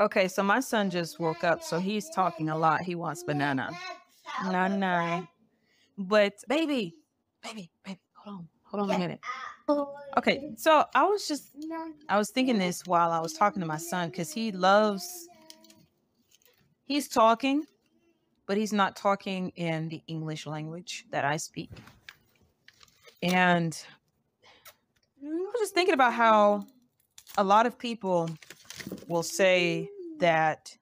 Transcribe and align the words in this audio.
Okay, 0.00 0.28
so 0.28 0.44
my 0.44 0.60
son 0.60 0.90
just 0.90 1.18
woke 1.18 1.42
up, 1.42 1.62
so 1.62 1.80
he's 1.80 2.08
talking 2.10 2.48
a 2.50 2.56
lot. 2.56 2.82
He 2.82 2.94
wants 2.94 3.24
banana. 3.24 3.70
No. 4.44 5.26
But 5.96 6.34
baby, 6.48 6.94
baby, 7.42 7.68
baby, 7.84 7.98
hold 8.14 8.36
on, 8.38 8.48
hold 8.62 8.82
on 8.84 8.90
a 8.94 8.98
minute. 8.98 9.20
Okay, 10.16 10.52
so 10.56 10.84
I 10.94 11.04
was 11.04 11.26
just, 11.26 11.50
I 12.08 12.16
was 12.16 12.30
thinking 12.30 12.58
this 12.58 12.86
while 12.86 13.10
I 13.10 13.18
was 13.18 13.32
talking 13.32 13.60
to 13.60 13.66
my 13.66 13.76
son 13.76 14.08
because 14.10 14.30
he 14.30 14.52
loves, 14.52 15.28
he's 16.84 17.08
talking, 17.08 17.64
but 18.46 18.56
he's 18.56 18.72
not 18.72 18.94
talking 18.94 19.50
in 19.56 19.88
the 19.88 20.00
English 20.06 20.46
language 20.46 21.06
that 21.10 21.24
I 21.24 21.36
speak. 21.36 21.70
And 23.20 23.76
I 25.20 25.26
was 25.26 25.58
just 25.58 25.74
thinking 25.74 25.94
about 25.94 26.12
how 26.12 26.64
a 27.36 27.42
lot 27.42 27.66
of 27.66 27.76
people 27.76 28.30
will 29.06 29.22
say 29.22 29.88
that, 30.18 30.76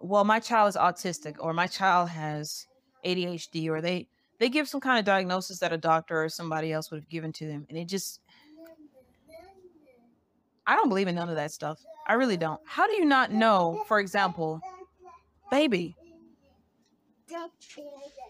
well, 0.00 0.24
my 0.24 0.40
child 0.40 0.68
is 0.70 0.76
autistic 0.76 1.36
or 1.38 1.52
my 1.52 1.66
child 1.66 2.08
has 2.08 2.66
ADHD 3.04 3.68
or 3.68 3.80
they 3.80 4.08
they 4.38 4.48
give 4.48 4.68
some 4.68 4.80
kind 4.80 4.98
of 4.98 5.04
diagnosis 5.04 5.58
that 5.58 5.72
a 5.72 5.76
doctor 5.76 6.22
or 6.22 6.28
somebody 6.28 6.72
else 6.72 6.90
would 6.90 7.00
have 7.00 7.08
given 7.08 7.32
to 7.32 7.46
them 7.46 7.66
and 7.68 7.76
it 7.78 7.86
just 7.86 8.20
I 10.66 10.76
don't 10.76 10.90
believe 10.90 11.08
in 11.08 11.14
none 11.14 11.30
of 11.30 11.36
that 11.36 11.50
stuff. 11.50 11.80
I 12.06 12.12
really 12.12 12.36
don't. 12.36 12.60
How 12.66 12.86
do 12.86 12.92
you 12.92 13.06
not 13.06 13.32
know, 13.32 13.82
for 13.88 14.00
example, 14.00 14.60
baby, 15.50 15.96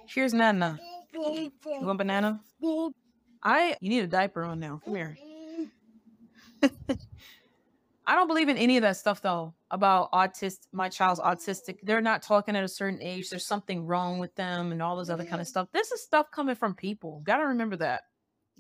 here's 0.07 0.33
Nana. 0.33 0.79
You 1.13 1.51
want 1.81 1.99
banana? 1.99 2.41
I 3.43 3.77
you 3.81 3.91
need 3.91 4.05
a 4.05 4.07
diaper 4.07 4.45
on 4.45 4.61
now. 4.61 4.81
Come 4.85 4.95
here. 4.95 5.19
I 8.09 8.15
don't 8.15 8.27
believe 8.27 8.49
in 8.49 8.57
any 8.57 8.79
of 8.79 8.83
that 8.83 8.97
stuff 8.97 9.21
though 9.21 9.53
about 9.71 10.11
autist 10.13 10.67
my 10.73 10.89
child's 10.89 11.21
autistic. 11.21 11.77
They're 11.83 12.01
not 12.01 12.23
talking 12.23 12.57
at 12.57 12.65
a 12.65 12.69
certain 12.69 13.03
age. 13.03 13.29
There's 13.29 13.45
something 13.45 13.85
wrong 13.85 14.19
with 14.19 14.35
them 14.35 14.73
and 14.73 14.83
all 14.83 14.97
this 14.97 15.11
other 15.11 15.25
kind 15.25 15.43
of 15.43 15.47
mm-hmm. 15.47 15.51
stuff. 15.51 15.69
This 15.75 15.93
is 15.93 16.03
stuff 16.03 16.31
coming 16.31 16.55
from 16.55 16.75
people. 16.75 17.21
Gotta 17.23 17.45
remember 17.45 17.77
that. 17.77 18.05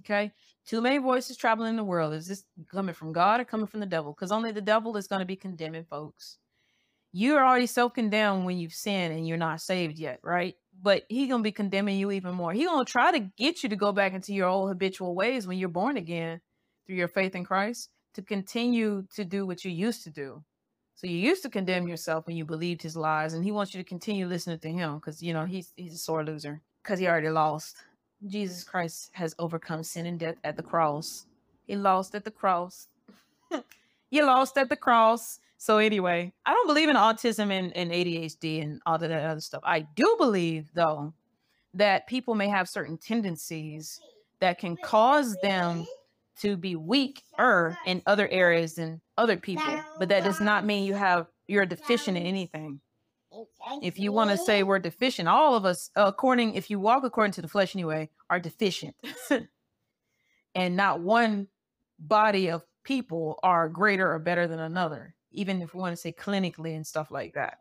Okay. 0.01 0.33
Too 0.67 0.83
many 0.83 0.99
voices 0.99 1.39
traveling 1.39 1.71
in 1.71 1.77
the 1.77 1.83
world. 1.83 2.13
Is 2.13 2.29
this 2.29 2.45
coming 2.71 2.95
from 2.95 3.15
God 3.15 3.41
or 3.41 3.45
coming 3.47 3.67
from 3.67 3.81
the 3.81 3.87
devil? 3.87 4.13
Because 4.13 4.31
only 4.31 4.53
the 4.53 4.61
devil 4.61 4.99
is 4.99 5.07
going 5.07 5.21
to 5.21 5.27
be 5.27 5.35
condemning 5.35 5.87
folks. 5.89 6.37
You're 7.11 7.43
already 7.43 7.67
self-condemned 7.67 8.45
when 8.45 8.59
you've 8.59 8.75
sinned 8.75 9.15
and 9.15 9.27
you're 9.27 9.39
not 9.39 9.63
saved 9.63 9.99
yet, 9.99 10.21
right? 10.23 10.57
But 10.81 11.05
he 11.09 11.27
gonna 11.27 11.43
be 11.43 11.53
condemning 11.53 11.99
you 11.99 12.11
even 12.11 12.35
more. 12.35 12.53
He 12.53 12.67
gonna 12.67 12.85
try 12.85 13.13
to 13.13 13.31
get 13.39 13.63
you 13.63 13.71
to 13.71 13.77
go 13.77 13.93
back 13.93 14.13
into 14.13 14.35
your 14.35 14.47
old 14.47 14.69
habitual 14.69 15.15
ways 15.15 15.47
when 15.47 15.57
you're 15.57 15.71
born 15.71 15.97
again 15.97 16.43
through 16.87 16.97
your 16.97 17.09
faith 17.09 17.35
in 17.35 17.45
Christ 17.45 17.89
to 18.15 18.23
continue 18.23 19.05
to 19.15 19.25
do 19.25 19.47
what 19.47 19.65
you 19.65 19.71
used 19.71 20.03
to 20.05 20.11
do. 20.11 20.43
So 20.95 21.07
you 21.07 21.17
used 21.17 21.43
to 21.45 21.51
condemn 21.51 21.87
yourself 21.87 22.27
when 22.27 22.37
you 22.37 22.45
believed 22.45 22.83
his 22.83 22.97
lies, 22.97 23.35
and 23.35 23.45
he 23.45 23.53
wants 23.53 23.73
you 23.73 23.81
to 23.81 23.89
continue 23.89 24.27
listening 24.27 24.59
to 24.59 24.69
him 24.69 24.97
because 24.97 25.23
you 25.23 25.33
know 25.33 25.45
he's 25.45 25.73
he's 25.77 25.95
a 25.95 25.99
sore 25.99 26.25
loser 26.25 26.61
because 26.83 26.99
he 26.99 27.07
already 27.07 27.29
lost. 27.29 27.77
Jesus 28.27 28.65
Christ 28.65 29.11
has 29.13 29.35
overcome 29.39 29.85
sin 29.85 30.07
and 30.07 30.19
death 30.19 30.37
at 30.43 30.57
the 30.57 30.63
cross. 30.63 31.27
He 31.67 31.77
lost 31.77 32.15
at 32.15 32.25
the 32.25 32.33
cross. 32.33 32.89
you 34.11 34.27
lost 34.27 34.59
at 34.59 34.69
the 34.69 34.77
cross. 34.77 35.39
So 35.59 35.79
anyway, 35.79 36.33
I 36.47 36.53
don't 36.53 36.67
believe 36.67 36.89
in 36.89 36.97
autism 36.97 37.53
and, 37.53 37.77
and 37.77 37.91
ADHD 37.91 38.63
and 38.63 38.81
all 38.87 38.95
of 38.95 39.01
that 39.03 39.13
other 39.13 39.41
stuff. 39.41 39.63
I 39.65 39.81
do 39.81 40.17
believe 40.19 40.71
though 40.75 41.13
that 41.75 42.07
people 42.07 42.35
may 42.35 42.49
have 42.49 42.69
certain 42.69 42.97
tendencies 42.99 44.01
that 44.41 44.59
can 44.59 44.77
cause 44.77 45.37
them 45.43 45.87
to 46.41 46.57
be 46.57 46.77
weaker 46.77 47.77
in 47.87 48.03
other 48.07 48.29
areas 48.29 48.75
than 48.75 49.01
other 49.17 49.37
people, 49.37 49.65
but 49.99 50.09
that 50.11 50.25
does 50.25 50.41
not 50.41 50.65
mean 50.65 50.85
you 50.85 50.95
have 50.95 51.27
you're 51.47 51.67
deficient 51.67 52.17
in 52.17 52.27
anything. 52.27 52.81
If 53.83 53.99
you 53.99 54.13
want 54.13 54.31
to 54.31 54.37
say 54.39 54.63
we're 54.63 54.79
deficient, 54.79 55.29
all 55.29 55.55
of 55.55 55.65
us, 55.65 55.91
according 55.97 56.55
if 56.55 56.71
you 56.71 56.81
walk 56.81 57.05
according 57.05 57.33
to 57.33 57.43
the 57.43 57.49
flesh 57.49 57.75
anyway, 57.75 58.11
are 58.31 58.41
deficient, 58.41 58.95
and 60.55 60.77
not 60.77 61.01
one 61.01 61.49
body 61.99 62.51
of 62.51 62.65
people 62.85 63.39
are 63.43 63.69
greater 63.69 64.13
or 64.13 64.19
better 64.19 64.47
than 64.47 64.61
another. 64.61 65.15
Even 65.31 65.61
if 65.61 65.75
we 65.75 65.81
want 65.81 65.93
to 65.93 66.01
say 66.01 66.13
clinically 66.13 66.75
and 66.75 66.87
stuff 66.87 67.11
like 67.11 67.35
that. 67.35 67.59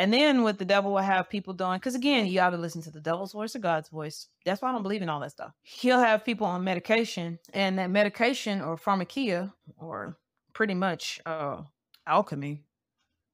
And 0.00 0.10
then 0.10 0.42
what 0.44 0.58
the 0.58 0.64
devil 0.64 0.92
will 0.92 1.02
have 1.02 1.28
people 1.28 1.52
doing, 1.52 1.78
because 1.78 1.94
again, 1.94 2.24
you 2.24 2.36
got 2.36 2.50
to 2.50 2.56
listen 2.56 2.80
to 2.82 2.90
the 2.90 3.02
devil's 3.02 3.32
voice 3.32 3.54
or 3.54 3.58
God's 3.58 3.90
voice. 3.90 4.28
That's 4.46 4.62
why 4.62 4.70
I 4.70 4.72
don't 4.72 4.82
believe 4.82 5.02
in 5.02 5.10
all 5.10 5.20
that 5.20 5.32
stuff. 5.32 5.52
He'll 5.60 5.98
have 5.98 6.24
people 6.24 6.46
on 6.46 6.64
medication, 6.64 7.38
and 7.52 7.78
that 7.78 7.90
medication 7.90 8.62
or 8.62 8.78
pharmakia, 8.78 9.52
or 9.76 10.16
pretty 10.54 10.72
much 10.72 11.20
uh, 11.26 11.58
alchemy, 12.06 12.62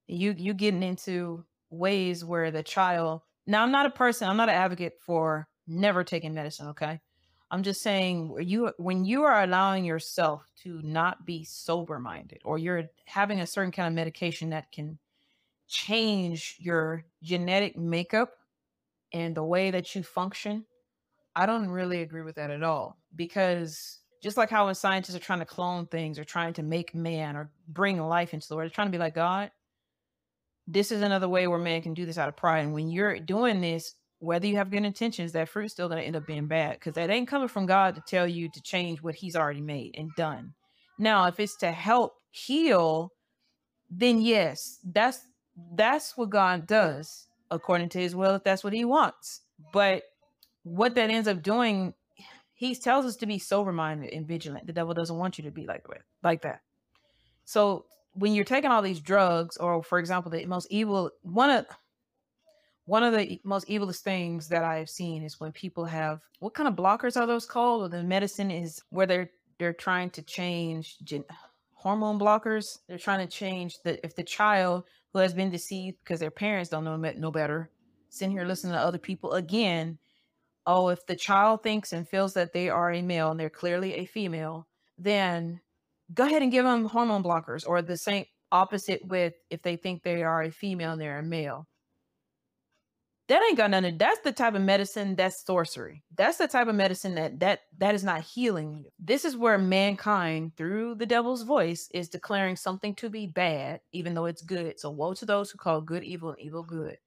you 0.08 0.34
you 0.36 0.54
getting 0.54 0.82
into 0.82 1.44
ways 1.70 2.24
where 2.24 2.50
the 2.50 2.64
child. 2.64 3.20
Now, 3.46 3.62
I'm 3.62 3.70
not 3.70 3.86
a 3.86 3.90
person. 3.90 4.28
I'm 4.28 4.36
not 4.36 4.48
an 4.48 4.56
advocate 4.56 4.94
for 4.98 5.46
never 5.68 6.02
taking 6.02 6.34
medicine. 6.34 6.66
Okay, 6.70 7.00
I'm 7.48 7.62
just 7.62 7.80
saying 7.80 8.38
you 8.40 8.72
when 8.78 9.04
you 9.04 9.22
are 9.22 9.44
allowing 9.44 9.84
yourself 9.84 10.48
to 10.64 10.80
not 10.82 11.24
be 11.24 11.44
sober 11.44 12.00
minded, 12.00 12.40
or 12.44 12.58
you're 12.58 12.90
having 13.04 13.38
a 13.38 13.46
certain 13.46 13.70
kind 13.70 13.86
of 13.86 13.94
medication 13.94 14.50
that 14.50 14.72
can 14.72 14.98
change 15.68 16.56
your 16.58 17.04
genetic 17.22 17.76
makeup 17.76 18.30
and 19.12 19.34
the 19.34 19.44
way 19.44 19.70
that 19.70 19.94
you 19.94 20.02
function, 20.02 20.64
I 21.34 21.46
don't 21.46 21.68
really 21.68 22.02
agree 22.02 22.22
with 22.22 22.36
that 22.36 22.50
at 22.50 22.62
all. 22.62 22.98
Because 23.14 23.98
just 24.22 24.36
like 24.36 24.50
how 24.50 24.66
when 24.66 24.74
scientists 24.74 25.14
are 25.14 25.20
trying 25.20 25.40
to 25.40 25.44
clone 25.44 25.86
things 25.86 26.18
or 26.18 26.24
trying 26.24 26.54
to 26.54 26.62
make 26.62 26.94
man 26.94 27.36
or 27.36 27.50
bring 27.68 28.00
life 28.00 28.34
into 28.34 28.48
the 28.48 28.56
world, 28.56 28.70
they're 28.70 28.74
trying 28.74 28.88
to 28.88 28.92
be 28.92 28.98
like 28.98 29.14
God. 29.14 29.50
This 30.66 30.90
is 30.90 31.02
another 31.02 31.28
way 31.28 31.46
where 31.46 31.58
man 31.58 31.82
can 31.82 31.94
do 31.94 32.06
this 32.06 32.18
out 32.18 32.28
of 32.28 32.36
pride. 32.36 32.64
And 32.64 32.74
when 32.74 32.88
you're 32.90 33.20
doing 33.20 33.60
this, 33.60 33.94
whether 34.18 34.46
you 34.46 34.56
have 34.56 34.70
good 34.70 34.84
intentions, 34.84 35.32
that 35.32 35.48
fruit's 35.48 35.74
still 35.74 35.88
going 35.88 36.00
to 36.00 36.06
end 36.06 36.16
up 36.16 36.26
being 36.26 36.48
bad 36.48 36.72
because 36.72 36.94
that 36.94 37.10
ain't 37.10 37.28
coming 37.28 37.48
from 37.48 37.66
God 37.66 37.94
to 37.94 38.02
tell 38.06 38.26
you 38.26 38.48
to 38.50 38.62
change 38.62 39.02
what 39.02 39.14
He's 39.14 39.36
already 39.36 39.60
made 39.60 39.94
and 39.96 40.10
done. 40.16 40.54
Now, 40.98 41.26
if 41.26 41.38
it's 41.38 41.56
to 41.58 41.70
help 41.70 42.14
heal, 42.30 43.12
then 43.90 44.20
yes, 44.20 44.78
that's 44.84 45.20
that's 45.74 46.16
what 46.16 46.30
God 46.30 46.66
does 46.66 47.26
according 47.50 47.88
to 47.90 47.98
his 47.98 48.14
will, 48.14 48.34
if 48.34 48.44
that's 48.44 48.64
what 48.64 48.72
he 48.72 48.84
wants. 48.84 49.42
But 49.72 50.04
what 50.62 50.94
that 50.96 51.10
ends 51.10 51.28
up 51.28 51.42
doing, 51.42 51.94
he 52.54 52.74
tells 52.74 53.06
us 53.06 53.16
to 53.16 53.26
be 53.26 53.38
sober 53.38 53.72
minded 53.72 54.12
and 54.12 54.26
vigilant. 54.26 54.66
The 54.66 54.72
devil 54.72 54.94
doesn't 54.94 55.16
want 55.16 55.38
you 55.38 55.44
to 55.44 55.50
be 55.50 55.66
like 55.66 55.86
that, 55.88 56.02
like 56.22 56.42
that. 56.42 56.60
So 57.44 57.86
when 58.14 58.34
you're 58.34 58.44
taking 58.44 58.70
all 58.70 58.82
these 58.82 59.00
drugs, 59.00 59.56
or 59.56 59.82
for 59.82 59.98
example, 59.98 60.30
the 60.30 60.44
most 60.46 60.66
evil 60.70 61.10
one 61.22 61.50
of 61.50 61.66
one 62.86 63.02
of 63.02 63.12
the 63.12 63.40
most 63.44 63.68
evilest 63.68 64.00
things 64.00 64.48
that 64.48 64.62
I 64.62 64.76
have 64.78 64.88
seen 64.88 65.24
is 65.24 65.40
when 65.40 65.52
people 65.52 65.84
have 65.84 66.20
what 66.38 66.54
kind 66.54 66.68
of 66.68 66.74
blockers 66.74 67.16
are 67.16 67.26
those 67.26 67.46
called? 67.46 67.82
Or 67.82 67.88
the 67.88 68.02
medicine 68.02 68.50
is 68.50 68.82
where 68.90 69.06
they're 69.06 69.30
they're 69.58 69.72
trying 69.72 70.10
to 70.10 70.22
change 70.22 70.98
gen, 71.02 71.24
hormone 71.74 72.18
blockers. 72.18 72.78
They're 72.88 72.98
trying 72.98 73.26
to 73.26 73.32
change 73.32 73.78
the 73.84 74.04
if 74.04 74.14
the 74.14 74.22
child 74.22 74.84
who 75.16 75.22
has 75.22 75.32
been 75.32 75.48
deceived 75.48 75.96
because 76.04 76.20
their 76.20 76.30
parents 76.30 76.68
don't 76.68 76.84
know 76.84 76.94
no 76.98 77.30
better, 77.30 77.70
sitting 78.10 78.36
here 78.36 78.44
listening 78.44 78.74
to 78.74 78.78
other 78.78 78.98
people 78.98 79.32
again. 79.32 79.98
Oh, 80.66 80.88
if 80.88 81.06
the 81.06 81.16
child 81.16 81.62
thinks 81.62 81.94
and 81.94 82.06
feels 82.06 82.34
that 82.34 82.52
they 82.52 82.68
are 82.68 82.92
a 82.92 83.00
male 83.00 83.30
and 83.30 83.40
they're 83.40 83.48
clearly 83.48 83.94
a 83.94 84.04
female, 84.04 84.68
then 84.98 85.62
go 86.12 86.26
ahead 86.26 86.42
and 86.42 86.52
give 86.52 86.66
them 86.66 86.84
hormone 86.84 87.22
blockers 87.22 87.66
or 87.66 87.80
the 87.80 87.96
same 87.96 88.26
opposite 88.52 89.06
with 89.06 89.32
if 89.48 89.62
they 89.62 89.76
think 89.76 90.02
they 90.02 90.22
are 90.22 90.42
a 90.42 90.50
female 90.50 90.92
and 90.92 91.00
they're 91.00 91.20
a 91.20 91.22
male 91.22 91.66
that 93.28 93.42
ain't 93.42 93.56
got 93.56 93.70
nothing. 93.70 93.98
That's 93.98 94.20
the 94.20 94.30
type 94.30 94.54
of 94.54 94.62
medicine 94.62 95.16
that's 95.16 95.44
sorcery. 95.44 96.02
That's 96.16 96.38
the 96.38 96.46
type 96.46 96.68
of 96.68 96.76
medicine 96.76 97.16
that 97.16 97.40
that 97.40 97.62
that 97.78 97.94
is 97.94 98.04
not 98.04 98.20
healing 98.20 98.74
you. 98.74 98.90
This 98.98 99.24
is 99.24 99.36
where 99.36 99.58
mankind, 99.58 100.56
through 100.56 100.94
the 100.94 101.06
devil's 101.06 101.42
voice, 101.42 101.88
is 101.92 102.08
declaring 102.08 102.54
something 102.54 102.94
to 102.96 103.10
be 103.10 103.26
bad, 103.26 103.80
even 103.92 104.14
though 104.14 104.26
it's 104.26 104.42
good. 104.42 104.78
So 104.78 104.90
woe 104.90 105.14
to 105.14 105.26
those 105.26 105.50
who 105.50 105.58
call 105.58 105.80
good 105.80 106.04
evil 106.04 106.30
and 106.30 106.40
evil 106.40 106.62
good. 106.62 106.98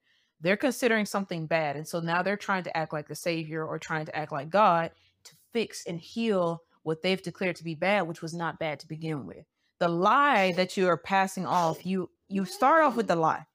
They're 0.42 0.58
considering 0.58 1.06
something 1.06 1.48
bad, 1.48 1.76
and 1.76 1.88
so 1.88 2.00
now 2.00 2.22
they're 2.22 2.38
trying 2.38 2.64
to 2.64 2.78
act 2.78 2.94
like 2.94 3.08
the 3.08 3.16
savior 3.16 3.66
or 3.66 3.80
trying 3.80 4.06
to 4.06 4.16
act 4.16 4.32
like 4.32 4.50
God 4.50 4.92
to 5.26 5.34
fix 5.54 5.86
and 5.86 6.00
heal 6.00 6.64
what 6.84 7.02
they've 7.02 7.22
declared 7.22 7.58
to 7.58 7.64
be 7.64 7.76
bad, 7.76 8.08
which 8.08 8.22
was 8.22 8.34
not 8.34 8.60
bad 8.60 8.80
to 8.80 8.88
begin 8.88 9.26
with. 9.26 9.46
The 9.80 9.90
lie 9.90 10.54
that 10.54 10.76
you 10.76 10.88
are 10.88 10.98
passing 10.98 11.46
off, 11.46 11.86
you 11.86 12.10
you 12.28 12.44
start 12.44 12.84
off 12.84 12.98
with 12.98 13.08
the 13.08 13.16
lie 13.16 13.46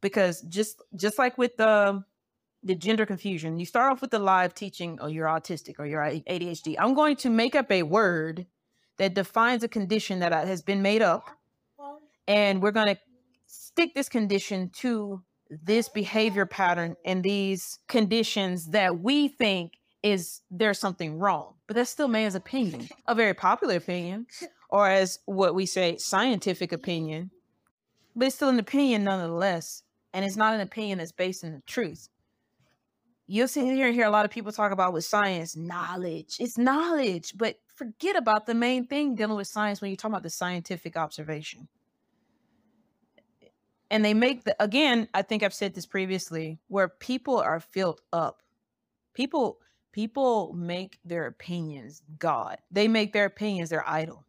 because 0.00 0.42
just 0.42 0.82
just 0.96 1.18
like 1.18 1.38
with 1.38 1.56
the 1.56 2.04
the 2.62 2.74
gender 2.74 3.06
confusion, 3.06 3.58
you 3.58 3.66
start 3.66 3.92
off 3.92 4.00
with 4.00 4.10
the 4.10 4.18
live 4.18 4.54
teaching, 4.54 4.98
or 5.00 5.04
oh, 5.04 5.06
you're 5.06 5.28
autistic 5.28 5.76
or 5.78 5.86
you're 5.86 6.02
ADHD. 6.02 6.74
I'm 6.78 6.94
going 6.94 7.16
to 7.16 7.30
make 7.30 7.54
up 7.54 7.70
a 7.70 7.82
word 7.84 8.46
that 8.96 9.14
defines 9.14 9.62
a 9.62 9.68
condition 9.68 10.18
that 10.20 10.32
has 10.32 10.60
been 10.62 10.82
made 10.82 11.02
up, 11.02 11.24
and 12.26 12.60
we're 12.60 12.72
going 12.72 12.94
to 12.94 12.98
stick 13.46 13.94
this 13.94 14.08
condition 14.08 14.70
to 14.70 15.22
this 15.50 15.88
behavior 15.88 16.46
pattern 16.46 16.96
and 17.04 17.22
these 17.22 17.78
conditions 17.88 18.66
that 18.66 19.00
we 19.00 19.28
think 19.28 19.74
is 20.02 20.42
there's 20.50 20.78
something 20.78 21.18
wrong. 21.18 21.54
But 21.66 21.76
that's 21.76 21.90
still 21.90 22.08
man's 22.08 22.34
opinion, 22.34 22.88
a 23.06 23.14
very 23.14 23.34
popular 23.34 23.76
opinion. 23.76 24.26
or 24.68 24.88
as 24.88 25.18
what 25.24 25.54
we 25.54 25.66
say, 25.66 25.96
scientific 25.96 26.72
opinion, 26.72 27.30
but 28.14 28.26
it's 28.26 28.36
still 28.36 28.48
an 28.48 28.58
opinion 28.58 29.04
nonetheless. 29.04 29.82
And 30.12 30.24
it's 30.24 30.36
not 30.36 30.54
an 30.54 30.60
opinion 30.60 30.98
that's 30.98 31.12
based 31.12 31.44
in 31.44 31.52
the 31.52 31.62
truth. 31.66 32.08
You'll 33.26 33.48
see 33.48 33.60
here 33.66 33.86
and 33.86 33.94
hear 33.94 34.06
a 34.06 34.10
lot 34.10 34.24
of 34.24 34.30
people 34.30 34.52
talk 34.52 34.72
about 34.72 34.94
with 34.94 35.04
science, 35.04 35.54
knowledge. 35.54 36.36
It's 36.40 36.56
knowledge, 36.56 37.34
but 37.36 37.56
forget 37.74 38.16
about 38.16 38.46
the 38.46 38.54
main 38.54 38.86
thing 38.86 39.14
dealing 39.14 39.36
with 39.36 39.46
science 39.46 39.82
when 39.82 39.90
you 39.90 39.98
talk 39.98 40.10
about 40.10 40.22
the 40.22 40.30
scientific 40.30 40.96
observation. 40.96 41.68
And 43.90 44.04
they 44.04 44.14
make 44.14 44.44
the 44.44 44.56
again, 44.62 45.08
I 45.12 45.22
think 45.22 45.42
I've 45.42 45.54
said 45.54 45.74
this 45.74 45.86
previously, 45.86 46.58
where 46.68 46.88
people 46.88 47.38
are 47.38 47.60
filled 47.60 48.00
up. 48.12 48.42
People 49.14 49.60
people 49.92 50.52
make 50.54 50.98
their 51.04 51.26
opinions 51.26 52.02
God. 52.18 52.58
They 52.70 52.88
make 52.88 53.12
their 53.12 53.24
opinions 53.26 53.70
their 53.70 53.88
idol 53.88 54.24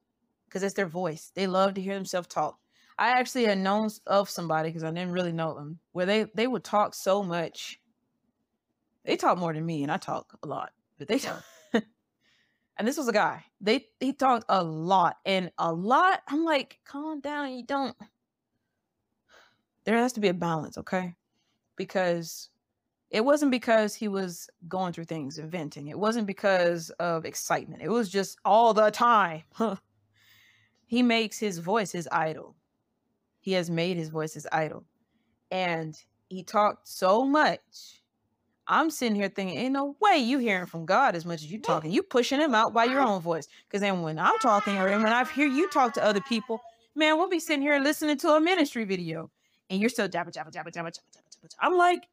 because 0.45 0.63
it's 0.63 0.75
their 0.75 0.87
voice. 0.87 1.31
They 1.35 1.47
love 1.47 1.73
to 1.75 1.81
hear 1.81 1.95
themselves 1.95 2.27
talk. 2.27 2.57
I 2.99 3.11
actually 3.11 3.45
had 3.45 3.57
known 3.57 3.89
of 4.07 4.29
somebody 4.29 4.67
because 4.69 4.83
I 4.83 4.91
didn't 4.91 5.13
really 5.13 5.31
know 5.31 5.55
them 5.55 5.79
where 5.93 6.05
they 6.05 6.25
they 6.35 6.47
would 6.47 6.65
talk 6.65 6.93
so 6.93 7.23
much. 7.23 7.79
They 9.05 9.15
talk 9.15 9.37
more 9.37 9.53
than 9.53 9.65
me, 9.65 9.83
and 9.83 9.91
I 9.91 9.95
talk 9.95 10.37
a 10.43 10.47
lot, 10.47 10.73
but 10.97 11.07
they 11.07 11.17
talk. 11.17 11.41
and 11.73 12.85
this 12.85 12.97
was 12.97 13.07
a 13.07 13.13
guy. 13.13 13.45
They 13.61 13.85
he 14.01 14.11
talked 14.11 14.43
a 14.49 14.61
lot 14.61 15.15
and 15.25 15.49
a 15.57 15.71
lot. 15.71 16.21
I'm 16.27 16.43
like, 16.43 16.79
calm 16.83 17.21
down. 17.21 17.53
You 17.53 17.65
don't. 17.65 17.95
There 19.85 19.95
has 19.95 20.11
to 20.13 20.19
be 20.19 20.27
a 20.27 20.33
balance, 20.33 20.77
okay? 20.77 21.15
Because 21.77 22.49
it 23.09 23.23
wasn't 23.23 23.51
because 23.51 23.95
he 23.95 24.09
was 24.09 24.49
going 24.67 24.91
through 24.91 25.05
things, 25.05 25.37
inventing. 25.37 25.87
It 25.87 25.97
wasn't 25.97 26.27
because 26.27 26.89
of 26.99 27.23
excitement. 27.23 27.81
It 27.81 27.89
was 27.89 28.09
just 28.09 28.37
all 28.43 28.73
the 28.73 28.91
time. 28.91 29.43
he 30.85 31.01
makes 31.01 31.39
his 31.39 31.59
voice 31.59 31.93
his 31.93 32.09
idol. 32.11 32.57
He 33.39 33.53
has 33.53 33.69
made 33.69 33.97
his 33.97 34.09
voice 34.09 34.33
his 34.33 34.47
idol. 34.51 34.83
And 35.51 35.95
he 36.29 36.43
talked 36.43 36.87
so 36.87 37.25
much. 37.25 38.01
I'm 38.67 38.91
sitting 38.91 39.15
here 39.15 39.29
thinking, 39.29 39.57
ain't 39.57 39.73
no 39.73 39.95
way 39.99 40.17
you 40.17 40.37
hearing 40.37 40.67
from 40.67 40.85
God 40.85 41.15
as 41.15 41.25
much 41.25 41.41
as 41.41 41.51
you 41.51 41.59
talking. 41.59 41.91
You 41.91 42.03
pushing 42.03 42.39
him 42.39 42.53
out 42.53 42.71
by 42.71 42.85
your 42.85 43.01
own 43.01 43.19
voice. 43.19 43.47
Because 43.67 43.81
then 43.81 44.03
when 44.03 44.19
I'm 44.19 44.37
talking 44.39 44.77
or 44.77 44.85
when 44.85 45.07
I 45.07 45.25
hear 45.25 45.47
you 45.47 45.69
talk 45.69 45.93
to 45.95 46.03
other 46.03 46.21
people, 46.21 46.61
man, 46.95 47.17
we'll 47.17 47.29
be 47.29 47.39
sitting 47.39 47.63
here 47.63 47.79
listening 47.79 48.17
to 48.19 48.29
a 48.29 48.39
ministry 48.39 48.83
video. 48.83 49.31
And 49.71 49.81
you're 49.81 49.89
still 49.89 50.07
jabba 50.07 50.31
jabba 50.31 50.51
jabba 50.51 50.71
jabba 50.71 50.89
jabba 50.89 50.91
jabba 50.91 51.45
jabba. 51.45 51.55
I'm 51.59 51.77
like, 51.77 52.07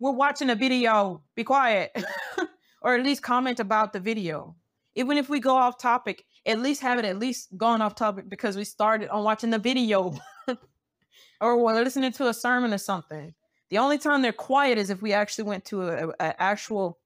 we're 0.00 0.10
watching 0.10 0.50
a 0.50 0.56
video, 0.56 1.22
be 1.36 1.44
quiet. 1.44 1.96
or 2.82 2.94
at 2.94 3.04
least 3.04 3.22
comment 3.22 3.60
about 3.60 3.92
the 3.92 4.00
video. 4.00 4.54
Even 4.94 5.16
if 5.16 5.28
we 5.28 5.40
go 5.40 5.56
off 5.56 5.78
topic, 5.78 6.26
at 6.46 6.60
least 6.60 6.82
have 6.82 6.98
it 6.98 7.04
at 7.04 7.18
least 7.18 7.56
gone 7.56 7.80
off 7.80 7.94
topic 7.94 8.28
because 8.28 8.56
we 8.56 8.64
started 8.64 9.08
on 9.08 9.24
watching 9.24 9.50
the 9.50 9.58
video 9.58 10.16
or 11.40 11.62
we're 11.62 11.82
listening 11.82 12.12
to 12.12 12.28
a 12.28 12.34
sermon 12.34 12.72
or 12.72 12.78
something. 12.78 13.34
The 13.70 13.78
only 13.78 13.98
time 13.98 14.22
they're 14.22 14.32
quiet 14.32 14.78
is 14.78 14.90
if 14.90 15.02
we 15.02 15.12
actually 15.12 15.44
went 15.44 15.64
to 15.66 16.12
a, 16.20 16.42
actual 16.42 16.98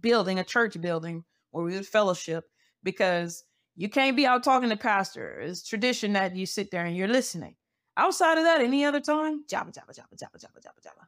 building, 0.00 0.38
a 0.38 0.44
church 0.44 0.80
building 0.80 1.24
where 1.52 1.64
we 1.64 1.74
would 1.74 1.86
fellowship 1.86 2.44
because 2.82 3.44
you 3.76 3.88
can't 3.88 4.16
be 4.16 4.26
out 4.26 4.42
talking 4.42 4.68
to 4.68 4.76
pastor. 4.76 5.40
It's 5.40 5.66
tradition 5.66 6.12
that 6.14 6.34
you 6.34 6.44
sit 6.44 6.70
there 6.70 6.84
and 6.84 6.96
you're 6.96 7.08
listening. 7.08 7.54
Outside 7.96 8.38
of 8.38 8.44
that, 8.44 8.60
any 8.60 8.84
other 8.84 9.00
time, 9.00 9.44
jabba, 9.48 9.72
jabba, 9.72 9.96
jabba, 9.96 10.16
jabba, 10.16 10.38
jabba, 10.38 10.60
jabba, 10.60 10.86
jabba 10.86 11.06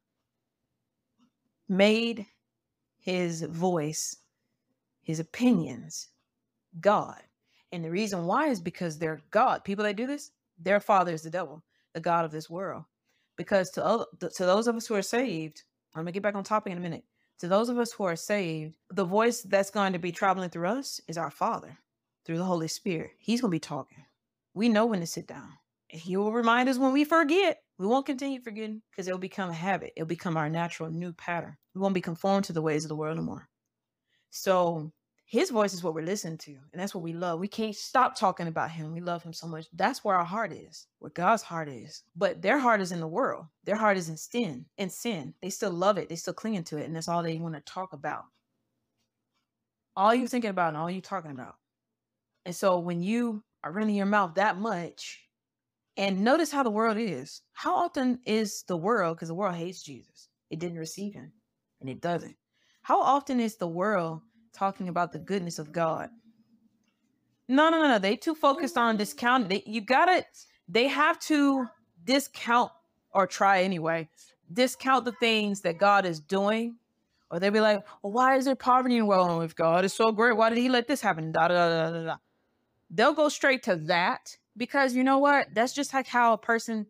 made 1.69 2.27
his 2.99 3.43
voice, 3.43 4.17
his 5.03 5.19
opinions, 5.19 6.09
God. 6.81 7.23
And 7.73 7.85
the 7.85 7.91
reason 7.91 8.27
why 8.27 8.49
is 8.49 8.61
because 8.61 8.99
they're 8.99 9.21
God. 9.31 9.65
People 9.65 9.85
that 9.85 9.97
do 9.97 10.07
this, 10.07 10.31
their 10.59 10.79
father 10.79 11.13
is 11.13 11.23
the 11.23 11.31
devil, 11.31 11.63
the 11.95 12.01
God 12.01 12.25
of 12.25 12.31
this 12.31 12.51
world. 12.51 12.85
Because 13.37 13.71
to, 13.71 13.85
other, 13.85 14.05
to 14.21 14.45
those 14.45 14.69
of 14.69 14.77
us 14.77 14.87
who 14.87 14.95
are 14.95 15.03
saved, 15.03 15.63
I'm 15.95 16.03
gonna 16.03 16.13
get 16.13 16.23
back 16.23 16.35
on 16.35 16.45
topic 16.45 16.71
in 16.71 16.79
a 16.79 16.83
minute. 16.83 17.05
To 17.39 17.49
those 17.49 17.71
of 17.71 17.79
us 17.79 17.91
who 17.91 18.05
are 18.05 18.15
saved, 18.15 18.77
the 18.91 19.05
voice 19.05 19.43
that's 19.43 19.71
going 19.71 19.95
to 19.95 19.99
be 19.99 20.13
traveling 20.13 20.51
through 20.51 20.69
us 20.69 21.01
is 21.09 21.19
our 21.19 21.31
Father, 21.31 21.77
through 22.25 22.39
the 22.39 22.45
Holy 22.45 22.69
Spirit. 22.69 23.13
He's 23.19 23.41
gonna 23.41 23.51
be 23.51 23.59
talking. 23.59 24.05
We 24.55 24.69
know 24.69 24.87
when 24.87 25.01
to 25.01 25.07
sit 25.07 25.27
down. 25.27 25.49
And 25.91 26.01
he 26.01 26.17
will 26.17 26.33
remind 26.33 26.69
us 26.69 26.79
when 26.79 26.93
we 26.93 27.05
forget. 27.05 27.63
We 27.79 27.87
won't 27.87 28.07
continue 28.07 28.41
forgetting 28.41 28.83
because 28.91 29.09
it'll 29.09 29.19
become 29.19 29.51
a 29.51 29.55
habit. 29.55 29.93
It'll 29.97 30.07
become 30.07 30.37
our 30.37 30.49
natural 30.49 30.91
new 30.91 31.13
pattern. 31.15 31.57
We 31.75 31.81
won't 31.81 31.95
be 31.95 32.01
conformed 32.01 32.45
to 32.45 32.53
the 32.53 32.63
ways 32.63 32.85
of 32.85 32.91
the 32.91 32.97
world 32.97 33.17
anymore. 33.17 33.49
So 34.31 34.93
his 35.25 35.51
voice 35.51 35.73
is 35.73 35.83
what 35.83 35.95
we're 35.95 36.05
listening 36.05 36.39
to, 36.39 36.51
and 36.51 36.81
that's 36.81 36.95
what 36.95 37.03
we 37.03 37.13
love. 37.13 37.41
We 37.41 37.49
can't 37.49 37.75
stop 37.75 38.15
talking 38.15 38.49
about 38.49 38.71
him. 38.71 38.93
We 38.93 39.01
love 39.01 39.23
him 39.23 39.33
so 39.33 39.47
much. 39.47 39.67
That's 39.73 40.05
where 40.05 40.17
our 40.17 40.25
heart 40.25 40.53
is, 40.53 40.87
where 40.99 41.11
God's 41.11 41.43
heart 41.43 41.69
is. 41.69 42.03
But 42.15 42.43
their 42.43 42.59
heart 42.59 42.81
is 42.83 42.93
in 42.93 43.01
the 43.01 43.07
world. 43.07 43.47
Their 43.65 43.77
heart 43.77 43.97
is 43.97 44.09
in 44.11 44.17
sin. 44.17 44.67
In 44.77 44.91
sin, 44.91 45.35
they 45.41 45.49
still 45.51 45.71
love 45.71 45.97
it. 45.97 46.09
They 46.09 46.17
still 46.17 46.35
clinging 46.35 46.65
to 46.65 46.77
it, 46.77 46.85
and 46.85 46.95
that's 46.95 47.09
all 47.09 47.23
they 47.23 47.39
want 47.39 47.55
to 47.55 47.61
talk 47.63 47.95
about. 47.95 48.25
All 49.97 50.15
you 50.15 50.29
thinking 50.29 50.51
about, 50.51 50.69
and 50.69 50.77
all 50.77 50.91
you 50.91 51.01
talking 51.01 51.31
about. 51.31 51.55
And 52.45 52.55
so 52.55 52.79
when 52.79 53.03
you 53.03 53.43
are 53.65 53.73
running 53.73 53.95
your 53.95 54.07
mouth 54.07 54.35
that 54.35 54.59
much, 54.59 55.21
and 55.97 56.25
notice 56.25 56.51
how 56.51 56.63
the 56.63 56.71
world 56.71 56.97
is. 56.97 57.43
How 57.53 57.77
often 57.77 58.19
is 58.25 58.65
the 58.67 58.77
world, 58.77 59.17
because 59.17 59.29
the 59.29 59.35
world 59.35 59.55
hates 59.55 59.83
Jesus, 59.83 60.29
it 60.51 60.59
didn't 60.59 60.79
receive 60.79 61.15
him, 61.15 61.33
and 61.81 61.89
it 61.89 62.01
doesn't. 62.01 62.37
How 62.83 63.01
often 63.01 63.41
is 63.41 63.57
the 63.57 63.69
world 63.69 64.23
talking 64.53 64.89
about 64.89 65.13
the 65.13 65.19
goodness 65.19 65.59
of 65.59 65.73
God? 65.73 66.11
No, 67.49 67.69
no, 67.71 67.83
no, 67.83 67.89
no. 67.89 67.99
They 67.99 68.17
too 68.17 68.35
focused 68.35 68.79
on 68.79 68.97
discounting. 68.97 69.49
They, 69.49 69.63
you 69.67 69.81
gotta, 69.81 70.25
they 70.69 70.89
have 70.89 71.19
to 71.21 71.67
discount 72.05 72.71
or 73.13 73.27
try 73.27 73.63
anyway, 73.63 74.09
discount 74.53 75.05
the 75.05 75.13
things 75.13 75.61
that 75.63 75.79
God 75.79 76.07
is 76.07 76.21
doing. 76.21 76.77
Or 77.31 77.41
they'll 77.41 77.51
be 77.51 77.61
like, 77.61 77.85
well, 78.03 78.13
why 78.13 78.37
is 78.37 78.45
there 78.45 78.55
poverty 78.55 78.97
in 78.97 79.01
the 79.01 79.07
world? 79.07 79.43
If 79.43 79.55
God 79.55 79.85
is 79.85 79.95
so 79.95 80.13
great, 80.13 80.37
why 80.37 80.51
did 80.51 80.59
he 80.59 80.69
let 80.69 80.87
this 80.87 81.01
happen? 81.01 81.33
Da, 81.33 81.49
da, 81.49 81.69
da, 81.69 81.91
da, 81.91 82.05
da. 82.05 82.17
They'll 82.91 83.15
go 83.15 83.31
straight 83.31 83.63
to 83.65 83.77
that 83.77 84.37
because 84.57 84.95
you 84.95 85.03
know 85.03 85.19
what? 85.19 85.49
That's 85.55 85.73
just 85.73 85.95
like 85.95 86.07
how 86.07 86.35
a 86.35 86.39
person, 86.39 86.87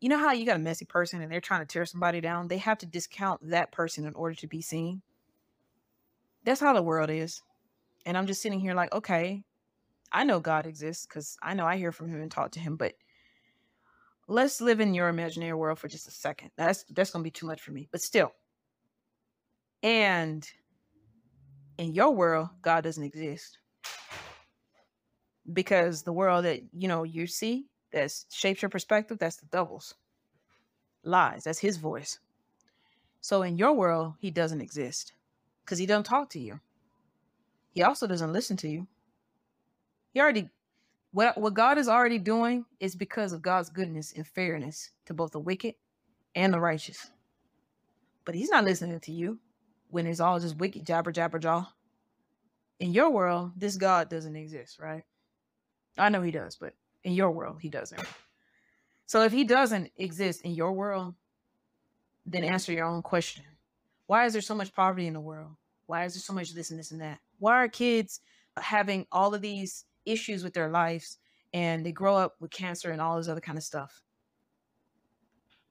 you 0.00 0.08
know 0.08 0.18
how 0.18 0.32
you 0.32 0.46
got 0.46 0.56
a 0.56 0.60
messy 0.60 0.86
person 0.86 1.20
and 1.20 1.30
they're 1.30 1.40
trying 1.40 1.60
to 1.60 1.66
tear 1.66 1.84
somebody 1.84 2.22
down? 2.22 2.48
They 2.48 2.58
have 2.58 2.78
to 2.78 2.86
discount 2.86 3.50
that 3.50 3.72
person 3.72 4.06
in 4.06 4.14
order 4.14 4.34
to 4.36 4.46
be 4.46 4.62
seen. 4.62 5.02
That's 6.44 6.60
how 6.60 6.74
the 6.74 6.82
world 6.82 7.10
is. 7.10 7.42
And 8.06 8.16
I'm 8.16 8.26
just 8.26 8.42
sitting 8.42 8.60
here 8.60 8.74
like, 8.74 8.92
okay, 8.92 9.42
I 10.12 10.24
know 10.24 10.40
God 10.40 10.66
exists 10.66 11.06
because 11.06 11.36
I 11.42 11.54
know 11.54 11.66
I 11.66 11.76
hear 11.76 11.92
from 11.92 12.08
him 12.08 12.20
and 12.20 12.30
talk 12.30 12.52
to 12.52 12.60
him, 12.60 12.76
but 12.76 12.94
let's 14.28 14.60
live 14.60 14.80
in 14.80 14.94
your 14.94 15.08
imaginary 15.08 15.54
world 15.54 15.78
for 15.78 15.88
just 15.88 16.06
a 16.06 16.10
second. 16.10 16.50
That's 16.56 16.84
that's 16.90 17.10
gonna 17.10 17.24
be 17.24 17.30
too 17.30 17.46
much 17.46 17.62
for 17.62 17.72
me. 17.72 17.88
But 17.90 18.02
still. 18.02 18.32
And 19.82 20.48
in 21.78 21.92
your 21.92 22.10
world, 22.12 22.48
God 22.62 22.84
doesn't 22.84 23.02
exist 23.02 23.58
because 25.52 26.02
the 26.02 26.12
world 26.12 26.44
that 26.44 26.60
you 26.72 26.88
know 26.88 27.02
you 27.02 27.26
see 27.26 27.66
that 27.92 28.12
shapes 28.30 28.62
your 28.62 28.68
perspective 28.68 29.18
that's 29.18 29.36
the 29.36 29.46
devil's 29.46 29.94
lies 31.04 31.44
that's 31.44 31.58
his 31.58 31.76
voice 31.76 32.18
so 33.20 33.42
in 33.42 33.58
your 33.58 33.74
world 33.74 34.14
he 34.18 34.30
doesn't 34.30 34.62
exist 34.62 35.12
because 35.64 35.78
he 35.78 35.86
doesn't 35.86 36.04
talk 36.04 36.30
to 36.30 36.38
you. 36.38 36.60
He 37.72 37.82
also 37.82 38.06
doesn't 38.06 38.32
listen 38.32 38.56
to 38.58 38.68
you. 38.68 38.86
He 40.12 40.20
already 40.20 40.48
what, 41.12 41.38
what 41.38 41.54
god 41.54 41.78
is 41.78 41.88
already 41.88 42.18
doing 42.18 42.64
is 42.80 42.96
because 42.96 43.32
of 43.32 43.42
god's 43.42 43.70
goodness 43.70 44.12
and 44.16 44.26
fairness 44.26 44.90
to 45.06 45.14
both 45.14 45.32
the 45.32 45.40
wicked 45.40 45.74
and 46.34 46.52
the 46.52 46.60
righteous. 46.60 47.10
But 48.24 48.34
he's 48.34 48.50
not 48.50 48.64
listening 48.64 49.00
to 49.00 49.12
you 49.12 49.38
when 49.90 50.06
it's 50.06 50.20
all 50.20 50.40
just 50.40 50.58
wicked 50.58 50.86
jabber 50.86 51.12
jabber 51.12 51.38
jaw. 51.38 51.72
In 52.80 52.92
your 52.92 53.10
world 53.10 53.52
this 53.56 53.76
god 53.76 54.08
doesn't 54.08 54.36
exist 54.36 54.78
right? 54.80 55.04
I 55.96 56.08
know 56.08 56.22
he 56.22 56.30
does, 56.30 56.56
but 56.56 56.74
in 57.04 57.12
your 57.12 57.30
world, 57.30 57.58
he 57.60 57.68
doesn't. 57.68 58.02
So 59.06 59.22
if 59.22 59.32
he 59.32 59.44
doesn't 59.44 59.92
exist 59.96 60.42
in 60.42 60.52
your 60.52 60.72
world, 60.72 61.14
then 62.26 62.42
answer 62.42 62.72
your 62.72 62.86
own 62.86 63.02
question. 63.02 63.44
Why 64.06 64.26
is 64.26 64.32
there 64.32 64.42
so 64.42 64.54
much 64.54 64.72
poverty 64.74 65.06
in 65.06 65.14
the 65.14 65.20
world? 65.20 65.52
Why 65.86 66.04
is 66.04 66.14
there 66.14 66.20
so 66.20 66.32
much 66.32 66.52
this 66.52 66.70
and 66.70 66.78
this 66.78 66.90
and 66.90 67.00
that? 67.00 67.18
Why 67.38 67.64
are 67.64 67.68
kids 67.68 68.20
having 68.56 69.06
all 69.10 69.34
of 69.34 69.40
these 69.42 69.84
issues 70.04 70.44
with 70.44 70.54
their 70.54 70.70
lives 70.70 71.18
and 71.52 71.84
they 71.84 71.92
grow 71.92 72.16
up 72.16 72.34
with 72.40 72.50
cancer 72.50 72.90
and 72.90 73.00
all 73.00 73.16
this 73.16 73.28
other 73.28 73.40
kind 73.40 73.58
of 73.58 73.64
stuff? 73.64 74.02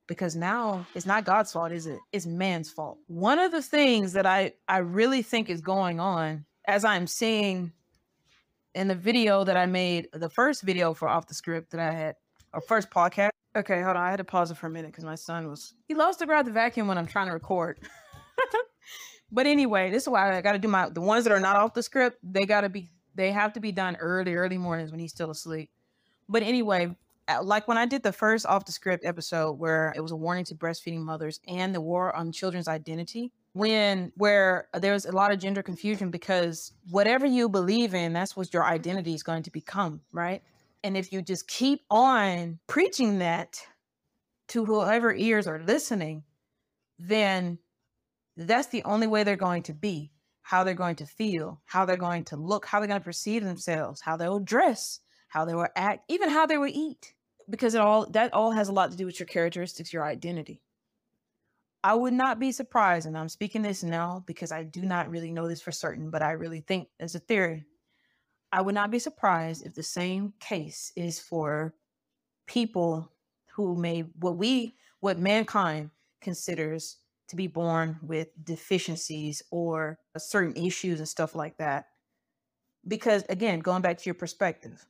Because 0.08 0.36
now 0.36 0.86
it's 0.96 1.06
not 1.06 1.26
God's 1.26 1.52
fault, 1.52 1.72
is 1.72 1.88
it? 1.88 2.00
It's 2.12 2.26
man's 2.26 2.70
fault. 2.70 2.98
One 3.08 3.40
of 3.40 3.52
the 3.52 3.62
things 3.62 4.14
that 4.14 4.26
I, 4.26 4.54
I 4.68 4.80
really 4.80 5.22
think 5.22 5.50
is 5.50 5.62
going 5.62 6.00
on 6.00 6.46
as 6.68 6.84
I'm 6.84 7.08
seeing 7.08 7.72
in 8.76 8.88
the 8.88 8.96
video 8.96 9.44
that 9.44 9.56
I 9.56 9.66
made, 9.66 10.10
the 10.12 10.30
first 10.30 10.64
video 10.64 10.94
for 10.94 11.08
off 11.08 11.28
the 11.28 11.34
script 11.34 11.72
that 11.72 11.80
I 11.80 11.92
had, 11.92 12.16
or 12.54 12.62
first 12.62 12.90
podcast. 12.90 13.30
Okay, 13.56 13.82
hold 13.82 13.96
on. 13.96 14.04
I 14.04 14.10
had 14.10 14.18
to 14.18 14.24
pause 14.24 14.52
it 14.52 14.58
for 14.58 14.68
a 14.68 14.70
minute 14.70 14.92
because 14.92 15.06
my 15.06 15.16
son 15.16 15.48
was 15.48 15.74
he 15.88 15.94
loves 15.94 16.18
to 16.18 16.26
grab 16.26 16.46
the 16.46 16.52
vacuum 16.52 16.88
when 16.88 16.98
I'm 16.98 17.06
trying 17.06 17.28
to 17.28 17.34
record. 17.34 17.80
but 19.34 19.48
anyway, 19.48 19.90
this 19.90 20.04
is 20.04 20.10
why 20.10 20.38
I 20.38 20.42
got 20.42 20.52
to 20.54 20.60
do 20.60 20.68
my 20.68 20.90
the 20.90 21.02
ones 21.02 21.26
that 21.26 21.34
are 21.34 21.40
not 21.40 21.56
off 21.56 21.74
the 21.74 21.84
script. 21.84 22.20
They 22.24 22.46
got 22.46 22.62
to 22.62 22.70
be 22.70 22.90
They 23.16 23.32
have 23.32 23.54
to 23.54 23.60
be 23.60 23.72
done 23.72 23.96
early, 23.98 24.36
early 24.36 24.60
mornings 24.60 24.92
when 24.92 25.00
he's 25.00 25.12
still 25.12 25.32
asleep. 25.32 25.72
But 26.30 26.44
anyway, 26.44 26.96
uh, 27.28 27.42
like 27.44 27.68
when 27.68 27.78
I 27.78 27.86
did 27.86 28.04
the 28.04 28.14
first 28.14 28.46
off 28.46 28.66
the 28.66 28.72
script 28.72 29.04
episode 29.06 29.54
where 29.54 29.92
it 29.96 30.02
was 30.02 30.12
a 30.12 30.16
warning 30.16 30.46
to 30.46 30.56
breastfeeding 30.56 31.02
mothers 31.02 31.40
and 31.48 31.74
the 31.74 31.82
war 31.82 32.16
on 32.16 32.32
children's 32.32 32.68
identity, 32.68 33.32
when 33.54 34.12
where 34.16 34.68
there's 34.80 35.06
a 35.06 35.12
lot 35.12 35.32
of 35.32 35.40
gender 35.40 35.64
confusion 35.64 36.12
because 36.12 36.72
whatever 36.92 37.26
you 37.26 37.50
believe 37.50 37.94
in, 37.96 38.14
that's 38.14 38.38
what 38.38 38.54
your 38.54 38.64
identity 38.64 39.14
is 39.16 39.24
going 39.24 39.44
to 39.44 39.52
become, 39.52 40.02
right? 40.12 40.44
And 40.84 40.96
if 40.96 41.12
you 41.12 41.22
just 41.22 41.48
keep 41.48 41.82
on 41.90 42.60
preaching 42.68 43.20
that 43.20 43.60
to 44.50 44.66
whoever 44.66 45.14
ears 45.14 45.48
are 45.48 45.60
listening, 45.64 46.24
then 47.00 47.58
that's 48.38 48.68
the 48.68 48.84
only 48.84 49.08
way 49.08 49.24
they're 49.24 49.36
going 49.36 49.64
to 49.64 49.74
be, 49.74 50.12
how 50.42 50.64
they're 50.64 50.74
going 50.74 50.96
to 50.98 51.06
feel, 51.06 51.62
how 51.66 51.86
they're 51.86 51.98
going 51.98 52.26
to 52.26 52.36
look, 52.36 52.66
how 52.66 52.80
they're 52.80 52.88
going 52.88 53.00
to 53.00 53.06
perceive 53.06 53.44
themselves, 53.44 54.02
how 54.02 54.18
they 54.18 54.28
will 54.28 54.40
dress, 54.40 55.00
how 55.28 55.46
they 55.46 55.54
will 55.54 55.68
act, 55.76 56.04
even 56.10 56.30
how 56.30 56.46
they 56.46 56.58
will 56.58 56.72
eat. 56.72 57.14
Because 57.50 57.76
it 57.76 57.82
all 57.82 58.06
that 58.12 58.34
all 58.34 58.52
has 58.52 58.70
a 58.70 58.72
lot 58.72 58.92
to 58.92 58.98
do 58.98 59.06
with 59.06 59.20
your 59.20 59.28
characteristics, 59.28 59.92
your 59.92 60.06
identity. 60.06 60.62
I 61.84 61.94
would 61.94 62.14
not 62.14 62.40
be 62.40 62.54
surprised, 62.54 63.06
and 63.06 63.18
I'm 63.18 63.28
speaking 63.28 63.62
this 63.62 63.84
now 63.84 64.24
because 64.26 64.54
I 64.54 64.64
do 64.64 64.84
not 64.84 65.10
really 65.10 65.32
know 65.32 65.50
this 65.50 65.62
for 65.62 65.74
certain, 65.74 66.10
but 66.10 66.22
I 66.22 66.32
really 66.32 66.62
think 66.62 66.88
as 67.02 67.16
a 67.16 67.20
theory. 67.20 67.66
I 68.54 68.62
would 68.62 68.76
not 68.76 68.92
be 68.92 69.00
surprised 69.00 69.66
if 69.66 69.74
the 69.74 69.84
same 69.84 70.34
case 70.40 70.94
is 70.96 71.20
for 71.20 71.74
people 72.46 73.12
who 73.56 73.76
may 73.76 74.02
what 74.20 74.38
we 74.38 74.76
what 75.02 75.20
mankind 75.20 75.90
considers 76.22 76.98
to 77.34 77.38
be 77.38 77.48
born 77.48 77.98
with 78.04 78.28
deficiencies 78.44 79.42
or 79.50 79.98
uh, 80.16 80.20
certain 80.20 80.56
issues 80.56 81.00
and 81.00 81.10
stuff 81.10 81.34
like 81.34 81.58
that. 81.58 81.88
Because 82.88 83.24
again, 83.28 83.60
going 83.60 83.82
back 83.82 83.98
to 83.98 84.06
your 84.06 84.14
perspective, 84.14 84.86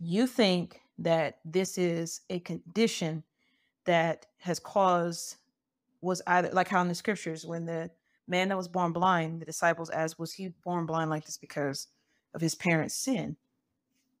you 0.00 0.26
think 0.26 0.80
that 0.98 1.38
this 1.44 1.78
is 1.78 2.22
a 2.30 2.40
condition 2.40 3.22
that 3.86 4.26
has 4.38 4.58
caused 4.58 5.36
was 6.00 6.20
either 6.26 6.50
like 6.52 6.68
how 6.68 6.80
in 6.82 6.88
the 6.88 6.94
scriptures 6.94 7.46
when 7.46 7.64
the 7.64 7.90
man 8.26 8.48
that 8.48 8.56
was 8.56 8.68
born 8.68 8.92
blind 8.92 9.40
the 9.40 9.46
disciples 9.46 9.90
asked 9.90 10.18
was 10.18 10.32
he 10.32 10.48
born 10.64 10.86
blind 10.86 11.10
like 11.10 11.24
this 11.24 11.36
because 11.36 11.88
of 12.34 12.40
his 12.40 12.54
parents 12.54 12.94
sin 12.94 13.36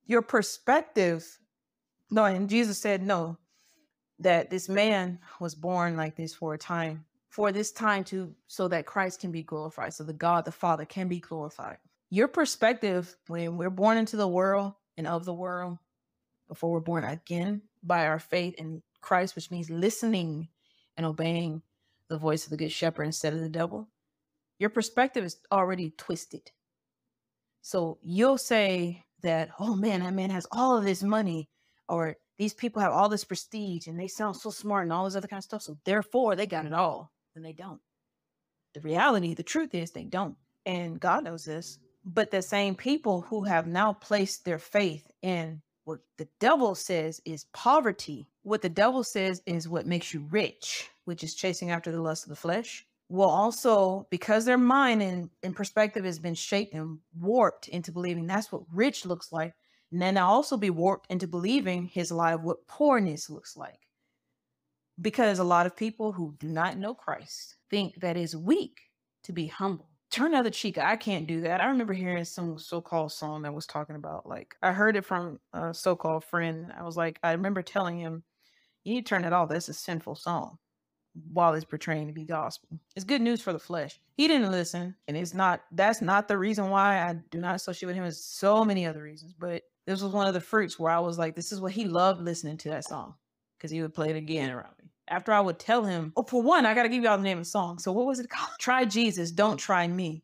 your 0.06 0.20
perspective 0.20 1.38
no 2.10 2.24
and 2.24 2.50
jesus 2.50 2.78
said 2.78 3.02
no 3.02 3.38
that 4.20 4.50
this 4.50 4.68
man 4.68 5.18
was 5.40 5.54
born 5.54 5.96
like 5.96 6.16
this 6.16 6.34
for 6.34 6.54
a 6.54 6.58
time 6.58 7.04
for 7.28 7.52
this 7.52 7.70
time 7.72 8.02
to 8.04 8.34
so 8.46 8.68
that 8.68 8.86
christ 8.86 9.20
can 9.20 9.30
be 9.30 9.42
glorified 9.42 9.94
so 9.94 10.04
the 10.04 10.12
god 10.12 10.44
the 10.44 10.52
father 10.52 10.84
can 10.84 11.08
be 11.08 11.20
glorified. 11.20 11.78
Your 12.12 12.26
perspective 12.26 13.16
when 13.28 13.56
we're 13.56 13.70
born 13.70 13.96
into 13.96 14.16
the 14.16 14.26
world 14.26 14.74
and 14.96 15.06
of 15.06 15.24
the 15.24 15.34
world 15.34 15.78
before 16.48 16.72
we're 16.72 16.80
born 16.80 17.04
again 17.04 17.62
by 17.82 18.06
our 18.06 18.18
faith 18.18 18.54
in 18.58 18.82
christ 19.00 19.36
which 19.36 19.50
means 19.50 19.70
listening 19.70 20.48
and 20.96 21.06
obeying 21.06 21.62
the 22.08 22.18
voice 22.18 22.44
of 22.44 22.50
the 22.50 22.56
good 22.56 22.72
shepherd 22.72 23.04
instead 23.04 23.32
of 23.32 23.40
the 23.40 23.48
devil 23.48 23.88
your 24.60 24.70
perspective 24.70 25.24
is 25.24 25.38
already 25.50 25.94
twisted. 25.96 26.50
So 27.62 27.98
you'll 28.02 28.38
say 28.38 29.04
that 29.22 29.50
oh 29.58 29.74
man 29.74 30.00
that 30.00 30.14
man 30.14 30.30
has 30.30 30.46
all 30.52 30.76
of 30.76 30.84
this 30.84 31.02
money 31.02 31.48
or 31.88 32.16
these 32.40 32.54
people 32.54 32.80
have 32.80 32.92
all 32.92 33.10
this 33.10 33.22
prestige 33.22 33.86
and 33.86 34.00
they 34.00 34.08
sound 34.08 34.34
so 34.34 34.48
smart 34.48 34.84
and 34.84 34.92
all 34.94 35.04
this 35.04 35.14
other 35.14 35.28
kind 35.28 35.40
of 35.40 35.44
stuff. 35.44 35.60
So 35.60 35.76
therefore 35.84 36.36
they 36.36 36.46
got 36.46 36.64
it 36.64 36.72
all. 36.72 37.12
And 37.36 37.44
they 37.44 37.52
don't. 37.52 37.82
The 38.72 38.80
reality, 38.80 39.34
the 39.34 39.42
truth 39.42 39.74
is 39.74 39.90
they 39.90 40.04
don't. 40.04 40.36
And 40.64 40.98
God 40.98 41.24
knows 41.24 41.44
this. 41.44 41.78
But 42.02 42.30
the 42.30 42.40
same 42.40 42.74
people 42.74 43.20
who 43.20 43.44
have 43.44 43.66
now 43.66 43.92
placed 43.92 44.46
their 44.46 44.58
faith 44.58 45.06
in 45.20 45.60
what 45.84 45.98
the 46.16 46.28
devil 46.38 46.74
says 46.74 47.20
is 47.26 47.44
poverty, 47.52 48.26
what 48.42 48.62
the 48.62 48.70
devil 48.70 49.04
says 49.04 49.42
is 49.44 49.68
what 49.68 49.86
makes 49.86 50.14
you 50.14 50.26
rich, 50.30 50.88
which 51.04 51.22
is 51.22 51.34
chasing 51.34 51.70
after 51.70 51.92
the 51.92 52.00
lust 52.00 52.24
of 52.24 52.30
the 52.30 52.36
flesh, 52.36 52.86
will 53.10 53.28
also, 53.28 54.06
because 54.08 54.46
their 54.46 54.56
mind 54.56 55.02
and, 55.02 55.28
and 55.42 55.54
perspective 55.54 56.06
has 56.06 56.18
been 56.18 56.34
shaped 56.34 56.72
and 56.72 57.00
warped 57.20 57.68
into 57.68 57.92
believing 57.92 58.26
that's 58.26 58.50
what 58.50 58.62
rich 58.72 59.04
looks 59.04 59.30
like, 59.30 59.52
and 59.92 60.00
then 60.00 60.16
I'll 60.16 60.30
also 60.30 60.56
be 60.56 60.70
warped 60.70 61.10
into 61.10 61.26
believing 61.26 61.86
his 61.86 62.12
lie 62.12 62.32
of 62.32 62.42
what 62.42 62.66
poorness 62.66 63.28
looks 63.28 63.56
like. 63.56 63.88
Because 65.00 65.38
a 65.38 65.44
lot 65.44 65.66
of 65.66 65.76
people 65.76 66.12
who 66.12 66.34
do 66.38 66.48
not 66.48 66.76
know 66.76 66.94
Christ 66.94 67.56
think 67.70 68.00
that 68.00 68.16
it's 68.16 68.34
weak 68.34 68.80
to 69.24 69.32
be 69.32 69.46
humble. 69.46 69.88
Turn 70.10 70.32
the 70.32 70.50
cheek. 70.50 70.76
I 70.76 70.96
can't 70.96 71.26
do 71.26 71.40
that. 71.42 71.60
I 71.60 71.66
remember 71.66 71.92
hearing 71.92 72.24
some 72.24 72.58
so-called 72.58 73.12
song 73.12 73.42
that 73.42 73.54
was 73.54 73.66
talking 73.66 73.96
about 73.96 74.28
like 74.28 74.56
I 74.60 74.72
heard 74.72 74.96
it 74.96 75.04
from 75.04 75.38
a 75.52 75.72
so-called 75.72 76.24
friend. 76.24 76.72
I 76.76 76.82
was 76.82 76.96
like, 76.96 77.18
I 77.22 77.32
remember 77.32 77.62
telling 77.62 77.98
him, 77.98 78.24
you 78.84 78.94
need 78.94 79.06
to 79.06 79.08
turn 79.08 79.24
it 79.24 79.32
off. 79.32 79.48
That's 79.48 79.68
a 79.68 79.72
sinful 79.72 80.16
song 80.16 80.58
while 81.32 81.54
it's 81.54 81.64
portraying 81.64 82.08
to 82.08 82.12
be 82.12 82.24
gospel. 82.24 82.78
It's 82.96 83.04
good 83.04 83.20
news 83.20 83.40
for 83.40 83.52
the 83.52 83.58
flesh. 83.58 84.00
He 84.16 84.28
didn't 84.28 84.50
listen, 84.50 84.96
and 85.06 85.16
it's 85.16 85.34
not 85.34 85.62
that's 85.72 86.02
not 86.02 86.28
the 86.28 86.38
reason 86.38 86.70
why 86.70 87.02
I 87.08 87.14
do 87.30 87.38
not 87.38 87.54
associate 87.54 87.86
with 87.86 87.96
him. 87.96 88.04
There's 88.04 88.22
so 88.22 88.64
many 88.64 88.86
other 88.86 89.02
reasons, 89.02 89.32
but 89.32 89.62
this 89.90 90.02
was 90.02 90.12
one 90.12 90.28
of 90.28 90.34
the 90.34 90.40
fruits 90.40 90.78
where 90.78 90.92
I 90.92 91.00
was 91.00 91.18
like, 91.18 91.34
this 91.34 91.50
is 91.50 91.60
what 91.60 91.72
he 91.72 91.84
loved 91.86 92.22
listening 92.22 92.56
to 92.58 92.68
that 92.70 92.84
song 92.84 93.14
because 93.58 93.72
he 93.72 93.82
would 93.82 93.92
play 93.92 94.10
it 94.10 94.16
again 94.16 94.50
around 94.50 94.74
me. 94.80 94.88
After 95.08 95.32
I 95.32 95.40
would 95.40 95.58
tell 95.58 95.84
him, 95.84 96.12
oh, 96.16 96.22
for 96.22 96.40
one, 96.40 96.64
I 96.64 96.74
got 96.74 96.84
to 96.84 96.88
give 96.88 97.02
y'all 97.02 97.16
the 97.16 97.24
name 97.24 97.38
of 97.38 97.44
the 97.44 97.50
song. 97.50 97.80
So 97.80 97.90
what 97.90 98.06
was 98.06 98.20
it 98.20 98.30
called? 98.30 98.50
Try 98.60 98.84
Jesus, 98.84 99.32
Don't 99.32 99.56
Try 99.56 99.88
Me. 99.88 100.22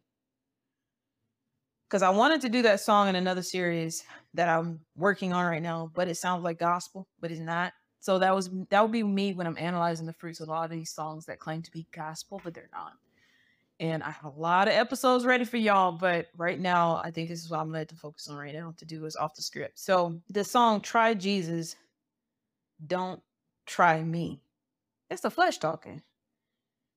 Because 1.88 2.02
I 2.02 2.10
wanted 2.10 2.40
to 2.42 2.48
do 2.48 2.62
that 2.62 2.78
song 2.78 3.08
in 3.08 3.16
another 3.16 3.42
series 3.42 4.04
that 4.34 4.48
I'm 4.48 4.80
working 4.96 5.32
on 5.32 5.44
right 5.44 5.62
now, 5.62 5.90
but 5.94 6.06
it 6.06 6.16
sounds 6.16 6.44
like 6.44 6.58
gospel, 6.58 7.08
but 7.20 7.32
it's 7.32 7.40
not. 7.40 7.72
So 7.98 8.20
that 8.20 8.34
was 8.34 8.50
that 8.70 8.82
would 8.82 8.92
be 8.92 9.02
me 9.02 9.32
when 9.34 9.48
I'm 9.48 9.58
analyzing 9.58 10.06
the 10.06 10.12
fruits 10.12 10.40
of 10.40 10.48
a 10.48 10.50
lot 10.52 10.64
of 10.64 10.70
these 10.70 10.92
songs 10.92 11.26
that 11.26 11.40
claim 11.40 11.62
to 11.62 11.70
be 11.72 11.88
gospel, 11.92 12.40
but 12.44 12.54
they're 12.54 12.70
not. 12.72 12.92
And 13.78 14.02
I 14.02 14.10
have 14.10 14.24
a 14.24 14.40
lot 14.40 14.68
of 14.68 14.74
episodes 14.74 15.26
ready 15.26 15.44
for 15.44 15.58
y'all, 15.58 15.92
but 15.92 16.28
right 16.36 16.58
now, 16.58 17.00
I 17.04 17.10
think 17.10 17.28
this 17.28 17.44
is 17.44 17.50
what 17.50 17.60
I'm 17.60 17.70
led 17.70 17.90
to 17.90 17.94
focus 17.94 18.26
on 18.28 18.36
right 18.36 18.54
now 18.54 18.74
to 18.78 18.84
do 18.86 19.04
is 19.04 19.16
off 19.16 19.34
the 19.34 19.42
script. 19.42 19.78
So 19.78 20.18
the 20.30 20.44
song 20.44 20.80
Try 20.80 21.12
Jesus, 21.12 21.76
Don't 22.86 23.20
Try 23.66 24.02
Me. 24.02 24.40
It's 25.10 25.20
the 25.20 25.30
flesh 25.30 25.58
talking. 25.58 26.02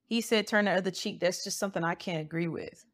He 0.06 0.22
said, 0.22 0.46
Turn 0.46 0.64
the 0.64 0.72
other 0.72 0.90
cheek. 0.90 1.20
That's 1.20 1.44
just 1.44 1.58
something 1.58 1.84
I 1.84 1.94
can't 1.94 2.22
agree 2.22 2.48
with. 2.48 2.84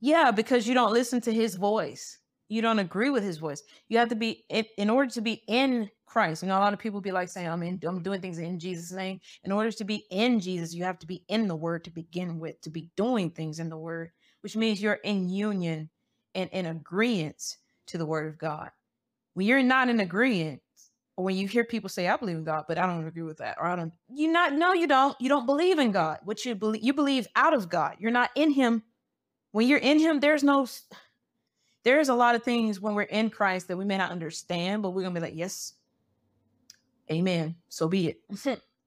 Yeah, 0.00 0.30
because 0.30 0.68
you 0.68 0.74
don't 0.74 0.92
listen 0.92 1.20
to 1.22 1.32
his 1.32 1.56
voice. 1.56 2.18
You 2.48 2.62
don't 2.62 2.78
agree 2.78 3.10
with 3.10 3.22
his 3.22 3.38
voice. 3.38 3.62
You 3.88 3.98
have 3.98 4.08
to 4.08 4.14
be, 4.14 4.44
in, 4.48 4.64
in 4.76 4.90
order 4.90 5.10
to 5.10 5.20
be 5.20 5.42
in 5.46 5.90
Christ. 6.06 6.42
You 6.42 6.48
know, 6.48 6.58
a 6.58 6.60
lot 6.60 6.72
of 6.72 6.78
people 6.78 7.00
be 7.00 7.12
like 7.12 7.28
saying, 7.28 7.46
"I'm 7.46 7.62
in, 7.62 7.78
I'm 7.86 8.02
doing 8.02 8.20
things 8.20 8.38
in 8.38 8.58
Jesus' 8.58 8.92
name. 8.92 9.20
In 9.44 9.52
order 9.52 9.70
to 9.70 9.84
be 9.84 10.06
in 10.10 10.40
Jesus, 10.40 10.74
you 10.74 10.84
have 10.84 10.98
to 11.00 11.06
be 11.06 11.22
in 11.28 11.46
the 11.46 11.56
word 11.56 11.84
to 11.84 11.90
begin 11.90 12.38
with, 12.38 12.60
to 12.62 12.70
be 12.70 12.90
doing 12.96 13.30
things 13.30 13.60
in 13.60 13.68
the 13.68 13.76
word, 13.76 14.10
which 14.40 14.56
means 14.56 14.80
you're 14.80 14.94
in 14.94 15.28
union 15.28 15.90
and 16.34 16.48
in 16.50 16.66
agreement 16.66 17.56
to 17.86 17.98
the 17.98 18.06
word 18.06 18.26
of 18.26 18.38
God. 18.38 18.70
When 19.34 19.46
you're 19.46 19.62
not 19.62 19.88
in 19.88 20.00
agreement, 20.00 20.62
or 21.16 21.24
when 21.24 21.36
you 21.36 21.48
hear 21.48 21.64
people 21.64 21.88
say, 21.88 22.08
I 22.08 22.16
believe 22.16 22.36
in 22.36 22.44
God, 22.44 22.64
but 22.68 22.78
I 22.78 22.86
don't 22.86 23.06
agree 23.06 23.22
with 23.22 23.38
that, 23.38 23.56
or 23.58 23.66
I 23.66 23.76
don't, 23.76 23.92
you 24.08 24.30
not, 24.30 24.52
no, 24.52 24.72
you 24.72 24.86
don't, 24.86 25.20
you 25.20 25.28
don't 25.28 25.46
believe 25.46 25.78
in 25.78 25.90
God. 25.90 26.20
What 26.24 26.44
you 26.44 26.54
believe, 26.54 26.82
you 26.82 26.92
believe 26.94 27.26
out 27.36 27.54
of 27.54 27.68
God. 27.68 27.96
You're 27.98 28.10
not 28.12 28.30
in 28.34 28.52
him. 28.52 28.84
When 29.52 29.66
you're 29.66 29.78
in 29.78 29.98
him, 29.98 30.20
there's 30.20 30.44
no, 30.44 30.66
there's 31.88 32.10
a 32.10 32.14
lot 32.14 32.34
of 32.34 32.42
things 32.42 32.80
when 32.80 32.94
we're 32.94 33.02
in 33.02 33.30
Christ 33.30 33.68
that 33.68 33.76
we 33.78 33.86
may 33.86 33.96
not 33.96 34.10
understand, 34.10 34.82
but 34.82 34.90
we're 34.90 35.02
going 35.02 35.14
to 35.14 35.20
be 35.20 35.26
like, 35.26 35.36
yes, 35.36 35.72
Amen. 37.10 37.56
So 37.68 37.88
be 37.88 38.08
it. 38.08 38.20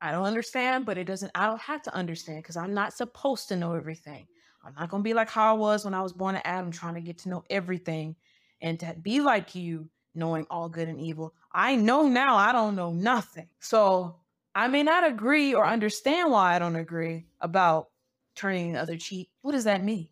I 0.01 0.11
don't 0.11 0.25
understand, 0.25 0.85
but 0.85 0.97
it 0.97 1.05
doesn't, 1.05 1.31
I 1.35 1.45
don't 1.45 1.61
have 1.61 1.81
to 1.83 1.95
understand 1.95 2.43
because 2.43 2.57
I'm 2.57 2.73
not 2.73 2.93
supposed 2.93 3.47
to 3.49 3.55
know 3.55 3.73
everything. 3.73 4.27
I'm 4.63 4.73
not 4.79 4.89
going 4.89 5.01
to 5.01 5.07
be 5.07 5.13
like 5.13 5.29
how 5.29 5.49
I 5.49 5.57
was 5.57 5.85
when 5.85 5.93
I 5.93 6.01
was 6.01 6.13
born 6.13 6.35
to 6.35 6.47
Adam, 6.47 6.71
trying 6.71 6.95
to 6.95 7.01
get 7.01 7.17
to 7.19 7.29
know 7.29 7.43
everything 7.49 8.15
and 8.61 8.79
to 8.79 8.95
be 9.01 9.21
like 9.21 9.55
you, 9.55 9.89
knowing 10.13 10.45
all 10.49 10.69
good 10.69 10.87
and 10.87 10.99
evil. 10.99 11.33
I 11.51 11.75
know 11.75 12.07
now 12.07 12.35
I 12.35 12.51
don't 12.51 12.75
know 12.75 12.91
nothing. 12.91 13.47
So 13.59 14.17
I 14.53 14.67
may 14.67 14.83
not 14.83 15.07
agree 15.07 15.53
or 15.53 15.65
understand 15.65 16.31
why 16.31 16.55
I 16.55 16.59
don't 16.59 16.75
agree 16.75 17.25
about 17.39 17.89
turning 18.35 18.73
the 18.73 18.81
other 18.81 18.97
cheek. 18.97 19.29
What 19.41 19.53
does 19.53 19.63
that 19.63 19.83
mean? 19.83 20.09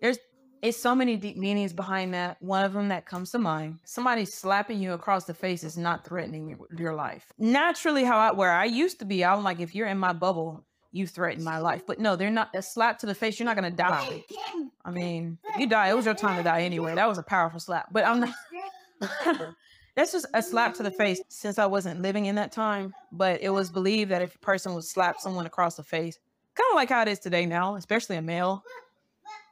There's 0.00 0.18
it's 0.62 0.78
so 0.78 0.94
many 0.94 1.16
deep 1.16 1.36
meanings 1.36 1.72
behind 1.72 2.14
that. 2.14 2.40
One 2.40 2.64
of 2.64 2.72
them 2.72 2.88
that 2.88 3.04
comes 3.04 3.32
to 3.32 3.38
mind: 3.38 3.80
somebody 3.84 4.24
slapping 4.24 4.80
you 4.80 4.92
across 4.92 5.24
the 5.24 5.34
face 5.34 5.64
is 5.64 5.76
not 5.76 6.04
threatening 6.04 6.56
your 6.78 6.94
life. 6.94 7.32
Naturally, 7.36 8.04
how 8.04 8.16
I 8.16 8.32
where 8.32 8.52
I 8.52 8.64
used 8.64 9.00
to 9.00 9.04
be, 9.04 9.24
I'm 9.24 9.42
like, 9.42 9.60
if 9.60 9.74
you're 9.74 9.88
in 9.88 9.98
my 9.98 10.12
bubble, 10.12 10.64
you 10.92 11.06
threaten 11.06 11.42
my 11.42 11.58
life. 11.58 11.82
But 11.84 11.98
no, 11.98 12.14
they're 12.14 12.30
not. 12.30 12.50
A 12.54 12.62
slap 12.62 12.98
to 13.00 13.06
the 13.06 13.14
face, 13.14 13.40
you're 13.40 13.46
not 13.46 13.56
gonna 13.56 13.70
die. 13.70 14.24
I 14.84 14.90
mean, 14.90 15.38
you 15.58 15.66
die. 15.66 15.90
It 15.90 15.96
was 15.96 16.06
your 16.06 16.14
time 16.14 16.36
to 16.36 16.44
die 16.44 16.62
anyway. 16.62 16.94
That 16.94 17.08
was 17.08 17.18
a 17.18 17.22
powerful 17.24 17.58
slap. 17.58 17.88
But 17.92 18.06
I'm 18.06 18.20
not. 18.20 18.34
That's 19.94 20.12
just 20.12 20.26
a 20.32 20.42
slap 20.42 20.74
to 20.74 20.82
the 20.82 20.90
face 20.90 21.20
since 21.28 21.58
I 21.58 21.66
wasn't 21.66 22.00
living 22.00 22.26
in 22.26 22.36
that 22.36 22.52
time. 22.52 22.94
But 23.10 23.42
it 23.42 23.50
was 23.50 23.68
believed 23.70 24.10
that 24.10 24.22
if 24.22 24.36
a 24.36 24.38
person 24.38 24.74
would 24.74 24.84
slap 24.84 25.18
someone 25.20 25.44
across 25.44 25.74
the 25.74 25.82
face, 25.82 26.18
kind 26.54 26.70
of 26.70 26.76
like 26.76 26.88
how 26.88 27.02
it 27.02 27.08
is 27.08 27.18
today 27.18 27.46
now, 27.46 27.74
especially 27.74 28.16
a 28.16 28.22
male, 28.22 28.64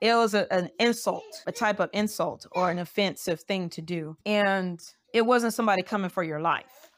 It 0.00 0.14
was 0.14 0.34
a, 0.34 0.52
an 0.52 0.70
insult, 0.78 1.42
a 1.46 1.52
type 1.52 1.78
of 1.78 1.90
insult 1.92 2.46
or 2.52 2.70
an 2.70 2.78
offensive 2.78 3.40
thing 3.40 3.68
to 3.70 3.82
do. 3.82 4.16
And 4.24 4.80
it 5.12 5.26
wasn't 5.26 5.54
somebody 5.54 5.82
coming 5.82 6.10
for 6.10 6.22
your 6.22 6.40
life. 6.40 6.90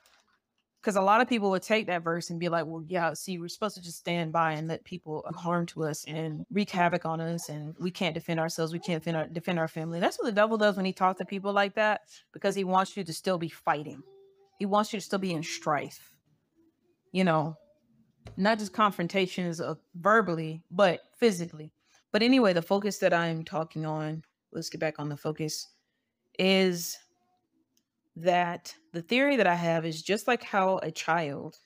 Because 0.80 0.96
a 0.96 1.00
lot 1.00 1.20
of 1.20 1.28
people 1.28 1.50
would 1.50 1.62
take 1.62 1.86
that 1.86 2.02
verse 2.02 2.30
and 2.30 2.40
be 2.40 2.48
like, 2.48 2.66
well, 2.66 2.82
yeah, 2.88 3.14
see, 3.14 3.38
we're 3.38 3.48
supposed 3.48 3.76
to 3.76 3.82
just 3.82 3.98
stand 3.98 4.32
by 4.32 4.52
and 4.52 4.66
let 4.66 4.84
people 4.84 5.24
harm 5.36 5.64
to 5.66 5.84
us 5.84 6.04
and 6.06 6.44
wreak 6.50 6.70
havoc 6.70 7.04
on 7.04 7.20
us. 7.20 7.48
And 7.48 7.76
we 7.78 7.92
can't 7.92 8.14
defend 8.14 8.40
ourselves. 8.40 8.72
We 8.72 8.80
can't 8.80 9.00
defend 9.02 9.16
our, 9.16 9.28
defend 9.28 9.60
our 9.60 9.68
family. 9.68 10.00
That's 10.00 10.18
what 10.18 10.26
the 10.26 10.32
devil 10.32 10.56
does 10.56 10.76
when 10.76 10.84
he 10.84 10.92
talks 10.92 11.18
to 11.18 11.24
people 11.24 11.52
like 11.52 11.74
that, 11.76 12.00
because 12.32 12.56
he 12.56 12.64
wants 12.64 12.96
you 12.96 13.04
to 13.04 13.12
still 13.12 13.38
be 13.38 13.48
fighting. 13.48 14.02
He 14.58 14.66
wants 14.66 14.92
you 14.92 14.98
to 14.98 15.04
still 15.04 15.20
be 15.20 15.32
in 15.32 15.44
strife. 15.44 16.16
You 17.12 17.24
know, 17.24 17.56
not 18.36 18.58
just 18.58 18.72
confrontations 18.72 19.60
of 19.60 19.78
verbally, 19.94 20.62
but 20.70 21.00
physically. 21.16 21.72
But 22.12 22.22
anyway, 22.22 22.52
the 22.52 22.62
focus 22.62 22.98
that 22.98 23.14
I'm 23.14 23.42
talking 23.42 23.86
on, 23.86 24.22
let's 24.52 24.68
get 24.68 24.80
back 24.80 24.98
on 24.98 25.08
the 25.08 25.16
focus, 25.16 25.68
is 26.38 26.98
that 28.16 28.74
the 28.92 29.02
theory 29.02 29.36
that 29.36 29.46
I 29.46 29.54
have 29.54 29.86
is 29.86 30.02
just 30.02 30.28
like 30.28 30.42
how 30.42 30.78
a 30.82 30.90
child 30.90 31.56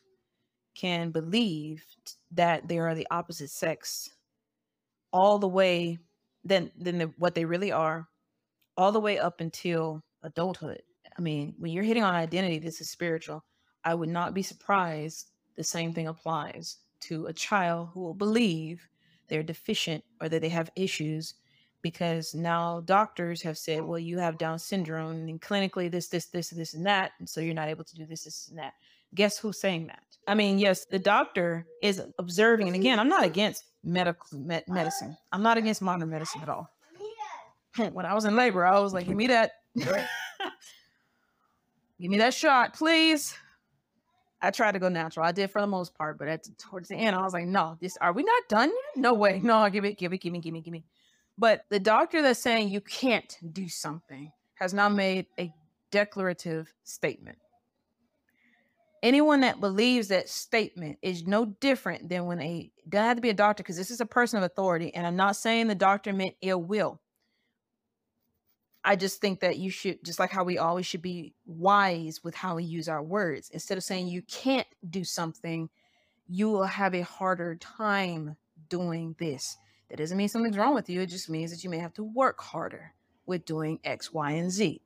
can 0.77 1.11
believe 1.11 1.85
that 2.31 2.69
they 2.69 2.79
are 2.79 2.95
the 2.95 3.07
opposite 3.11 3.51
sex 3.51 4.11
all 5.13 5.39
the 5.39 5.49
way 5.49 5.99
than 6.45 6.71
than 6.79 6.99
the, 6.99 7.07
what 7.19 7.35
they 7.35 7.45
really 7.45 7.73
are 7.73 8.07
all 8.77 8.93
the 8.93 9.01
way 9.01 9.19
up 9.19 9.41
until 9.41 10.03
adulthood. 10.23 10.83
I 11.19 11.23
mean 11.23 11.55
when 11.59 11.73
you're 11.73 11.83
hitting 11.83 12.05
on 12.05 12.15
identity 12.15 12.59
this 12.59 12.81
is 12.81 12.91
spiritual. 12.91 13.43
I 13.85 13.95
would 13.95 14.11
not 14.11 14.35
be 14.35 14.43
surprised 14.43 15.31
the 15.57 15.65
same 15.65 15.93
thing 15.93 16.09
applies 16.09 16.79
to 17.01 17.27
a 17.27 17.33
child 17.33 17.89
who 17.93 18.01
will 18.01 18.15
believe 18.15 18.87
they're 19.29 19.43
deficient 19.43 20.05
or 20.21 20.29
that 20.29 20.41
they 20.41 20.49
have 20.49 20.71
issues 20.77 21.35
because 21.83 22.35
now 22.35 22.81
doctors 22.85 23.43
have 23.43 23.57
said, 23.57 23.83
well, 23.83 23.99
you 23.99 24.19
have 24.19 24.39
Down 24.39 24.59
syndrome 24.59 25.29
and 25.29 25.41
clinically 25.41 25.91
this, 25.91 26.09
this, 26.09 26.27
this, 26.27 26.51
this, 26.51 26.75
and 26.75 26.85
that. 26.87 27.13
And 27.19 27.29
so 27.29 27.41
you're 27.41 27.55
not 27.55 27.69
able 27.69 27.85
to 27.85 27.95
do 27.95 28.05
this, 28.05 28.25
this, 28.25 28.49
and 28.49 28.59
that. 28.59 28.73
Guess 29.15 29.39
who's 29.39 29.61
saying 29.61 29.87
that? 29.87 30.03
I 30.27 30.35
mean, 30.35 30.59
yes, 30.59 30.85
the 30.85 30.99
doctor 30.99 31.65
is 31.83 32.03
observing. 32.19 32.67
And 32.67 32.75
again, 32.77 32.99
I'm 32.99 33.09
not 33.09 33.25
against 33.25 33.67
medical 33.85 34.39
med- 34.39 34.67
medicine. 34.67 35.17
I'm 35.33 35.45
not 35.45 35.59
against 35.59 35.81
modern 35.81 36.11
medicine 36.11 36.43
at 36.43 36.49
all. 36.49 36.69
when 37.93 38.05
I 38.05 38.15
was 38.15 38.25
in 38.25 38.35
labor, 38.35 38.67
I 38.67 38.81
was 38.81 38.93
like, 38.93 39.07
give 39.07 39.17
me 39.17 39.29
that. 39.29 39.53
give 39.77 40.01
me 42.01 42.19
that 42.19 42.35
shot, 42.35 42.75
please. 42.75 43.37
I 44.43 44.51
tried 44.51 44.73
to 44.73 44.79
go 44.79 44.89
natural. 44.89 45.25
I 45.25 45.33
did 45.33 45.51
for 45.51 45.61
the 45.61 45.67
most 45.67 45.95
part, 45.95 46.19
but 46.19 46.29
at 46.29 46.47
towards 46.59 46.89
the 46.89 46.97
end, 46.97 47.17
I 47.17 47.23
was 47.23 47.33
like, 47.33 47.47
no, 47.47 47.77
this 47.81 47.97
are 48.01 48.13
we 48.13 48.23
not 48.23 48.43
done? 48.49 48.71
No 48.95 49.15
way. 49.15 49.41
No, 49.43 49.69
give 49.71 49.85
it, 49.85 49.99
give 49.99 50.13
it, 50.13 50.19
give 50.19 50.33
me, 50.33 50.41
give 50.41 50.53
me, 50.53 50.61
give 50.61 50.73
me. 50.73 50.85
But 51.39 51.65
the 51.71 51.81
doctor 51.81 52.23
that's 52.23 52.41
saying 52.41 52.69
you 52.69 52.81
can't 52.81 53.37
do 53.53 53.69
something 53.69 54.33
has 54.55 54.73
now 54.73 54.89
made 54.89 55.27
a 55.39 55.53
declarative 55.91 56.73
statement. 56.85 57.39
Anyone 59.03 59.41
that 59.41 59.61
believes 59.61 60.09
that 60.09 60.29
statement 60.29 60.99
is 61.03 61.27
no 61.27 61.45
different 61.45 62.09
than 62.09 62.27
when 62.27 62.41
a 62.41 62.71
doesn't 62.89 63.07
have 63.07 63.17
to 63.17 63.23
be 63.23 63.31
a 63.31 63.35
doctor 63.35 63.63
because 63.63 63.77
this 63.77 63.91
is 63.91 64.01
a 64.01 64.07
person 64.07 64.39
of 64.39 64.45
authority, 64.45 64.95
and 64.95 65.07
I'm 65.07 65.17
not 65.17 65.37
saying 65.37 65.69
the 65.69 65.75
doctor 65.75 66.13
meant 66.13 66.35
ill 66.41 66.63
will. 66.63 67.01
I 68.89 68.95
just 68.95 69.21
think 69.21 69.41
that 69.41 69.59
you 69.59 69.69
should, 69.69 70.05
just 70.05 70.21
like 70.21 70.31
how 70.31 70.45
we 70.45 70.59
always 70.59 70.87
should 70.87 71.03
be 71.03 71.35
wise 71.45 72.23
with 72.23 72.37
how 72.37 72.55
we 72.55 72.63
use 72.63 72.89
our 72.89 73.03
words. 73.03 73.51
Instead 73.51 73.77
of 73.77 73.83
saying 73.83 74.07
you 74.07 74.23
can't 74.23 74.67
do 74.89 75.03
something, 75.03 75.69
you 76.29 76.49
will 76.49 76.65
have 76.65 76.95
a 76.95 77.01
harder 77.01 77.57
time 77.57 78.37
doing 78.69 79.17
this. 79.19 79.57
That 79.91 79.99
doesn't 79.99 80.17
mean 80.17 80.29
something's 80.29 80.57
wrong 80.57 80.73
with 80.73 80.89
you. 80.89 81.01
It 81.01 81.09
just 81.09 81.29
means 81.29 81.51
that 81.51 81.65
you 81.65 81.71
may 81.71 81.79
have 81.79 81.95
to 81.95 82.05
work 82.05 82.41
harder 82.41 82.95
with 83.27 83.45
doing 83.45 83.81
X, 83.83 84.13
Y, 84.13 84.31
and 84.31 84.53
Z. 84.53 84.81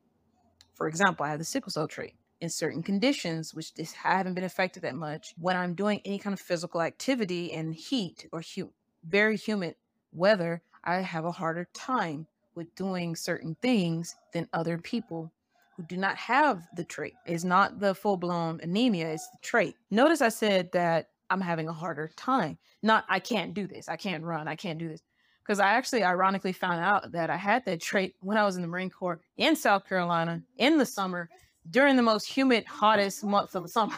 For 0.72 0.88
example, 0.88 1.26
I 1.26 1.28
have 1.28 1.38
the 1.38 1.44
sickle 1.44 1.70
cell 1.70 1.86
trait. 1.86 2.14
In 2.40 2.48
certain 2.48 2.82
conditions, 2.82 3.52
which 3.52 3.74
this 3.74 3.92
haven't 3.92 4.32
been 4.32 4.44
affected 4.44 4.82
that 4.82 4.94
much, 4.94 5.34
when 5.36 5.58
I'm 5.58 5.74
doing 5.74 6.00
any 6.06 6.18
kind 6.18 6.32
of 6.32 6.40
physical 6.40 6.80
activity 6.80 7.52
in 7.52 7.72
heat 7.72 8.26
or 8.32 8.40
hu- 8.40 8.72
very 9.04 9.36
humid 9.36 9.74
weather, 10.10 10.62
I 10.82 11.02
have 11.02 11.26
a 11.26 11.32
harder 11.32 11.68
time 11.74 12.28
with 12.54 12.74
doing 12.74 13.16
certain 13.16 13.56
things 13.62 14.14
than 14.32 14.48
other 14.52 14.78
people 14.78 15.32
who 15.76 15.82
do 15.84 15.96
not 15.96 16.16
have 16.16 16.66
the 16.74 16.84
trait. 16.84 17.14
It's 17.26 17.44
not 17.44 17.80
the 17.80 17.94
full 17.94 18.16
blown 18.16 18.60
anemia, 18.62 19.10
it's 19.10 19.28
the 19.28 19.38
trait. 19.42 19.76
Notice 19.90 20.20
I 20.20 20.28
said 20.28 20.70
that 20.72 21.08
I'm 21.30 21.40
having 21.40 21.68
a 21.68 21.72
harder 21.72 22.10
time. 22.16 22.58
Not 22.82 23.04
I 23.08 23.20
can't 23.20 23.54
do 23.54 23.66
this. 23.66 23.88
I 23.88 23.96
can't 23.96 24.24
run. 24.24 24.48
I 24.48 24.56
can't 24.56 24.78
do 24.78 24.88
this. 24.88 25.00
Because 25.42 25.60
I 25.60 25.70
actually 25.70 26.04
ironically 26.04 26.52
found 26.52 26.80
out 26.80 27.12
that 27.12 27.30
I 27.30 27.36
had 27.36 27.64
that 27.64 27.80
trait 27.80 28.14
when 28.20 28.36
I 28.36 28.44
was 28.44 28.56
in 28.56 28.62
the 28.62 28.68
Marine 28.68 28.90
Corps 28.90 29.20
in 29.36 29.56
South 29.56 29.88
Carolina 29.88 30.42
in 30.58 30.76
the 30.76 30.86
summer 30.86 31.28
during 31.70 31.96
the 31.96 32.02
most 32.02 32.26
humid, 32.26 32.64
hottest 32.66 33.24
months 33.24 33.54
of 33.54 33.62
the 33.62 33.68
summer. 33.68 33.96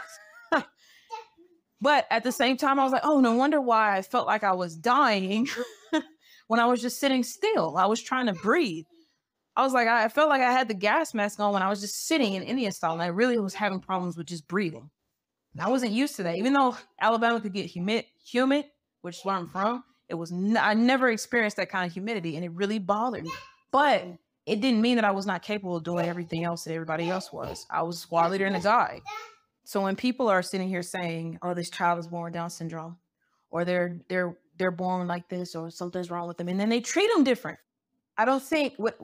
but 1.81 2.07
at 2.11 2.23
the 2.23 2.33
same 2.33 2.57
time, 2.57 2.79
I 2.79 2.85
was 2.85 2.93
like, 2.93 3.05
oh, 3.05 3.21
no 3.21 3.35
wonder 3.35 3.61
why 3.61 3.97
I 3.97 4.03
felt 4.03 4.27
like 4.27 4.45
I 4.45 4.53
was 4.53 4.77
dying 4.77 5.49
when 6.49 6.61
I 6.61 6.67
was 6.67 6.81
just 6.81 7.01
sitting 7.01 7.23
still. 7.23 7.77
I 7.77 7.87
was 7.87 8.03
trying 8.03 8.27
to 8.27 8.35
breathe. 8.35 8.85
I 9.55 9.63
was 9.63 9.73
like, 9.73 9.89
I 9.89 10.09
felt 10.09 10.29
like 10.31 10.41
I 10.41 10.51
had 10.51 10.69
the 10.69 10.75
gas 10.75 11.13
mask 11.13 11.39
on 11.41 11.53
when 11.53 11.63
I 11.63 11.69
was 11.69 11.81
just 11.81 12.07
sitting 12.07 12.35
in 12.35 12.43
Indian 12.43 12.73
style, 12.73 12.93
and 12.95 13.03
I 13.03 13.09
really 13.09 13.39
was 13.39 13.55
having 13.55 13.81
problems 13.81 14.17
with 14.17 14.27
just 14.27 14.49
breathing. 14.49 14.91
I 15.59 15.69
wasn't 15.69 15.93
used 15.93 16.17
to 16.17 16.23
that. 16.23 16.37
Even 16.37 16.55
though 16.55 16.77
Alabama 17.01 17.41
could 17.41 17.53
get 17.53 17.67
humid, 17.67 18.07
humid, 18.25 18.65
which 19.03 19.19
is 19.19 19.25
where 19.25 19.35
I'm 19.35 19.49
from, 19.49 19.85
it 20.09 20.15
was 20.15 20.33
n- 20.33 20.57
I 20.59 20.73
never 20.75 21.11
experienced 21.11 21.59
that 21.59 21.69
kind 21.69 21.87
of 21.87 21.93
humidity, 21.93 22.37
and 22.37 22.45
it 22.45 22.53
really 22.53 22.79
bothered 22.79 23.25
me. 23.25 23.33
But 23.71 24.07
it 24.47 24.61
didn't 24.61 24.81
mean 24.81 24.97
that 24.97 25.05
I 25.05 25.11
was 25.11 25.27
not 25.27 25.43
capable 25.43 25.77
of 25.77 25.85
doing 25.85 26.07
everything 26.07 26.45
else 26.45 26.65
that 26.65 26.73
everybody 26.73 27.11
else 27.11 27.33
was. 27.33 27.67
I 27.71 27.83
was 27.83 27.99
squad 27.99 28.31
leader 28.31 28.47
and 28.47 28.57
a 28.57 28.61
guide. 28.61 29.03
So 29.65 29.83
when 29.83 29.95
people 29.95 30.29
are 30.29 30.43
sitting 30.43 30.69
here 30.69 30.83
saying, 30.83 31.39
"Oh, 31.43 31.55
this 31.55 31.71
child 31.71 31.99
is 31.99 32.09
born 32.09 32.25
with 32.25 32.33
Down 32.33 32.51
syndrome," 32.51 32.97
or 33.51 33.65
they're 33.65 34.01
they're 34.09 34.37
they're 34.59 34.71
born 34.71 35.07
like 35.07 35.29
this, 35.29 35.55
or 35.55 35.71
something's 35.71 36.11
wrong 36.11 36.29
with 36.29 36.37
them, 36.37 36.49
and 36.49 36.61
then 36.61 36.69
they 36.69 36.81
treat 36.81 37.11
them 37.15 37.25
different, 37.25 37.59
I 38.17 38.25
don't 38.25 38.43
think 38.43 38.75
what 38.77 38.99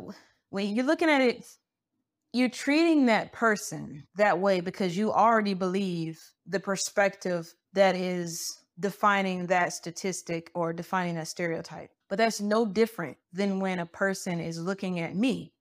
when 0.51 0.75
you're 0.75 0.85
looking 0.85 1.09
at 1.09 1.21
it 1.21 1.45
you're 2.33 2.49
treating 2.49 3.07
that 3.07 3.33
person 3.33 4.07
that 4.17 4.39
way 4.39 4.61
because 4.61 4.97
you 4.97 5.11
already 5.13 5.55
believe 5.55 6.21
the 6.47 6.61
perspective 6.61 7.55
that 7.73 7.97
is 7.97 8.59
defining 8.79 9.47
that 9.47 9.73
statistic 9.73 10.51
or 10.55 10.73
defining 10.73 11.15
that 11.15 11.29
stereotype. 11.29 11.91
But 12.09 12.19
that's 12.19 12.41
no 12.41 12.67
different 12.67 13.17
than 13.33 13.61
when 13.61 13.79
a 13.79 13.87
person 13.87 14.41
is 14.41 14.61
looking 14.61 15.01
at 15.01 15.17
me 15.17 15.53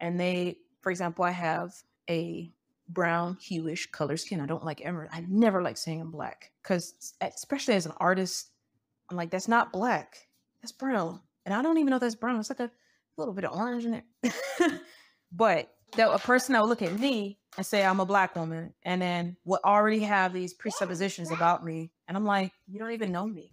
and 0.00 0.18
they, 0.18 0.56
for 0.80 0.90
example, 0.90 1.24
I 1.24 1.30
have 1.30 1.72
a 2.08 2.50
brown, 2.88 3.36
hewish 3.40 3.90
color 3.90 4.16
skin. 4.16 4.40
I 4.40 4.46
don't 4.46 4.64
like 4.64 4.80
ever, 4.80 5.08
I 5.12 5.24
never 5.28 5.62
like 5.62 5.76
saying 5.76 6.00
I'm 6.00 6.10
black 6.10 6.52
because, 6.62 7.14
especially 7.20 7.74
as 7.74 7.86
an 7.86 7.92
artist, 7.98 8.50
I'm 9.10 9.16
like, 9.16 9.30
that's 9.30 9.48
not 9.48 9.72
black, 9.72 10.16
that's 10.62 10.72
brown. 10.72 11.20
And 11.44 11.54
I 11.54 11.62
don't 11.62 11.78
even 11.78 11.90
know 11.90 11.98
that's 11.98 12.14
brown. 12.14 12.40
It's 12.40 12.48
like 12.48 12.60
a 12.60 12.70
little 13.18 13.34
bit 13.34 13.44
of 13.44 13.52
orange 13.52 13.84
in 13.84 13.94
it. 13.94 14.34
but 15.32 15.70
that 15.96 16.10
a 16.10 16.18
person 16.18 16.54
that 16.54 16.62
will 16.62 16.68
look 16.68 16.82
at 16.82 16.98
me 16.98 17.38
and 17.56 17.64
say 17.64 17.84
I'm 17.84 18.00
a 18.00 18.06
black 18.06 18.34
woman, 18.34 18.74
and 18.82 19.00
then 19.00 19.36
will 19.44 19.60
already 19.64 20.00
have 20.00 20.32
these 20.32 20.54
presuppositions 20.54 21.30
about 21.30 21.64
me, 21.64 21.92
and 22.08 22.16
I'm 22.16 22.24
like, 22.24 22.52
you 22.66 22.78
don't 22.78 22.92
even 22.92 23.12
know 23.12 23.26
me. 23.26 23.52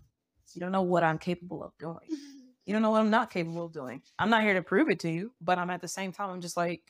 You 0.54 0.60
don't 0.60 0.72
know 0.72 0.82
what 0.82 1.04
I'm 1.04 1.18
capable 1.18 1.64
of 1.64 1.72
doing. 1.80 2.18
You 2.66 2.74
don't 2.74 2.82
know 2.82 2.92
what 2.92 3.02
I'm 3.02 3.10
not 3.10 3.32
capable 3.32 3.66
of 3.66 3.74
doing. 3.74 4.02
I'm 4.18 4.30
not 4.30 4.44
here 4.44 4.54
to 4.54 4.62
prove 4.62 4.90
it 4.90 5.00
to 5.02 5.10
you, 5.10 5.32
but 5.42 5.58
I'm 5.58 5.70
at 5.70 5.82
the 5.82 5.88
same 5.88 6.12
time, 6.12 6.30
I'm 6.30 6.42
just 6.42 6.58
like, 6.58 6.82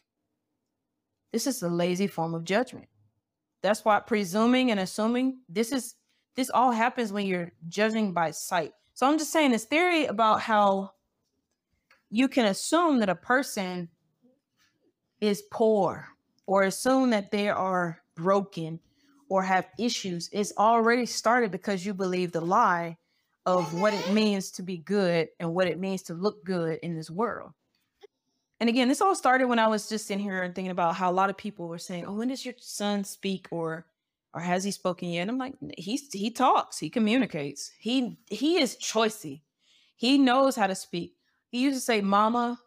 this 1.32 1.48
is 1.48 1.62
a 1.62 1.70
lazy 1.70 2.08
form 2.08 2.34
of 2.34 2.44
judgment. 2.44 2.88
That's 3.62 3.86
why 3.86 4.00
presuming 4.00 4.72
and 4.72 4.80
assuming 4.80 5.40
this 5.48 5.72
is 5.72 5.96
this 6.36 6.50
all 6.50 6.72
happens 6.72 7.12
when 7.12 7.26
you're 7.26 7.52
judging 7.68 8.14
by 8.14 8.32
sight. 8.32 8.74
So 8.94 9.08
I'm 9.08 9.18
just 9.18 9.32
saying 9.32 9.52
this 9.52 9.66
theory 9.66 10.06
about 10.06 10.42
how 10.42 10.92
you 12.10 12.28
can 12.28 12.46
assume 12.46 13.00
that 13.00 13.10
a 13.10 13.16
person 13.16 13.90
is 15.20 15.44
poor 15.52 16.08
or 16.46 16.64
assume 16.64 17.12
that 17.12 17.32
they 17.32 17.50
are 17.50 18.02
broken 18.16 18.80
or 19.30 19.44
have 19.44 19.70
issues 19.80 20.28
is 20.30 20.54
already 20.58 21.06
started 21.06 21.52
because 21.52 21.86
you 21.86 21.94
believe 21.94 22.32
the 22.32 22.42
lie 22.42 22.98
of 23.46 23.80
what 23.80 23.94
it 23.94 24.12
means 24.12 24.52
to 24.52 24.62
be 24.62 24.78
good 24.78 25.30
and 25.40 25.54
what 25.54 25.68
it 25.68 25.80
means 25.80 26.04
to 26.04 26.14
look 26.14 26.44
good 26.44 26.80
in 26.84 26.96
this 26.96 27.10
world. 27.10 27.52
And 28.60 28.70
again, 28.70 28.88
this 28.88 29.02
all 29.02 29.16
started 29.16 29.48
when 29.48 29.58
I 29.58 29.68
was 29.68 29.90
just 29.90 30.06
sitting 30.06 30.24
here 30.24 30.44
and 30.44 30.54
thinking 30.54 30.72
about 30.72 30.96
how 30.96 31.10
a 31.10 31.14
lot 31.14 31.32
of 31.32 31.38
people 31.38 31.68
were 31.68 31.80
saying, 31.80 32.06
"Oh, 32.06 32.14
when 32.14 32.28
does 32.28 32.46
your 32.46 32.54
son 32.60 33.04
speak?" 33.04 33.48
or 33.50 33.88
"Or 34.34 34.42
has 34.42 34.64
he 34.64 34.72
spoken 34.72 35.10
yet?" 35.10 35.30
I'm 35.30 35.38
like, 35.38 35.56
"He's 35.78 36.12
he 36.14 36.32
talks, 36.32 36.78
he 36.80 36.90
communicates. 36.90 37.72
He 37.80 38.18
he 38.28 38.60
is 38.60 38.78
choicey. 38.78 39.42
He 39.96 40.18
knows 40.18 40.56
how 40.56 40.68
to 40.68 40.76
speak. 40.76 41.16
He 41.50 41.62
used 41.62 41.78
to 41.78 41.82
say 41.82 42.02
"mama" 42.02 42.60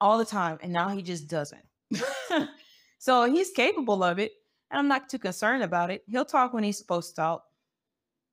all 0.00 0.18
the 0.18 0.24
time, 0.24 0.58
and 0.62 0.72
now 0.72 0.88
he 0.88 1.02
just 1.02 1.28
doesn't. 1.28 1.64
so 2.98 3.24
he's 3.30 3.50
capable 3.50 4.02
of 4.02 4.18
it. 4.18 4.32
And 4.70 4.78
I'm 4.78 4.88
not 4.88 5.08
too 5.08 5.18
concerned 5.18 5.62
about 5.64 5.90
it. 5.90 6.04
He'll 6.08 6.24
talk 6.24 6.52
when 6.52 6.64
he's 6.64 6.78
supposed 6.78 7.10
to 7.10 7.16
talk. 7.16 7.44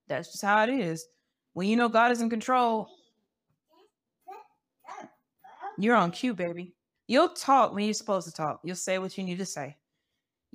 That's 0.08 0.32
just 0.32 0.44
how 0.44 0.64
it 0.64 0.70
is. 0.70 1.06
When 1.54 1.68
you 1.68 1.76
know 1.76 1.90
God 1.90 2.12
is 2.12 2.22
in 2.22 2.30
control, 2.30 2.90
You're 5.78 5.96
on 5.96 6.12
cue, 6.12 6.34
baby. 6.34 6.74
You'll 7.08 7.30
talk 7.30 7.74
when 7.74 7.86
you're 7.86 7.94
supposed 7.94 8.28
to 8.28 8.34
talk. 8.34 8.60
You'll 8.64 8.76
say 8.76 8.98
what 8.98 9.18
you 9.18 9.24
need 9.24 9.38
to 9.38 9.46
say. 9.46 9.78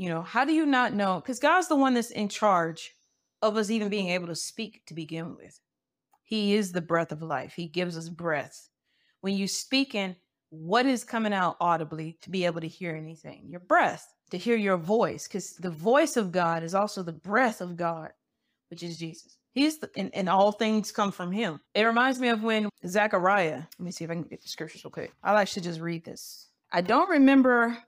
You 0.03 0.09
know, 0.09 0.23
how 0.23 0.45
do 0.45 0.53
you 0.53 0.67
not 0.67 0.95
know? 0.95 1.21
Because 1.21 1.38
God's 1.38 1.69
the 1.69 1.77
one 1.77 1.95
that's 1.95 2.11
in 2.11 2.29
charge 2.29 2.97
of 3.41 3.57
us 3.57 3.71
even 3.71 3.88
being 3.88 4.09
able 4.09 4.27
to 4.27 4.35
speak 4.35 4.83
to 4.87 4.95
begin 4.95 5.37
with. 5.37 5.61
He 6.25 6.57
is 6.57 6.73
the 6.73 6.81
breath 6.81 7.12
of 7.12 7.23
life. 7.23 7.53
He 7.55 7.69
gives 7.69 7.97
us 7.97 8.09
breath. 8.09 8.69
When 9.21 9.35
you 9.35 9.47
speaking, 9.47 10.17
what 10.51 10.87
is 10.87 11.05
coming 11.05 11.33
out 11.33 11.57
audibly 11.61 12.19
to 12.23 12.31
be 12.31 12.47
able 12.47 12.61
to 12.62 12.67
hear 12.67 12.97
anything? 12.97 13.47
Your 13.49 13.61
breath, 13.61 14.12
to 14.33 14.38
hear 14.38 14.57
your 14.57 14.77
voice, 14.77 15.29
because 15.29 15.53
the 15.53 15.71
voice 15.71 16.17
of 16.17 16.33
God 16.33 16.65
is 16.65 16.75
also 16.75 17.05
the 17.05 17.12
breath 17.12 17.61
of 17.61 17.77
God, 17.77 18.11
which 18.71 18.83
is 18.83 18.99
Jesus. 18.99 19.38
He's 19.53 19.79
the, 19.79 19.88
and, 19.97 20.12
and 20.17 20.29
all 20.29 20.51
things 20.51 20.91
come 20.91 21.12
from 21.12 21.31
him. 21.31 21.61
It 21.77 21.85
reminds 21.85 22.19
me 22.19 22.27
of 22.27 22.43
when 22.43 22.69
Zechariah, 22.85 23.62
let 23.79 23.81
me 23.81 23.93
see 23.93 24.03
if 24.03 24.11
I 24.11 24.15
can 24.15 24.25
get 24.25 24.43
the 24.43 24.49
scriptures 24.49 24.85
real 24.85 24.91
quick. 24.91 25.12
I'll 25.23 25.38
actually 25.38 25.62
just 25.62 25.79
read 25.79 26.05
this. 26.05 26.49
I 26.73 26.81
don't 26.81 27.09
remember 27.09 27.79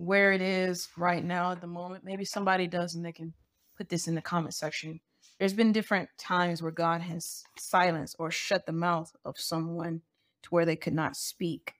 where 0.00 0.32
it 0.32 0.40
is 0.40 0.88
right 0.96 1.22
now 1.22 1.52
at 1.52 1.60
the 1.60 1.66
moment. 1.66 2.04
Maybe 2.04 2.24
somebody 2.24 2.66
does 2.66 2.94
and 2.94 3.04
they 3.04 3.12
can 3.12 3.34
put 3.76 3.90
this 3.90 4.08
in 4.08 4.14
the 4.14 4.22
comment 4.22 4.54
section. 4.54 4.98
There's 5.38 5.52
been 5.52 5.72
different 5.72 6.08
times 6.16 6.62
where 6.62 6.72
God 6.72 7.02
has 7.02 7.42
silenced 7.58 8.16
or 8.18 8.30
shut 8.30 8.64
the 8.64 8.72
mouth 8.72 9.12
of 9.26 9.38
someone 9.38 10.00
to 10.42 10.48
where 10.48 10.64
they 10.64 10.76
could 10.76 10.94
not 10.94 11.16
speak, 11.16 11.74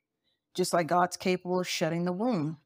just 0.55 0.75
like 0.75 0.87
God's 0.87 1.17
capable 1.17 1.61
of 1.61 1.69
shutting 1.69 2.05
the 2.05 2.13
womb 2.13 2.59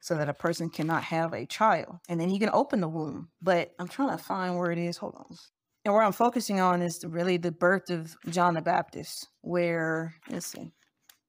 so 0.00 0.16
that 0.16 0.30
a 0.30 0.34
person 0.34 0.70
cannot 0.70 1.02
have 1.04 1.34
a 1.34 1.44
child. 1.44 1.98
And 2.08 2.18
then 2.18 2.30
he 2.30 2.38
can 2.38 2.50
open 2.52 2.80
the 2.80 2.88
womb. 2.88 3.28
But 3.42 3.72
I'm 3.78 3.88
trying 3.88 4.16
to 4.16 4.22
find 4.22 4.56
where 4.56 4.70
it 4.70 4.78
is. 4.78 4.96
Hold 4.96 5.16
on. 5.16 5.36
And 5.84 5.92
where 5.92 6.02
I'm 6.02 6.12
focusing 6.12 6.60
on 6.60 6.80
is 6.80 7.04
really 7.06 7.36
the 7.36 7.52
birth 7.52 7.90
of 7.90 8.16
John 8.30 8.54
the 8.54 8.62
Baptist, 8.62 9.28
where, 9.42 10.14
let's 10.30 10.46
see, 10.46 10.72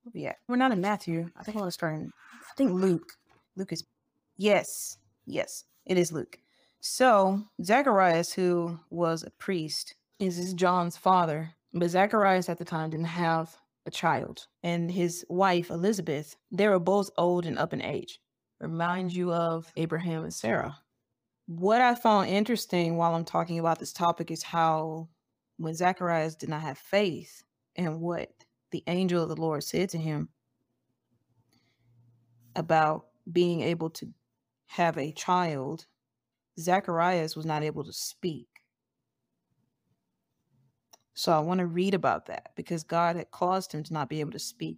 where 0.03 0.11
we 0.13 0.25
at? 0.27 0.37
We're 0.47 0.55
not 0.55 0.71
in 0.71 0.79
Matthew. 0.79 1.29
I 1.35 1.43
think 1.43 1.57
I 1.57 1.59
want 1.59 1.67
to 1.67 1.73
start 1.73 1.95
in, 1.95 2.09
I 2.49 2.53
think 2.55 2.71
Luke. 2.71 3.11
Luke 3.55 3.71
is, 3.71 3.83
yes, 4.37 4.97
yes, 5.25 5.65
it 5.85 5.97
is 5.97 6.11
Luke. 6.11 6.39
So 6.81 7.43
Zacharias, 7.63 8.33
who 8.33 8.79
was 8.89 9.23
a 9.23 9.31
priest, 9.31 9.95
is 10.19 10.53
John's 10.53 10.97
father. 10.97 11.51
But 11.73 11.89
Zacharias 11.89 12.47
at 12.47 12.57
the 12.57 12.65
time 12.65 12.89
didn't 12.89 13.07
have 13.07 13.55
a 13.85 13.91
child. 13.91 14.47
And 14.63 14.89
his 14.91 15.25
wife, 15.29 15.69
Elizabeth, 15.69 16.35
they 16.51 16.67
were 16.67 16.79
both 16.79 17.09
old 17.17 17.45
and 17.45 17.57
up 17.57 17.73
in 17.73 17.81
age 17.81 18.19
remind 18.59 19.13
you 19.13 19.33
of 19.33 19.71
Abraham 19.75 20.23
and 20.23 20.33
Sarah. 20.33 20.77
What 21.47 21.81
I 21.81 21.95
found 21.95 22.29
interesting 22.29 22.97
while 22.97 23.13
I'm 23.13 23.25
talking 23.25 23.59
about 23.59 23.79
this 23.79 23.93
topic 23.93 24.31
is 24.31 24.43
how 24.43 25.09
when 25.57 25.75
Zacharias 25.75 26.35
did 26.35 26.49
not 26.49 26.61
have 26.61 26.77
faith 26.77 27.43
and 27.75 28.01
what 28.01 28.31
the 28.71 28.83
angel 28.87 29.21
of 29.21 29.29
the 29.29 29.35
Lord 29.35 29.63
said 29.63 29.89
to 29.89 29.97
him 29.97 30.29
about 32.55 33.07
being 33.31 33.61
able 33.61 33.89
to 33.91 34.07
have 34.67 34.97
a 34.97 35.11
child, 35.11 35.85
Zacharias 36.59 37.35
was 37.35 37.45
not 37.45 37.63
able 37.63 37.83
to 37.83 37.93
speak. 37.93 38.47
So 41.13 41.31
I 41.31 41.39
want 41.39 41.59
to 41.59 41.65
read 41.65 41.93
about 41.93 42.25
that 42.27 42.51
because 42.55 42.83
God 42.83 43.15
had 43.15 43.31
caused 43.31 43.71
him 43.71 43.83
to 43.83 43.93
not 43.93 44.09
be 44.09 44.19
able 44.19 44.31
to 44.31 44.39
speak. 44.39 44.77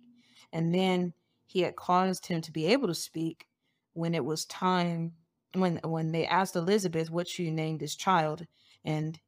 And 0.54 0.74
then 0.74 1.14
he 1.48 1.62
had 1.62 1.76
caused 1.76 2.28
him 2.28 2.42
to 2.42 2.52
be 2.52 2.68
able 2.68 2.88
to 2.88 2.94
speak 2.94 3.48
when 3.94 4.14
it 4.14 4.24
was 4.24 4.46
time 4.46 5.14
when 5.54 5.80
when 5.84 6.12
they 6.12 6.28
asked 6.28 6.56
Elizabeth 6.56 7.10
what 7.10 7.28
she 7.28 7.50
named 7.50 7.80
this 7.80 7.96
child 7.96 8.46
and 8.86 9.20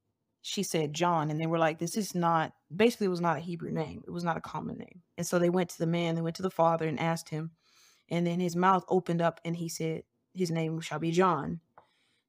she 0.42 0.62
said 0.64 0.94
John 0.94 1.32
and 1.32 1.40
they 1.40 1.48
were 1.48 1.58
like 1.58 1.80
this 1.80 1.98
is 1.98 2.14
not 2.14 2.54
basically 2.76 3.08
it 3.08 3.10
was 3.10 3.22
not 3.22 3.38
a 3.38 3.42
Hebrew 3.42 3.72
name 3.72 4.04
it 4.06 4.12
was 4.12 4.24
not 4.24 4.38
a 4.38 4.42
common 4.42 4.78
name 4.78 5.02
and 5.18 5.26
so 5.26 5.40
they 5.40 5.50
went 5.50 5.70
to 5.72 5.78
the 5.80 5.88
man 5.88 6.16
they 6.16 6.22
went 6.22 6.36
to 6.36 6.44
the 6.44 6.52
father 6.52 6.88
and 6.88 7.00
asked 7.00 7.30
him 7.30 7.52
and 8.10 8.26
then 8.26 8.40
his 8.40 8.56
mouth 8.56 8.84
opened 8.90 9.22
up 9.22 9.40
and 9.46 9.56
he 9.56 9.70
said 9.70 10.04
his 10.34 10.52
name 10.52 10.80
shall 10.82 11.00
be 11.00 11.12
John. 11.12 11.60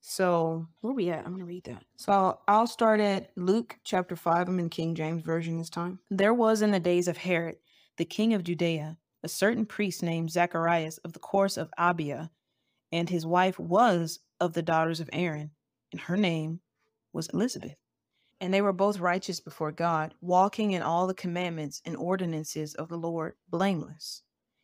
So 0.01 0.67
where 0.81 0.95
we 0.95 1.11
at? 1.11 1.27
I'm 1.27 1.33
gonna 1.33 1.45
read 1.45 1.65
that. 1.65 1.85
So 1.97 2.13
I'll, 2.13 2.43
I'll 2.49 2.67
start 2.67 3.01
at 3.01 3.31
Luke 3.37 3.77
chapter 3.85 4.17
5 4.17 4.49
I'm 4.49 4.59
in 4.59 4.71
King 4.71 4.95
James 4.95 5.23
version 5.23 5.59
this 5.59 5.71
time. 5.71 5.99
There 6.11 6.35
was 6.35 6.63
in 6.63 6.71
the 6.71 6.81
days 6.81 7.09
of 7.09 7.19
Herod 7.19 7.57
the 7.97 8.05
king 8.07 8.33
of 8.33 8.45
Judea 8.45 8.97
a 9.23 9.29
certain 9.29 9.67
priest 9.67 10.03
named 10.03 10.31
Zacharias 10.31 10.99
of 10.99 11.13
the 11.13 11.19
course 11.19 11.59
of 11.59 11.71
Abia, 11.79 12.31
and 12.91 13.11
his 13.11 13.27
wife 13.27 13.59
was 13.59 14.21
of 14.41 14.55
the 14.55 14.63
daughters 14.63 15.01
of 15.01 15.11
Aaron, 15.13 15.51
and 15.93 16.01
her 16.01 16.17
name 16.17 16.61
was 17.13 17.29
Elizabeth. 17.29 17.77
And 18.41 18.55
they 18.55 18.63
were 18.63 18.73
both 18.73 19.01
righteous 19.01 19.41
before 19.41 19.73
God, 19.73 20.15
walking 20.23 20.73
in 20.73 20.81
all 20.81 21.07
the 21.07 21.13
commandments 21.13 21.83
and 21.85 21.95
ordinances 21.97 22.75
of 22.75 22.89
the 22.89 22.97
Lord, 22.97 23.35
blameless. 23.51 24.23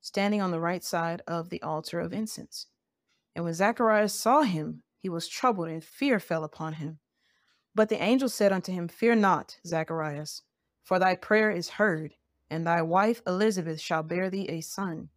standing 0.00 0.40
on 0.40 0.50
the 0.50 0.60
right 0.60 0.84
side 0.84 1.22
of 1.26 1.50
the 1.50 1.62
altar 1.62 2.00
of 2.00 2.12
incense. 2.12 2.66
And 3.34 3.44
when 3.44 3.54
Zacharias 3.54 4.14
saw 4.14 4.42
him, 4.42 4.82
he 4.98 5.08
was 5.08 5.28
troubled, 5.28 5.68
and 5.68 5.84
fear 5.84 6.18
fell 6.18 6.44
upon 6.44 6.74
him. 6.74 6.98
But 7.74 7.88
the 7.88 8.02
angel 8.02 8.28
said 8.28 8.52
unto 8.52 8.72
him, 8.72 8.88
Fear 8.88 9.16
not, 9.16 9.58
Zacharias, 9.66 10.42
for 10.82 10.98
thy 10.98 11.14
prayer 11.14 11.50
is 11.50 11.70
heard 11.70 12.14
and 12.50 12.66
thy 12.66 12.82
wife 12.82 13.22
Elizabeth 13.26 13.80
shall 13.80 14.02
bear 14.02 14.30
thee 14.30 14.48
a 14.48 14.60
son, 14.60 15.08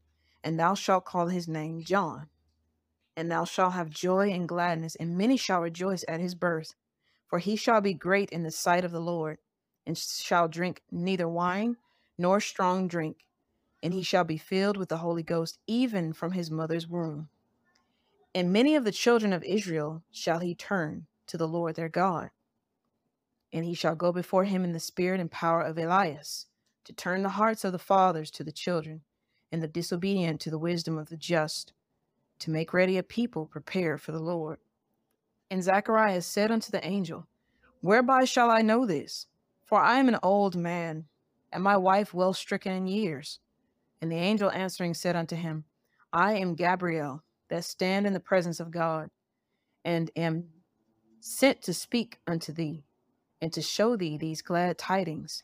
and 0.44 0.60
thou 0.60 0.74
shalt 0.74 1.06
call 1.06 1.28
his 1.28 1.48
name 1.48 1.84
John. 1.84 2.28
And 3.16 3.30
thou 3.30 3.44
shalt 3.46 3.74
have 3.74 3.90
joy 3.90 4.32
and 4.32 4.48
gladness, 4.48 4.96
and 4.96 5.18
many 5.18 5.38
shall 5.38 5.62
rejoice 5.62 6.04
at 6.08 6.22
his 6.22 6.36
birth. 6.36 6.76
For 7.28 7.40
he 7.40 7.56
shall 7.56 7.82
be 7.82 7.94
great 7.94 8.32
in 8.32 8.44
the 8.44 8.52
sight 8.52 8.84
of 8.84 8.92
the 8.92 9.02
Lord, 9.02 9.38
and 9.86 9.98
shall 9.98 10.48
drink 10.48 10.82
neither 10.90 11.28
wine 11.28 11.78
nor 12.18 12.40
strong 12.40 12.88
drink, 12.88 13.26
and 13.82 13.94
he 13.94 14.04
shall 14.04 14.24
be 14.24 14.38
filled 14.38 14.78
with 14.78 14.90
the 14.90 14.98
Holy 14.98 15.24
Ghost 15.24 15.58
even 15.68 16.14
from 16.14 16.34
his 16.34 16.52
mother's 16.52 16.88
womb. 16.88 17.30
And 18.36 18.54
many 18.54 18.76
of 18.76 18.84
the 18.84 18.92
children 18.92 19.34
of 19.34 19.44
Israel 19.44 20.04
shall 20.12 20.40
he 20.40 20.54
turn 20.54 21.08
to 21.28 21.38
the 21.38 21.48
Lord 21.48 21.76
their 21.76 21.90
God. 21.90 22.30
And 23.52 23.66
he 23.66 23.74
shall 23.74 23.96
go 23.96 24.12
before 24.12 24.44
him 24.44 24.64
in 24.64 24.74
the 24.74 24.80
spirit 24.80 25.20
and 25.20 25.32
power 25.32 25.62
of 25.62 25.78
Elias 25.78 26.46
to 26.90 26.94
turn 26.94 27.24
the 27.24 27.30
hearts 27.30 27.64
of 27.64 27.72
the 27.72 27.80
fathers 27.80 28.32
to 28.32 28.44
the 28.44 28.52
children, 28.52 29.02
and 29.52 29.62
the 29.62 29.68
disobedient 29.68 30.42
to 30.42 30.50
the 30.50 30.58
wisdom 30.58 30.98
of 30.98 31.10
the 31.10 31.18
just, 31.18 31.74
to 32.40 32.50
make 32.50 32.74
ready 32.74 32.98
a 32.98 33.04
people 33.04 33.46
prepared 33.46 34.02
for 34.02 34.12
the 34.12 34.20
Lord. 34.20 34.58
And 35.52 35.64
Zacharias 35.64 36.26
said 36.26 36.52
unto 36.52 36.72
the 36.72 36.86
angel, 36.86 37.28
Whereby 37.82 38.26
shall 38.26 38.50
I 38.50 38.62
know 38.62 38.86
this? 38.88 39.28
For 39.64 39.80
I 39.80 40.00
am 40.00 40.08
an 40.08 40.18
old 40.24 40.56
man, 40.56 41.06
and 41.52 41.64
my 41.64 41.78
wife 41.78 42.12
well 42.12 42.34
stricken 42.34 42.72
in 42.72 42.88
years. 42.88 43.40
And 44.02 44.12
the 44.12 44.16
angel 44.16 44.50
answering 44.52 44.94
said 44.94 45.16
unto 45.16 45.36
him, 45.36 45.66
I 46.14 46.34
am 46.34 46.56
Gabriel, 46.56 47.24
that 47.50 47.66
stand 47.66 48.08
in 48.08 48.14
the 48.14 48.20
presence 48.20 48.60
of 48.60 48.72
God, 48.72 49.10
and 49.84 50.10
am 50.16 50.46
sent 51.20 51.62
to 51.64 51.74
speak 51.74 52.20
unto 52.26 52.54
thee, 52.54 52.84
and 53.42 53.52
to 53.54 53.62
show 53.62 53.96
thee 53.96 54.18
these 54.18 54.42
glad 54.42 54.78
tidings. 54.78 55.44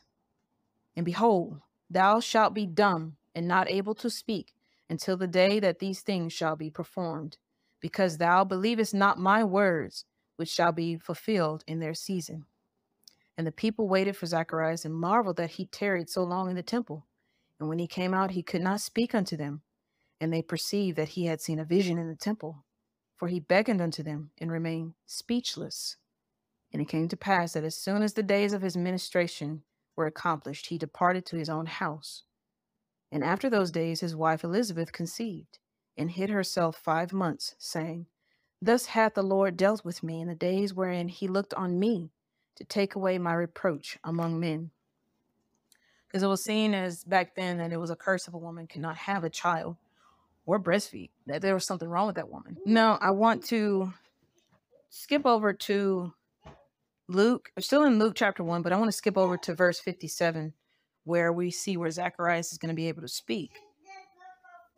And 0.96 1.04
behold, 1.04 1.60
thou 1.90 2.20
shalt 2.20 2.54
be 2.54 2.66
dumb 2.66 3.16
and 3.34 3.46
not 3.46 3.70
able 3.70 3.94
to 3.96 4.08
speak 4.08 4.54
until 4.88 5.16
the 5.16 5.26
day 5.26 5.60
that 5.60 5.78
these 5.78 6.00
things 6.00 6.32
shall 6.32 6.56
be 6.56 6.70
performed, 6.70 7.36
because 7.80 8.16
thou 8.16 8.44
believest 8.44 8.94
not 8.94 9.18
my 9.18 9.44
words, 9.44 10.04
which 10.36 10.48
shall 10.48 10.72
be 10.72 10.96
fulfilled 10.96 11.62
in 11.66 11.80
their 11.80 11.94
season. 11.94 12.46
And 13.36 13.46
the 13.46 13.52
people 13.52 13.88
waited 13.88 14.16
for 14.16 14.26
Zacharias 14.26 14.84
and 14.84 14.94
marveled 14.94 15.36
that 15.36 15.50
he 15.50 15.66
tarried 15.66 16.08
so 16.08 16.22
long 16.22 16.48
in 16.48 16.56
the 16.56 16.62
temple. 16.62 17.06
And 17.58 17.68
when 17.68 17.78
he 17.78 17.86
came 17.86 18.12
out, 18.12 18.32
he 18.32 18.42
could 18.42 18.62
not 18.62 18.80
speak 18.80 19.14
unto 19.14 19.36
them. 19.36 19.62
And 20.20 20.32
they 20.32 20.42
perceived 20.42 20.96
that 20.98 21.10
he 21.10 21.26
had 21.26 21.40
seen 21.40 21.58
a 21.58 21.64
vision 21.64 21.98
in 21.98 22.08
the 22.08 22.16
temple, 22.16 22.64
for 23.16 23.28
he 23.28 23.40
beckoned 23.40 23.80
unto 23.80 24.02
them 24.02 24.30
and 24.38 24.50
remained 24.50 24.94
speechless. 25.06 25.96
And 26.72 26.82
it 26.82 26.88
came 26.88 27.08
to 27.08 27.16
pass 27.16 27.52
that 27.52 27.64
as 27.64 27.76
soon 27.76 28.02
as 28.02 28.14
the 28.14 28.22
days 28.22 28.52
of 28.52 28.62
his 28.62 28.76
ministration 28.76 29.62
were 29.94 30.06
accomplished, 30.06 30.66
he 30.66 30.78
departed 30.78 31.24
to 31.26 31.36
his 31.36 31.48
own 31.48 31.66
house. 31.66 32.24
And 33.12 33.22
after 33.22 33.48
those 33.48 33.70
days, 33.70 34.00
his 34.00 34.16
wife 34.16 34.42
Elizabeth 34.42 34.92
conceived, 34.92 35.58
and 35.96 36.10
hid 36.10 36.28
herself 36.28 36.76
five 36.76 37.12
months, 37.12 37.54
saying, 37.58 38.06
Thus 38.60 38.86
hath 38.86 39.14
the 39.14 39.22
Lord 39.22 39.56
dealt 39.56 39.84
with 39.84 40.02
me 40.02 40.20
in 40.20 40.28
the 40.28 40.34
days 40.34 40.74
wherein 40.74 41.08
he 41.08 41.28
looked 41.28 41.54
on 41.54 41.78
me 41.78 42.10
to 42.56 42.64
take 42.64 42.94
away 42.94 43.18
my 43.18 43.34
reproach 43.34 43.98
among 44.02 44.40
men. 44.40 44.70
Because 46.06 46.22
it 46.22 46.28
was 46.28 46.42
seen 46.42 46.74
as 46.74 47.04
back 47.04 47.34
then 47.34 47.58
that 47.58 47.72
it 47.72 47.80
was 47.80 47.90
a 47.90 47.96
curse 47.96 48.28
if 48.28 48.34
a 48.34 48.38
woman 48.38 48.66
could 48.66 48.80
not 48.80 48.96
have 48.96 49.24
a 49.24 49.30
child 49.30 49.76
or 50.46 50.60
breastfeed, 50.60 51.10
that 51.26 51.42
there 51.42 51.54
was 51.54 51.64
something 51.64 51.88
wrong 51.88 52.06
with 52.06 52.16
that 52.16 52.30
woman. 52.30 52.56
Now, 52.64 52.98
I 53.00 53.10
want 53.10 53.44
to 53.46 53.92
skip 54.90 55.26
over 55.26 55.52
to 55.52 56.12
Luke, 57.08 57.50
I'm 57.56 57.62
still 57.62 57.84
in 57.84 57.98
Luke 57.98 58.14
chapter 58.16 58.42
1, 58.42 58.62
but 58.62 58.72
I 58.72 58.76
want 58.76 58.88
to 58.88 58.96
skip 58.96 59.16
over 59.16 59.36
to 59.38 59.54
verse 59.54 59.78
57 59.80 60.52
where 61.04 61.32
we 61.32 61.50
see 61.50 61.76
where 61.76 61.90
Zacharias 61.90 62.50
is 62.52 62.58
going 62.58 62.70
to 62.70 62.74
be 62.74 62.88
able 62.88 63.02
to 63.02 63.08
speak. 63.08 63.52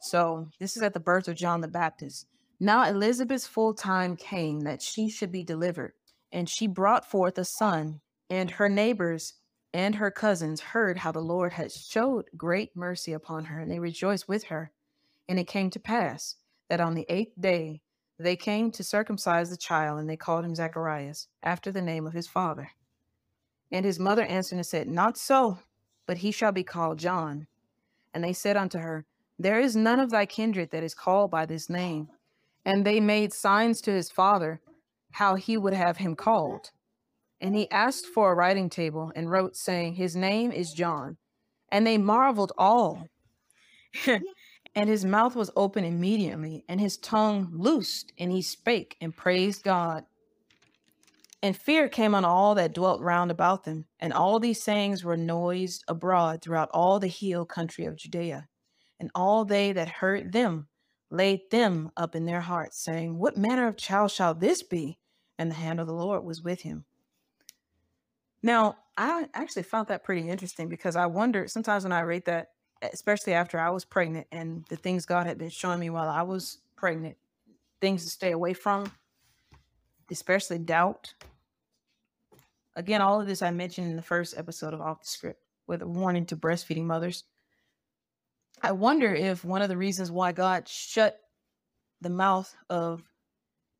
So, 0.01 0.49
this 0.61 0.77
is 0.77 0.83
at 0.83 0.95
the 0.95 1.01
birth 1.01 1.27
of 1.27 1.37
John 1.37 1.61
the 1.61 1.69
Baptist. 1.69 2.27
Now, 2.61 2.88
Elizabeth's 2.88 3.47
full 3.47 3.75
time 3.75 4.14
came 4.14 4.61
that 4.61 4.83
she 4.83 5.09
should 5.09 5.33
be 5.33 5.43
delivered, 5.43 5.95
and 6.31 6.49
she 6.49 6.67
brought 6.67 7.11
forth 7.11 7.38
a 7.38 7.45
son, 7.45 8.01
and 8.29 8.51
her 8.53 8.69
neighbors 8.69 9.35
and 9.73 9.95
her 9.97 10.11
cousins 10.11 10.61
heard 10.61 10.99
how 10.99 11.13
the 11.13 11.21
Lord 11.21 11.53
had 11.53 11.71
showed 11.71 12.27
great 12.37 12.75
mercy 12.75 13.13
upon 13.13 13.47
her, 13.47 13.61
and 13.61 13.71
they 13.71 13.79
rejoiced 13.79 14.29
with 14.29 14.45
her. 14.45 14.73
And 15.29 15.39
it 15.39 15.47
came 15.47 15.71
to 15.71 15.81
pass 15.81 16.37
that 16.69 16.81
on 16.81 16.95
the 16.95 17.07
eighth 17.09 17.33
day 17.39 17.83
they 18.19 18.35
came 18.35 18.71
to 18.73 18.83
circumcise 18.83 19.51
the 19.51 19.57
child, 19.57 20.01
and 20.01 20.09
they 20.09 20.17
called 20.17 20.45
him 20.45 20.55
Zacharias, 20.55 21.29
after 21.43 21.71
the 21.71 21.83
name 21.83 22.07
of 22.07 22.15
his 22.15 22.27
father. 22.27 22.71
And 23.71 23.85
his 23.85 24.01
mother 24.01 24.25
answered 24.25 24.57
and 24.57 24.67
said, 24.67 24.89
Not 24.89 25.17
so, 25.17 25.59
but 26.07 26.19
he 26.19 26.31
shall 26.33 26.53
be 26.53 26.65
called 26.65 26.99
John. 26.99 27.47
And 28.15 28.25
they 28.25 28.33
said 28.33 28.57
unto 28.57 28.79
her, 28.79 29.05
There 29.39 29.61
is 29.61 29.77
none 29.77 30.01
of 30.01 30.11
thy 30.11 30.27
kindred 30.27 30.71
that 30.71 30.83
is 30.83 30.95
called 30.95 31.31
by 31.31 31.47
this 31.47 31.69
name. 31.69 32.09
And 32.65 32.85
they 32.85 33.01
made 33.01 33.33
signs 33.33 33.81
to 33.83 33.93
his 33.93 34.11
father 34.11 34.61
how 35.13 35.37
he 35.37 35.57
would 35.57 35.75
have 35.75 35.99
him 35.99 36.17
called. 36.17 36.71
And 37.40 37.55
he 37.55 37.70
asked 37.70 38.07
for 38.07 38.33
a 38.33 38.35
writing 38.35 38.68
table 38.68 39.12
and 39.14 39.31
wrote, 39.31 39.57
saying, 39.57 39.94
His 39.94 40.16
name 40.16 40.51
is 40.51 40.72
John. 40.72 41.16
And 41.70 41.87
they 41.87 41.98
marveled 41.98 42.53
all. 42.59 43.07
and 44.74 44.88
his 44.88 45.05
mouth 45.05 45.35
was 45.35 45.51
open 45.57 45.85
immediately, 45.85 46.64
and 46.68 46.81
his 46.81 46.96
tongue 46.96 47.51
loosed, 47.53 48.12
and 48.18 48.31
he 48.31 48.42
spake 48.42 48.96
and 49.01 49.16
praised 49.16 49.62
God. 49.62 50.05
And 51.42 51.57
fear 51.57 51.88
came 51.88 52.14
on 52.14 52.24
all 52.24 52.55
that 52.57 52.74
dwelt 52.74 53.01
round 53.01 53.31
about 53.31 53.64
them, 53.64 53.87
and 54.01 54.12
all 54.12 54.40
these 54.40 54.62
sayings 54.62 55.05
were 55.05 55.16
noised 55.16 55.85
abroad 55.87 56.42
throughout 56.42 56.70
all 56.72 56.98
the 56.98 57.09
hill 57.09 57.44
country 57.44 57.85
of 57.85 57.96
Judea. 57.96 58.48
And 59.01 59.11
all 59.14 59.44
they 59.44 59.72
that 59.72 59.88
heard 59.88 60.33
them 60.33 60.66
laid 61.11 61.51
them 61.51 61.92
up 61.96 62.16
in 62.16 62.27
their 62.27 62.40
hearts, 62.40 62.83
saying, 62.83 63.16
What 63.18 63.37
manner 63.37 63.68
of 63.68 63.77
child 63.77 64.11
shall 64.11 64.35
this 64.35 64.62
be? 64.62 64.98
And 65.38 65.53
the 65.53 65.55
hand 65.55 65.79
of 65.79 65.87
the 65.87 65.94
Lord 65.94 66.24
was 66.24 66.42
with 66.42 66.62
him. 66.62 66.85
Now, 68.42 68.77
I 68.96 69.27
actually 69.35 69.64
found 69.64 69.88
that 69.88 70.05
pretty 70.05 70.29
interesting 70.29 70.68
because 70.68 70.96
I 70.96 71.07
wonder 71.07 71.48
sometimes 71.48 71.85
when 71.85 71.92
I 71.92 72.01
read 72.01 72.24
that, 72.27 72.48
especially 72.92 73.35
after 73.35 73.59
I 73.59 73.70
was 73.70 73.85
pregnant 73.85 74.27
and 74.31 74.64
the 74.68 74.77
things 74.77 75.07
God 75.07 75.27
had 75.27 75.38
been 75.38 75.51
showing 75.51 75.81
me 75.81 75.90
while 75.90 76.09
I 76.09 76.22
was 76.22 76.59
pregnant, 76.77 77.16
things 77.81 78.05
to 78.05 78.11
stay 78.11 78.33
away 78.33 78.55
from, 78.55 78.90
especially 80.11 80.59
doubt. 80.59 81.14
Again, 82.77 83.01
all 83.01 83.20
of 83.20 83.27
this 83.27 83.42
I 83.42 83.51
mentioned 83.51 83.90
in 83.90 83.96
the 83.96 84.03
first 84.03 84.37
episode 84.37 84.72
of 84.74 84.81
Off 84.81 85.03
the 85.03 85.09
Script 85.09 85.42
with 85.66 85.83
a 85.83 85.87
warning 85.87 86.27
to 86.27 86.37
breastfeeding 86.37 86.85
mothers. 86.85 87.24
I 88.62 88.72
wonder 88.72 89.14
if 89.14 89.44
one 89.44 89.62
of 89.62 89.68
the 89.68 89.77
reasons 89.77 90.11
why 90.11 90.33
God 90.33 90.68
shut 90.68 91.18
the 92.01 92.11
mouth 92.11 92.55
of 92.70 93.03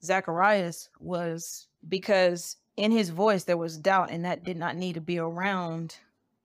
Zacharias 0.03 0.89
was 1.01 1.69
because 1.89 2.57
in 2.79 2.93
his 2.93 3.11
voice 3.11 3.45
there 3.45 3.57
was 3.57 3.77
doubt 3.77 4.11
and 4.11 4.25
that 4.25 4.45
did 4.45 4.57
not 4.57 4.77
need 4.77 4.95
to 4.95 5.01
be 5.01 5.19
around 5.19 5.97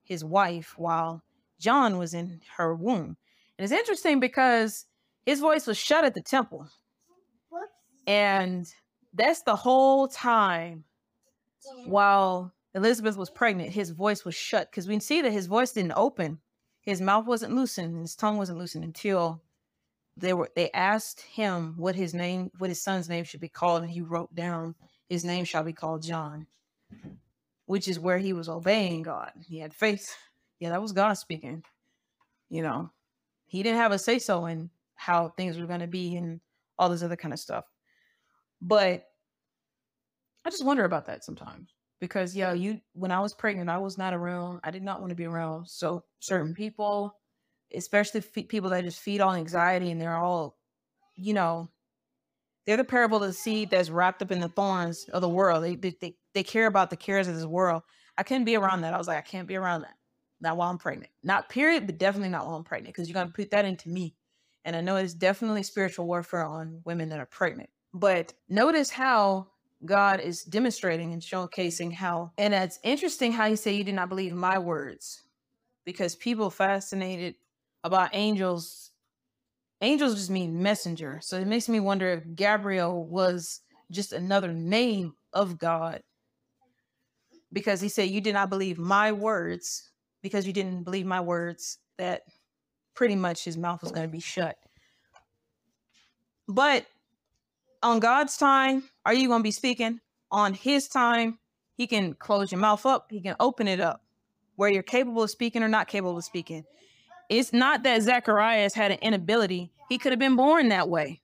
his 0.02 0.24
wife 0.24 0.74
while 0.76 1.22
John 1.60 1.96
was 1.96 2.12
in 2.12 2.40
her 2.56 2.74
womb. 2.74 3.16
And 3.56 3.64
it's 3.64 3.72
interesting 3.72 4.18
because 4.18 4.86
his 5.24 5.38
voice 5.38 5.66
was 5.66 5.78
shut 5.78 6.04
at 6.04 6.14
the 6.14 6.20
temple. 6.20 6.68
And 8.06 8.66
that's 9.14 9.42
the 9.42 9.54
whole 9.54 10.08
time 10.08 10.84
while 11.86 12.52
Elizabeth 12.74 13.16
was 13.16 13.30
pregnant, 13.30 13.70
his 13.70 13.90
voice 13.90 14.24
was 14.24 14.34
shut 14.34 14.70
because 14.70 14.88
we 14.88 14.98
see 14.98 15.22
that 15.22 15.32
his 15.32 15.46
voice 15.46 15.70
didn't 15.70 15.92
open. 15.96 16.40
His 16.80 17.00
mouth 17.00 17.26
wasn't 17.26 17.54
loosened, 17.54 17.96
his 18.00 18.16
tongue 18.16 18.36
wasn't 18.36 18.58
loosened 18.58 18.84
until 18.84 19.40
they 20.16 20.34
were 20.34 20.50
they 20.54 20.70
asked 20.72 21.20
him 21.22 21.74
what 21.76 21.94
his 21.94 22.12
name, 22.12 22.50
what 22.58 22.70
his 22.70 22.82
son's 22.82 23.08
name 23.08 23.24
should 23.24 23.40
be 23.40 23.48
called, 23.48 23.82
and 23.82 23.90
he 23.90 24.00
wrote 24.00 24.34
down 24.34 24.74
his 25.08 25.24
name 25.24 25.44
shall 25.44 25.62
be 25.62 25.72
called 25.72 26.02
John, 26.02 26.46
which 27.66 27.88
is 27.88 27.98
where 27.98 28.18
he 28.18 28.32
was 28.32 28.48
obeying 28.48 29.02
God. 29.02 29.32
He 29.46 29.58
had 29.58 29.74
faith. 29.74 30.14
Yeah, 30.60 30.70
that 30.70 30.82
was 30.82 30.92
God 30.92 31.14
speaking. 31.14 31.62
You 32.48 32.62
know, 32.62 32.90
he 33.46 33.62
didn't 33.62 33.78
have 33.78 33.92
a 33.92 33.98
say 33.98 34.18
so 34.18 34.46
in 34.46 34.70
how 34.94 35.28
things 35.30 35.58
were 35.58 35.66
going 35.66 35.80
to 35.80 35.86
be 35.86 36.16
and 36.16 36.40
all 36.78 36.88
this 36.88 37.02
other 37.02 37.16
kind 37.16 37.34
of 37.34 37.40
stuff. 37.40 37.64
But 38.60 39.04
I 40.44 40.50
just 40.50 40.64
wonder 40.64 40.84
about 40.84 41.06
that 41.06 41.24
sometimes 41.24 41.70
because, 42.00 42.36
yeah, 42.36 42.52
you, 42.52 42.80
when 42.92 43.10
I 43.10 43.20
was 43.20 43.34
pregnant, 43.34 43.70
I 43.70 43.78
was 43.78 43.98
not 43.98 44.14
around. 44.14 44.60
I 44.64 44.70
did 44.70 44.82
not 44.82 45.00
want 45.00 45.10
to 45.10 45.16
be 45.16 45.24
around. 45.24 45.68
So 45.68 46.04
certain 46.20 46.54
people, 46.54 47.16
especially 47.74 48.20
people 48.20 48.70
that 48.70 48.84
just 48.84 49.00
feed 49.00 49.20
on 49.20 49.36
anxiety 49.36 49.90
and 49.90 50.00
they're 50.00 50.16
all, 50.16 50.56
you 51.14 51.34
know, 51.34 51.70
they're 52.66 52.76
the 52.76 52.84
parable 52.84 53.18
of 53.18 53.28
the 53.28 53.32
seed 53.32 53.70
that's 53.70 53.90
wrapped 53.90 54.22
up 54.22 54.30
in 54.30 54.40
the 54.40 54.48
thorns 54.48 55.04
of 55.12 55.20
the 55.20 55.28
world. 55.28 55.64
They, 55.64 55.76
they, 55.76 56.16
they 56.32 56.42
care 56.42 56.66
about 56.66 56.90
the 56.90 56.96
cares 56.96 57.28
of 57.28 57.34
this 57.34 57.44
world. 57.44 57.82
I 58.16 58.22
couldn't 58.22 58.44
be 58.44 58.56
around 58.56 58.82
that. 58.82 58.94
I 58.94 58.98
was 58.98 59.08
like, 59.08 59.18
I 59.18 59.22
can't 59.22 59.48
be 59.48 59.56
around 59.56 59.82
that. 59.82 59.94
Not 60.40 60.56
while 60.56 60.70
I'm 60.70 60.78
pregnant. 60.78 61.10
Not 61.22 61.48
period, 61.48 61.86
but 61.86 61.98
definitely 61.98 62.30
not 62.30 62.46
while 62.46 62.56
I'm 62.56 62.64
pregnant 62.64 62.94
because 62.94 63.08
you're 63.08 63.14
going 63.14 63.28
to 63.28 63.32
put 63.32 63.50
that 63.50 63.64
into 63.64 63.88
me. 63.88 64.14
And 64.64 64.74
I 64.74 64.80
know 64.80 64.96
it's 64.96 65.14
definitely 65.14 65.62
spiritual 65.62 66.06
warfare 66.06 66.44
on 66.44 66.80
women 66.84 67.10
that 67.10 67.20
are 67.20 67.26
pregnant. 67.26 67.70
But 67.92 68.32
notice 68.48 68.90
how 68.90 69.48
God 69.84 70.20
is 70.20 70.42
demonstrating 70.42 71.12
and 71.12 71.20
showcasing 71.20 71.92
how, 71.92 72.32
and 72.38 72.54
it's 72.54 72.78
interesting 72.82 73.32
how 73.32 73.48
he 73.48 73.56
said, 73.56 73.74
You 73.74 73.84
did 73.84 73.94
not 73.94 74.08
believe 74.08 74.32
my 74.32 74.58
words 74.58 75.22
because 75.84 76.16
people 76.16 76.50
fascinated 76.50 77.34
about 77.84 78.10
angels 78.14 78.90
angels 79.80 80.14
just 80.14 80.30
mean 80.30 80.62
messenger. 80.62 81.20
So 81.22 81.38
it 81.38 81.46
makes 81.46 81.68
me 81.68 81.80
wonder 81.80 82.10
if 82.10 82.34
Gabriel 82.34 83.04
was 83.04 83.60
just 83.90 84.12
another 84.12 84.52
name 84.52 85.14
of 85.32 85.58
God. 85.58 86.02
Because 87.52 87.80
he 87.80 87.88
said, 87.88 88.10
You 88.10 88.20
did 88.20 88.34
not 88.34 88.50
believe 88.50 88.78
my 88.78 89.12
words, 89.12 89.90
because 90.22 90.46
you 90.46 90.52
didn't 90.52 90.84
believe 90.84 91.06
my 91.06 91.20
words, 91.20 91.78
that 91.98 92.22
pretty 92.94 93.16
much 93.16 93.44
his 93.44 93.56
mouth 93.56 93.82
was 93.82 93.92
going 93.92 94.06
to 94.06 94.12
be 94.12 94.20
shut. 94.20 94.56
But 96.48 96.86
on 97.82 98.00
God's 98.00 98.36
time, 98.36 98.84
are 99.04 99.14
you 99.14 99.28
going 99.28 99.40
to 99.40 99.44
be 99.44 99.50
speaking? 99.50 100.00
On 100.30 100.54
his 100.54 100.88
time, 100.88 101.38
he 101.76 101.86
can 101.86 102.14
close 102.14 102.50
your 102.50 102.60
mouth 102.60 102.86
up, 102.86 103.06
he 103.10 103.20
can 103.20 103.36
open 103.38 103.68
it 103.68 103.80
up 103.80 104.04
where 104.56 104.70
you're 104.70 104.82
capable 104.82 105.22
of 105.22 105.30
speaking 105.30 105.62
or 105.62 105.68
not 105.68 105.88
capable 105.88 106.16
of 106.16 106.24
speaking. 106.24 106.64
It's 107.28 107.52
not 107.52 107.82
that 107.82 108.02
Zacharias 108.02 108.74
had 108.74 108.90
an 108.90 108.98
inability. 109.00 109.72
He 109.88 109.98
could 109.98 110.12
have 110.12 110.18
been 110.18 110.36
born 110.36 110.68
that 110.68 110.88
way. 110.88 111.22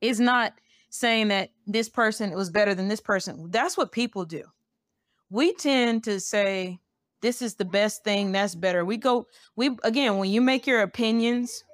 It's 0.00 0.20
not 0.20 0.54
saying 0.90 1.28
that 1.28 1.50
this 1.66 1.88
person 1.88 2.30
was 2.32 2.50
better 2.50 2.74
than 2.74 2.88
this 2.88 3.00
person. 3.00 3.50
That's 3.50 3.76
what 3.76 3.92
people 3.92 4.24
do. 4.24 4.44
We 5.30 5.52
tend 5.54 6.04
to 6.04 6.20
say, 6.20 6.80
this 7.20 7.42
is 7.42 7.54
the 7.54 7.64
best 7.64 8.04
thing, 8.04 8.32
that's 8.32 8.54
better. 8.54 8.84
We 8.84 8.96
go, 8.96 9.26
we 9.56 9.76
again, 9.82 10.18
when 10.18 10.30
you 10.30 10.40
make 10.40 10.66
your 10.66 10.82
opinions, 10.82 11.64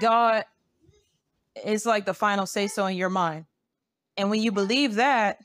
God 0.00 0.44
is 1.64 1.84
like 1.84 2.06
the 2.06 2.14
final 2.14 2.46
say 2.46 2.68
so 2.68 2.86
in 2.86 2.96
your 2.96 3.10
mind. 3.10 3.46
And 4.16 4.30
when 4.30 4.40
you 4.40 4.52
believe 4.52 4.94
that, 4.94 5.38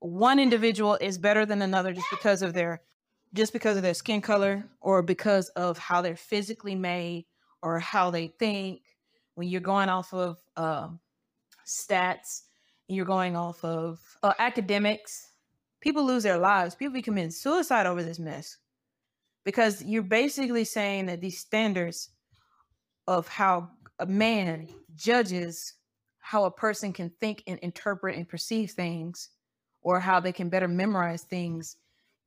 one 0.00 0.38
individual 0.38 0.96
is 1.00 1.18
better 1.18 1.46
than 1.46 1.62
another 1.62 1.92
just 1.92 2.08
because 2.10 2.42
of 2.42 2.54
their 2.54 2.82
just 3.36 3.52
because 3.52 3.76
of 3.76 3.82
their 3.82 3.94
skin 3.94 4.20
color 4.20 4.64
or 4.80 5.02
because 5.02 5.48
of 5.50 5.78
how 5.78 6.02
they're 6.02 6.16
physically 6.16 6.74
made 6.74 7.26
or 7.62 7.78
how 7.78 8.10
they 8.10 8.28
think. 8.28 8.80
When 9.34 9.48
you're 9.48 9.60
going 9.60 9.88
off 9.90 10.14
of 10.14 10.38
uh, 10.56 10.88
stats 11.66 12.42
you're 12.88 13.04
going 13.04 13.36
off 13.36 13.64
of 13.64 14.00
uh, 14.22 14.32
academics 14.38 15.32
people 15.86 16.04
lose 16.04 16.24
their 16.24 16.38
lives. 16.38 16.74
People 16.74 16.94
be 16.94 17.02
committing 17.02 17.30
suicide 17.30 17.86
over 17.86 18.02
this 18.02 18.18
mess. 18.18 18.56
Because 19.44 19.84
you're 19.84 20.02
basically 20.02 20.64
saying 20.64 21.06
that 21.06 21.20
these 21.20 21.38
standards 21.38 22.10
of 23.06 23.28
how 23.28 23.70
a 24.00 24.06
man 24.06 24.66
judges 24.96 25.74
how 26.18 26.44
a 26.44 26.50
person 26.50 26.92
can 26.92 27.08
think 27.20 27.44
and 27.46 27.56
interpret 27.60 28.16
and 28.16 28.28
perceive 28.28 28.72
things 28.72 29.28
or 29.80 30.00
how 30.00 30.18
they 30.18 30.32
can 30.32 30.48
better 30.48 30.66
memorize 30.66 31.22
things 31.22 31.76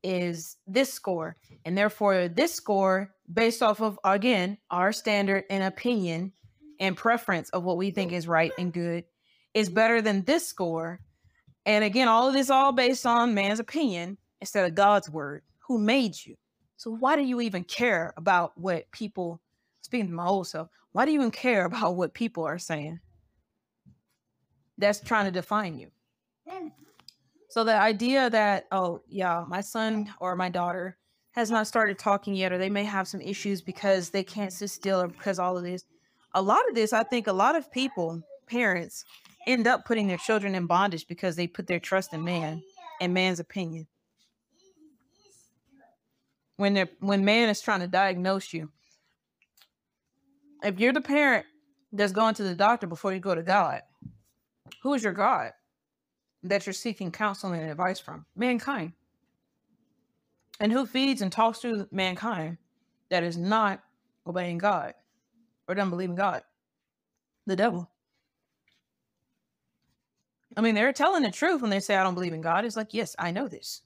is 0.03 0.57
this 0.67 0.93
score. 0.93 1.35
And 1.65 1.77
therefore, 1.77 2.27
this 2.27 2.53
score, 2.53 3.13
based 3.31 3.62
off 3.62 3.81
of, 3.81 3.99
again, 4.03 4.57
our 4.71 4.91
standard 4.91 5.43
and 5.49 5.63
opinion 5.63 6.33
and 6.79 6.95
preference 6.95 7.49
of 7.49 7.63
what 7.63 7.77
we 7.77 7.91
think 7.91 8.12
is 8.12 8.27
right 8.27 8.51
and 8.57 8.73
good, 8.73 9.03
is 9.53 9.69
better 9.69 10.01
than 10.01 10.23
this 10.23 10.47
score. 10.47 10.99
And 11.65 11.83
again, 11.83 12.07
all 12.07 12.27
of 12.27 12.33
this 12.33 12.49
all 12.49 12.71
based 12.71 13.05
on 13.05 13.33
man's 13.33 13.59
opinion 13.59 14.17
instead 14.41 14.65
of 14.65 14.75
God's 14.75 15.09
word, 15.09 15.43
who 15.67 15.77
made 15.77 16.15
you. 16.25 16.35
So 16.77 16.91
why 16.91 17.15
do 17.15 17.21
you 17.21 17.41
even 17.41 17.65
care 17.65 18.13
about 18.15 18.57
what 18.57 18.89
people 18.91 19.41
speaking 19.89 20.07
to 20.07 20.13
my 20.13 20.27
old 20.27 20.47
self, 20.47 20.69
why 20.91 21.05
do 21.05 21.12
you 21.12 21.19
even 21.19 21.31
care 21.31 21.65
about 21.65 21.95
what 21.95 22.13
people 22.13 22.43
are 22.45 22.59
saying? 22.59 22.99
That's 24.77 24.99
trying 25.01 25.25
to 25.25 25.31
define 25.31 25.77
you. 25.77 25.89
So 27.49 27.63
the 27.63 27.75
idea 27.75 28.29
that, 28.29 28.67
oh, 28.71 29.01
yeah, 29.07 29.43
my 29.47 29.62
son 29.62 30.13
or 30.19 30.35
my 30.35 30.49
daughter 30.49 30.97
has 31.31 31.49
not 31.49 31.65
started 31.65 31.97
talking 31.97 32.35
yet, 32.35 32.51
or 32.51 32.59
they 32.59 32.69
may 32.69 32.83
have 32.83 33.07
some 33.07 33.21
issues 33.21 33.59
because 33.59 34.12
they 34.12 34.23
can't 34.23 34.53
sit 34.53 34.69
still 34.69 35.01
or 35.01 35.07
because 35.07 35.39
all 35.39 35.57
of 35.57 35.63
this. 35.63 35.83
A 36.35 36.41
lot 36.41 36.62
of 36.69 36.75
this, 36.75 36.93
I 36.93 37.01
think 37.01 37.25
a 37.25 37.33
lot 37.33 37.55
of 37.55 37.71
people, 37.71 38.21
parents, 38.47 39.03
end 39.47 39.65
up 39.65 39.83
putting 39.83 40.07
their 40.07 40.17
children 40.17 40.53
in 40.53 40.67
bondage 40.67 41.07
because 41.07 41.35
they 41.35 41.47
put 41.47 41.65
their 41.65 41.79
trust 41.79 42.13
in 42.13 42.23
man 42.23 42.62
and 43.01 43.15
man's 43.15 43.39
opinion. 43.39 43.88
When 46.57 46.75
they're 46.75 46.89
when 46.99 47.25
man 47.25 47.49
is 47.49 47.62
trying 47.62 47.79
to 47.79 47.88
diagnose 47.88 48.53
you, 48.53 48.69
if 50.62 50.79
you're 50.79 50.93
the 50.93 51.01
parent 51.01 51.45
that's 51.93 52.12
going 52.12 52.35
to 52.35 52.43
the 52.43 52.53
doctor 52.53 52.85
before 52.85 53.13
you 53.13 53.19
go 53.19 53.33
to 53.33 53.41
God, 53.41 53.81
who 54.83 54.93
is 54.93 55.03
your 55.03 55.13
God 55.13 55.53
that 56.43 56.65
you're 56.65 56.73
seeking 56.73 57.12
counseling 57.12 57.62
and 57.62 57.71
advice 57.71 57.99
from? 57.99 58.25
Mankind. 58.36 58.93
And 60.60 60.71
who 60.71 60.86
feeds 60.86 61.21
and 61.21 61.32
talks 61.32 61.60
to 61.60 61.88
mankind 61.91 62.58
that 63.10 63.23
is 63.23 63.38
not 63.38 63.82
obeying 64.28 64.58
God 64.58 64.93
or 65.67 65.75
doesn't 65.75 65.89
believe 65.89 66.10
in 66.10 66.15
God? 66.15 66.43
The 67.45 67.56
devil. 67.56 67.89
I 70.58 70.62
mean, 70.62 70.75
they're 70.75 70.91
telling 70.91 71.23
the 71.23 71.32
truth 71.32 71.62
when 71.62 71.69
they 71.69 71.80
say, 71.80 71.95
I 71.95 72.04
don't 72.04 72.15
believe 72.15 72.34
in 72.34 72.41
God. 72.41 72.65
It's 72.65 72.75
like, 72.75 72.93
yes, 72.93 73.15
I 73.17 73.32
know 73.32 73.47
this. 73.47 73.82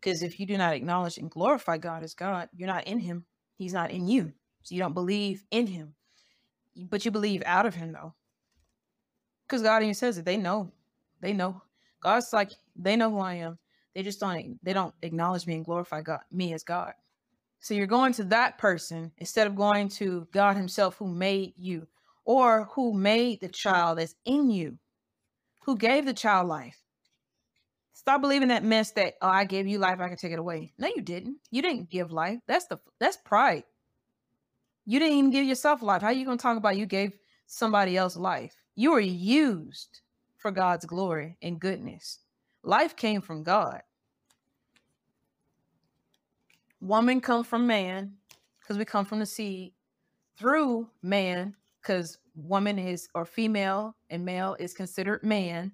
Because 0.00 0.22
if 0.22 0.38
you 0.38 0.46
do 0.46 0.56
not 0.56 0.74
acknowledge 0.74 1.18
and 1.18 1.30
glorify 1.30 1.78
God 1.78 2.04
as 2.04 2.14
God, 2.14 2.48
you're 2.54 2.68
not 2.68 2.86
in 2.86 3.00
Him, 3.00 3.24
He's 3.56 3.72
not 3.72 3.90
in 3.90 4.06
you. 4.06 4.32
So 4.62 4.74
you 4.74 4.80
don't 4.80 4.94
believe 4.94 5.44
in 5.50 5.66
Him, 5.66 5.94
but 6.76 7.04
you 7.04 7.10
believe 7.10 7.42
out 7.44 7.66
of 7.66 7.74
Him, 7.74 7.92
though. 7.92 8.14
Because 9.46 9.62
God 9.62 9.82
even 9.82 9.94
says 9.94 10.18
it. 10.18 10.24
They 10.24 10.36
know. 10.36 10.70
They 11.20 11.32
know. 11.32 11.62
God's 12.00 12.32
like, 12.32 12.52
they 12.76 12.96
know 12.96 13.10
who 13.10 13.18
I 13.18 13.34
am. 13.34 13.58
They 13.94 14.02
just 14.02 14.20
don't 14.20 14.58
they 14.62 14.72
don't 14.72 14.94
acknowledge 15.02 15.46
me 15.46 15.56
and 15.56 15.64
glorify 15.64 16.02
God 16.02 16.20
me 16.30 16.52
as 16.52 16.62
God. 16.62 16.92
So 17.60 17.74
you're 17.74 17.86
going 17.86 18.12
to 18.14 18.24
that 18.24 18.58
person 18.58 19.10
instead 19.18 19.46
of 19.46 19.56
going 19.56 19.88
to 19.90 20.28
God 20.32 20.56
Himself 20.56 20.96
who 20.96 21.08
made 21.08 21.54
you 21.56 21.86
or 22.24 22.68
who 22.72 22.92
made 22.92 23.40
the 23.40 23.48
child 23.48 23.98
that's 23.98 24.14
in 24.24 24.50
you 24.50 24.78
who 25.68 25.76
gave 25.76 26.06
the 26.06 26.14
child 26.14 26.48
life. 26.48 26.80
Stop 27.92 28.20
believing 28.20 28.48
that 28.48 28.64
mess 28.64 28.92
that 28.92 29.14
oh, 29.20 29.28
I 29.28 29.44
gave 29.44 29.66
you 29.66 29.78
life, 29.78 30.00
I 30.00 30.08
can 30.08 30.16
take 30.16 30.32
it 30.32 30.38
away. 30.38 30.72
No, 30.78 30.88
you 30.88 31.02
didn't. 31.02 31.38
You 31.50 31.60
didn't 31.60 31.90
give 31.90 32.12
life. 32.12 32.38
That's 32.46 32.66
the 32.66 32.78
that's 33.00 33.16
pride. 33.16 33.64
You 34.86 34.98
didn't 34.98 35.18
even 35.18 35.30
give 35.30 35.44
yourself 35.44 35.82
life. 35.82 36.02
How 36.02 36.08
are 36.08 36.12
you 36.12 36.24
gonna 36.24 36.38
talk 36.38 36.56
about 36.56 36.76
you 36.76 36.86
gave 36.86 37.12
somebody 37.46 37.96
else 37.96 38.16
life? 38.16 38.54
You 38.76 38.92
were 38.92 39.00
used 39.00 40.02
for 40.38 40.50
God's 40.50 40.86
glory 40.86 41.36
and 41.42 41.60
goodness. 41.60 42.20
Life 42.62 42.96
came 42.96 43.20
from 43.20 43.42
God. 43.42 43.82
Woman 46.80 47.20
comes 47.20 47.46
from 47.46 47.66
man 47.66 48.14
because 48.60 48.78
we 48.78 48.84
come 48.84 49.04
from 49.04 49.18
the 49.18 49.26
seed 49.26 49.72
through 50.38 50.88
man 51.02 51.54
because 51.82 52.18
woman 52.36 52.78
is 52.78 53.08
or 53.14 53.26
female 53.26 53.96
and 54.10 54.24
male 54.24 54.56
is 54.60 54.72
considered 54.72 55.22
man. 55.24 55.72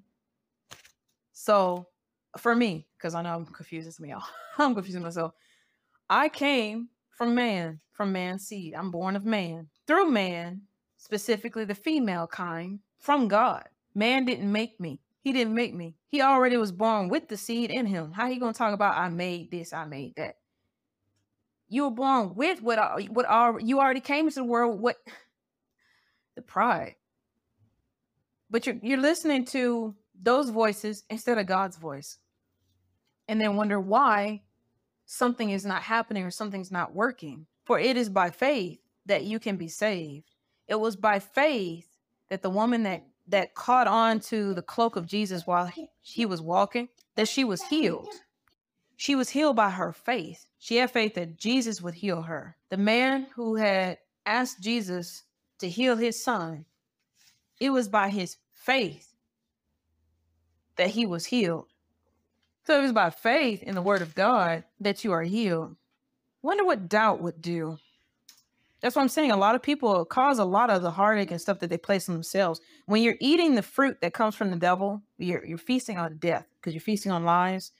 So 1.33 1.87
for 2.38 2.55
me, 2.55 2.87
because 2.96 3.14
I 3.14 3.22
know 3.22 3.35
I'm 3.35 3.46
confusing 3.46 3.92
me 4.00 4.12
all, 4.12 4.24
I'm 4.59 4.74
confusing 4.74 5.03
myself. 5.03 5.33
I 6.09 6.29
came 6.29 6.88
from 7.11 7.35
man, 7.35 7.81
from 7.92 8.12
man's 8.12 8.46
seed. 8.46 8.74
I'm 8.74 8.90
born 8.90 9.14
of 9.14 9.24
man 9.24 9.68
through 9.87 10.11
man, 10.11 10.62
specifically 10.96 11.64
the 11.64 11.74
female 11.74 12.27
kind, 12.27 12.79
from 12.98 13.29
God. 13.29 13.68
Man 13.94 14.24
didn't 14.24 14.50
make 14.50 14.80
me. 14.80 15.00
He 15.20 15.33
didn't 15.33 15.54
make 15.54 15.74
me. 15.74 15.96
He 16.09 16.20
already 16.20 16.57
was 16.57 16.72
born 16.72 17.09
with 17.09 17.28
the 17.28 17.37
seed 17.37 17.70
in 17.70 17.87
him. 17.87 18.12
How 18.12 18.28
he 18.28 18.38
gonna 18.38 18.52
talk 18.52 18.74
about 18.74 18.96
I 18.96 19.09
made 19.09 19.50
this, 19.50 19.72
I 19.72 19.85
made 19.87 20.14
that? 20.16 20.37
You 21.68 21.85
were 21.85 21.90
born 21.90 22.35
with 22.35 22.61
what 22.61 22.78
what 23.11 23.26
are 23.26 23.59
you 23.59 23.80
already 23.80 24.00
came 24.00 24.26
into 24.26 24.40
the 24.40 24.44
world. 24.44 24.80
What 24.80 24.96
the 26.37 26.42
pride. 26.42 26.96
But 28.50 28.66
you're 28.66 28.76
you're 28.83 28.98
listening 28.98 29.46
to 29.46 29.94
those 30.20 30.50
voices 30.50 31.04
instead 31.09 31.38
of 31.38 31.46
God's 31.46 31.76
voice. 31.76 32.18
And 33.28 33.40
then 33.40 33.57
wonder 33.57 33.80
why 33.80 34.42
something 35.07 35.50
is 35.50 35.64
not 35.64 35.83
happening 35.83 36.24
or 36.24 36.30
something's 36.30 36.70
not 36.70 36.94
working. 36.94 37.46
For 37.64 37.78
it 37.78 37.96
is 37.96 38.11
by 38.11 38.30
faith 38.30 38.78
that 39.07 39.24
you 39.24 39.38
can 39.38 39.57
be 39.57 39.68
saved. 39.68 40.30
It 40.68 40.78
was 40.78 40.96
by 40.96 41.18
faith 41.18 41.88
that 42.28 42.42
the 42.42 42.50
woman 42.50 42.83
that 42.83 43.07
that 43.28 43.54
caught 43.54 43.87
on 43.87 44.20
to 44.20 44.54
the 44.54 44.62
cloak 44.62 44.96
of 44.96 45.06
Jesus 45.06 45.46
while 45.46 45.66
he, 45.66 45.88
he 46.00 46.26
was 46.26 46.40
walking, 46.42 46.88
that 47.16 47.28
she 47.28 47.44
was 47.44 47.62
healed. 47.62 48.12
She 48.96 49.14
was 49.14 49.30
healed 49.30 49.56
by 49.56 49.70
her 49.70 49.92
faith. 49.92 50.46
She 50.58 50.76
had 50.76 50.90
faith 50.90 51.14
that 51.14 51.37
Jesus 51.37 51.82
would 51.82 51.94
heal 51.94 52.22
her. 52.22 52.56
The 52.70 52.76
man 52.76 53.26
who 53.34 53.56
had 53.56 53.98
asked 54.26 54.60
Jesus 54.60 55.24
to 55.58 55.68
heal 55.68 55.96
his 55.96 56.22
son, 56.22 56.64
it 57.60 57.70
was 57.70 57.88
by 57.88 58.10
his 58.10 58.37
faith 58.52 59.14
that 60.76 60.90
he 60.90 61.06
was 61.06 61.26
healed. 61.26 61.66
So 62.66 62.78
it 62.78 62.82
was 62.82 62.92
by 62.92 63.10
faith 63.10 63.62
in 63.62 63.74
the 63.74 63.82
word 63.82 64.02
of 64.02 64.14
God 64.14 64.64
that 64.80 65.04
you 65.04 65.12
are 65.12 65.22
healed. 65.22 65.76
Wonder 66.42 66.64
what 66.64 66.88
doubt 66.88 67.20
would 67.20 67.42
do. 67.42 67.78
That's 68.85 68.97
what 68.97 69.01
I'm 69.01 69.09
saying. 69.09 69.31
A 69.31 69.37
lot 69.38 69.55
of 69.55 69.62
people 69.62 70.05
cause 70.05 70.38
a 70.38 70.44
lot 70.44 70.68
of 70.68 70.83
the 70.83 70.90
heartache 70.90 71.31
and 71.31 71.40
stuff 71.40 71.59
that 71.61 71.70
they 71.70 71.79
place 71.79 72.07
on 72.07 72.14
themselves. 72.14 72.61
When 72.85 73.03
you're 73.03 73.16
eating 73.18 73.55
the 73.55 73.62
fruit 73.62 73.97
that 74.03 74.12
comes 74.12 74.35
from 74.35 74.51
the 74.51 74.59
devil, 74.59 75.01
you're 75.16 75.42
you're 75.42 75.57
feasting 75.57 75.97
on 75.97 76.18
death 76.18 76.47
because 76.61 76.75
you're 76.75 76.83
feasting 76.83 77.11
on 77.11 77.25
lies. 77.25 77.73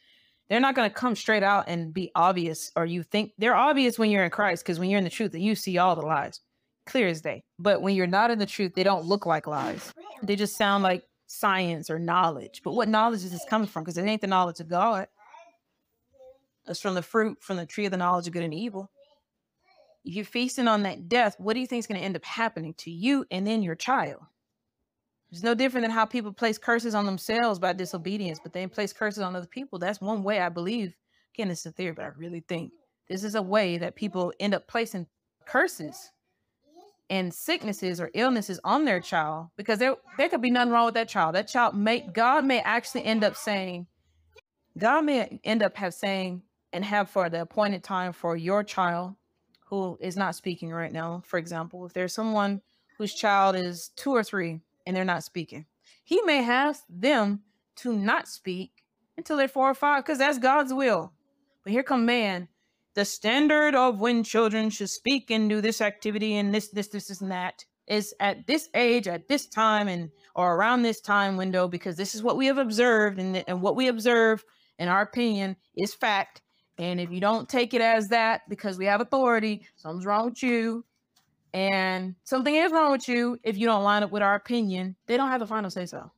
They're 0.49 0.61
not 0.61 0.75
going 0.75 0.89
to 0.89 0.95
come 0.95 1.15
straight 1.15 1.43
out 1.43 1.65
and 1.69 1.93
be 1.93 2.11
obvious, 2.15 2.73
or 2.75 2.87
you 2.87 3.03
think 3.03 3.33
they're 3.37 3.55
obvious 3.55 3.99
when 3.99 4.11
you're 4.11 4.25
in 4.25 4.31
Christ 4.31 4.65
because 4.65 4.79
when 4.79 4.89
you're 4.89 4.97
in 4.97 5.05
the 5.05 5.11
truth, 5.11 5.35
you 5.35 5.55
see 5.55 5.77
all 5.77 5.95
the 5.95 6.07
lies 6.07 6.41
clear 6.87 7.09
as 7.09 7.21
day. 7.21 7.45
But 7.59 7.83
when 7.83 7.95
you're 7.95 8.07
not 8.07 8.31
in 8.31 8.39
the 8.39 8.47
truth, 8.47 8.73
they 8.75 8.83
don't 8.83 9.05
look 9.05 9.27
like 9.27 9.47
lies. 9.47 9.93
They 10.23 10.37
just 10.37 10.57
sound 10.57 10.85
like 10.85 11.05
science 11.27 11.91
or 11.91 11.99
knowledge. 11.99 12.63
But 12.65 12.73
what 12.73 12.89
knowledge 12.89 13.25
is 13.25 13.33
this 13.33 13.45
coming 13.51 13.69
from? 13.69 13.83
Because 13.83 13.99
it 13.99 14.07
ain't 14.07 14.23
the 14.23 14.27
knowledge 14.27 14.61
of 14.61 14.71
God. 14.71 15.09
It's 16.67 16.81
from 16.81 16.95
the 16.95 17.03
fruit 17.03 17.43
from 17.43 17.59
the 17.59 17.67
tree 17.67 17.85
of 17.85 17.91
the 17.91 17.99
knowledge 17.99 18.27
of 18.27 18.33
good 18.33 18.43
and 18.43 18.55
evil. 18.55 18.91
If 20.05 20.15
you're 20.15 20.25
feasting 20.25 20.69
on 20.69 20.83
that 20.83 21.09
death, 21.09 21.37
what 21.39 21.55
do 21.55 21.61
you 21.61 21.67
think 21.67 21.81
is 21.81 21.87
going 21.87 21.99
to 21.99 22.05
end 22.05 22.17
up 22.17 22.25
happening 22.25 22.75
to 22.79 22.91
you 22.91 23.25
and 23.31 23.47
then 23.47 23.63
your 23.63 23.75
child? 23.75 24.21
It's 25.31 25.43
no 25.43 25.55
different 25.55 25.85
than 25.85 25.91
how 25.91 26.05
people 26.05 26.33
place 26.33 26.59
curses 26.59 26.95
on 26.95 27.07
themselves 27.07 27.59
by 27.59 27.73
disobedience, 27.73 28.39
but 28.41 28.53
they 28.53 28.67
place 28.67 28.93
curses 28.93 29.23
on 29.23 29.35
other 29.35 29.47
people. 29.47 29.79
That's 29.79 30.01
one 30.01 30.23
way 30.23 30.41
I 30.41 30.49
believe. 30.49 30.95
Again, 31.35 31.51
it's 31.51 31.67
a 31.67 31.73
theory, 31.73 31.93
but 31.93 32.05
I 32.05 32.09
really 32.17 32.45
think 32.47 32.73
this 33.09 33.25
is 33.25 33.35
a 33.35 33.43
way 33.43 33.79
that 33.79 33.97
people 33.97 34.33
end 34.39 34.55
up 34.55 34.69
placing 34.69 35.07
curses 35.47 36.13
and 37.11 37.35
sicknesses 37.35 38.01
or 38.01 38.11
illnesses 38.15 38.61
on 38.63 38.85
their 38.85 39.01
child 39.01 39.49
because 39.57 39.79
there 39.79 39.97
there 40.17 40.29
could 40.29 40.41
be 40.41 40.51
nothing 40.51 40.73
wrong 40.73 40.87
with 40.87 40.95
that 40.95 41.09
child. 41.09 41.35
That 41.35 41.49
child 41.49 41.75
may 41.75 42.01
God 42.01 42.45
may 42.45 42.61
actually 42.61 43.05
end 43.05 43.25
up 43.25 43.37
saying, 43.37 43.87
God 44.79 45.05
may 45.05 45.41
end 45.45 45.63
up 45.63 45.77
have 45.77 45.95
saying 45.95 46.43
and 46.73 46.85
have 46.85 47.11
for 47.11 47.29
the 47.29 47.43
appointed 47.43 47.83
time 47.83 48.13
for 48.13 48.37
your 48.37 48.63
child 48.63 49.17
who 49.83 49.99
is 50.01 50.17
not 50.17 50.35
speaking 50.35 50.71
right 50.71 50.93
now. 50.93 51.23
For 51.27 51.39
example, 51.39 51.85
if 51.87 51.93
there's 51.93 52.15
someone 52.15 52.61
whose 52.99 53.15
child 53.15 53.57
is 53.57 53.91
two 53.97 54.13
or 54.13 54.23
three 54.23 54.61
and 54.87 54.97
they're 54.97 55.05
not 55.05 55.25
speaking, 55.25 55.67
he 56.05 56.21
may 56.23 56.43
have 56.43 56.81
them 56.89 57.43
to 57.77 57.93
not 57.93 58.29
speak 58.29 58.85
until 59.17 59.37
they're 59.37 59.49
four 59.49 59.71
or 59.71 59.75
five 59.75 60.05
because 60.05 60.19
that's 60.19 60.39
God's 60.39 60.73
will. 60.73 61.13
But 61.63 61.73
here 61.73 61.83
come 61.83 62.05
man 62.05 62.49
the 62.95 63.05
standard 63.05 63.75
of 63.75 64.01
when 64.01 64.23
children 64.23 64.71
should 64.71 64.91
speak 64.91 65.31
and 65.31 65.51
do 65.51 65.61
this 65.61 65.81
activity 65.81 66.37
and 66.37 66.55
this, 66.55 66.69
this, 66.69 66.89
this, 66.89 67.09
this, 67.09 67.21
and 67.21 67.31
that 67.33 67.65
is 67.87 68.15
at 68.21 68.47
this 68.47 68.69
age, 68.75 69.09
at 69.09 69.29
this 69.29 69.47
time, 69.47 69.89
and 69.89 70.11
or 70.35 70.55
around 70.55 70.83
this 70.83 71.01
time 71.01 71.37
window, 71.37 71.69
because 71.69 71.97
this 71.97 72.15
is 72.15 72.23
what 72.23 72.37
we 72.37 72.47
have 72.47 72.59
observed, 72.59 73.19
and, 73.19 73.45
and 73.47 73.61
what 73.61 73.77
we 73.77 73.89
observe, 73.89 74.45
in 74.79 74.89
our 74.89 75.03
opinion, 75.03 75.57
is 75.77 75.93
fact. 75.93 76.41
And 76.79 77.01
if 77.01 77.11
you 77.11 77.21
don't 77.21 77.49
take 77.49 77.73
it 77.73 77.81
as 77.81 78.09
that 78.09 78.43
because 78.49 78.79
we 78.79 78.87
have 78.87 79.01
authority, 79.01 79.67
something's 79.77 80.07
wrong 80.07 80.27
with 80.27 80.43
you. 80.43 80.85
And 81.53 82.17
something 82.25 82.55
is 82.55 82.73
wrong 82.73 82.91
with 82.91 83.09
you 83.09 83.39
if 83.45 83.57
you 83.57 83.67
don't 83.67 83.85
line 83.85 84.03
up 84.03 84.11
with 84.11 84.23
our 84.23 84.35
opinion. 84.35 84.97
They 85.07 85.17
don't 85.17 85.29
have 85.29 85.41
the 85.41 85.47
final 85.47 85.71
say 85.71 85.87
so. 85.87 86.11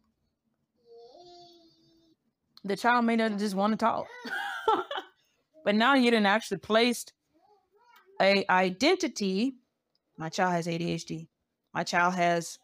The 2.65 2.77
child 2.77 3.05
may 3.05 3.17
not 3.17 3.37
just 3.39 3.55
want 3.55 3.73
to 3.73 3.77
talk. 3.77 4.07
But 5.67 5.75
now 5.75 5.95
you 5.95 6.13
didn't 6.13 6.27
actually 6.27 6.59
placed 6.59 7.13
a 8.23 8.45
identity. 8.49 9.57
My 10.17 10.29
child 10.29 10.53
has 10.53 10.69
ADHD. 10.69 11.27
My 11.75 11.83
child 11.83 12.15
has 12.15 12.61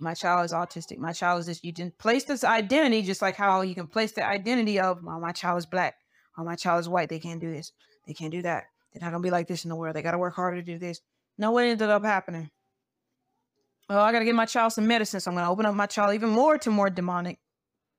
my 0.00 0.14
child 0.14 0.46
is 0.46 0.52
autistic. 0.52 0.98
My 0.98 1.12
child 1.12 1.40
is 1.40 1.46
this. 1.46 1.62
You 1.62 1.70
didn't 1.70 1.96
place 1.98 2.24
this 2.24 2.42
identity 2.42 3.02
just 3.02 3.22
like 3.22 3.36
how 3.36 3.60
you 3.60 3.76
can 3.76 3.86
place 3.86 4.10
the 4.12 4.26
identity 4.26 4.80
of 4.80 5.04
well, 5.04 5.20
my 5.20 5.30
child 5.30 5.58
is 5.58 5.66
black 5.66 5.94
or 6.40 6.44
my 6.44 6.56
child 6.56 6.80
is 6.80 6.88
white. 6.88 7.08
They 7.08 7.18
can't 7.18 7.40
do 7.40 7.52
this. 7.52 7.72
They 8.06 8.14
can't 8.14 8.32
do 8.32 8.42
that. 8.42 8.64
They're 8.92 9.02
not 9.02 9.12
gonna 9.12 9.22
be 9.22 9.30
like 9.30 9.46
this 9.46 9.64
in 9.64 9.68
the 9.68 9.76
world. 9.76 9.94
They 9.94 10.02
gotta 10.02 10.18
work 10.18 10.34
harder 10.34 10.56
to 10.56 10.62
do 10.62 10.78
this. 10.78 11.00
No, 11.38 11.52
what 11.52 11.64
ended 11.64 11.88
up 11.88 12.04
happening? 12.04 12.50
Oh, 13.88 14.00
I 14.00 14.12
gotta 14.12 14.24
give 14.24 14.36
my 14.36 14.46
child 14.46 14.72
some 14.72 14.86
medicine, 14.86 15.20
so 15.20 15.30
I'm 15.30 15.36
gonna 15.36 15.50
open 15.50 15.66
up 15.66 15.74
my 15.74 15.86
child 15.86 16.14
even 16.14 16.30
more 16.30 16.58
to 16.58 16.70
more 16.70 16.90
demonic 16.90 17.38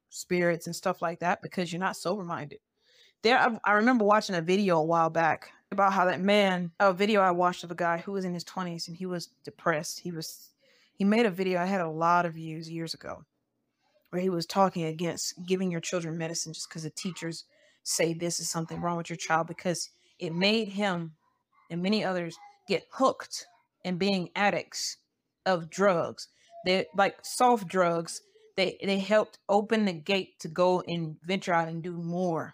spirits 0.09 0.67
and 0.67 0.75
stuff 0.75 1.01
like 1.01 1.19
that 1.19 1.41
because 1.41 1.71
you're 1.71 1.79
not 1.79 1.95
sober 1.95 2.23
minded. 2.23 2.59
There, 3.23 3.37
I, 3.37 3.57
I 3.63 3.73
remember 3.73 4.03
watching 4.03 4.35
a 4.35 4.41
video 4.41 4.79
a 4.79 4.83
while 4.83 5.09
back 5.09 5.51
about 5.71 5.93
how 5.93 6.05
that 6.05 6.19
man, 6.19 6.71
a 6.79 6.91
video 6.91 7.21
I 7.21 7.31
watched 7.31 7.63
of 7.63 7.71
a 7.71 7.75
guy 7.75 7.99
who 7.99 8.11
was 8.11 8.25
in 8.25 8.33
his 8.33 8.43
20s 8.43 8.87
and 8.87 8.97
he 8.97 9.05
was 9.05 9.29
depressed. 9.45 9.99
He 9.99 10.11
was, 10.11 10.49
he 10.93 11.03
made 11.03 11.25
a 11.25 11.31
video. 11.31 11.61
I 11.61 11.65
had 11.65 11.81
a 11.81 11.89
lot 11.89 12.25
of 12.25 12.33
views 12.33 12.69
years 12.69 12.93
ago 12.93 13.23
where 14.09 14.21
he 14.21 14.29
was 14.29 14.45
talking 14.45 14.83
against 14.83 15.33
giving 15.45 15.71
your 15.71 15.79
children 15.79 16.17
medicine 16.17 16.53
just 16.53 16.67
because 16.69 16.83
the 16.83 16.89
teachers 16.89 17.45
say 17.84 18.13
this 18.13 18.39
is 18.39 18.49
something 18.49 18.82
wrong 18.82 18.97
with 18.97 19.09
your 19.09 19.17
child 19.17 19.47
because 19.47 19.89
it 20.19 20.34
made 20.34 20.67
him 20.69 21.13
and 21.69 21.82
many 21.82 22.03
others 22.03 22.36
get 22.67 22.86
hooked 22.91 23.45
and 23.84 23.97
being 23.97 24.29
addicts 24.36 24.97
of 25.45 25.69
drugs. 25.69 26.27
They 26.65 26.86
like 26.95 27.17
soft 27.23 27.67
drugs. 27.67 28.21
They 28.57 28.77
they 28.84 28.99
helped 28.99 29.39
open 29.49 29.86
the 29.86 29.93
gate 29.93 30.39
to 30.41 30.47
go 30.47 30.84
and 30.88 31.15
venture 31.23 31.53
out 31.53 31.67
and 31.67 31.82
do 31.82 31.93
more. 31.93 32.53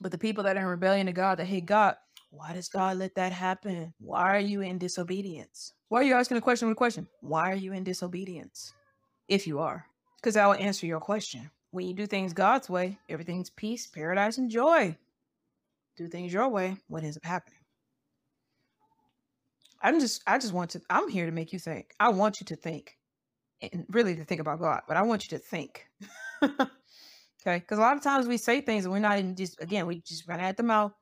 But 0.00 0.12
the 0.12 0.18
people 0.18 0.44
that 0.44 0.56
are 0.56 0.60
in 0.60 0.66
rebellion 0.66 1.06
to 1.06 1.12
God, 1.12 1.38
that 1.38 1.46
hate 1.46 1.66
God, 1.66 1.96
why 2.30 2.52
does 2.52 2.68
God 2.68 2.96
let 2.96 3.14
that 3.16 3.32
happen? 3.32 3.94
Why 3.98 4.36
are 4.36 4.40
you 4.40 4.62
in 4.62 4.78
disobedience? 4.78 5.72
Why 5.88 6.00
are 6.00 6.04
you 6.04 6.14
asking 6.14 6.38
a 6.38 6.40
question 6.40 6.68
with 6.68 6.76
a 6.76 6.76
question? 6.76 7.08
Why 7.20 7.50
are 7.50 7.56
you 7.56 7.72
in 7.72 7.84
disobedience? 7.84 8.72
If 9.28 9.46
you 9.46 9.60
are, 9.60 9.86
because 10.16 10.36
I 10.36 10.46
will 10.46 10.54
answer 10.54 10.86
your 10.86 11.00
question. 11.00 11.50
When 11.72 11.86
you 11.86 11.94
do 11.94 12.06
things 12.06 12.34
God's 12.34 12.68
way, 12.68 12.98
everything's 13.08 13.50
peace, 13.50 13.86
paradise, 13.86 14.38
and 14.38 14.50
joy. 14.50 14.96
Do 15.96 16.06
things 16.06 16.32
your 16.32 16.48
way, 16.48 16.76
what 16.88 17.02
ends 17.02 17.16
up 17.16 17.24
happening? 17.24 17.58
I'm 19.82 19.98
just 19.98 20.22
I 20.26 20.38
just 20.38 20.52
want 20.52 20.70
to 20.70 20.82
I'm 20.88 21.08
here 21.08 21.26
to 21.26 21.32
make 21.32 21.52
you 21.52 21.58
think. 21.58 21.92
I 21.98 22.10
want 22.10 22.40
you 22.40 22.46
to 22.46 22.56
think. 22.56 22.96
And 23.60 23.86
really 23.90 24.16
to 24.16 24.24
think 24.24 24.40
about 24.40 24.60
God, 24.60 24.82
but 24.86 24.96
I 24.96 25.02
want 25.02 25.24
you 25.24 25.38
to 25.38 25.42
think. 25.42 25.86
okay? 26.42 26.68
Because 27.58 27.78
a 27.78 27.80
lot 27.80 27.96
of 27.96 28.02
times 28.02 28.26
we 28.26 28.36
say 28.36 28.60
things 28.60 28.84
and 28.84 28.92
we're 28.92 29.00
not 29.00 29.18
even 29.18 29.34
just 29.34 29.60
again, 29.60 29.86
we 29.86 30.02
just 30.02 30.28
run 30.28 30.40
at 30.40 30.56
the 30.56 30.62
mouth. 30.62 30.92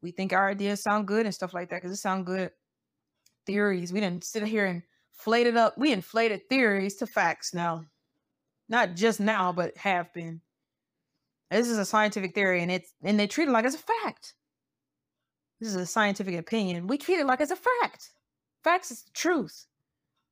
We 0.00 0.10
think 0.10 0.32
our 0.32 0.48
ideas 0.48 0.82
sound 0.82 1.06
good 1.06 1.26
and 1.26 1.34
stuff 1.34 1.52
like 1.52 1.70
that 1.70 1.76
because 1.76 1.92
it 1.92 2.00
sound 2.00 2.26
good. 2.26 2.50
Theories. 3.46 3.92
We 3.92 4.00
didn't 4.00 4.24
sit 4.24 4.42
here 4.46 4.64
and 4.64 4.82
inflate 5.12 5.46
it 5.46 5.56
up. 5.56 5.76
We 5.76 5.92
inflated 5.92 6.48
theories 6.48 6.96
to 6.96 7.06
facts 7.06 7.52
now. 7.52 7.84
Not 8.68 8.94
just 8.94 9.20
now, 9.20 9.52
but 9.52 9.76
have 9.76 10.12
been. 10.12 10.40
This 11.50 11.68
is 11.68 11.78
a 11.78 11.84
scientific 11.84 12.34
theory 12.34 12.62
and 12.62 12.70
it's 12.72 12.92
and 13.02 13.18
they 13.18 13.26
treat 13.26 13.48
it 13.48 13.52
like 13.52 13.64
it's 13.64 13.74
a 13.74 13.78
fact. 13.78 14.34
This 15.60 15.68
is 15.68 15.76
a 15.76 15.86
scientific 15.86 16.36
opinion. 16.36 16.86
We 16.86 16.98
treat 16.98 17.20
it 17.20 17.26
like 17.26 17.40
it's 17.40 17.52
a 17.52 17.56
fact. 17.56 18.10
Facts 18.64 18.90
is 18.90 19.02
the 19.02 19.10
truth, 19.12 19.66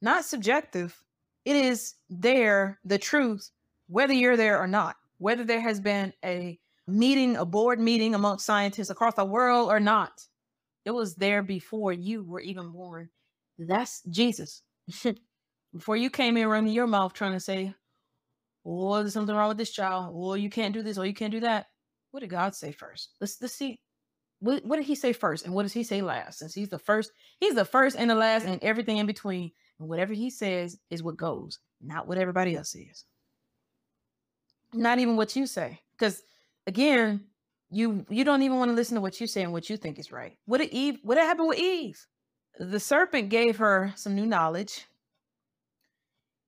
not 0.01 0.25
subjective. 0.25 0.97
It 1.45 1.57
is 1.57 1.95
there, 2.09 2.79
the 2.85 2.99
truth, 2.99 3.51
whether 3.89 4.13
you're 4.13 4.37
there 4.37 4.59
or 4.59 4.67
not, 4.67 4.97
whether 5.19 5.45
there 5.45 5.61
has 5.61 5.81
been 5.81 6.13
a 6.25 6.59
meeting, 6.87 7.37
a 7.37 7.45
board 7.45 7.79
meeting 7.79 8.15
amongst 8.15 8.47
scientists 8.47 8.91
across 8.91 9.15
the 9.15 9.25
world 9.25 9.71
or 9.71 9.81
not. 9.81 10.27
It 10.85 10.91
was 10.91 11.15
there 11.15 11.43
before 11.43 11.93
you 11.93 12.25
were 12.25 12.41
even 12.41 12.71
born. 12.71 13.11
That's 13.59 14.03
Jesus. 14.11 14.63
before 15.73 15.97
you 15.97 16.11
came 16.11 16.37
in 16.37 16.49
running 16.49 16.73
your 16.73 16.87
mouth 16.87 17.13
trying 17.13 17.33
to 17.33 17.41
say, 17.41 17.75
oh, 18.65 18.97
there's 18.97 19.13
something 19.13 19.35
wrong 19.35 19.49
with 19.49 19.59
this 19.59 19.73
child. 19.73 20.13
Oh, 20.15 20.35
you 20.35 20.51
can't 20.51 20.75
do 20.75 20.83
this 20.83 20.99
or 20.99 21.07
you 21.07 21.15
can't 21.15 21.33
do 21.33 21.41
that. 21.41 21.67
What 22.11 22.21
did 22.21 22.31
God 22.31 22.55
say 22.55 22.73
first? 22.73 23.11
Let's 23.21 23.41
let's 23.41 23.55
see 23.55 23.81
what, 24.43 24.65
what 24.65 24.77
did 24.77 24.87
he 24.87 24.97
say 24.97 25.13
first 25.13 25.45
and 25.45 25.55
what 25.55 25.63
does 25.63 25.73
he 25.73 25.85
say 25.85 26.03
last? 26.03 26.41
Since 26.41 26.53
he's 26.53 26.69
the 26.69 26.79
first, 26.79 27.13
he's 27.39 27.55
the 27.55 27.65
first 27.65 27.97
and 27.97 28.11
the 28.11 28.17
last 28.17 28.45
and 28.45 28.63
everything 28.63 28.99
in 28.99 29.07
between. 29.07 29.53
And 29.79 29.89
whatever 29.89 30.13
he 30.13 30.31
says 30.31 30.79
is 30.91 31.03
what 31.03 31.17
goes, 31.17 31.61
not 31.81 32.09
what 32.09 32.19
everybody 32.19 32.57
else 32.57 32.71
says. 32.71 33.05
Not 34.73 34.99
even 34.99 35.17
what 35.17 35.37
you 35.37 35.47
say. 35.47 35.81
Because 35.93 36.23
again, 36.67 37.21
you 37.71 38.05
you 38.11 38.25
don't 38.25 38.43
even 38.43 38.59
want 38.59 38.71
to 38.71 38.75
listen 38.75 38.97
to 38.97 39.01
what 39.01 39.21
you 39.21 39.29
say 39.29 39.43
and 39.43 39.53
what 39.53 39.71
you 39.71 39.77
think 39.77 39.99
is 39.99 40.11
right. 40.11 40.37
What 40.47 40.59
did 40.59 40.71
Eve, 40.71 40.99
what 41.03 41.19
happened 41.19 41.49
with 41.49 41.59
Eve? 41.59 42.05
The 42.59 42.81
serpent 42.81 43.29
gave 43.29 43.57
her 43.59 43.93
some 43.97 44.15
new 44.15 44.27
knowledge. 44.27 44.87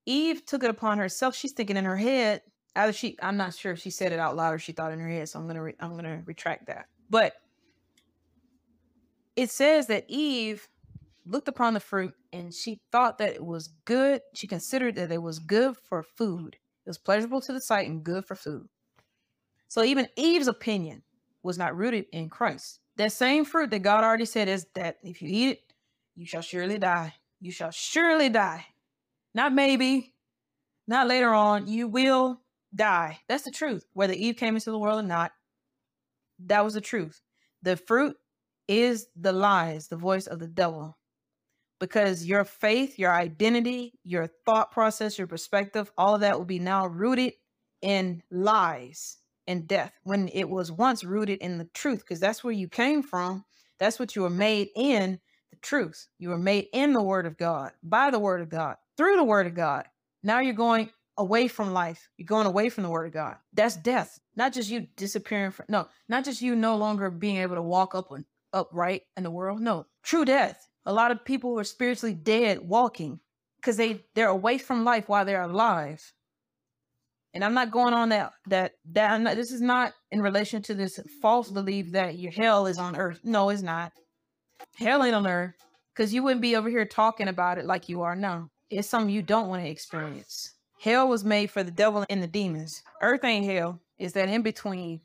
Eve 0.07 0.45
took 0.45 0.63
it 0.63 0.71
upon 0.71 0.99
herself. 0.99 1.35
She's 1.35 1.53
thinking 1.53 1.77
in 1.77 1.85
her 1.85 1.97
head. 1.97 2.43
Either 2.77 2.93
she, 2.93 3.17
I'm 3.23 3.37
not 3.37 3.55
sure 3.55 3.73
if 3.73 3.79
she 3.79 3.91
said 3.91 4.13
it 4.13 4.19
out 4.19 4.37
loud 4.37 4.55
or 4.55 4.59
she 4.59 4.73
thought 4.73 4.93
in 4.93 4.99
her 4.99 5.09
head. 5.09 5.29
So 5.29 5.39
I'm 5.39 5.47
gonna, 5.47 5.63
re, 5.63 5.75
I'm 5.81 5.97
gonna 5.97 6.23
retract 6.25 6.67
that. 6.67 6.87
But 7.09 7.35
it 9.37 9.51
says 9.51 9.87
that 9.89 10.05
Eve 10.09 10.69
looked 11.27 11.49
upon 11.49 11.75
the 11.75 11.81
fruit 11.81 12.15
and 12.33 12.53
she 12.53 12.81
thought 12.93 13.19
that 13.19 13.35
it 13.35 13.45
was 13.45 13.69
good. 13.85 14.21
She 14.35 14.47
considered 14.47 14.97
that 14.97 15.13
it 15.13 15.23
was 15.23 15.39
good 15.39 15.77
for 15.77 16.03
food. 16.03 16.57
It 16.85 16.91
was 16.91 16.99
pleasurable 16.99 17.41
to 17.43 17.53
the 17.53 17.61
sight 17.61 17.89
and 17.89 18.05
good 18.05 18.27
for 18.27 18.35
food. 18.35 18.69
So 19.69 19.83
even 19.83 20.09
Eve's 20.17 20.49
opinion 20.49 21.03
was 21.43 21.59
not 21.59 21.77
rooted 21.77 22.07
in 22.13 22.29
Christ. 22.29 22.81
That 22.97 23.13
same 23.13 23.45
fruit 23.45 23.71
that 23.71 23.81
God 23.81 24.05
already 24.05 24.25
said 24.25 24.49
is 24.49 24.67
that 24.75 24.99
if 25.03 25.21
you 25.23 25.29
eat 25.31 25.51
it, 25.51 25.73
you 26.15 26.27
shall 26.27 26.43
surely 26.43 26.79
die. 26.79 27.15
You 27.41 27.51
shall 27.51 27.71
surely 27.71 28.29
die. 28.29 28.67
Not 29.35 29.53
maybe, 29.53 30.15
not 30.87 31.09
later 31.09 31.35
on. 31.35 31.67
You 31.67 31.89
will 31.89 32.41
die. 32.75 33.19
That's 33.29 33.45
the 33.45 33.51
truth. 33.51 33.87
Whether 33.93 34.13
Eve 34.13 34.37
came 34.37 34.55
into 34.55 34.71
the 34.71 34.79
world 34.79 35.05
or 35.05 35.07
not, 35.07 35.33
that 36.47 36.65
was 36.65 36.75
the 36.75 36.81
truth. 36.81 37.21
The 37.63 37.77
fruit 37.77 38.17
is 38.69 39.09
the 39.17 39.33
lies, 39.33 39.89
the 39.89 39.97
voice 39.97 40.27
of 40.27 40.39
the 40.39 40.49
devil. 40.49 40.97
Because 41.81 42.25
your 42.25 42.45
faith, 42.45 42.99
your 42.99 43.13
identity, 43.13 43.99
your 44.05 44.29
thought 44.47 44.71
process, 44.71 45.19
your 45.19 45.27
perspective, 45.27 45.91
all 45.99 46.15
of 46.15 46.21
that 46.21 46.39
will 46.39 46.47
be 46.47 46.59
now 46.59 46.87
rooted 46.87 47.35
in 47.83 48.23
lies 48.31 49.19
and 49.47 49.69
death 49.69 49.93
when 50.05 50.29
it 50.29 50.49
was 50.49 50.73
once 50.73 51.05
rooted 51.05 51.41
in 51.41 51.59
the 51.59 51.69
truth, 51.75 51.99
because 51.99 52.21
that's 52.21 52.43
where 52.43 52.53
you 52.53 52.69
came 52.69 53.03
from. 53.03 53.45
That's 53.79 53.99
what 53.99 54.17
you 54.17 54.23
were 54.23 54.31
made 54.31 54.69
in 54.77 55.21
the 55.51 55.57
truth. 55.57 56.07
You 56.19 56.31
were 56.31 56.39
made 56.39 56.69
in 56.73 56.93
the 56.93 57.03
word 57.03 57.27
of 57.27 57.37
God, 57.37 57.73
by 57.83 58.11
the 58.11 58.19
word 58.19 58.41
of 58.41 58.49
God, 58.49 58.77
through 58.97 59.17
the 59.17 59.25
word 59.25 59.47
of 59.47 59.55
God. 59.55 59.87
Now 60.23 60.41
you're 60.41 60.55
going 60.55 60.91
away 61.17 61.49
from 61.49 61.73
life. 61.73 62.09
You're 62.17 62.27
going 62.27 62.47
away 62.47 62.69
from 62.69 62.85
the 62.85 62.91
word 62.91 63.07
of 63.07 63.13
God. 63.13 63.37
That's 63.53 63.77
death. 63.77 64.19
Not 64.37 64.53
just 64.53 64.71
you 64.71 64.87
disappearing 64.97 65.53
from 65.53 65.67
no, 65.69 65.89
not 66.09 66.25
just 66.25 66.43
you 66.43 66.57
no 66.57 66.77
longer 66.77 67.11
being 67.11 67.37
able 67.37 67.57
to 67.57 67.63
walk 67.63 67.95
up 67.95 68.11
and 68.11 68.25
upright 68.53 69.03
in 69.17 69.23
the 69.23 69.31
world. 69.31 69.61
No, 69.61 69.87
true 70.03 70.25
death. 70.25 70.69
A 70.87 70.93
lot 70.93 71.11
of 71.11 71.25
people 71.25 71.59
are 71.59 71.65
spiritually 71.65 72.15
dead 72.15 72.61
walking 72.61 73.21
because 73.57 73.77
they 73.77 74.05
they're 74.15 74.29
away 74.29 74.59
from 74.59 74.85
life 74.85 75.09
while 75.09 75.25
they're 75.25 75.43
alive. 75.43 76.13
And 77.33 77.45
I'm 77.45 77.55
not 77.55 77.71
going 77.71 77.95
on 77.95 78.11
that 78.11 78.33
that 78.47 78.73
that 78.93 79.21
not, 79.21 79.37
this 79.37 79.51
is 79.51 79.61
not 79.61 79.93
in 80.11 80.23
relation 80.23 80.63
to 80.63 80.75
this 80.75 81.01
false 81.21 81.51
belief 81.51 81.93
that 81.93 82.19
your 82.19 82.33
hell 82.33 82.67
is 82.67 82.79
on 82.79 82.97
earth. 82.97 83.21
No, 83.25 83.51
it's 83.51 83.63
not. 83.63 83.93
Hell 84.77 85.05
ain't 85.05 85.15
on 85.15 85.27
earth 85.27 85.55
because 85.95 86.13
you 86.13 86.23
wouldn't 86.23 86.43
be 86.43 86.57
over 86.57 86.69
here 86.69 86.85
talking 86.85 87.29
about 87.29 87.59
it 87.59 87.67
like 87.67 87.89
you 87.89 88.03
are 88.03 88.17
now. 88.17 88.51
It's 88.71 88.89
something 88.89 89.15
you 89.15 89.23
don't 89.23 89.49
want 89.49 89.63
to 89.63 89.69
experience. 89.69 90.55
Hell 90.81 91.09
was 91.09 91.25
made 91.25 91.51
for 91.51 91.63
the 91.63 91.71
devil 91.71 92.05
and 92.11 92.23
the 92.23 92.27
demons. 92.27 92.83
Earth 93.01 93.25
ain't 93.25 93.47
hell. 93.47 93.81
Is 93.99 94.13
that 94.15 94.29
in 94.29 94.43
between 94.43 95.01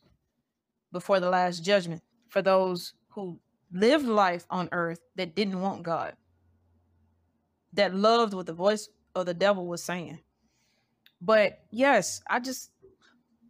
before 0.91 1.19
the 1.19 1.29
last 1.29 1.63
judgment 1.63 2.01
for 2.27 2.41
those 2.41 2.93
who 3.09 3.39
lived 3.71 4.05
life 4.05 4.45
on 4.49 4.69
earth 4.71 4.99
that 5.15 5.35
didn't 5.35 5.61
want 5.61 5.83
God, 5.83 6.13
that 7.73 7.93
loved 7.93 8.33
what 8.33 8.45
the 8.45 8.53
voice 8.53 8.89
of 9.15 9.25
the 9.25 9.33
devil 9.33 9.67
was 9.67 9.83
saying. 9.83 10.19
But 11.21 11.59
yes, 11.69 12.21
I 12.27 12.39
just, 12.39 12.71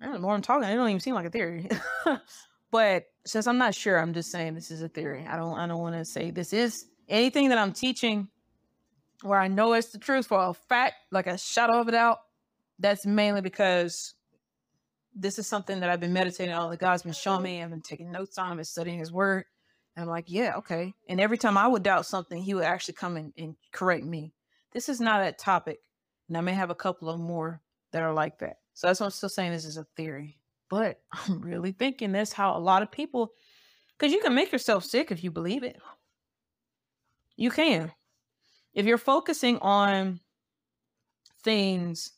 I 0.01 0.05
don't 0.05 0.15
know, 0.15 0.19
more 0.19 0.33
I'm 0.33 0.41
talking, 0.41 0.67
it 0.67 0.75
don't 0.75 0.89
even 0.89 0.99
seem 0.99 1.15
like 1.15 1.25
a 1.25 1.29
theory. 1.29 1.69
but 2.71 3.05
since 3.25 3.47
I'm 3.47 3.57
not 3.57 3.75
sure, 3.75 3.97
I'm 3.97 4.13
just 4.13 4.31
saying 4.31 4.55
this 4.55 4.71
is 4.71 4.81
a 4.81 4.89
theory. 4.89 5.25
I 5.27 5.37
don't, 5.37 5.57
I 5.57 5.67
don't 5.67 5.79
want 5.79 5.95
to 5.95 6.03
say 6.03 6.31
this 6.31 6.51
is 6.51 6.85
anything 7.07 7.49
that 7.49 7.57
I'm 7.57 7.71
teaching 7.71 8.27
where 9.21 9.39
I 9.39 9.47
know 9.47 9.73
it's 9.73 9.89
the 9.91 9.99
truth 9.99 10.27
for 10.27 10.39
a 10.41 10.53
fact, 10.53 10.95
like 11.11 11.27
a 11.27 11.37
shadow 11.37 11.79
of 11.79 11.87
a 11.87 11.91
doubt. 11.91 12.19
That's 12.79 13.05
mainly 13.05 13.41
because 13.41 14.13
this 15.13 15.37
is 15.37 15.47
something 15.47 15.81
that 15.81 15.89
I've 15.89 15.99
been 15.99 16.13
meditating 16.13 16.53
on. 16.53 16.69
That 16.71 16.79
God's 16.79 17.03
been 17.03 17.13
showing 17.13 17.43
me. 17.43 17.61
I've 17.61 17.69
been 17.69 17.81
taking 17.81 18.11
notes 18.11 18.37
on. 18.37 18.51
I've 18.51 18.55
been 18.55 18.65
studying 18.65 18.99
His 18.99 19.11
Word. 19.11 19.45
And 19.95 20.03
I'm 20.03 20.09
like, 20.09 20.25
yeah, 20.27 20.55
okay. 20.57 20.93
And 21.09 21.19
every 21.19 21.37
time 21.37 21.57
I 21.57 21.67
would 21.67 21.83
doubt 21.83 22.05
something, 22.05 22.41
He 22.41 22.53
would 22.53 22.63
actually 22.63 22.93
come 22.93 23.17
in 23.17 23.33
and 23.37 23.55
correct 23.71 24.05
me. 24.05 24.33
This 24.71 24.87
is 24.87 25.01
not 25.01 25.19
that 25.19 25.39
topic, 25.39 25.79
and 26.27 26.37
I 26.37 26.41
may 26.41 26.53
have 26.53 26.69
a 26.69 26.75
couple 26.75 27.09
of 27.09 27.19
more 27.19 27.61
that 27.91 28.03
are 28.03 28.13
like 28.13 28.39
that. 28.39 28.57
So 28.75 28.87
that's 28.87 28.99
why 28.99 29.07
I'm 29.07 29.11
still 29.11 29.29
saying 29.29 29.51
this 29.51 29.65
is 29.65 29.77
a 29.77 29.87
theory. 29.95 30.37
But 30.69 31.01
I'm 31.11 31.41
really 31.41 31.71
thinking 31.71 32.11
that's 32.11 32.33
how 32.33 32.55
a 32.55 32.59
lot 32.59 32.83
of 32.83 32.91
people, 32.91 33.33
because 33.97 34.13
you 34.13 34.21
can 34.21 34.35
make 34.35 34.51
yourself 34.51 34.85
sick 34.85 35.11
if 35.11 35.23
you 35.23 35.31
believe 35.31 35.63
it. 35.63 35.77
You 37.35 37.49
can. 37.51 37.91
If 38.73 38.85
you're 38.85 38.97
focusing 38.97 39.57
on 39.59 40.19
things 41.43 42.11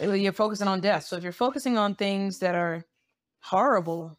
uh, 0.00 0.12
you're 0.12 0.32
focusing 0.32 0.68
on 0.68 0.80
death. 0.80 1.04
So 1.04 1.16
if 1.16 1.22
you're 1.22 1.32
focusing 1.32 1.78
on 1.78 1.94
things 1.94 2.38
that 2.38 2.54
are 2.54 2.84
horrible, 3.40 4.18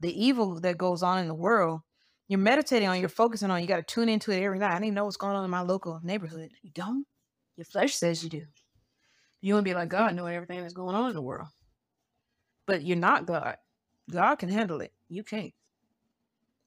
the 0.00 0.24
evil 0.24 0.60
that 0.60 0.78
goes 0.78 1.02
on 1.02 1.18
in 1.18 1.28
the 1.28 1.34
world, 1.34 1.80
You're 2.28 2.38
meditating 2.40 2.88
on, 2.88 2.98
you're 2.98 3.08
focusing 3.08 3.50
on, 3.50 3.60
you 3.60 3.68
got 3.68 3.76
to 3.76 3.82
tune 3.82 4.08
into 4.08 4.32
it 4.32 4.42
every 4.42 4.58
night. 4.58 4.74
I 4.74 4.78
need 4.78 4.90
to 4.90 4.94
know 4.94 5.04
what's 5.04 5.16
going 5.16 5.36
on 5.36 5.44
in 5.44 5.50
my 5.50 5.60
local 5.60 6.00
neighborhood. 6.02 6.50
You 6.62 6.70
don't? 6.74 7.06
Your 7.56 7.64
flesh 7.64 7.94
says 7.94 8.22
you 8.22 8.30
do. 8.30 8.44
You 9.40 9.54
want 9.54 9.64
to 9.64 9.70
be 9.70 9.74
like 9.74 9.88
God, 9.88 10.14
knowing 10.14 10.34
everything 10.34 10.60
that's 10.60 10.74
going 10.74 10.96
on 10.96 11.08
in 11.08 11.14
the 11.14 11.22
world. 11.22 11.48
But 12.66 12.82
you're 12.82 12.96
not 12.96 13.26
God. 13.26 13.56
God 14.10 14.36
can 14.36 14.48
handle 14.48 14.80
it. 14.80 14.92
You 15.08 15.22
can't. 15.22 15.54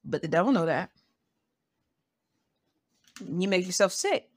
But 0.04 0.22
the 0.22 0.28
devil 0.28 0.52
know 0.52 0.66
that. 0.66 0.90
You 3.20 3.48
make 3.48 3.66
yourself 3.66 3.92
sick. 3.92 4.28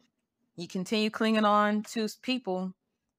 You 0.56 0.68
continue 0.68 1.10
clinging 1.10 1.46
on 1.46 1.84
to 1.94 2.08
people 2.22 2.74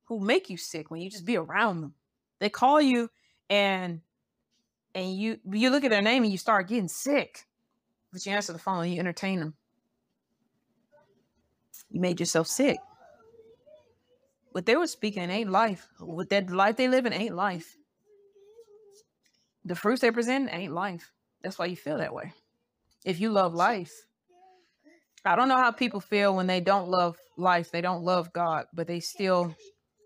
who 0.04 0.20
make 0.20 0.50
you 0.50 0.56
sick 0.56 0.90
when 0.90 1.00
you 1.00 1.10
just 1.10 1.24
be 1.24 1.36
around 1.36 1.80
them. 1.80 1.94
They 2.40 2.48
call 2.48 2.80
you 2.80 3.10
and 3.50 4.00
and 4.94 5.16
you 5.16 5.38
you 5.50 5.70
look 5.70 5.84
at 5.84 5.90
their 5.90 6.02
name 6.02 6.22
and 6.22 6.32
you 6.32 6.38
start 6.38 6.68
getting 6.68 6.88
sick. 6.88 7.46
But 8.12 8.24
you 8.24 8.32
answer 8.32 8.52
the 8.52 8.58
phone 8.58 8.84
and 8.84 8.92
you 8.92 9.00
entertain 9.00 9.40
them. 9.40 9.54
You 11.90 12.00
made 12.00 12.20
yourself 12.20 12.46
sick. 12.46 12.78
What 14.52 14.66
they 14.66 14.76
were 14.76 14.86
speaking 14.86 15.30
ain't 15.30 15.50
life. 15.50 15.88
What 15.98 16.30
that 16.30 16.50
life 16.50 16.76
they 16.76 16.86
live 16.86 17.06
in 17.06 17.12
ain't 17.12 17.34
life. 17.34 17.76
The 19.64 19.74
fruits 19.74 20.00
they 20.00 20.12
present 20.12 20.48
ain't 20.52 20.72
life. 20.72 21.10
That's 21.42 21.58
why 21.58 21.66
you 21.66 21.76
feel 21.76 21.98
that 21.98 22.14
way. 22.14 22.32
If 23.04 23.20
you 23.20 23.30
love 23.30 23.54
life, 23.54 23.92
I 25.24 25.36
don't 25.36 25.48
know 25.48 25.56
how 25.56 25.70
people 25.70 26.00
feel 26.00 26.36
when 26.36 26.46
they 26.46 26.60
don't 26.60 26.88
love 26.88 27.16
life, 27.36 27.70
they 27.70 27.80
don't 27.80 28.02
love 28.02 28.32
God, 28.32 28.66
but 28.74 28.86
they 28.86 29.00
still 29.00 29.54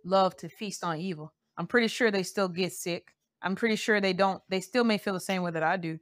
love 0.05 0.37
to 0.39 0.49
feast 0.49 0.85
on 0.85 0.99
evil. 0.99 1.33
I'm 1.57 1.67
pretty 1.67 1.89
sure 1.89 2.11
they 2.11 2.23
still 2.23 2.49
get 2.49 2.73
sick. 2.73 3.15
I'm 3.43 3.57
pretty 3.57 3.77
sure 3.77 4.01
they 4.01 4.13
don't, 4.13 4.43
they 4.49 4.61
still 4.61 4.85
may 4.85 4.99
feel 4.99 5.15
the 5.15 5.21
same 5.21 5.43
way 5.43 5.51
that 5.51 5.63
I 5.63 5.77
do. 5.77 5.99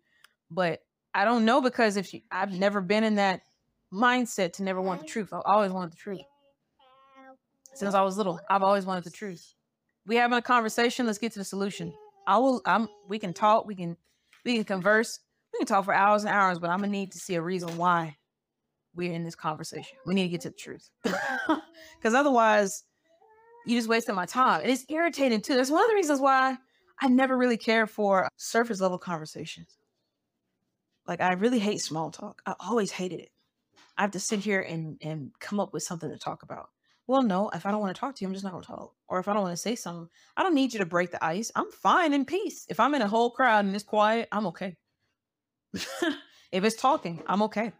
But 0.51 0.81
I 1.15 1.25
don't 1.25 1.45
know 1.45 1.61
because 1.61 1.97
if 1.97 2.15
I've 2.31 2.53
never 2.53 2.81
been 2.81 3.05
in 3.05 3.15
that 3.15 3.41
mindset 3.93 4.53
to 4.55 4.63
never 4.63 4.81
want 4.81 5.01
the 5.01 5.07
truth. 5.07 5.33
I've 5.33 5.43
always 5.45 5.73
wanted 5.73 5.93
the 5.93 5.97
truth. 5.97 6.21
Since 7.75 7.95
I 7.95 8.03
was 8.03 8.17
little, 8.17 8.41
I've 8.49 8.63
always 8.63 8.87
wanted 8.87 9.05
the 9.05 9.11
truth. 9.11 9.55
We 10.07 10.17
having 10.17 10.39
a 10.39 10.43
conversation. 10.43 11.07
Let's 11.07 11.19
get 11.19 11.33
to 11.33 11.39
the 11.39 11.45
solution. 11.45 11.93
I 12.27 12.39
will. 12.39 12.63
I'm. 12.65 12.89
We 13.09 13.19
can 13.19 13.33
talk. 13.33 13.67
We 13.67 13.75
can. 13.75 13.97
We 14.45 14.55
can 14.55 14.65
converse. 14.65 15.21
We 15.53 15.59
can 15.59 15.67
talk 15.67 15.85
for 15.85 15.93
hours 15.93 16.25
and 16.25 16.33
hours. 16.33 16.59
But 16.59 16.71
I'm 16.71 16.79
gonna 16.79 16.93
need 16.93 17.13
to 17.13 17.19
see 17.19 17.35
a 17.35 17.43
reason 17.43 17.77
why 17.77 18.17
we're 18.97 19.13
in 19.13 19.25
this 19.25 19.35
conversation. 19.35 19.99
We 20.07 20.15
need 20.15 20.25
to 20.25 20.29
get 20.29 20.41
to 20.43 20.51
the 20.51 20.57
truth. 20.57 20.91
Because 21.99 22.15
otherwise, 22.15 22.85
you 23.67 23.77
just 23.77 23.89
wasted 23.89 24.15
my 24.15 24.27
time. 24.27 24.63
And 24.63 24.71
it's 24.71 24.85
irritating 24.89 25.41
too. 25.41 25.57
That's 25.57 25.71
one 25.71 25.83
of 25.83 25.89
the 25.89 25.95
reasons 25.95 26.21
why 26.21 26.57
I 27.01 27.09
never 27.09 27.37
really 27.37 27.57
care 27.57 27.87
for 27.87 28.29
surface 28.37 28.81
level 28.81 28.99
conversations. 28.99 29.77
Like 31.07 31.21
I 31.21 31.33
really 31.35 31.59
hate 31.59 31.81
small 31.81 32.11
talk. 32.11 32.43
I 32.47 32.55
always 32.61 32.91
hated 32.91 33.21
it. 33.21 33.31
I 33.97 34.03
have 34.03 34.11
to 34.13 34.21
sit 34.21 34.41
here 34.41 34.61
and 34.61 34.99
and 35.01 35.31
come 35.41 35.59
up 35.59 35.73
with 35.73 35.83
something 35.83 36.11
to 36.11 36.19
talk 36.19 36.43
about. 36.43 36.69
Well, 37.09 37.23
no, 37.23 37.51
if 37.51 37.67
I 37.67 37.71
don't 37.71 37.81
want 37.81 37.95
to 37.95 38.01
talk 38.01 38.17
to 38.17 38.25
you, 38.25 38.29
I'm 38.29 38.35
just 38.35 38.45
not 38.45 38.53
going 38.53 38.65
to 38.65 38.69
talk. 38.69 38.93
Or 39.09 39.21
if 39.21 39.29
I 39.29 39.33
don't 39.33 39.43
want 39.43 39.53
to 39.53 39.63
say 39.63 39.77
something, 39.77 40.09
I 40.37 40.43
don't 40.43 40.55
need 40.55 40.73
you 40.73 40.81
to 40.81 40.87
break 40.87 41.13
the 41.13 41.25
ice. 41.25 41.53
I'm 41.55 41.71
fine 41.71 42.13
in 42.13 42.25
peace. 42.25 42.67
If 42.69 42.81
I'm 42.81 42.95
in 42.97 43.03
a 43.03 43.07
whole 43.09 43.31
crowd 43.31 43.65
and 43.65 43.75
it's 43.75 43.85
quiet, 43.85 44.29
I'm 44.33 44.47
okay. 44.49 44.77
if 45.73 46.65
it's 46.65 46.75
talking, 46.75 47.23
I'm 47.29 47.43
okay. 47.43 47.73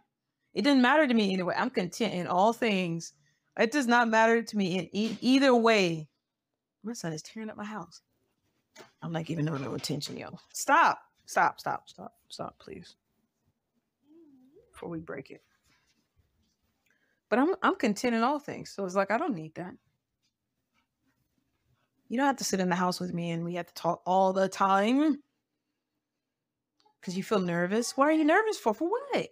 It 0.53 0.63
doesn't 0.63 0.81
matter 0.81 1.07
to 1.07 1.13
me 1.13 1.33
either 1.33 1.45
way. 1.45 1.55
I'm 1.57 1.69
content 1.69 2.13
in 2.13 2.27
all 2.27 2.53
things. 2.53 3.13
It 3.59 3.71
does 3.71 3.87
not 3.87 4.09
matter 4.09 4.41
to 4.41 4.57
me 4.57 4.77
in 4.79 4.89
e- 4.95 5.17
either 5.21 5.55
way. 5.55 6.09
My 6.83 6.93
son 6.93 7.13
is 7.13 7.21
tearing 7.21 7.49
up 7.49 7.57
my 7.57 7.65
house. 7.65 8.01
I'm 9.01 9.11
not 9.11 9.25
giving 9.25 9.45
no 9.45 9.57
no 9.57 9.73
attention, 9.73 10.17
yo. 10.17 10.29
Stop. 10.53 10.99
Stop. 11.25 11.59
Stop. 11.59 11.89
Stop. 11.89 12.13
Stop, 12.29 12.59
please. 12.59 12.95
Before 14.71 14.89
we 14.89 14.99
break 14.99 15.31
it. 15.31 15.41
But 17.29 17.39
I'm 17.39 17.55
I'm 17.61 17.75
content 17.75 18.15
in 18.15 18.23
all 18.23 18.39
things. 18.39 18.69
So 18.69 18.85
it's 18.85 18.95
like 18.95 19.11
I 19.11 19.17
don't 19.17 19.35
need 19.35 19.55
that. 19.55 19.73
You 22.09 22.17
don't 22.17 22.27
have 22.27 22.37
to 22.37 22.43
sit 22.43 22.59
in 22.59 22.69
the 22.69 22.75
house 22.75 22.99
with 22.99 23.13
me 23.13 23.31
and 23.31 23.43
we 23.43 23.55
have 23.55 23.67
to 23.67 23.73
talk 23.73 24.01
all 24.05 24.33
the 24.33 24.47
time. 24.47 25.21
Cause 27.01 27.15
you 27.15 27.23
feel 27.23 27.39
nervous. 27.39 27.95
Why 27.95 28.07
are 28.07 28.11
you 28.13 28.25
nervous 28.25 28.57
for? 28.57 28.73
For 28.73 28.89
what? 28.89 29.27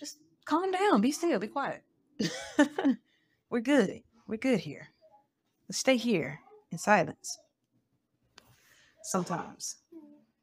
Just 0.00 0.16
calm 0.46 0.72
down. 0.72 1.02
Be 1.02 1.12
still. 1.12 1.38
Be 1.38 1.46
quiet. 1.46 1.82
We're 3.50 3.60
good. 3.60 4.00
We're 4.26 4.38
good 4.38 4.60
here. 4.60 4.88
Let's 5.68 5.78
stay 5.78 5.98
here 5.98 6.40
in 6.72 6.78
silence. 6.78 7.38
Sometimes. 9.02 9.76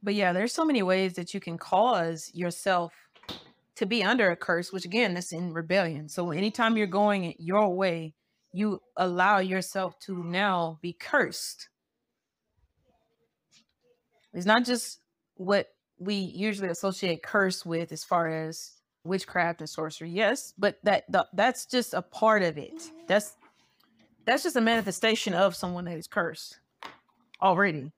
But 0.03 0.13
yeah, 0.13 0.31
there's 0.31 0.53
so 0.53 0.63
many 0.63 0.83
ways 0.83 1.13
that 1.13 1.33
you 1.33 1.39
can 1.39 1.57
cause 1.57 2.29
yourself 2.35 2.93
to 3.77 3.85
be 3.87 4.03
under 4.03 4.29
a 4.29 4.35
curse, 4.35 4.71
which 4.71 4.85
again, 4.85 5.15
that's 5.15 5.33
in 5.33 5.53
rebellion. 5.53 6.07
So 6.07 6.31
anytime 6.31 6.77
you're 6.77 6.87
going 6.87 7.33
your 7.39 7.75
way, 7.75 8.13
you 8.53 8.79
allow 8.95 9.39
yourself 9.39 9.99
to 10.01 10.23
now 10.23 10.77
be 10.81 10.93
cursed. 10.93 11.69
It's 14.33 14.45
not 14.45 14.65
just 14.65 14.99
what 15.35 15.67
we 15.99 16.15
usually 16.15 16.69
associate 16.69 17.23
curse 17.23 17.65
with 17.65 17.91
as 17.91 18.03
far 18.03 18.27
as 18.27 18.76
witchcraft 19.07 19.61
and 19.61 19.69
sorcery 19.69 20.09
yes 20.09 20.53
but 20.57 20.77
that 20.83 21.03
the, 21.09 21.25
that's 21.33 21.65
just 21.65 21.93
a 21.93 22.01
part 22.01 22.43
of 22.43 22.57
it. 22.57 22.91
That's 23.07 23.35
that's 24.25 24.43
just 24.43 24.55
a 24.55 24.61
manifestation 24.61 25.33
of 25.33 25.55
someone 25.55 25.85
that 25.85 25.97
is 25.97 26.07
cursed 26.07 26.59
already 27.41 27.91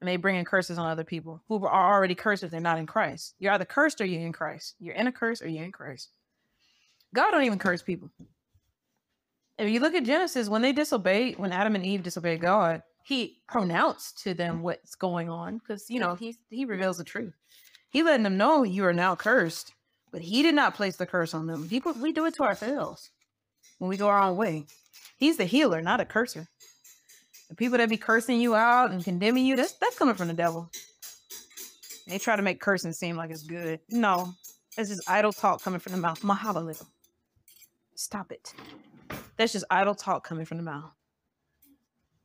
and 0.00 0.08
they 0.08 0.16
bring 0.16 0.36
in 0.36 0.44
curses 0.44 0.78
on 0.78 0.90
other 0.90 1.04
people 1.04 1.42
who 1.48 1.64
are 1.64 1.94
already 1.94 2.14
cursed 2.14 2.42
if 2.42 2.50
they're 2.50 2.60
not 2.60 2.78
in 2.78 2.86
christ. 2.86 3.34
You're 3.38 3.52
either 3.52 3.64
cursed 3.64 4.00
or 4.00 4.04
you're 4.04 4.20
in 4.20 4.32
christ. 4.32 4.74
You're 4.80 4.94
in 4.94 5.06
a 5.06 5.12
curse 5.12 5.40
or 5.40 5.48
you're 5.48 5.64
in 5.64 5.72
christ. 5.72 6.10
God 7.14 7.30
don't 7.30 7.44
even 7.44 7.58
curse 7.58 7.82
people. 7.82 8.10
If 9.58 9.70
you 9.70 9.80
look 9.80 9.94
at 9.94 10.04
genesis 10.04 10.48
when 10.48 10.62
they 10.62 10.72
disobeyed 10.72 11.38
when 11.38 11.52
adam 11.52 11.74
and 11.74 11.86
eve 11.86 12.02
disobeyed 12.02 12.40
god 12.40 12.82
he 13.04 13.42
pronounced 13.48 14.22
to 14.22 14.34
them 14.34 14.62
what's 14.62 14.94
going 14.94 15.28
on 15.28 15.58
because 15.58 15.90
you 15.90 16.00
know 16.00 16.14
he 16.14 16.36
he 16.50 16.64
reveals 16.64 16.98
the 16.98 17.04
truth. 17.04 17.34
He 17.90 18.02
letting 18.02 18.22
them 18.22 18.36
know 18.36 18.62
you 18.62 18.84
are 18.86 18.92
now 18.92 19.14
cursed 19.14 19.74
but 20.12 20.20
he 20.20 20.42
did 20.42 20.54
not 20.54 20.74
place 20.74 20.96
the 20.96 21.06
curse 21.06 21.34
on 21.34 21.46
them. 21.46 21.68
People, 21.68 21.94
we 21.94 22.12
do 22.12 22.26
it 22.26 22.34
to 22.34 22.42
ourselves 22.42 23.10
when 23.78 23.88
we 23.88 23.96
go 23.96 24.08
our 24.08 24.20
own 24.20 24.36
way. 24.36 24.66
He's 25.16 25.38
the 25.38 25.46
healer, 25.46 25.80
not 25.80 26.00
a 26.00 26.04
curser. 26.04 26.46
The 27.48 27.56
people 27.56 27.78
that 27.78 27.88
be 27.88 27.96
cursing 27.96 28.40
you 28.40 28.54
out 28.54 28.90
and 28.90 29.02
condemning 29.02 29.46
you, 29.46 29.56
that's 29.56 29.72
that's 29.72 29.98
coming 29.98 30.14
from 30.14 30.28
the 30.28 30.34
devil. 30.34 30.70
They 32.06 32.18
try 32.18 32.36
to 32.36 32.42
make 32.42 32.60
cursing 32.60 32.92
seem 32.92 33.16
like 33.16 33.30
it's 33.30 33.42
good. 33.42 33.80
No, 33.88 34.34
it's 34.76 34.90
just 34.90 35.08
idle 35.08 35.32
talk 35.32 35.62
coming 35.62 35.80
from 35.80 35.92
the 35.92 35.98
mouth. 35.98 36.20
Mahalalel. 36.22 36.84
Stop 37.94 38.32
it. 38.32 38.54
That's 39.36 39.52
just 39.52 39.64
idle 39.70 39.94
talk 39.94 40.24
coming 40.24 40.44
from 40.44 40.58
the 40.58 40.62
mouth. 40.62 40.92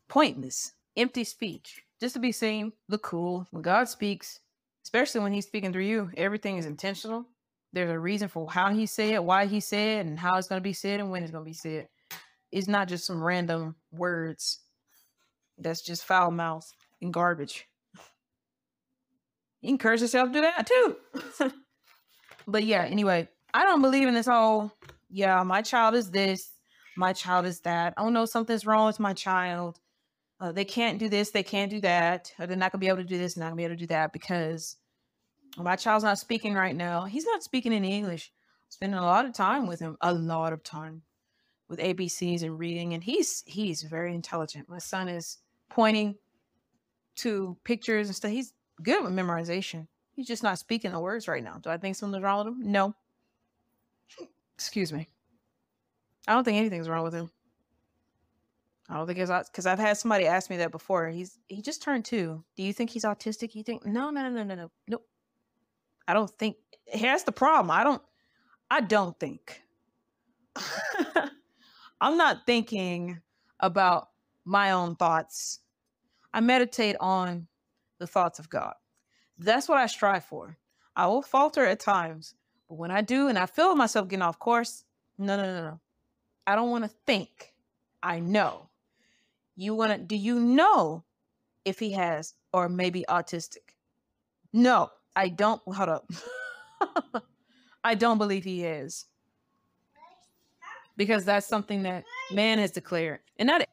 Pointless, 0.08 0.74
empty 0.96 1.24
speech, 1.24 1.84
just 2.00 2.14
to 2.16 2.20
be 2.20 2.32
seen, 2.32 2.72
look 2.90 3.04
cool. 3.04 3.48
When 3.52 3.62
God 3.62 3.90
speaks, 3.90 4.40
especially 4.84 5.22
when 5.22 5.34
He's 5.34 5.46
speaking 5.46 5.72
through 5.72 5.84
you, 5.84 6.10
everything 6.16 6.58
is 6.58 6.66
intentional 6.66 7.26
there's 7.74 7.91
a 7.91 7.99
reason 7.99 8.28
for 8.28 8.49
how 8.49 8.74
he 8.74 8.86
said, 8.86 9.20
why 9.20 9.45
he 9.45 9.59
said, 9.59 10.05
and 10.05 10.18
how 10.18 10.38
it's 10.38 10.47
going 10.47 10.59
to 10.59 10.63
be 10.63 10.74
said 10.74 10.99
and 10.99 11.11
when 11.11 11.24
it's 11.24 11.32
going 11.32 11.43
to 11.43 11.49
be 11.49 11.53
said. 11.53 11.88
It's 12.51 12.68
not 12.68 12.88
just 12.88 13.05
some 13.05 13.22
random 13.22 13.76
words 13.91 14.59
that's 15.57 15.82
just 15.82 16.05
foul 16.05 16.32
mouth 16.32 16.72
and 17.01 17.13
garbage. 17.13 17.65
You 19.61 19.70
can 19.70 19.78
curse 19.78 20.01
yourself 20.01 20.32
do 20.32 20.41
that 20.41 20.68
too. 20.68 20.95
but 22.47 22.63
yeah, 22.63 22.84
anyway, 22.84 23.28
I 23.53 23.63
don't 23.63 23.82
believe 23.82 24.07
in 24.07 24.13
this 24.13 24.28
whole, 24.28 24.72
yeah, 25.09 25.43
my 25.43 25.61
child 25.61 25.95
is 25.95 26.11
this, 26.11 26.51
my 26.95 27.11
child 27.13 27.45
is 27.45 27.59
that. 27.61 27.93
Oh 27.97 28.09
no, 28.09 28.26
something's 28.26 28.65
wrong 28.65 28.88
with 28.88 28.99
my 28.99 29.13
child. 29.13 29.80
Uh, 30.39 30.51
they 30.51 30.65
can't 30.65 30.99
do 30.99 31.09
this, 31.09 31.32
they 31.32 31.43
can't 31.43 31.72
do 31.72 31.82
that, 31.82 32.32
or 32.39 32.45
they're 32.45 32.55
not 32.55 32.72
gonna 32.72 32.80
be 32.80 32.88
able 32.88 32.97
to 32.97 33.03
do 33.03 33.18
this, 33.18 33.36
not 33.36 33.47
gonna 33.47 33.55
be 33.55 33.63
able 33.63 33.76
to 33.76 33.80
do 33.80 33.88
that 33.88 34.13
because 34.13 34.78
my 35.58 35.76
child's 35.76 36.04
not 36.04 36.20
speaking 36.20 36.54
right 36.54 36.76
now. 36.76 37.06
He's 37.06 37.26
not 37.26 37.43
speaking 37.43 37.74
in 37.74 37.86
English. 37.86 38.32
Spending 38.70 39.00
a 39.00 39.06
lot 39.06 39.26
of 39.26 39.34
time 39.34 39.66
with 39.66 39.80
him, 39.80 39.98
a 40.02 40.14
lot 40.14 40.52
of 40.52 40.62
time 40.62 41.02
with 41.70 41.80
ABCs 41.80 42.43
and 42.43 42.60
reading, 42.60 42.93
and 42.93 43.04
he's 43.04 43.43
he's 43.45 43.82
very 43.82 44.14
intelligent. 44.14 44.68
My 44.68 44.78
son 44.78 45.08
is 45.08 45.38
pointing 45.70 46.16
to 47.18 47.58
pictures 47.64 48.08
and 48.08 48.16
stuff. 48.16 48.32
He's 48.32 48.54
good 48.84 49.04
with 49.04 49.14
memorization. 49.14 49.88
He's 50.12 50.28
just 50.28 50.43
not 50.43 50.60
speaking 50.60 50.91
the 50.91 51.00
words 51.00 51.28
right 51.28 51.43
now. 51.43 51.60
Do 51.62 51.70
I 51.70 51.78
think 51.78 51.95
something's 51.95 52.24
wrong 52.24 52.39
with 52.39 52.48
him? 52.48 52.72
No. 52.72 52.95
Excuse 54.56 54.91
me. 54.91 55.08
I 56.28 56.34
don't 56.34 56.43
think 56.43 56.58
anything's 56.58 56.89
wrong 56.89 57.04
with 57.04 57.14
him. 57.14 57.30
I 58.89 58.95
don't 58.95 59.06
think 59.06 59.20
it's 59.20 59.32
because 59.50 59.66
I've 59.66 59.80
had 59.80 59.98
somebody 59.98 60.26
ask 60.26 60.50
me 60.50 60.58
that 60.58 60.72
before. 60.72 61.10
He's 61.10 61.38
he 61.48 61.62
just 61.62 61.82
turned 61.82 62.06
two. 62.06 62.43
Do 62.56 62.64
you 62.64 62.74
think 62.74 62.89
he's 62.89 63.04
autistic? 63.04 63.54
You 63.54 63.64
think 63.64 63.86
no, 63.86 64.10
no, 64.10 64.30
no, 64.30 64.43
no, 64.43 64.56
no, 64.56 64.72
nope. 64.88 65.06
I 66.08 66.14
don't 66.14 66.32
think 66.38 66.58
here's 66.86 67.24
the 67.24 67.32
problem. 67.32 67.72
I 67.72 67.84
don't 67.84 68.01
I 68.70 68.82
don't 68.82 69.18
think. 69.20 69.62
I'm 72.01 72.18
not 72.18 72.45
thinking 72.45 73.22
about 73.60 74.10
my 74.45 74.72
own 74.72 74.95
thoughts. 74.95 75.60
I 76.34 76.41
meditate 76.41 76.95
on 76.99 77.47
the 77.99 78.08
thoughts 78.08 78.39
of 78.39 78.49
God. 78.49 78.74
That's 79.38 79.68
what 79.68 79.78
I 79.78 79.88
strive 79.88 80.26
for. 80.26 80.58
I 80.95 81.08
will 81.08 81.22
falter 81.22 81.66
at 81.66 81.80
times, 81.80 82.36
But 82.68 82.76
when 82.76 82.91
I 82.91 83.01
do 83.01 83.28
and 83.28 83.38
I 83.38 83.45
feel 83.45 83.76
myself 83.76 84.08
getting 84.08 84.24
off 84.24 84.39
course, 84.39 84.84
no, 85.18 85.38
no, 85.38 85.43
no, 85.43 85.64
no. 85.64 85.80
I 86.45 86.55
don't 86.55 86.70
want 86.72 86.84
to 86.86 86.91
think. 87.05 87.53
I 88.01 88.20
know. 88.20 88.70
You 89.55 89.76
want 89.76 89.91
to, 89.91 89.97
do 89.97 90.16
you 90.16 90.39
know 90.39 91.03
if 91.66 91.80
he 91.80 91.91
has 91.93 92.36
or 92.53 92.70
maybe 92.70 93.05
autistic? 93.10 93.76
No, 94.53 94.89
I 95.18 95.30
don't. 95.30 95.61
Hold 95.65 95.89
up. 95.89 96.11
I 97.84 97.95
don't 97.95 98.20
believe 98.20 98.43
he 98.43 98.63
is. 98.63 99.05
Because 100.95 101.26
that's 101.26 101.47
something 101.47 101.84
that 101.84 102.03
man 102.32 102.59
has 102.59 102.72
declared. 102.72 103.20
And 103.38 103.49
that 103.49 103.68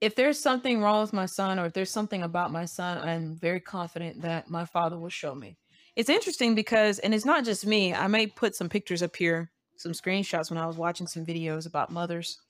if 0.00 0.16
there's 0.16 0.40
something 0.40 0.80
wrong 0.82 1.00
with 1.02 1.12
my 1.12 1.26
son 1.26 1.58
or 1.58 1.66
if 1.66 1.72
there's 1.72 1.90
something 1.90 2.24
about 2.24 2.50
my 2.52 2.64
son, 2.64 2.98
I'm 2.98 3.36
very 3.36 3.60
confident 3.60 4.22
that 4.22 4.50
my 4.50 4.64
father 4.64 4.98
will 4.98 5.08
show 5.08 5.34
me. 5.34 5.56
It's 5.94 6.10
interesting 6.10 6.54
because, 6.54 6.98
and 6.98 7.14
it's 7.14 7.24
not 7.24 7.44
just 7.44 7.66
me, 7.66 7.94
I 7.94 8.08
may 8.08 8.26
put 8.26 8.56
some 8.56 8.68
pictures 8.68 9.02
up 9.02 9.14
here, 9.14 9.50
some 9.76 9.92
screenshots 9.92 10.50
when 10.50 10.58
I 10.58 10.66
was 10.66 10.76
watching 10.76 11.06
some 11.06 11.24
videos 11.24 11.66
about 11.66 11.92
mothers. 11.92 12.40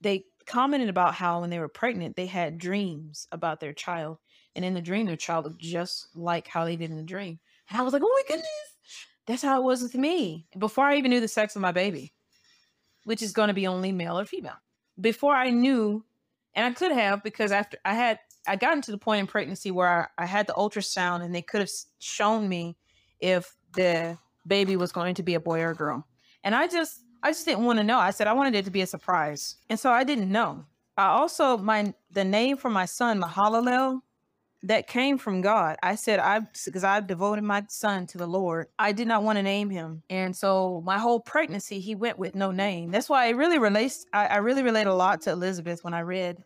They 0.00 0.24
commented 0.46 0.88
about 0.88 1.14
how 1.14 1.40
when 1.40 1.50
they 1.50 1.58
were 1.60 1.68
pregnant, 1.68 2.16
they 2.16 2.26
had 2.26 2.58
dreams 2.58 3.28
about 3.30 3.60
their 3.60 3.72
child. 3.72 4.18
And 4.56 4.64
in 4.64 4.74
the 4.74 4.80
dream, 4.80 5.06
their 5.06 5.16
child 5.16 5.44
looked 5.44 5.60
just 5.60 6.08
like 6.14 6.48
how 6.48 6.64
they 6.64 6.76
did 6.76 6.90
in 6.90 6.96
the 6.96 7.02
dream. 7.02 7.38
And 7.68 7.78
I 7.78 7.82
was 7.82 7.92
like, 7.92 8.02
oh 8.04 8.12
my 8.12 8.22
goodness, 8.28 8.48
that's 9.26 9.42
how 9.42 9.60
it 9.60 9.64
was 9.64 9.82
with 9.82 9.94
me 9.94 10.46
before 10.58 10.84
I 10.84 10.96
even 10.96 11.10
knew 11.10 11.20
the 11.20 11.28
sex 11.28 11.54
of 11.54 11.62
my 11.62 11.72
baby, 11.72 12.12
which 13.04 13.22
is 13.22 13.32
going 13.32 13.48
to 13.48 13.54
be 13.54 13.66
only 13.66 13.92
male 13.92 14.18
or 14.18 14.24
female. 14.24 14.58
Before 15.00 15.34
I 15.34 15.50
knew 15.50 16.04
and 16.54 16.66
I 16.66 16.72
could 16.72 16.92
have 16.92 17.22
because 17.22 17.52
after 17.52 17.78
I 17.84 17.94
had 17.94 18.18
I 18.46 18.56
gotten 18.56 18.82
to 18.82 18.90
the 18.90 18.98
point 18.98 19.20
in 19.20 19.26
pregnancy 19.26 19.70
where 19.70 20.10
I, 20.18 20.24
I 20.24 20.26
had 20.26 20.46
the 20.46 20.54
ultrasound 20.54 21.22
and 21.22 21.34
they 21.34 21.42
could 21.42 21.60
have 21.60 21.70
shown 21.98 22.48
me 22.48 22.76
if 23.20 23.54
the 23.74 24.18
baby 24.46 24.76
was 24.76 24.92
going 24.92 25.14
to 25.14 25.22
be 25.22 25.34
a 25.34 25.40
boy 25.40 25.60
or 25.60 25.70
a 25.70 25.74
girl. 25.74 26.06
And 26.42 26.54
I 26.54 26.66
just 26.66 27.02
I 27.22 27.30
just 27.30 27.44
didn't 27.44 27.64
want 27.64 27.78
to 27.78 27.84
know. 27.84 27.98
I 27.98 28.10
said 28.10 28.26
I 28.26 28.32
wanted 28.32 28.54
it 28.54 28.64
to 28.64 28.70
be 28.70 28.80
a 28.80 28.86
surprise. 28.86 29.56
And 29.68 29.78
so 29.78 29.90
I 29.90 30.04
didn't 30.04 30.30
know. 30.30 30.64
I 30.96 31.06
also 31.06 31.56
my 31.56 31.94
the 32.10 32.24
name 32.24 32.56
for 32.56 32.70
my 32.70 32.86
son 32.86 33.20
Mahalalel 33.20 34.00
that 34.62 34.86
came 34.86 35.16
from 35.16 35.40
God. 35.40 35.76
I 35.82 35.94
said 35.94 36.18
I 36.18 36.40
because 36.64 36.84
I've 36.84 37.06
devoted 37.06 37.44
my 37.44 37.64
son 37.68 38.06
to 38.08 38.18
the 38.18 38.26
Lord. 38.26 38.68
I 38.78 38.92
did 38.92 39.08
not 39.08 39.22
want 39.22 39.38
to 39.38 39.42
name 39.42 39.70
him, 39.70 40.02
and 40.10 40.36
so 40.36 40.82
my 40.84 40.98
whole 40.98 41.20
pregnancy 41.20 41.80
he 41.80 41.94
went 41.94 42.18
with 42.18 42.34
no 42.34 42.50
name. 42.50 42.90
That's 42.90 43.08
why 43.08 43.26
it 43.26 43.36
really 43.36 43.58
relates. 43.58 44.04
I, 44.12 44.26
I 44.26 44.36
really 44.38 44.62
relate 44.62 44.86
a 44.86 44.94
lot 44.94 45.22
to 45.22 45.30
Elizabeth 45.30 45.82
when 45.82 45.94
I 45.94 46.00
read 46.00 46.44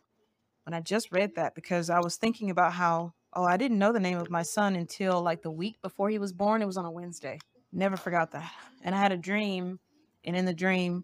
when 0.63 0.73
I 0.73 0.81
just 0.81 1.11
read 1.11 1.35
that 1.35 1.55
because 1.55 1.89
I 1.89 1.99
was 1.99 2.15
thinking 2.15 2.49
about 2.49 2.73
how 2.73 3.13
oh 3.33 3.43
I 3.43 3.57
didn't 3.57 3.79
know 3.79 3.91
the 3.91 3.99
name 3.99 4.17
of 4.17 4.29
my 4.29 4.43
son 4.43 4.75
until 4.75 5.21
like 5.21 5.41
the 5.41 5.51
week 5.51 5.81
before 5.81 6.09
he 6.09 6.19
was 6.19 6.31
born. 6.31 6.61
It 6.61 6.67
was 6.67 6.77
on 6.77 6.85
a 6.85 6.91
Wednesday. 6.91 7.39
Never 7.73 7.97
forgot 7.97 8.31
that. 8.31 8.49
And 8.83 8.95
I 8.95 8.99
had 8.99 9.11
a 9.11 9.17
dream, 9.17 9.79
and 10.23 10.37
in 10.37 10.45
the 10.45 10.53
dream, 10.53 11.03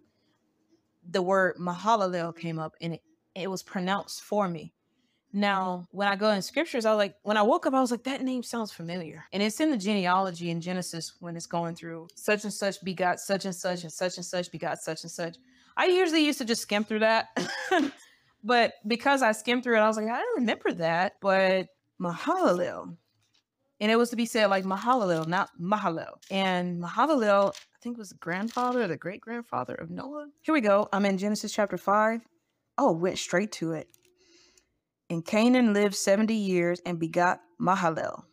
the 1.10 1.22
word 1.22 1.58
Mahalalel 1.58 2.38
came 2.38 2.58
up, 2.58 2.76
and 2.80 2.94
it 2.94 3.02
it 3.36 3.50
was 3.50 3.64
pronounced 3.64 4.22
for 4.22 4.48
me 4.48 4.74
Mm-hmm. 5.32 5.40
now, 5.40 5.88
when 5.92 6.08
I 6.08 6.16
go 6.16 6.30
in 6.32 6.42
scriptures, 6.42 6.86
I 6.86 6.92
was 6.92 6.98
like 6.98 7.16
when 7.24 7.38
I 7.38 7.42
woke 7.42 7.66
up, 7.66 7.74
I 7.74 7.82
was 7.82 7.92
like, 7.92 8.04
that 8.04 8.22
name 8.22 8.44
sounds 8.44 8.72
familiar. 8.72 9.24
And 9.32 9.42
it's 9.42 9.60
in 9.60 9.72
the 9.72 9.78
genealogy 9.78 10.50
in 10.50 10.62
Genesis 10.62 11.14
when 11.20 11.36
it's 11.36 11.46
going 11.46 11.76
through 11.76 12.08
such 12.16 12.44
and 12.44 12.54
such 12.54 12.84
begot 12.84 13.20
such 13.20 13.46
and 13.46 13.56
such 13.56 13.84
and 13.84 13.92
such 13.92 14.18
and 14.18 14.26
such 14.26 14.52
begot 14.52 14.80
such 14.80 15.04
and 15.04 15.12
such. 15.12 15.38
I 15.78 15.86
usually 15.86 16.26
used 16.26 16.40
to 16.40 16.46
just 16.46 16.62
skim 16.62 16.84
through 16.84 17.00
that. 17.00 17.30
but 18.44 18.74
because 18.86 19.22
I 19.22 19.32
skimmed 19.32 19.64
through 19.64 19.78
it, 19.78 19.80
I 19.80 19.88
was 19.88 19.98
like, 19.98 20.08
I 20.08 20.20
don't 20.20 20.40
remember 20.40 20.74
that. 20.74 21.14
But 21.22 21.68
Mahalalel. 22.02 22.98
And 23.80 23.92
it 23.92 23.96
was 23.96 24.12
to 24.12 24.16
be 24.16 24.28
said 24.28 24.48
like 24.48 24.64
Mahalalel, 24.64 25.28
not 25.28 25.50
Mahalel. 25.60 26.20
And 26.30 26.84
Mahalalel, 26.84 27.54
I 27.56 27.78
think 27.82 27.98
was 27.98 28.10
the 28.10 28.16
grandfather, 28.16 28.88
the 28.88 28.98
great 28.98 29.22
grandfather 29.22 29.74
of 29.76 29.90
Noah. 29.90 30.28
Here 30.42 30.54
we 30.54 30.62
go. 30.62 30.88
I'm 30.94 31.06
in 31.06 31.18
Genesis 31.18 31.52
chapter 31.52 31.78
5. 31.78 32.22
Oh, 32.78 32.92
went 32.92 33.18
straight 33.18 33.52
to 33.54 33.74
it. 33.74 33.88
And 35.12 35.26
Cainan 35.26 35.74
lived 35.74 35.94
70 35.94 36.34
years 36.34 36.80
and 36.86 36.98
begot 36.98 37.42
Mahalel. 37.60 38.24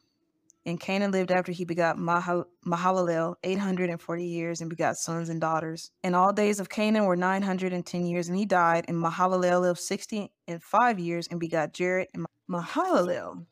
And 0.65 0.81
Cainan 0.81 1.11
lived 1.11 1.33
after 1.33 1.51
he 1.51 1.65
begot 1.65 1.99
Mahal- 1.99 2.47
Mahalalel 2.65 3.35
840 3.43 4.25
years 4.25 4.61
and 4.61 4.71
begot 4.71 4.97
sons 4.97 5.29
and 5.29 5.41
daughters. 5.41 5.91
And 6.05 6.15
all 6.15 6.33
days 6.33 6.61
of 6.61 6.69
Cainan 6.69 7.07
were 7.07 7.17
910 7.17 8.07
years, 8.07 8.29
and 8.29 8.39
he 8.39 8.47
died. 8.47 8.85
And 8.87 8.97
Mahalalel 8.97 9.61
lived 9.61 9.81
60 9.81 10.31
and 10.47 10.63
five 10.63 11.01
years 11.01 11.27
and 11.29 11.41
begot 11.41 11.73
Jared. 11.73 12.11
And 12.15 12.27
Mahalalel 12.49 13.45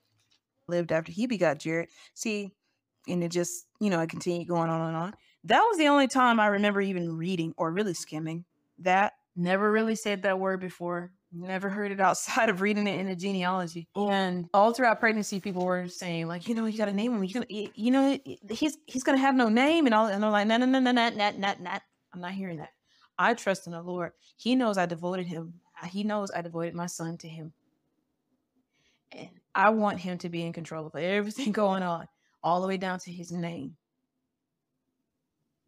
lived 0.68 0.92
after 0.92 1.10
he 1.10 1.26
begot 1.26 1.58
Jared. 1.58 1.88
See, 2.14 2.52
and 3.08 3.24
it 3.24 3.32
just, 3.32 3.66
you 3.80 3.90
know, 3.90 3.98
I 3.98 4.06
continued 4.06 4.46
going 4.46 4.70
on 4.70 4.86
and 4.86 4.96
on. 4.96 5.14
That 5.42 5.62
was 5.62 5.78
the 5.78 5.88
only 5.88 6.06
time 6.06 6.38
I 6.38 6.46
remember 6.46 6.80
even 6.80 7.16
reading 7.16 7.54
or 7.56 7.72
really 7.72 7.94
skimming 7.94 8.44
that. 8.78 9.14
Never 9.34 9.70
really 9.70 9.96
said 9.96 10.22
that 10.22 10.38
word 10.38 10.60
before. 10.60 11.10
Never 11.32 11.68
heard 11.68 11.92
it 11.92 12.00
outside 12.00 12.48
of 12.50 12.60
reading 12.60 12.86
it 12.86 13.00
in 13.00 13.08
a 13.08 13.16
genealogy. 13.16 13.88
And 13.94 14.48
all 14.54 14.72
throughout 14.72 15.00
pregnancy, 15.00 15.40
people 15.40 15.64
were 15.64 15.88
saying, 15.88 16.28
like, 16.28 16.48
you 16.48 16.54
know, 16.54 16.66
you 16.66 16.78
got 16.78 16.86
to 16.86 16.92
name 16.92 17.14
him. 17.14 17.24
You, 17.24 17.34
gonna, 17.34 17.46
you 17.48 17.90
know, 17.90 18.18
he's 18.50 18.78
he's 18.86 19.02
gonna 19.02 19.18
have 19.18 19.34
no 19.34 19.48
name, 19.48 19.86
and 19.86 19.94
all. 19.94 20.06
And 20.06 20.22
they're 20.22 20.30
like, 20.30 20.46
no, 20.46 20.56
no, 20.56 20.66
no, 20.66 20.80
no, 20.80 20.92
no, 20.92 21.10
no, 21.10 21.30
no, 21.36 21.54
no. 21.60 21.78
I'm 22.14 22.20
not 22.20 22.32
hearing 22.32 22.58
that. 22.58 22.70
I 23.18 23.34
trust 23.34 23.66
in 23.66 23.72
the 23.72 23.82
Lord. 23.82 24.12
He 24.36 24.54
knows 24.54 24.78
I 24.78 24.86
devoted 24.86 25.26
him. 25.26 25.54
He 25.88 26.04
knows 26.04 26.30
I 26.30 26.42
devoted 26.42 26.74
my 26.74 26.86
son 26.86 27.18
to 27.18 27.28
him, 27.28 27.52
and 29.12 29.28
I 29.54 29.70
want 29.70 30.00
him 30.00 30.18
to 30.18 30.28
be 30.28 30.42
in 30.42 30.52
control 30.52 30.86
of 30.86 30.94
everything 30.94 31.52
going 31.52 31.82
on, 31.82 32.06
all 32.42 32.60
the 32.60 32.68
way 32.68 32.76
down 32.76 32.98
to 33.00 33.12
his 33.12 33.32
name 33.32 33.76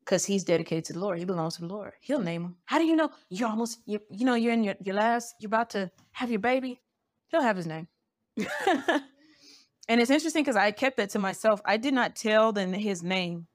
because 0.08 0.24
he's 0.24 0.42
dedicated 0.42 0.86
to 0.86 0.94
the 0.94 1.00
Lord. 1.00 1.18
He 1.18 1.26
belongs 1.26 1.56
to 1.56 1.60
the 1.60 1.66
Lord. 1.66 1.92
He'll 2.00 2.20
name 2.20 2.42
him. 2.42 2.56
How 2.64 2.78
do 2.78 2.86
you 2.86 2.96
know? 2.96 3.10
You're 3.28 3.50
almost, 3.50 3.80
you 3.84 4.00
you 4.10 4.24
know, 4.24 4.34
you're 4.34 4.54
in 4.54 4.64
your, 4.64 4.74
your 4.82 4.94
last, 4.94 5.34
you're 5.38 5.48
about 5.48 5.68
to 5.70 5.90
have 6.12 6.30
your 6.30 6.40
baby. 6.40 6.80
He'll 7.28 7.42
have 7.42 7.58
his 7.58 7.66
name. 7.66 7.88
and 8.38 10.00
it's 10.00 10.10
interesting 10.10 10.42
because 10.42 10.56
I 10.56 10.70
kept 10.70 10.96
that 10.96 11.10
to 11.10 11.18
myself. 11.18 11.60
I 11.62 11.76
did 11.76 11.92
not 11.92 12.16
tell 12.16 12.52
them 12.52 12.72
his 12.72 13.02
name, 13.02 13.48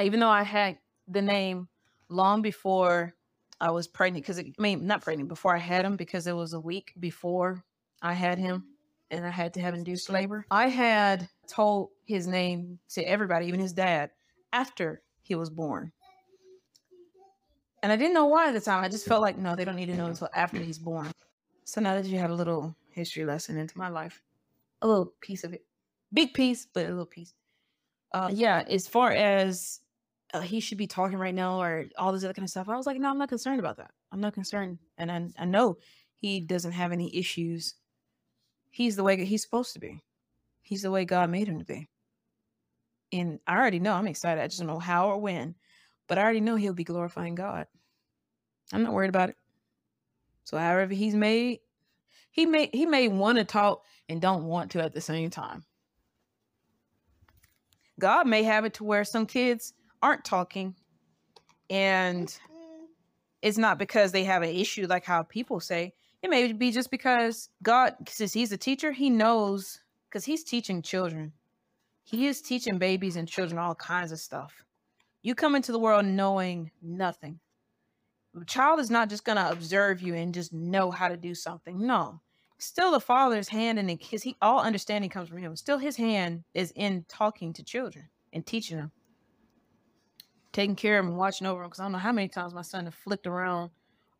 even 0.00 0.20
though 0.20 0.28
I 0.28 0.44
had 0.44 0.78
the 1.08 1.22
name 1.22 1.66
long 2.08 2.40
before 2.40 3.16
I 3.60 3.72
was 3.72 3.88
pregnant. 3.88 4.24
Because 4.24 4.38
I 4.38 4.52
mean, 4.58 4.86
not 4.86 5.02
pregnant 5.02 5.28
before 5.28 5.56
I 5.56 5.58
had 5.58 5.84
him, 5.84 5.96
because 5.96 6.28
it 6.28 6.36
was 6.36 6.52
a 6.52 6.60
week 6.60 6.92
before 7.00 7.64
I 8.00 8.12
had 8.12 8.38
him, 8.38 8.66
and 9.10 9.26
I 9.26 9.30
had 9.30 9.54
to 9.54 9.60
have 9.60 9.74
induced 9.74 10.10
labor. 10.10 10.46
I 10.48 10.68
had 10.68 11.28
told 11.48 11.88
his 12.04 12.28
name 12.28 12.78
to 12.90 13.02
everybody, 13.02 13.46
even 13.46 13.58
his 13.58 13.72
dad, 13.72 14.10
after 14.52 15.02
he 15.24 15.34
was 15.34 15.50
born. 15.50 15.90
And 17.82 17.90
I 17.90 17.96
didn't 17.96 18.14
know 18.14 18.26
why 18.26 18.48
at 18.48 18.52
the 18.52 18.60
time. 18.60 18.84
I 18.84 18.88
just 18.88 19.06
felt 19.06 19.22
like, 19.22 19.36
no, 19.36 19.56
they 19.56 19.64
don't 19.64 19.76
need 19.76 19.86
to 19.86 19.96
know 19.96 20.06
until 20.06 20.28
after 20.34 20.58
he's 20.58 20.78
born. 20.78 21.10
So 21.64 21.80
now 21.80 21.94
that 21.94 22.04
you 22.04 22.18
had 22.18 22.30
a 22.30 22.34
little 22.34 22.76
history 22.90 23.24
lesson 23.24 23.58
into 23.58 23.76
my 23.76 23.88
life, 23.88 24.22
a 24.82 24.86
little 24.86 25.12
piece 25.20 25.44
of 25.44 25.52
it, 25.54 25.64
big 26.12 26.34
piece, 26.34 26.66
but 26.72 26.86
a 26.86 26.90
little 26.90 27.06
piece. 27.06 27.34
Uh, 28.12 28.30
yeah, 28.32 28.64
as 28.68 28.86
far 28.86 29.10
as 29.10 29.80
uh, 30.34 30.40
he 30.40 30.60
should 30.60 30.78
be 30.78 30.86
talking 30.86 31.18
right 31.18 31.34
now 31.34 31.60
or 31.60 31.86
all 31.98 32.12
this 32.12 32.22
other 32.22 32.34
kind 32.34 32.44
of 32.44 32.50
stuff, 32.50 32.68
I 32.68 32.76
was 32.76 32.86
like, 32.86 32.98
no, 32.98 33.10
I'm 33.10 33.18
not 33.18 33.28
concerned 33.28 33.60
about 33.60 33.78
that. 33.78 33.90
I'm 34.12 34.20
not 34.20 34.34
concerned. 34.34 34.78
And 34.98 35.10
I, 35.10 35.28
I 35.38 35.44
know 35.46 35.78
he 36.16 36.40
doesn't 36.40 36.72
have 36.72 36.92
any 36.92 37.14
issues. 37.16 37.74
He's 38.70 38.96
the 38.96 39.04
way 39.04 39.22
he's 39.24 39.42
supposed 39.42 39.72
to 39.72 39.80
be. 39.80 40.02
He's 40.62 40.82
the 40.82 40.90
way 40.90 41.04
God 41.04 41.30
made 41.30 41.48
him 41.48 41.58
to 41.58 41.64
be 41.64 41.88
and 43.14 43.38
I 43.46 43.56
already 43.56 43.78
know 43.78 43.92
I'm 43.92 44.08
excited. 44.08 44.42
I 44.42 44.48
just 44.48 44.58
don't 44.58 44.66
know 44.66 44.80
how 44.80 45.08
or 45.08 45.18
when, 45.18 45.54
but 46.08 46.18
I 46.18 46.22
already 46.22 46.40
know 46.40 46.56
he'll 46.56 46.74
be 46.74 46.84
glorifying 46.84 47.36
God. 47.36 47.66
I'm 48.72 48.82
not 48.82 48.92
worried 48.92 49.08
about 49.08 49.30
it. 49.30 49.36
So 50.42 50.58
however 50.58 50.92
he's 50.92 51.14
made, 51.14 51.60
he 52.30 52.44
may 52.44 52.68
he 52.72 52.86
may 52.86 53.08
want 53.08 53.38
to 53.38 53.44
talk 53.44 53.84
and 54.08 54.20
don't 54.20 54.44
want 54.44 54.72
to 54.72 54.82
at 54.82 54.92
the 54.92 55.00
same 55.00 55.30
time. 55.30 55.64
God 58.00 58.26
may 58.26 58.42
have 58.42 58.64
it 58.64 58.74
to 58.74 58.84
where 58.84 59.04
some 59.04 59.26
kids 59.26 59.72
aren't 60.02 60.24
talking 60.24 60.74
and 61.70 62.36
it's 63.40 63.58
not 63.58 63.78
because 63.78 64.10
they 64.10 64.24
have 64.24 64.42
an 64.42 64.50
issue 64.50 64.86
like 64.88 65.04
how 65.04 65.22
people 65.22 65.60
say. 65.60 65.94
It 66.22 66.30
may 66.30 66.52
be 66.52 66.72
just 66.72 66.90
because 66.90 67.50
God, 67.62 67.94
since 68.08 68.32
he's 68.32 68.50
a 68.50 68.56
teacher, 68.56 68.90
he 68.90 69.10
knows 69.10 69.80
because 70.08 70.24
he's 70.24 70.42
teaching 70.42 70.82
children 70.82 71.32
he 72.04 72.26
is 72.26 72.42
teaching 72.42 72.78
babies 72.78 73.16
and 73.16 73.26
children 73.26 73.58
all 73.58 73.74
kinds 73.74 74.12
of 74.12 74.20
stuff. 74.20 74.52
You 75.22 75.34
come 75.34 75.56
into 75.56 75.72
the 75.72 75.78
world 75.78 76.04
knowing 76.04 76.70
nothing. 76.82 77.40
A 78.40 78.44
child 78.44 78.78
is 78.78 78.90
not 78.90 79.08
just 79.08 79.24
going 79.24 79.38
to 79.38 79.50
observe 79.50 80.02
you 80.02 80.14
and 80.14 80.34
just 80.34 80.52
know 80.52 80.90
how 80.90 81.08
to 81.08 81.16
do 81.16 81.34
something. 81.34 81.86
No. 81.86 82.20
Still 82.58 82.92
the 82.92 83.00
father's 83.00 83.48
hand 83.48 83.78
and 83.78 83.98
his 84.02 84.22
he 84.22 84.36
all 84.42 84.60
understanding 84.60 85.08
comes 85.08 85.30
from 85.30 85.38
him. 85.38 85.56
Still 85.56 85.78
his 85.78 85.96
hand 85.96 86.44
is 86.52 86.72
in 86.76 87.04
talking 87.08 87.52
to 87.54 87.64
children 87.64 88.06
and 88.32 88.44
teaching 88.46 88.76
them. 88.76 88.92
Taking 90.52 90.76
care 90.76 90.98
of 90.98 91.06
them, 91.06 91.16
watching 91.16 91.46
over 91.46 91.62
them. 91.62 91.70
Because 91.70 91.80
I 91.80 91.84
don't 91.84 91.92
know 91.92 91.98
how 91.98 92.12
many 92.12 92.28
times 92.28 92.54
my 92.54 92.62
son 92.62 92.90
flicked 92.90 93.26
around, 93.26 93.70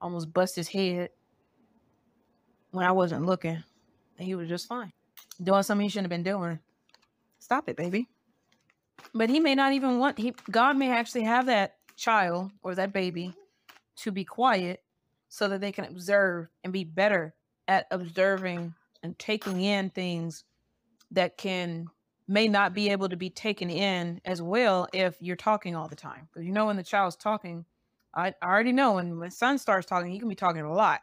almost 0.00 0.32
bust 0.32 0.56
his 0.56 0.68
head 0.68 1.10
when 2.70 2.86
I 2.86 2.92
wasn't 2.92 3.26
looking. 3.26 3.62
And 4.18 4.26
he 4.26 4.34
was 4.34 4.48
just 4.48 4.68
fine. 4.68 4.92
Doing 5.42 5.62
something 5.62 5.84
he 5.84 5.90
shouldn't 5.90 6.10
have 6.10 6.24
been 6.24 6.32
doing. 6.32 6.58
Stop 7.44 7.68
it, 7.68 7.76
baby. 7.76 8.08
But 9.12 9.28
he 9.28 9.38
may 9.38 9.54
not 9.54 9.74
even 9.74 9.98
want 9.98 10.18
he 10.18 10.32
God 10.50 10.78
may 10.78 10.90
actually 10.90 11.24
have 11.24 11.44
that 11.44 11.76
child 11.94 12.52
or 12.62 12.74
that 12.74 12.94
baby 12.94 13.34
to 13.96 14.10
be 14.10 14.24
quiet 14.24 14.82
so 15.28 15.48
that 15.48 15.60
they 15.60 15.70
can 15.70 15.84
observe 15.84 16.48
and 16.64 16.72
be 16.72 16.84
better 16.84 17.34
at 17.68 17.86
observing 17.90 18.72
and 19.02 19.18
taking 19.18 19.60
in 19.60 19.90
things 19.90 20.44
that 21.10 21.36
can 21.36 21.88
may 22.26 22.48
not 22.48 22.72
be 22.72 22.88
able 22.88 23.10
to 23.10 23.16
be 23.16 23.28
taken 23.28 23.68
in 23.68 24.22
as 24.24 24.40
well 24.40 24.88
if 24.94 25.20
you're 25.20 25.36
talking 25.36 25.76
all 25.76 25.86
the 25.86 25.94
time. 25.94 26.26
Because 26.32 26.46
you 26.46 26.52
know 26.52 26.64
when 26.64 26.76
the 26.76 26.82
child's 26.82 27.14
talking, 27.14 27.66
I, 28.14 28.28
I 28.40 28.46
already 28.46 28.72
know 28.72 28.94
when 28.94 29.14
my 29.16 29.28
son 29.28 29.58
starts 29.58 29.86
talking, 29.86 30.10
he 30.10 30.18
can 30.18 30.30
be 30.30 30.34
talking 30.34 30.62
a 30.62 30.72
lot. 30.72 31.02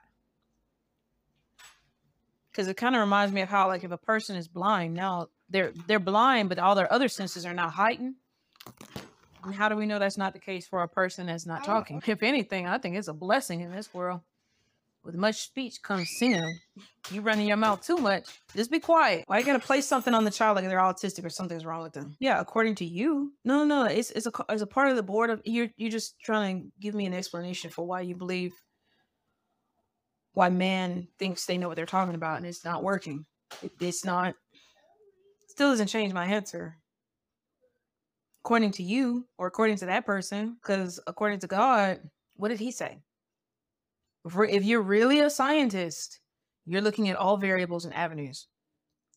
Because 2.49 2.67
it 2.67 2.77
kind 2.77 2.95
of 2.95 3.01
reminds 3.01 3.31
me 3.31 3.41
of 3.41 3.49
how 3.49 3.67
like 3.67 3.83
if 3.83 3.91
a 3.91 3.97
person 3.97 4.35
is 4.35 4.47
blind, 4.47 4.95
now 4.95 5.27
they're 5.51 5.73
they're 5.87 5.99
blind, 5.99 6.49
but 6.49 6.59
all 6.59 6.75
their 6.75 6.91
other 6.91 7.07
senses 7.07 7.45
are 7.45 7.53
not 7.53 7.71
heightened. 7.71 8.15
And 9.43 9.55
how 9.55 9.69
do 9.69 9.75
we 9.75 9.85
know 9.85 9.99
that's 9.99 10.17
not 10.17 10.33
the 10.33 10.39
case 10.39 10.67
for 10.67 10.83
a 10.83 10.87
person 10.87 11.27
that's 11.27 11.45
not 11.45 11.61
oh. 11.63 11.65
talking? 11.65 12.01
If 12.07 12.23
anything, 12.23 12.67
I 12.67 12.77
think 12.77 12.95
it's 12.95 13.07
a 13.07 13.13
blessing 13.13 13.61
in 13.61 13.71
this 13.71 13.93
world. 13.93 14.21
With 15.03 15.15
much 15.15 15.41
speech 15.41 15.81
comes 15.81 16.11
sin. 16.19 16.59
You 17.09 17.21
running 17.21 17.47
your 17.47 17.57
mouth 17.57 17.83
too 17.83 17.97
much. 17.97 18.29
Just 18.55 18.69
be 18.69 18.79
quiet. 18.79 19.23
Why 19.25 19.39
you 19.39 19.45
gotta 19.45 19.57
place 19.57 19.87
something 19.87 20.13
on 20.13 20.25
the 20.25 20.31
child 20.31 20.55
like 20.55 20.65
they're 20.65 20.77
autistic 20.77 21.25
or 21.25 21.29
something's 21.29 21.65
wrong 21.65 21.81
with 21.81 21.93
them? 21.93 22.15
Yeah, 22.19 22.39
according 22.39 22.75
to 22.75 22.85
you. 22.85 23.33
No, 23.43 23.63
no, 23.63 23.83
no. 23.83 23.85
It's 23.85 24.11
it's 24.11 24.27
a 24.27 24.31
it's 24.49 24.61
a 24.61 24.67
part 24.67 24.89
of 24.89 24.95
the 24.95 25.03
board 25.03 25.31
of 25.31 25.41
you're 25.43 25.69
you're 25.75 25.89
just 25.89 26.19
trying 26.19 26.61
to 26.61 26.67
give 26.79 26.93
me 26.93 27.07
an 27.07 27.15
explanation 27.15 27.71
for 27.71 27.83
why 27.83 28.01
you 28.01 28.15
believe 28.15 28.53
why 30.33 30.49
man 30.49 31.07
thinks 31.17 31.45
they 31.45 31.57
know 31.57 31.67
what 31.67 31.77
they're 31.77 31.85
talking 31.87 32.15
about 32.15 32.37
and 32.37 32.45
it's 32.45 32.63
not 32.63 32.83
working. 32.83 33.25
It, 33.63 33.71
it's 33.79 34.05
not. 34.05 34.35
Still 35.61 35.73
doesn't 35.73 35.89
change 35.89 36.11
my 36.11 36.25
answer. 36.25 36.75
According 38.43 38.71
to 38.71 38.81
you 38.81 39.27
or 39.37 39.45
according 39.45 39.75
to 39.77 39.85
that 39.85 40.07
person, 40.07 40.57
because 40.59 40.99
according 41.05 41.37
to 41.41 41.45
God, 41.45 41.99
what 42.35 42.47
did 42.49 42.59
He 42.59 42.71
say? 42.71 43.03
if 44.25 44.63
you're 44.63 44.81
really 44.81 45.19
a 45.19 45.29
scientist, 45.29 46.19
you're 46.65 46.81
looking 46.81 47.09
at 47.09 47.15
all 47.15 47.37
variables 47.37 47.85
and 47.85 47.93
avenues, 47.93 48.47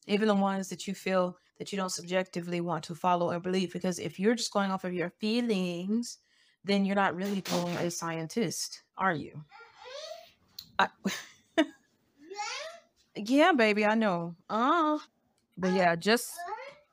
even 0.07 0.29
the 0.29 0.35
ones 0.35 0.69
that 0.69 0.87
you 0.87 0.95
feel 0.95 1.39
that 1.59 1.73
you 1.73 1.79
don't 1.79 1.89
subjectively 1.89 2.61
want 2.61 2.85
to 2.85 2.95
follow 2.95 3.33
or 3.33 3.41
believe. 3.41 3.73
Because 3.73 3.99
if 3.99 4.21
you're 4.21 4.35
just 4.35 4.53
going 4.53 4.71
off 4.71 4.85
of 4.85 4.93
your 4.93 5.15
feelings, 5.19 6.19
then 6.63 6.85
you're 6.85 6.95
not 6.95 7.17
really 7.17 7.41
being 7.41 7.69
a 7.79 7.91
scientist, 7.91 8.83
are 8.99 9.15
you? 9.15 9.43
I, 10.79 10.89
yeah, 13.17 13.53
baby, 13.53 13.87
I 13.87 13.95
know. 13.95 14.37
Uh, 14.51 14.99
but 15.57 15.73
yeah, 15.73 15.97
just 15.97 16.33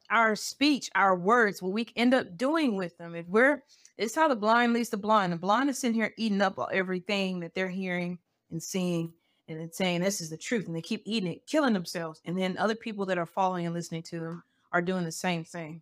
our 0.09 0.35
speech, 0.35 0.89
our 0.95 1.15
words, 1.15 1.61
what 1.61 1.73
we 1.73 1.87
end 1.95 2.13
up 2.13 2.37
doing 2.37 2.75
with 2.75 2.97
them. 2.97 3.15
If 3.15 3.27
we're 3.27 3.63
it's 3.97 4.15
how 4.15 4.27
the 4.27 4.35
blind 4.35 4.73
leads 4.73 4.89
the 4.89 4.97
blind. 4.97 5.31
The 5.31 5.37
blind 5.37 5.69
is 5.69 5.77
sitting 5.77 5.93
here 5.93 6.13
eating 6.17 6.41
up 6.41 6.57
everything 6.71 7.41
that 7.41 7.53
they're 7.53 7.69
hearing 7.69 8.17
and 8.49 8.61
seeing 8.61 9.13
and 9.47 9.59
then 9.59 9.71
saying 9.71 10.01
this 10.01 10.21
is 10.21 10.29
the 10.29 10.37
truth. 10.37 10.65
And 10.65 10.75
they 10.75 10.81
keep 10.81 11.03
eating 11.05 11.31
it, 11.31 11.45
killing 11.45 11.73
themselves. 11.73 12.21
And 12.25 12.37
then 12.37 12.57
other 12.57 12.75
people 12.75 13.05
that 13.07 13.17
are 13.17 13.25
following 13.25 13.65
and 13.65 13.75
listening 13.75 14.03
to 14.03 14.19
them 14.19 14.43
are 14.71 14.81
doing 14.81 15.03
the 15.03 15.11
same 15.11 15.43
thing. 15.43 15.81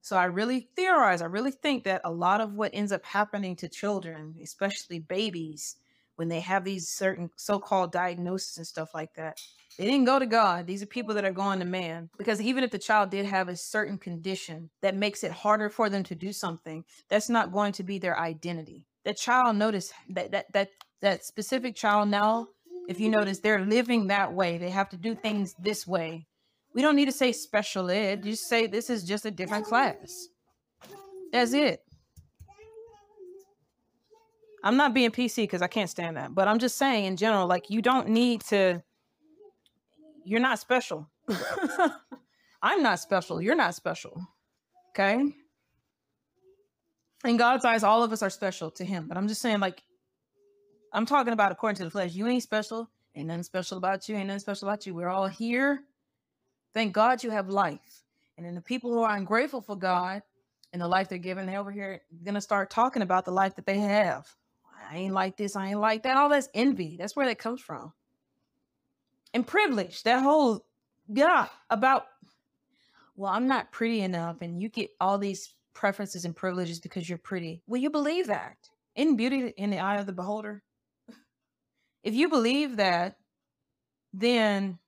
So 0.00 0.16
I 0.16 0.24
really 0.24 0.68
theorize, 0.74 1.22
I 1.22 1.26
really 1.26 1.52
think 1.52 1.84
that 1.84 2.00
a 2.04 2.10
lot 2.10 2.40
of 2.40 2.54
what 2.54 2.72
ends 2.74 2.90
up 2.90 3.04
happening 3.04 3.54
to 3.56 3.68
children, 3.68 4.34
especially 4.42 4.98
babies, 4.98 5.76
when 6.16 6.28
they 6.28 6.40
have 6.40 6.64
these 6.64 6.88
certain 6.88 7.30
so-called 7.36 7.92
diagnoses 7.92 8.56
and 8.56 8.66
stuff 8.66 8.94
like 8.94 9.14
that, 9.14 9.40
they 9.78 9.84
didn't 9.84 10.04
go 10.04 10.18
to 10.18 10.26
God. 10.26 10.66
These 10.66 10.82
are 10.82 10.86
people 10.86 11.14
that 11.14 11.24
are 11.24 11.32
going 11.32 11.58
to 11.60 11.64
man. 11.64 12.10
Because 12.18 12.40
even 12.40 12.62
if 12.62 12.70
the 12.70 12.78
child 12.78 13.10
did 13.10 13.26
have 13.26 13.48
a 13.48 13.56
certain 13.56 13.98
condition 13.98 14.70
that 14.82 14.96
makes 14.96 15.24
it 15.24 15.32
harder 15.32 15.70
for 15.70 15.88
them 15.88 16.02
to 16.04 16.14
do 16.14 16.32
something, 16.32 16.84
that's 17.08 17.28
not 17.28 17.52
going 17.52 17.72
to 17.72 17.82
be 17.82 17.98
their 17.98 18.18
identity. 18.18 18.84
The 19.04 19.14
child 19.14 19.56
notice 19.56 19.92
that 20.10 20.30
that 20.32 20.52
that 20.52 20.68
that 21.00 21.24
specific 21.24 21.74
child 21.74 22.08
now, 22.08 22.48
if 22.88 23.00
you 23.00 23.08
notice, 23.08 23.40
they're 23.40 23.64
living 23.64 24.08
that 24.08 24.32
way. 24.32 24.58
They 24.58 24.70
have 24.70 24.88
to 24.90 24.96
do 24.96 25.14
things 25.14 25.54
this 25.58 25.86
way. 25.86 26.26
We 26.74 26.82
don't 26.82 26.96
need 26.96 27.06
to 27.06 27.12
say 27.12 27.32
special 27.32 27.90
ed. 27.90 28.24
You 28.24 28.36
say 28.36 28.66
this 28.66 28.88
is 28.88 29.04
just 29.04 29.26
a 29.26 29.30
different 29.30 29.66
class. 29.66 30.28
That's 31.32 31.52
it. 31.52 31.80
I'm 34.64 34.76
not 34.76 34.94
being 34.94 35.10
PC 35.10 35.36
because 35.44 35.62
I 35.62 35.66
can't 35.66 35.90
stand 35.90 36.16
that, 36.16 36.34
but 36.34 36.46
I'm 36.46 36.60
just 36.60 36.78
saying 36.78 37.06
in 37.06 37.16
general, 37.16 37.48
like 37.48 37.68
you 37.68 37.82
don't 37.82 38.08
need 38.08 38.42
to 38.42 38.82
you're 40.24 40.40
not 40.40 40.58
special. 40.58 41.08
I'm 42.62 42.82
not 42.82 43.00
special. 43.00 43.40
You're 43.40 43.54
not 43.54 43.74
special. 43.74 44.26
Okay. 44.90 45.34
In 47.24 47.36
God's 47.36 47.64
eyes, 47.64 47.82
all 47.82 48.02
of 48.02 48.12
us 48.12 48.22
are 48.22 48.30
special 48.30 48.70
to 48.72 48.84
Him. 48.84 49.06
But 49.08 49.16
I'm 49.16 49.28
just 49.28 49.40
saying, 49.40 49.60
like, 49.60 49.82
I'm 50.92 51.06
talking 51.06 51.32
about 51.32 51.52
according 51.52 51.76
to 51.76 51.84
the 51.84 51.90
flesh. 51.90 52.14
You 52.14 52.26
ain't 52.26 52.42
special. 52.42 52.90
Ain't 53.14 53.28
nothing 53.28 53.42
special 53.42 53.78
about 53.78 54.08
you. 54.08 54.16
Ain't 54.16 54.28
nothing 54.28 54.40
special 54.40 54.68
about 54.68 54.86
you. 54.86 54.94
We're 54.94 55.08
all 55.08 55.26
here. 55.26 55.80
Thank 56.74 56.92
God 56.92 57.22
you 57.22 57.30
have 57.30 57.48
life. 57.48 58.02
And 58.36 58.46
then 58.46 58.54
the 58.54 58.60
people 58.60 58.92
who 58.92 59.02
are 59.02 59.16
ungrateful 59.16 59.60
for 59.60 59.76
God 59.76 60.22
and 60.72 60.80
the 60.80 60.88
life 60.88 61.08
they're 61.08 61.18
given, 61.18 61.46
they 61.46 61.56
over 61.56 61.70
here 61.70 62.00
gonna 62.24 62.40
start 62.40 62.70
talking 62.70 63.02
about 63.02 63.24
the 63.24 63.30
life 63.30 63.54
that 63.56 63.66
they 63.66 63.78
have. 63.78 64.26
I 64.90 64.96
ain't 64.96 65.14
like 65.14 65.36
this. 65.36 65.54
I 65.54 65.68
ain't 65.68 65.80
like 65.80 66.02
that. 66.04 66.16
All 66.16 66.28
that's 66.28 66.48
envy. 66.54 66.96
That's 66.98 67.14
where 67.14 67.26
that 67.26 67.38
comes 67.38 67.60
from 67.60 67.92
and 69.34 69.46
privilege. 69.46 70.02
That 70.02 70.22
whole 70.22 70.64
yeah 71.08 71.48
about 71.70 72.06
well, 73.16 73.32
I'm 73.32 73.46
not 73.46 73.72
pretty 73.72 74.00
enough, 74.00 74.40
and 74.40 74.60
you 74.60 74.68
get 74.68 74.90
all 75.00 75.18
these 75.18 75.54
preferences 75.74 76.24
and 76.24 76.34
privileges 76.34 76.80
because 76.80 77.08
you're 77.08 77.18
pretty. 77.18 77.62
Will 77.66 77.78
you 77.78 77.90
believe 77.90 78.26
that? 78.28 78.56
In 78.96 79.16
beauty 79.16 79.52
in 79.56 79.70
the 79.70 79.78
eye 79.78 79.96
of 79.96 80.06
the 80.06 80.12
beholder? 80.12 80.62
If 82.02 82.14
you 82.14 82.28
believe 82.28 82.76
that, 82.76 83.16
then 84.12 84.78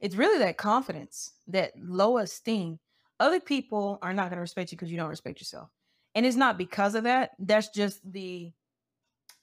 it's 0.00 0.16
really 0.16 0.38
that 0.38 0.56
confidence, 0.56 1.32
that 1.48 1.72
low 1.80 2.18
esteem. 2.18 2.78
Other 3.18 3.40
people 3.40 3.98
are 4.02 4.12
not 4.12 4.30
going 4.30 4.36
to 4.36 4.40
respect 4.40 4.72
you 4.72 4.76
because 4.76 4.90
you 4.90 4.98
don't 4.98 5.08
respect 5.08 5.40
yourself. 5.40 5.70
And 6.14 6.26
it's 6.26 6.36
not 6.36 6.58
because 6.58 6.94
of 6.94 7.04
that. 7.04 7.32
That's 7.38 7.68
just 7.68 8.00
the 8.10 8.52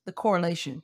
the 0.06 0.12
correlation 0.12 0.84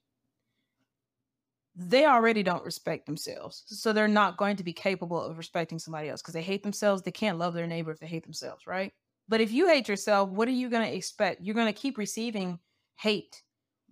they 1.82 2.06
already 2.06 2.44
don't 2.44 2.66
respect 2.66 3.06
themselves. 3.06 3.64
So 3.68 3.94
they're 3.94 4.10
not 4.10 4.36
going 4.36 4.58
to 4.58 4.64
be 4.64 4.74
capable 4.74 5.22
of 5.22 5.38
respecting 5.38 5.80
somebody 5.80 6.10
else 6.10 6.22
because 6.22 6.34
they 6.34 6.42
hate 6.42 6.62
themselves. 6.62 7.02
They 7.02 7.12
can't 7.12 7.38
love 7.38 7.54
their 7.54 7.68
neighbor 7.68 7.92
if 7.92 8.00
they 8.00 8.08
hate 8.08 8.24
themselves, 8.24 8.68
right? 8.68 8.92
But 9.30 9.40
if 9.40 9.54
you 9.54 9.68
hate 9.68 9.88
yourself, 9.88 10.30
what 10.30 10.50
are 10.50 10.52
you 10.52 10.70
going 10.70 10.86
to 10.86 10.94
expect? 10.94 11.42
You're 11.42 11.56
going 11.56 11.74
to 11.74 11.80
keep 11.80 11.98
receiving 11.98 12.60
hate 12.98 13.42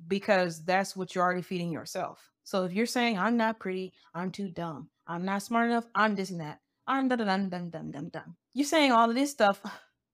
because 0.06 0.66
that's 0.66 0.98
what 0.98 1.16
you're 1.16 1.24
already 1.24 1.42
feeding 1.42 1.72
yourself. 1.72 2.30
So 2.44 2.66
if 2.66 2.74
you're 2.74 2.86
saying, 2.86 3.18
I'm 3.18 3.38
not 3.38 3.60
pretty, 3.60 3.94
I'm 4.14 4.32
too 4.32 4.50
dumb, 4.50 4.90
I'm 5.08 5.24
not 5.24 5.44
smart 5.44 5.70
enough, 5.70 5.86
I'm 5.96 6.16
this 6.16 6.30
and 6.30 6.42
that, 6.42 6.60
I'm 6.88 7.08
da 7.08 7.16
da 7.16 7.24
dum 7.24 7.50
dum 7.50 7.70
dum 7.70 7.92
dum 7.92 8.10
dum. 8.10 8.36
You're 8.54 8.66
saying 8.66 8.92
all 8.92 9.10
of 9.10 9.16
this 9.16 9.32
stuff. 9.32 9.62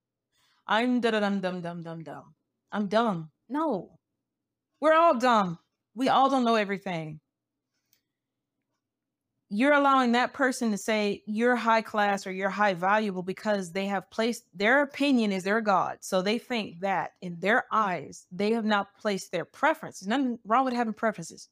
I'm 0.67 1.01
da 1.01 1.11
da 1.11 1.19
dum 1.21 1.41
dum 1.41 1.61
dum 1.61 1.81
dum 1.81 2.03
dum. 2.03 2.35
I'm 2.71 2.87
dumb. 2.87 3.31
No, 3.49 3.97
we're 4.79 4.93
all 4.93 5.17
dumb. 5.17 5.57
We 5.95 6.09
all 6.09 6.29
don't 6.29 6.43
know 6.43 6.55
everything 6.55 7.19
you're 9.49 9.73
allowing 9.73 10.13
that 10.13 10.33
person 10.33 10.71
to 10.71 10.77
say 10.77 11.21
you're 11.27 11.55
high 11.55 11.81
class 11.81 12.25
or 12.25 12.31
you're 12.31 12.49
high 12.49 12.73
valuable 12.73 13.21
because 13.21 13.71
they 13.71 13.85
have 13.85 14.09
placed 14.09 14.45
their 14.53 14.81
opinion 14.81 15.31
is 15.31 15.43
their 15.43 15.61
God. 15.61 15.97
So 16.01 16.21
they 16.21 16.39
think 16.39 16.79
that 16.79 17.11
in 17.21 17.39
their 17.39 17.65
eyes, 17.71 18.25
they 18.31 18.51
have 18.53 18.65
not 18.65 18.97
placed 18.97 19.31
their 19.31 19.45
preference. 19.45 19.99
There's 19.99 20.07
nothing 20.07 20.39
wrong 20.45 20.65
with 20.65 20.73
having 20.73 20.93
preferences. 20.93 21.49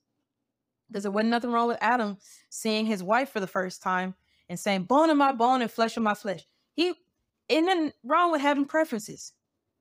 Because 0.88 1.04
there 1.04 1.12
wasn't 1.12 1.30
nothing 1.30 1.52
wrong 1.52 1.68
with 1.68 1.78
Adam 1.80 2.18
seeing 2.50 2.86
his 2.86 3.04
wife 3.04 3.30
for 3.30 3.40
the 3.40 3.48
first 3.48 3.84
time 3.84 4.16
and 4.50 4.60
saying, 4.60 4.84
bone 4.84 5.10
of 5.10 5.18
my 5.18 5.32
bone 5.32 5.62
and 5.62 5.72
flesh 5.72 5.96
of 5.96 6.04
my 6.04 6.14
flesh. 6.14 6.46
He 6.74 6.94
ain't 7.50 7.66
nothing 7.68 7.92
wrong 8.04 8.32
with 8.32 8.42
having 8.42 8.66
preferences. 8.66 9.34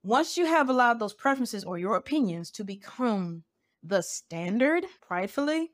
Once 0.03 0.37
you 0.37 0.47
have 0.47 0.69
allowed 0.69 0.99
those 0.99 1.15
preferences 1.15 1.65
or 1.65 1.79
your 1.79 1.97
opinions 1.97 2.51
to 2.51 2.65
become 2.65 3.43
the 3.83 4.03
standard, 4.03 4.85
pridefully, 5.01 5.71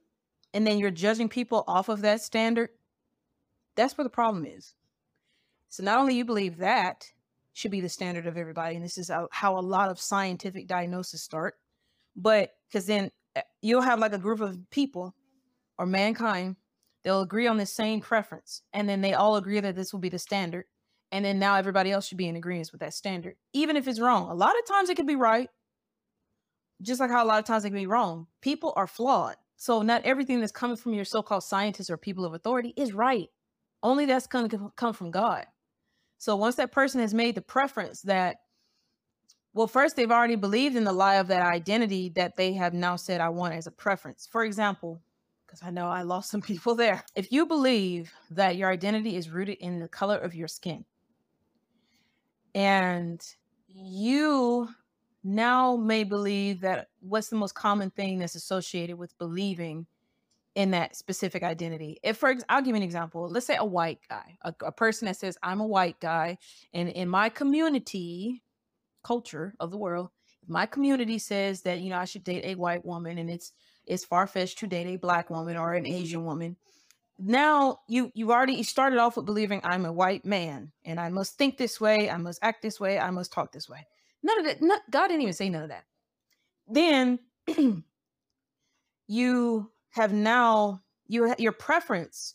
and 0.54 0.66
then 0.66 0.78
you're 0.78 0.90
judging 0.90 1.28
people 1.28 1.64
off 1.66 1.88
of 1.88 2.02
that 2.02 2.20
standard, 2.20 2.70
that's 3.76 3.96
where 3.96 4.04
the 4.04 4.10
problem 4.10 4.46
is. 4.46 4.74
So 5.68 5.82
not 5.82 5.98
only 5.98 6.14
you 6.14 6.24
believe 6.24 6.58
that 6.58 7.10
should 7.52 7.70
be 7.70 7.80
the 7.80 7.88
standard 7.88 8.26
of 8.26 8.36
everybody, 8.36 8.76
and 8.76 8.84
this 8.84 8.98
is 8.98 9.10
how 9.30 9.58
a 9.58 9.60
lot 9.60 9.90
of 9.90 10.00
scientific 10.00 10.66
diagnosis 10.66 11.22
start, 11.22 11.54
but 12.14 12.50
because 12.68 12.86
then 12.86 13.10
eh, 13.34 13.42
you'll 13.62 13.82
have 13.82 13.98
like 13.98 14.12
a 14.12 14.18
group 14.18 14.40
of 14.40 14.58
people 14.70 15.14
or 15.78 15.86
mankind, 15.86 16.56
they'll 17.04 17.20
agree 17.20 17.46
on 17.46 17.56
the 17.56 17.66
same 17.66 18.00
preference, 18.00 18.62
and 18.72 18.88
then 18.88 19.00
they 19.00 19.14
all 19.14 19.36
agree 19.36 19.60
that 19.60 19.76
this 19.76 19.92
will 19.92 20.00
be 20.00 20.08
the 20.08 20.18
standard, 20.18 20.64
and 21.12 21.24
then 21.24 21.38
now 21.38 21.56
everybody 21.56 21.90
else 21.90 22.06
should 22.06 22.18
be 22.18 22.28
in 22.28 22.36
agreement 22.36 22.70
with 22.72 22.80
that 22.80 22.94
standard, 22.94 23.36
even 23.52 23.76
if 23.76 23.86
it's 23.86 24.00
wrong. 24.00 24.30
A 24.30 24.34
lot 24.34 24.58
of 24.58 24.66
times 24.66 24.88
it 24.88 24.96
could 24.96 25.06
be 25.06 25.16
right, 25.16 25.48
just 26.82 27.00
like 27.00 27.10
how 27.10 27.24
a 27.24 27.26
lot 27.26 27.38
of 27.38 27.44
times 27.44 27.64
it 27.64 27.70
can 27.70 27.78
be 27.78 27.86
wrong. 27.86 28.26
People 28.40 28.72
are 28.76 28.86
flawed. 28.86 29.36
So 29.56 29.82
not 29.82 30.04
everything 30.04 30.40
that's 30.40 30.52
coming 30.52 30.76
from 30.76 30.94
your 30.94 31.04
so-called 31.04 31.44
scientists 31.44 31.90
or 31.90 31.96
people 31.96 32.24
of 32.24 32.34
authority 32.34 32.74
is 32.76 32.92
right. 32.92 33.28
Only 33.82 34.06
that's 34.06 34.26
going 34.26 34.48
to 34.50 34.72
come 34.76 34.92
from 34.92 35.10
God. 35.10 35.46
So 36.18 36.36
once 36.36 36.56
that 36.56 36.72
person 36.72 37.00
has 37.00 37.14
made 37.14 37.34
the 37.34 37.42
preference 37.42 38.02
that 38.02 38.36
Well, 39.54 39.66
first, 39.66 39.96
they've 39.96 40.10
already 40.10 40.36
believed 40.36 40.76
in 40.76 40.84
the 40.84 40.92
lie 40.92 41.14
of 41.16 41.28
that 41.28 41.42
identity 41.42 42.10
that 42.10 42.36
they 42.36 42.52
have 42.54 42.74
now 42.74 42.96
said, 42.96 43.20
I 43.22 43.30
want 43.30 43.54
as 43.54 43.66
a 43.66 43.70
preference. 43.70 44.28
For 44.30 44.44
example, 44.44 45.00
because 45.46 45.62
I 45.62 45.70
know 45.70 45.86
I 45.88 46.02
lost 46.02 46.30
some 46.30 46.42
people 46.50 46.74
there. 46.74 47.04
If 47.14 47.32
you 47.32 47.46
believe 47.46 48.12
that 48.30 48.56
your 48.56 48.70
identity 48.70 49.16
is 49.16 49.30
rooted 49.30 49.58
in 49.58 49.80
the 49.80 49.88
color 49.88 50.18
of 50.18 50.34
your 50.34 50.48
skin, 50.48 50.84
and 52.54 53.22
you 53.68 54.68
now 55.26 55.76
may 55.76 56.04
believe 56.04 56.60
that 56.60 56.88
what's 57.00 57.28
the 57.28 57.36
most 57.36 57.54
common 57.54 57.90
thing 57.90 58.18
that's 58.20 58.36
associated 58.36 58.96
with 58.96 59.16
believing 59.18 59.86
in 60.54 60.70
that 60.70 60.96
specific 60.96 61.42
identity. 61.42 61.98
If 62.02 62.16
for 62.16 62.34
I'll 62.48 62.62
give 62.62 62.68
you 62.68 62.76
an 62.76 62.82
example. 62.82 63.28
Let's 63.28 63.46
say 63.46 63.56
a 63.56 63.64
white 63.64 64.00
guy, 64.08 64.38
a, 64.42 64.54
a 64.64 64.72
person 64.72 65.06
that 65.06 65.16
says 65.16 65.36
I'm 65.42 65.60
a 65.60 65.66
white 65.66 66.00
guy, 66.00 66.38
and 66.72 66.88
in 66.88 67.08
my 67.08 67.28
community, 67.28 68.42
culture 69.04 69.54
of 69.60 69.70
the 69.70 69.76
world, 69.76 70.08
my 70.48 70.64
community 70.64 71.18
says 71.18 71.60
that 71.62 71.80
you 71.80 71.90
know 71.90 71.98
I 71.98 72.06
should 72.06 72.24
date 72.24 72.44
a 72.44 72.54
white 72.54 72.86
woman, 72.86 73.18
and 73.18 73.28
it's 73.28 73.52
it's 73.84 74.04
far 74.04 74.26
fetched 74.26 74.58
to 74.60 74.66
date 74.66 74.86
a 74.86 74.96
black 74.96 75.28
woman 75.28 75.56
or 75.56 75.74
an 75.74 75.86
Asian 75.86 76.24
woman. 76.24 76.56
Now 77.18 77.80
you 77.86 78.10
you 78.14 78.32
already 78.32 78.62
started 78.62 78.98
off 78.98 79.16
with 79.16 79.26
believing 79.26 79.60
I'm 79.62 79.84
a 79.84 79.92
white 79.92 80.24
man 80.24 80.72
and 80.84 80.98
I 80.98 81.10
must 81.10 81.36
think 81.36 81.58
this 81.58 81.80
way, 81.80 82.08
I 82.08 82.16
must 82.16 82.38
act 82.42 82.62
this 82.62 82.80
way, 82.80 82.98
I 82.98 83.10
must 83.10 83.32
talk 83.32 83.52
this 83.52 83.68
way. 83.68 83.86
None 84.26 84.40
of 84.40 84.44
that. 84.46 84.60
Not, 84.60 84.82
God 84.90 85.06
didn't 85.06 85.22
even 85.22 85.34
say 85.34 85.48
none 85.48 85.62
of 85.62 85.68
that. 85.68 85.84
Then 86.66 87.20
you 89.06 89.70
have 89.90 90.12
now 90.12 90.82
you 91.06 91.32
your 91.38 91.52
preference 91.52 92.34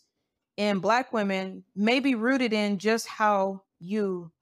in 0.56 0.78
black 0.78 1.12
women 1.12 1.64
may 1.76 2.00
be 2.00 2.14
rooted 2.14 2.54
in 2.54 2.78
just 2.78 3.06
how 3.06 3.62
you 3.78 4.32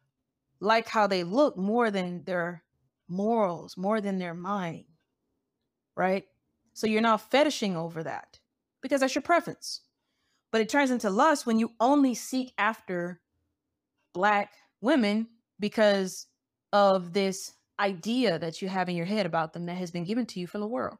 like 0.61 0.87
how 0.87 1.09
they 1.09 1.25
look 1.25 1.57
more 1.57 1.91
than 1.91 2.23
their 2.23 2.63
morals, 3.09 3.77
more 3.77 4.01
than 4.01 4.19
their 4.19 4.35
mind. 4.35 4.85
Right? 5.97 6.27
So 6.73 6.87
you're 6.87 7.03
now 7.03 7.17
fetishing 7.17 7.77
over 7.77 8.05
that 8.05 8.39
because 8.81 9.01
that's 9.01 9.17
your 9.17 9.23
preference. 9.23 9.81
But 10.53 10.61
it 10.61 10.69
turns 10.69 10.93
into 10.93 11.11
lust 11.11 11.47
when 11.47 11.59
you 11.59 11.73
only 11.81 12.15
seek 12.15 12.53
after 12.59 13.21
black 14.15 14.53
women 14.81 15.27
because 15.59 16.29
of 16.73 17.13
this 17.13 17.53
idea 17.79 18.39
that 18.39 18.61
you 18.61 18.69
have 18.69 18.89
in 18.89 18.97
your 18.97 19.07
head 19.07 19.27
about 19.27 19.53
them 19.53 19.67
that 19.67 19.77
has 19.77 19.91
been 19.91 20.05
given 20.05 20.27
to 20.27 20.41
you 20.41 20.47
from 20.47 20.61
the 20.61 20.67
world 20.67 20.99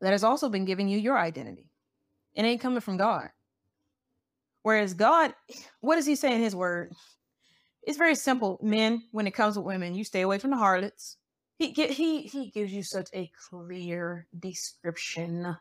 that 0.00 0.12
has 0.12 0.24
also 0.24 0.48
been 0.48 0.64
giving 0.64 0.88
you 0.88 0.98
your 0.98 1.18
identity. 1.18 1.70
It 2.34 2.44
ain't 2.44 2.60
coming 2.60 2.80
from 2.80 2.96
God. 2.96 3.30
Whereas 4.62 4.94
God, 4.94 5.34
what 5.80 5.96
does 5.96 6.06
he 6.06 6.16
say 6.16 6.34
in 6.34 6.40
his 6.40 6.54
word? 6.54 6.92
It's 7.82 7.98
very 7.98 8.16
simple. 8.16 8.58
Men, 8.62 9.04
when 9.12 9.26
it 9.26 9.34
comes 9.34 9.56
with 9.56 9.66
women, 9.66 9.94
you 9.94 10.04
stay 10.04 10.22
away 10.22 10.38
from 10.38 10.50
the 10.50 10.56
harlots. 10.56 11.16
He 11.58 11.70
he 11.70 12.22
he 12.22 12.50
gives 12.50 12.70
you 12.70 12.82
such 12.82 13.08
a 13.14 13.30
clear 13.48 14.26
description 14.38 15.56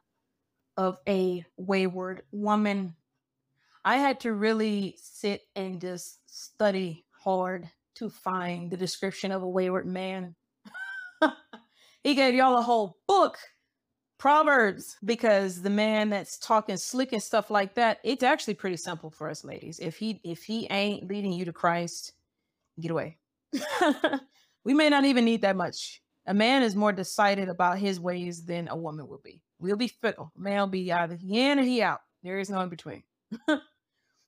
of 0.75 0.97
a 1.07 1.45
wayward 1.55 2.23
woman. 2.31 2.95
I 3.86 3.97
had 3.97 4.19
to 4.21 4.33
really 4.33 4.97
sit 4.99 5.43
and 5.55 5.79
just 5.79 6.19
study 6.25 7.05
hard 7.11 7.69
to 7.95 8.09
find 8.09 8.69
the 8.69 8.77
description 8.77 9.31
of 9.31 9.43
a 9.43 9.49
wayward 9.49 9.85
man. 9.85 10.35
he 12.03 12.15
gave 12.15 12.33
y'all 12.33 12.57
a 12.57 12.61
whole 12.61 12.97
book 13.07 13.37
Proverbs, 14.17 14.97
because 15.03 15.61
the 15.61 15.69
man 15.69 16.09
that's 16.09 16.37
talking 16.37 16.77
slick 16.77 17.11
and 17.11 17.21
stuff 17.21 17.49
like 17.49 17.75
that, 17.75 17.99
it's 18.03 18.23
actually 18.23 18.53
pretty 18.53 18.77
simple 18.77 19.09
for 19.09 19.29
us 19.29 19.43
ladies. 19.43 19.79
If 19.79 19.97
he 19.97 20.21
if 20.23 20.43
he 20.43 20.67
ain't 20.71 21.07
leading 21.07 21.33
you 21.33 21.45
to 21.45 21.53
Christ, 21.53 22.13
get 22.79 22.91
away. 22.91 23.17
we 24.63 24.73
may 24.73 24.89
not 24.89 25.05
even 25.05 25.25
need 25.25 25.41
that 25.41 25.57
much. 25.57 26.01
A 26.27 26.33
man 26.33 26.63
is 26.63 26.75
more 26.75 26.93
decided 26.93 27.49
about 27.49 27.77
his 27.77 27.99
ways 27.99 28.45
than 28.45 28.67
a 28.69 28.75
woman 28.75 29.07
will 29.07 29.21
be. 29.23 29.41
We'll 29.59 29.75
be 29.75 29.89
fickle. 29.89 30.31
Man 30.35 30.59
will 30.59 30.67
be 30.67 30.91
either 30.91 31.15
he 31.15 31.41
in 31.41 31.59
or 31.59 31.63
he 31.63 31.81
out. 31.81 31.99
There 32.23 32.39
is 32.39 32.49
no 32.49 32.61
in 32.61 32.69
between. 32.69 33.03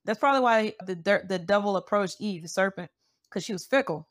That's 0.05 0.19
probably 0.19 0.41
why 0.41 0.73
the 0.85 1.23
the 1.27 1.39
devil 1.39 1.77
approached 1.77 2.17
Eve, 2.19 2.41
the 2.41 2.49
serpent, 2.49 2.91
because 3.29 3.43
she 3.43 3.53
was 3.53 3.65
fickle. 3.65 4.07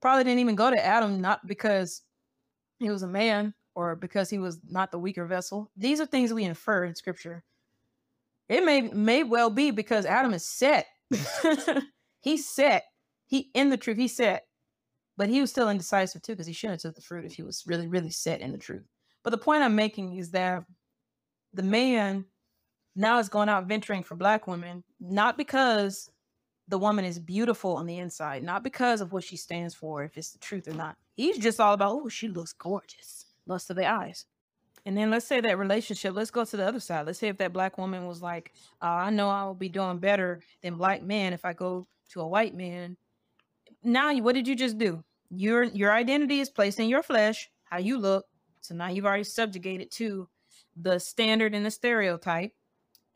Probably 0.00 0.24
didn't 0.24 0.40
even 0.40 0.54
go 0.54 0.70
to 0.70 0.84
Adam, 0.84 1.20
not 1.20 1.46
because 1.46 2.02
he 2.78 2.90
was 2.90 3.02
a 3.02 3.08
man, 3.08 3.54
or 3.74 3.96
because 3.96 4.30
he 4.30 4.38
was 4.38 4.60
not 4.68 4.90
the 4.90 4.98
weaker 4.98 5.26
vessel. 5.26 5.70
These 5.76 6.00
are 6.00 6.06
things 6.06 6.32
we 6.32 6.44
infer 6.44 6.84
in 6.84 6.94
scripture. 6.94 7.44
It 8.48 8.64
may 8.64 8.82
may 8.82 9.22
well 9.22 9.50
be 9.50 9.70
because 9.70 10.06
Adam 10.06 10.34
is 10.34 10.46
set. 10.46 10.86
he's 12.20 12.48
set. 12.48 12.84
He 13.26 13.50
in 13.54 13.70
the 13.70 13.76
truth. 13.76 13.96
He's 13.96 14.16
set. 14.16 14.46
But 15.16 15.28
he 15.28 15.40
was 15.40 15.50
still 15.50 15.70
indecisive 15.70 16.22
too, 16.22 16.32
because 16.32 16.46
he 16.46 16.52
shouldn't 16.52 16.82
have 16.82 16.92
took 16.92 16.96
the 16.96 17.06
fruit 17.06 17.24
if 17.24 17.32
he 17.32 17.42
was 17.42 17.64
really, 17.66 17.86
really 17.86 18.10
set 18.10 18.40
in 18.40 18.52
the 18.52 18.58
truth. 18.58 18.84
But 19.24 19.30
the 19.30 19.38
point 19.38 19.62
I'm 19.62 19.74
making 19.74 20.16
is 20.16 20.30
that 20.32 20.64
the 21.54 21.62
man 21.62 22.26
now 22.94 23.18
is 23.18 23.28
going 23.28 23.48
out 23.48 23.66
venturing 23.66 24.02
for 24.02 24.14
black 24.14 24.46
women, 24.46 24.84
not 25.00 25.38
because 25.38 26.10
the 26.68 26.78
woman 26.78 27.04
is 27.04 27.18
beautiful 27.18 27.76
on 27.76 27.86
the 27.86 27.98
inside, 27.98 28.42
not 28.42 28.62
because 28.62 29.00
of 29.00 29.12
what 29.12 29.24
she 29.24 29.36
stands 29.36 29.74
for, 29.74 30.02
if 30.02 30.16
it's 30.16 30.30
the 30.30 30.38
truth 30.38 30.66
or 30.66 30.74
not. 30.74 30.96
He's 31.14 31.38
just 31.38 31.60
all 31.60 31.74
about, 31.74 31.92
oh, 31.92 32.08
she 32.08 32.28
looks 32.28 32.52
gorgeous 32.52 33.26
lust 33.46 33.70
of 33.70 33.76
the 33.76 33.86
eyes. 33.86 34.26
And 34.84 34.96
then 34.96 35.10
let's 35.10 35.26
say 35.26 35.40
that 35.40 35.58
relationship, 35.58 36.14
let's 36.14 36.30
go 36.30 36.44
to 36.44 36.56
the 36.56 36.66
other 36.66 36.80
side. 36.80 37.06
Let's 37.06 37.18
say 37.18 37.28
if 37.28 37.38
that 37.38 37.52
black 37.52 37.76
woman 37.76 38.06
was 38.06 38.22
like, 38.22 38.52
oh, 38.80 38.86
I 38.86 39.10
know 39.10 39.28
I 39.28 39.44
will 39.44 39.54
be 39.54 39.68
doing 39.68 39.98
better 39.98 40.42
than 40.62 40.76
black 40.76 41.02
men 41.02 41.32
if 41.32 41.44
I 41.44 41.52
go 41.52 41.86
to 42.10 42.20
a 42.20 42.28
white 42.28 42.54
man. 42.54 42.96
Now, 43.82 44.16
what 44.18 44.34
did 44.34 44.46
you 44.46 44.54
just 44.54 44.78
do? 44.78 45.02
Your 45.30 45.64
your 45.64 45.92
identity 45.92 46.38
is 46.38 46.50
placed 46.50 46.78
in 46.78 46.88
your 46.88 47.02
flesh, 47.02 47.50
how 47.64 47.78
you 47.78 47.98
look. 47.98 48.26
So 48.60 48.76
now 48.76 48.88
you've 48.88 49.06
already 49.06 49.24
subjugated 49.24 49.90
to 49.92 50.28
the 50.76 51.00
standard 51.00 51.54
and 51.54 51.66
the 51.66 51.70
stereotype. 51.70 52.52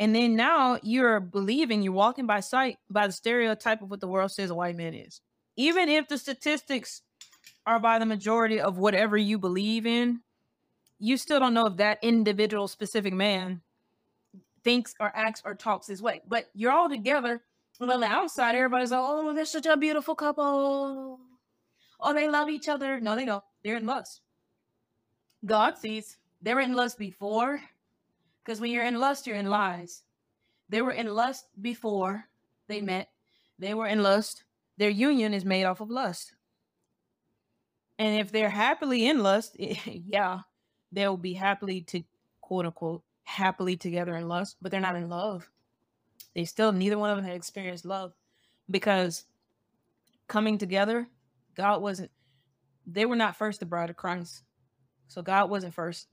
And 0.01 0.14
then 0.14 0.34
now 0.34 0.78
you're 0.82 1.20
believing, 1.20 1.82
you're 1.82 1.92
walking 1.92 2.26
by 2.26 2.40
sight 2.40 2.78
by 2.88 3.07
the 3.07 3.12
stereotype 3.12 3.82
of 3.82 3.90
what 3.90 4.01
the 4.01 4.09
world 4.09 4.32
says 4.32 4.48
a 4.48 4.55
white 4.55 4.74
man 4.74 4.94
is. 4.94 5.20
Even 5.57 5.90
if 5.90 6.09
the 6.09 6.16
statistics 6.16 7.03
are 7.66 7.78
by 7.78 7.98
the 7.98 8.07
majority 8.07 8.61
of 8.61 8.78
whatever 8.78 9.18
you 9.18 9.38
believe 9.38 9.84
in, 9.84 10.20
you 10.98 11.18
still 11.18 11.38
don't 11.38 11.53
know 11.53 11.66
if 11.66 11.76
that 11.76 11.98
individual 12.01 12.66
specific 12.66 13.12
man 13.12 13.61
thinks 14.64 14.94
or 14.98 15.12
acts 15.14 15.42
or 15.44 15.55
talks 15.55 15.86
this 15.86 16.01
way. 16.01 16.22
But 16.26 16.48
you're 16.55 16.72
all 16.72 16.88
together. 16.88 17.42
And 17.78 17.90
on 17.90 18.01
the 18.01 18.07
outside, 18.07 18.55
everybody's 18.55 18.92
like, 18.92 19.01
oh, 19.03 19.34
they're 19.34 19.44
such 19.44 19.66
a 19.66 19.76
beautiful 19.76 20.14
couple. 20.14 21.20
Oh, 22.01 22.14
they 22.14 22.26
love 22.26 22.48
each 22.48 22.70
other. 22.70 23.01
No, 23.01 23.16
they 23.16 23.26
don't. 23.26 23.44
They're 23.62 23.76
in 23.76 23.84
lust. 23.84 24.22
God 25.44 25.76
sees 25.76 26.16
they 26.40 26.55
were 26.55 26.61
in 26.61 26.72
lust 26.72 26.98
before. 26.98 27.61
Because 28.45 28.61
when 28.61 28.70
you're 28.70 28.84
in 28.84 28.99
lust, 28.99 29.26
you're 29.26 29.36
in 29.36 29.51
lies. 29.51 30.03
They 30.68 30.82
were 30.82 30.93
in 30.93 31.14
lust 31.14 31.47
before 31.61 32.26
they 32.68 32.80
met. 32.80 33.09
They 33.59 33.74
were 33.74 33.86
in 33.86 34.03
lust. 34.03 34.45
Their 34.78 34.91
union 34.91 35.34
is 35.34 35.45
made 35.45 35.64
off 35.64 35.80
of 35.80 35.91
lust. 35.91 36.32
And 37.99 38.18
if 38.18 38.32
they're 38.32 38.51
happily 38.51 39.07
in 39.07 39.22
lust, 39.22 39.57
yeah, 39.59 40.41
they'll 40.91 41.16
be 41.16 41.34
happily 41.34 41.82
to 41.82 42.03
quote 42.41 42.66
unquote 42.66 43.03
happily 43.24 43.76
together 43.76 44.16
in 44.16 44.26
lust, 44.26 44.57
but 44.62 44.70
they're 44.70 44.80
not 44.80 44.97
in 44.97 45.09
love. 45.09 45.51
They 46.34 46.45
still 46.45 46.72
neither 46.72 46.99
one 46.99 47.11
of 47.11 47.16
them 47.16 47.26
had 47.26 47.36
experienced 47.36 47.84
love 47.84 48.12
because 48.70 49.24
coming 50.28 50.59
together, 50.59 51.09
God 51.55 51.82
wasn't 51.82 52.11
they 52.86 53.05
were 53.05 53.16
not 53.16 53.36
first 53.36 53.61
the 53.61 53.66
bride 53.66 53.91
of 53.91 53.97
Christ. 53.97 54.43
So 55.09 55.22
God 55.22 55.51
wasn't 55.51 55.74
first. 55.74 56.07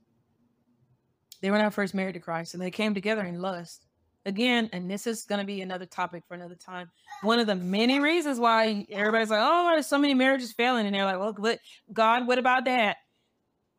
They 1.40 1.50
were 1.50 1.58
not 1.58 1.74
first 1.74 1.94
married 1.94 2.14
to 2.14 2.20
Christ, 2.20 2.54
and 2.54 2.62
they 2.62 2.70
came 2.70 2.94
together 2.94 3.24
in 3.24 3.40
lust 3.40 3.88
again, 4.28 4.68
and 4.72 4.90
this 4.90 5.06
is 5.06 5.24
going 5.24 5.40
to 5.40 5.46
be 5.46 5.62
another 5.62 5.86
topic 5.86 6.22
for 6.28 6.34
another 6.34 6.54
time. 6.54 6.90
One 7.22 7.38
of 7.38 7.46
the 7.46 7.56
many 7.56 7.98
reasons 7.98 8.38
why 8.38 8.86
everybody's 8.90 9.30
like, 9.30 9.40
oh, 9.42 9.70
there's 9.72 9.86
so 9.86 9.98
many 9.98 10.14
marriages 10.14 10.52
failing. 10.52 10.86
And 10.86 10.94
they're 10.94 11.04
like, 11.04 11.18
well, 11.18 11.34
but 11.36 11.58
God, 11.92 12.26
what 12.26 12.38
about 12.38 12.66
that? 12.66 12.98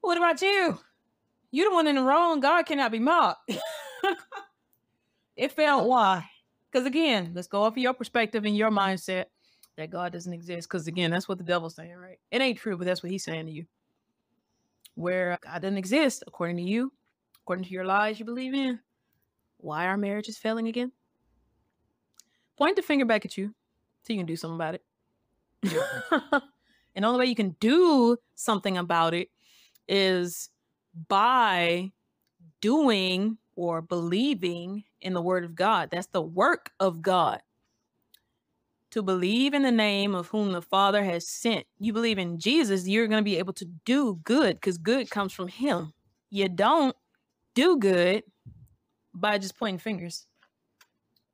What 0.02 0.18
about 0.18 0.42
you? 0.42 0.78
You're 1.52 1.70
the 1.70 1.76
one 1.76 1.88
in 1.88 1.96
the 1.96 2.02
wrong. 2.02 2.40
God 2.40 2.66
cannot 2.66 2.92
be 2.92 3.00
mocked. 3.00 3.52
it 5.36 5.52
failed. 5.52 5.88
Why? 5.88 6.26
Because 6.72 6.86
again, 6.86 7.32
let's 7.34 7.48
go 7.48 7.64
off 7.64 7.74
of 7.74 7.78
your 7.78 7.94
perspective 7.94 8.46
and 8.46 8.56
your 8.56 8.72
mindset 8.72 9.26
that 9.78 9.90
God 9.90 10.14
doesn't 10.14 10.34
exist. 10.34 10.68
Because 10.68 10.88
again, 10.88 11.12
that's 11.12 11.28
what 11.28 11.38
the 11.38 11.44
devil's 11.44 11.76
saying, 11.76 11.96
right? 11.96 12.20
It 12.32 12.42
ain't 12.42 12.60
true, 12.60 12.78
but 12.78 12.86
that's 12.86 13.02
what 13.02 13.12
he's 13.12 13.24
saying 13.24 13.46
to 13.48 13.52
you. 13.52 13.66
Where 14.96 15.40
God 15.42 15.62
doesn't 15.62 15.78
exist, 15.78 16.24
according 16.28 16.58
to 16.58 16.64
you, 16.64 16.92
according 17.44 17.66
to 17.66 17.72
your 17.72 17.86
lies 17.86 18.20
you 18.20 18.26
believe 18.26 18.54
in, 18.54 18.80
why 19.58 19.88
our 19.88 19.98
marriage 19.98 20.30
is 20.30 20.38
failing 20.38 20.68
again? 20.68 20.92
Point 22.58 22.76
the 22.76 22.82
finger 22.82 23.06
back 23.06 23.26
at 23.26 23.38
you 23.38 23.54
so 24.04 24.14
you 24.14 24.20
can 24.20 24.26
do 24.26 24.36
something 24.36 24.56
about 24.56 24.76
it. 24.76 24.84
and 26.96 27.04
the 27.04 27.08
only 27.08 27.20
way 27.20 27.26
you 27.26 27.36
can 27.36 27.56
do 27.60 28.18
something 28.36 28.78
about 28.78 29.14
it 29.14 29.30
is 29.88 30.50
by 31.08 31.92
doing 32.62 33.38
or 33.56 33.82
believing 33.82 34.84
in 35.02 35.14
the 35.14 35.22
word 35.22 35.44
of 35.46 35.56
God. 35.56 35.90
That's 35.92 36.08
the 36.08 36.22
work 36.22 36.72
of 36.80 37.02
God. 37.02 37.42
to 38.92 39.02
believe 39.04 39.54
in 39.54 39.62
the 39.62 39.72
name 39.72 40.16
of 40.16 40.28
whom 40.30 40.52
the 40.52 40.62
Father 40.62 41.04
has 41.04 41.28
sent. 41.28 41.66
You 41.80 41.94
believe 41.94 42.18
in 42.18 42.40
Jesus, 42.40 42.88
you're 42.88 43.08
going 43.08 43.22
to 43.22 43.26
be 43.26 43.38
able 43.38 43.54
to 43.54 43.66
do 43.86 44.20
good 44.24 44.56
because 44.56 44.78
good 44.78 45.10
comes 45.10 45.34
from 45.34 45.48
Him. 45.48 45.94
You 46.30 46.50
don't 46.50 46.96
do 47.60 47.78
good 47.78 48.24
by 49.14 49.38
just 49.38 49.58
pointing 49.58 49.80
fingers 49.80 50.26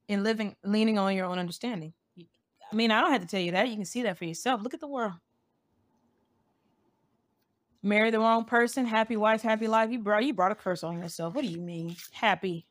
and 0.09 0.23
living, 0.23 0.55
leaning 0.63 0.97
on 0.97 1.15
your 1.15 1.25
own 1.25 1.37
understanding. 1.37 1.93
I 2.19 2.75
mean, 2.75 2.89
I 2.89 3.01
don't 3.01 3.11
have 3.11 3.21
to 3.21 3.27
tell 3.27 3.39
you 3.39 3.51
that. 3.51 3.69
You 3.69 3.75
can 3.75 3.85
see 3.85 4.01
that 4.03 4.17
for 4.17 4.25
yourself. 4.25 4.61
Look 4.63 4.73
at 4.73 4.79
the 4.79 4.87
world. 4.87 5.13
Marry 7.83 8.09
the 8.09 8.19
wrong 8.19 8.45
person, 8.45 8.85
happy 8.85 9.15
wife, 9.15 9.43
happy 9.43 9.67
life. 9.67 9.91
You 9.91 9.99
brought 9.99 10.23
you 10.23 10.33
brought 10.33 10.51
a 10.51 10.55
curse 10.55 10.83
on 10.83 10.97
yourself. 10.97 11.35
What 11.35 11.45
do 11.45 11.51
you 11.51 11.61
mean? 11.61 11.95
Happy. 12.11 12.65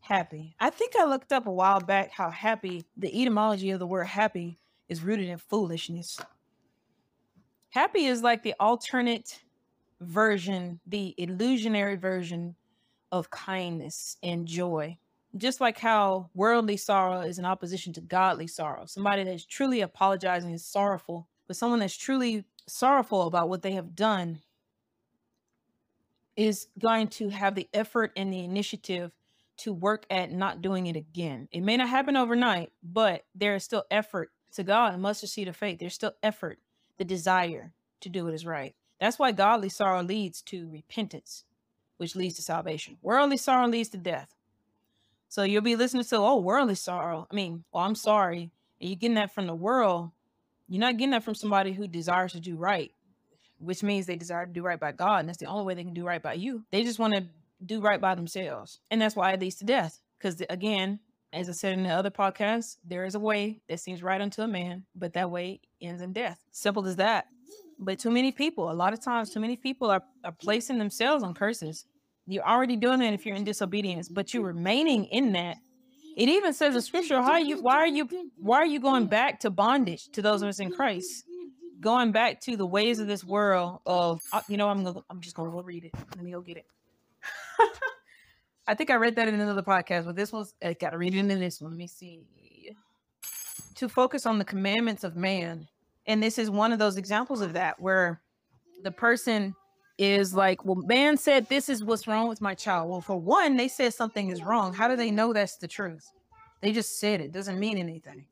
Happy. 0.00 0.54
I 0.60 0.68
think 0.68 0.94
I 0.96 1.06
looked 1.06 1.32
up 1.32 1.46
a 1.46 1.52
while 1.52 1.80
back 1.80 2.10
how 2.10 2.28
happy 2.28 2.84
the 2.98 3.22
etymology 3.22 3.70
of 3.70 3.78
the 3.78 3.86
word 3.86 4.04
happy 4.04 4.58
is 4.90 5.02
rooted 5.02 5.30
in 5.30 5.38
foolishness. 5.38 6.20
Happy 7.70 8.04
is 8.04 8.22
like 8.22 8.42
the 8.42 8.54
alternate 8.60 9.40
version, 10.00 10.80
the 10.86 11.14
illusionary 11.18 11.96
version 11.96 12.56
of 13.12 13.30
kindness 13.30 14.16
and 14.22 14.46
joy. 14.46 14.96
Just 15.36 15.60
like 15.60 15.78
how 15.78 16.28
worldly 16.34 16.76
sorrow 16.76 17.20
is 17.20 17.38
in 17.38 17.44
opposition 17.44 17.92
to 17.92 18.00
godly 18.00 18.46
sorrow. 18.46 18.86
Somebody 18.86 19.24
that's 19.24 19.44
truly 19.44 19.80
apologizing 19.80 20.52
is 20.52 20.64
sorrowful, 20.64 21.28
but 21.46 21.56
someone 21.56 21.78
that's 21.78 21.96
truly 21.96 22.44
sorrowful 22.66 23.26
about 23.26 23.48
what 23.48 23.62
they 23.62 23.72
have 23.72 23.94
done 23.94 24.40
is 26.36 26.68
going 26.78 27.08
to 27.08 27.28
have 27.28 27.54
the 27.54 27.68
effort 27.74 28.12
and 28.16 28.32
the 28.32 28.44
initiative 28.44 29.12
to 29.58 29.72
work 29.72 30.06
at 30.10 30.32
not 30.32 30.62
doing 30.62 30.86
it 30.86 30.96
again. 30.96 31.48
It 31.52 31.60
may 31.60 31.76
not 31.76 31.88
happen 31.88 32.16
overnight, 32.16 32.72
but 32.82 33.24
there 33.34 33.54
is 33.54 33.62
still 33.62 33.84
effort 33.90 34.30
to 34.52 34.64
God 34.64 34.94
and 34.94 35.02
mustard 35.02 35.28
seed 35.28 35.48
of 35.48 35.56
faith. 35.56 35.78
There's 35.78 35.94
still 35.94 36.14
effort, 36.22 36.58
the 36.98 37.04
desire 37.04 37.74
to 38.00 38.08
do 38.08 38.24
what 38.24 38.34
is 38.34 38.46
right. 38.46 38.74
That's 39.00 39.18
why 39.18 39.32
godly 39.32 39.70
sorrow 39.70 40.02
leads 40.02 40.42
to 40.42 40.68
repentance, 40.70 41.44
which 41.96 42.14
leads 42.14 42.36
to 42.36 42.42
salvation. 42.42 42.98
Worldly 43.02 43.38
sorrow 43.38 43.66
leads 43.66 43.88
to 43.90 43.98
death. 43.98 44.34
So 45.28 45.42
you'll 45.42 45.62
be 45.62 45.76
listening 45.76 46.04
to, 46.04 46.16
oh, 46.16 46.38
worldly 46.38 46.74
sorrow. 46.74 47.26
I 47.30 47.34
mean, 47.34 47.64
well, 47.72 47.84
I'm 47.84 47.94
sorry. 47.94 48.50
And 48.80 48.90
you're 48.90 48.96
getting 48.96 49.14
that 49.14 49.34
from 49.34 49.46
the 49.46 49.54
world. 49.54 50.10
You're 50.68 50.80
not 50.80 50.96
getting 50.96 51.12
that 51.12 51.24
from 51.24 51.34
somebody 51.34 51.72
who 51.72 51.86
desires 51.88 52.32
to 52.32 52.40
do 52.40 52.56
right, 52.56 52.92
which 53.58 53.82
means 53.82 54.06
they 54.06 54.16
desire 54.16 54.46
to 54.46 54.52
do 54.52 54.62
right 54.62 54.78
by 54.78 54.92
God. 54.92 55.20
And 55.20 55.28
that's 55.28 55.38
the 55.38 55.46
only 55.46 55.64
way 55.64 55.74
they 55.74 55.84
can 55.84 55.94
do 55.94 56.06
right 56.06 56.22
by 56.22 56.34
you. 56.34 56.64
They 56.70 56.84
just 56.84 56.98
want 56.98 57.14
to 57.14 57.26
do 57.64 57.80
right 57.80 58.00
by 58.00 58.14
themselves. 58.14 58.80
And 58.90 59.00
that's 59.00 59.16
why 59.16 59.32
it 59.32 59.40
leads 59.40 59.56
to 59.56 59.64
death. 59.64 60.00
Because 60.18 60.42
again, 60.50 61.00
as 61.32 61.48
I 61.48 61.52
said 61.52 61.74
in 61.74 61.84
the 61.84 61.90
other 61.90 62.10
podcast, 62.10 62.76
there 62.84 63.04
is 63.04 63.14
a 63.14 63.20
way 63.20 63.60
that 63.68 63.80
seems 63.80 64.02
right 64.02 64.20
unto 64.20 64.42
a 64.42 64.48
man, 64.48 64.84
but 64.94 65.12
that 65.14 65.30
way 65.30 65.60
ends 65.80 66.02
in 66.02 66.12
death. 66.12 66.40
Simple 66.50 66.86
as 66.86 66.96
that. 66.96 67.26
But 67.80 67.98
too 67.98 68.10
many 68.10 68.30
people, 68.30 68.70
a 68.70 68.74
lot 68.74 68.92
of 68.92 69.02
times, 69.02 69.30
too 69.30 69.40
many 69.40 69.56
people 69.56 69.90
are, 69.90 70.02
are 70.22 70.32
placing 70.32 70.78
themselves 70.78 71.24
on 71.24 71.34
curses. 71.34 71.86
You're 72.26 72.46
already 72.46 72.76
doing 72.76 73.00
that 73.00 73.14
if 73.14 73.26
you're 73.26 73.34
in 73.34 73.44
disobedience, 73.44 74.08
but 74.08 74.32
you're 74.32 74.44
remaining 74.44 75.06
in 75.06 75.32
that 75.32 75.56
it 76.16 76.28
even 76.28 76.52
says 76.52 76.74
in 76.74 76.82
scripture, 76.82 77.22
how 77.22 77.38
you 77.38 77.62
why 77.62 77.76
are 77.76 77.86
you 77.86 78.06
why 78.36 78.58
are 78.58 78.66
you 78.66 78.80
going 78.80 79.06
back 79.06 79.40
to 79.40 79.50
bondage 79.50 80.10
to 80.10 80.20
those 80.22 80.42
of 80.42 80.48
us 80.48 80.60
in 80.60 80.70
Christ? 80.70 81.24
Going 81.80 82.12
back 82.12 82.40
to 82.42 82.58
the 82.58 82.66
ways 82.66 82.98
of 82.98 83.06
this 83.06 83.24
world 83.24 83.80
of 83.86 84.20
uh, 84.32 84.42
you 84.46 84.56
know, 84.56 84.68
I'm 84.68 84.84
gonna 84.84 85.00
I'm 85.08 85.20
just 85.20 85.34
gonna 85.34 85.50
go 85.50 85.62
read 85.62 85.84
it. 85.84 85.94
Let 86.14 86.22
me 86.22 86.32
go 86.32 86.42
get 86.42 86.58
it. 86.58 86.66
I 88.66 88.74
think 88.74 88.90
I 88.90 88.96
read 88.96 89.16
that 89.16 89.28
in 89.28 89.40
another 89.40 89.62
podcast, 89.62 90.04
but 90.04 90.14
this 90.14 90.30
was 90.30 90.52
I 90.62 90.74
gotta 90.74 90.98
read 90.98 91.14
it 91.14 91.18
in 91.18 91.28
this 91.28 91.60
one. 91.60 91.70
Let 91.70 91.78
me 91.78 91.86
see. 91.86 92.20
To 93.76 93.88
focus 93.88 94.26
on 94.26 94.38
the 94.38 94.44
commandments 94.44 95.04
of 95.04 95.16
man. 95.16 95.68
And 96.10 96.20
this 96.20 96.38
is 96.38 96.50
one 96.50 96.72
of 96.72 96.80
those 96.80 96.96
examples 96.96 97.40
of 97.40 97.52
that 97.52 97.78
where 97.78 98.20
the 98.82 98.90
person 98.90 99.54
is 99.96 100.34
like, 100.34 100.64
well, 100.64 100.74
man 100.74 101.16
said 101.16 101.48
this 101.48 101.68
is 101.68 101.84
what's 101.84 102.08
wrong 102.08 102.28
with 102.28 102.40
my 102.40 102.52
child. 102.52 102.90
Well, 102.90 103.00
for 103.00 103.16
one, 103.16 103.56
they 103.56 103.68
said 103.68 103.94
something 103.94 104.28
is 104.28 104.42
wrong. 104.42 104.74
How 104.74 104.88
do 104.88 104.96
they 104.96 105.12
know 105.12 105.32
that's 105.32 105.58
the 105.58 105.68
truth? 105.68 106.10
They 106.62 106.72
just 106.72 106.98
said 106.98 107.20
it. 107.20 107.30
Doesn't 107.30 107.60
mean 107.60 107.78
anything. 107.78 108.24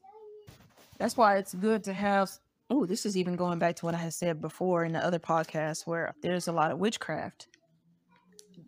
That's 0.99 1.16
why 1.16 1.37
it's 1.37 1.55
good 1.55 1.85
to 1.85 1.93
have. 1.93 2.33
Oh, 2.68 2.85
this 2.85 3.07
is 3.07 3.16
even 3.16 3.37
going 3.37 3.61
back 3.61 3.76
to 3.76 3.85
what 3.85 3.95
I 3.95 3.99
had 3.99 4.12
said 4.12 4.41
before 4.41 4.85
in 4.85 4.93
the 4.93 5.07
other 5.07 5.20
podcast, 5.20 5.87
where 5.87 6.12
there's 6.20 6.49
a 6.49 6.53
lot 6.53 6.72
of 6.72 6.81
witchcraft 6.81 7.47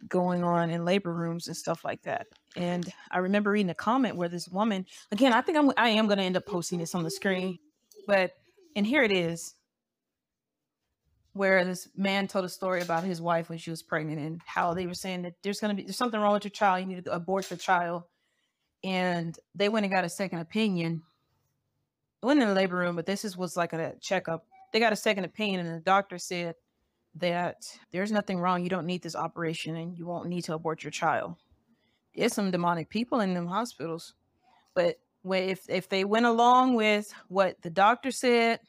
going 0.09 0.45
on 0.45 0.71
in 0.71 0.85
labor 0.85 1.13
rooms 1.13 1.49
and 1.49 1.57
stuff 1.57 1.85
like 1.85 2.03
that. 2.03 2.29
And 2.55 2.89
I 3.11 3.19
remember 3.19 3.51
reading 3.51 3.71
a 3.71 3.75
comment 3.75 4.15
where 4.15 4.29
this 4.29 4.49
woman, 4.49 4.87
again, 5.11 5.33
I 5.33 5.41
think 5.41 5.59
I'm 5.59 5.73
I 5.77 5.89
am 5.89 6.07
going 6.07 6.19
to 6.19 6.25
end 6.25 6.37
up 6.37 6.47
posting 6.47 6.79
this 6.79 6.95
on 6.95 7.03
the 7.03 7.11
screen, 7.11 7.59
but 8.07 8.37
and 8.77 8.87
here 8.87 9.03
it 9.03 9.13
is 9.13 9.55
where 11.33 11.65
this 11.65 11.89
man 11.97 12.27
told 12.27 12.45
a 12.45 12.49
story 12.49 12.83
about 12.83 13.05
his 13.05 13.21
wife 13.21 13.49
when 13.49 13.59
she 13.59 13.71
was 13.71 13.83
pregnant 13.83 14.19
and 14.19 14.41
how 14.45 14.75
they 14.75 14.87
were 14.87 14.95
saying 14.95 15.23
that 15.23 15.35
there's 15.43 15.61
going 15.61 15.75
to 15.75 15.81
be 15.81 15.87
there's 15.87 15.97
something 15.97 16.21
wrong 16.21 16.33
with 16.33 16.45
your 16.45 16.51
child 16.51 16.81
you 16.81 16.87
need 16.87 17.05
to 17.05 17.13
abort 17.13 17.49
the 17.49 17.57
child. 17.57 18.03
And 18.83 19.39
they 19.55 19.69
went 19.69 19.85
and 19.85 19.93
got 19.93 20.05
a 20.05 20.09
second 20.09 20.39
opinion. 20.39 21.03
I 22.23 22.27
went 22.27 22.43
in 22.43 22.49
the 22.49 22.55
labor 22.55 22.77
room 22.77 22.97
but 22.97 23.07
this 23.07 23.25
is 23.25 23.37
was 23.37 23.57
like 23.57 23.73
a 23.73 23.95
checkup. 24.01 24.45
They 24.73 24.81
got 24.81 24.93
a 24.93 24.97
second 24.97 25.25
opinion 25.25 25.67
and 25.67 25.77
the 25.77 25.81
doctor 25.85 26.19
said 26.19 26.57
that 27.17 27.65
there's 27.93 28.13
nothing 28.13 28.39
wrong 28.39 28.63
you 28.63 28.71
don't 28.71 28.87
need 28.87 29.03
this 29.03 29.17
operation 29.17 29.77
and 29.77 29.97
you 29.97 30.07
won't 30.07 30.29
need 30.29 30.43
to 30.43 30.55
abort 30.55 30.83
your 30.83 30.91
child. 30.91 31.37
There's 32.15 32.35
some 32.35 32.51
demonic 32.51 32.89
people 32.91 33.21
in 33.21 33.35
them 33.35 33.47
hospitals 33.47 34.15
but 34.75 34.97
if 35.25 35.69
if 35.69 35.89
they 35.89 36.05
went 36.05 36.27
along 36.27 36.75
with 36.75 37.13
what 37.29 37.61
the 37.63 37.71
doctor 37.71 38.11
said 38.11 38.61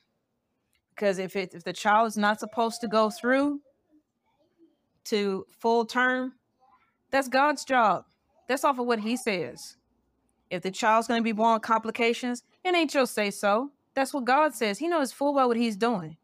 because 1.02 1.18
if 1.18 1.36
it 1.36 1.54
if 1.54 1.64
the 1.64 1.74
child 1.74 2.08
is 2.08 2.18
not 2.18 2.40
supposed 2.40 2.82
to 2.82 2.88
go 2.88 3.10
through 3.10 3.60
to 5.06 5.46
full 5.60 5.86
term, 5.86 6.34
that's 7.10 7.28
God's 7.28 7.66
job. 7.66 8.06
That's 8.48 8.64
off 8.64 8.80
of 8.80 8.86
what 8.86 9.00
He 9.00 9.18
says. 9.18 9.78
If 10.50 10.62
the 10.62 10.72
child's 10.72 11.08
going 11.08 11.20
to 11.20 11.24
be 11.24 11.32
born 11.32 11.54
with 11.54 11.64
complications, 11.64 12.44
it 12.64 12.76
ain't 12.76 12.94
your 12.94 13.08
say 13.08 13.32
so. 13.32 13.72
That's 13.96 14.14
what 14.14 14.26
God 14.26 14.54
says. 14.54 14.78
He 14.78 14.88
knows 14.88 15.12
full 15.12 15.34
well 15.34 15.48
what 15.48 15.58
He's 15.58 15.76
doing. 15.76 16.18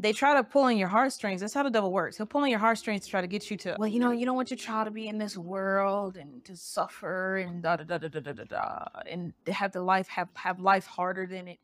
They 0.00 0.12
try 0.12 0.34
to 0.34 0.42
pull 0.42 0.62
on 0.62 0.76
your 0.76 0.88
heartstrings. 0.88 1.40
That's 1.40 1.54
how 1.54 1.62
the 1.62 1.70
devil 1.70 1.92
works. 1.92 2.16
He'll 2.16 2.26
pull 2.26 2.42
on 2.42 2.48
your 2.48 2.58
heartstrings 2.58 3.04
to 3.04 3.10
try 3.10 3.20
to 3.20 3.26
get 3.26 3.50
you 3.50 3.56
to, 3.58 3.76
well, 3.78 3.88
you 3.88 4.00
know, 4.00 4.12
you 4.12 4.24
don't 4.24 4.36
want 4.36 4.50
your 4.50 4.56
child 4.56 4.86
to 4.86 4.90
be 4.90 5.08
in 5.08 5.18
this 5.18 5.36
world 5.36 6.16
and 6.16 6.44
to 6.44 6.56
suffer 6.56 7.36
and 7.36 7.62
da 7.62 7.76
da 7.76 7.84
da 7.84 7.98
da 7.98 8.08
da 8.08 8.20
da 8.20 8.32
da, 8.32 8.44
da 8.44 8.84
and 9.08 9.32
have 9.46 9.72
the 9.72 9.82
life 9.82 10.08
have 10.08 10.28
have 10.34 10.60
life 10.60 10.86
harder 10.86 11.26
than 11.26 11.48
it 11.48 11.58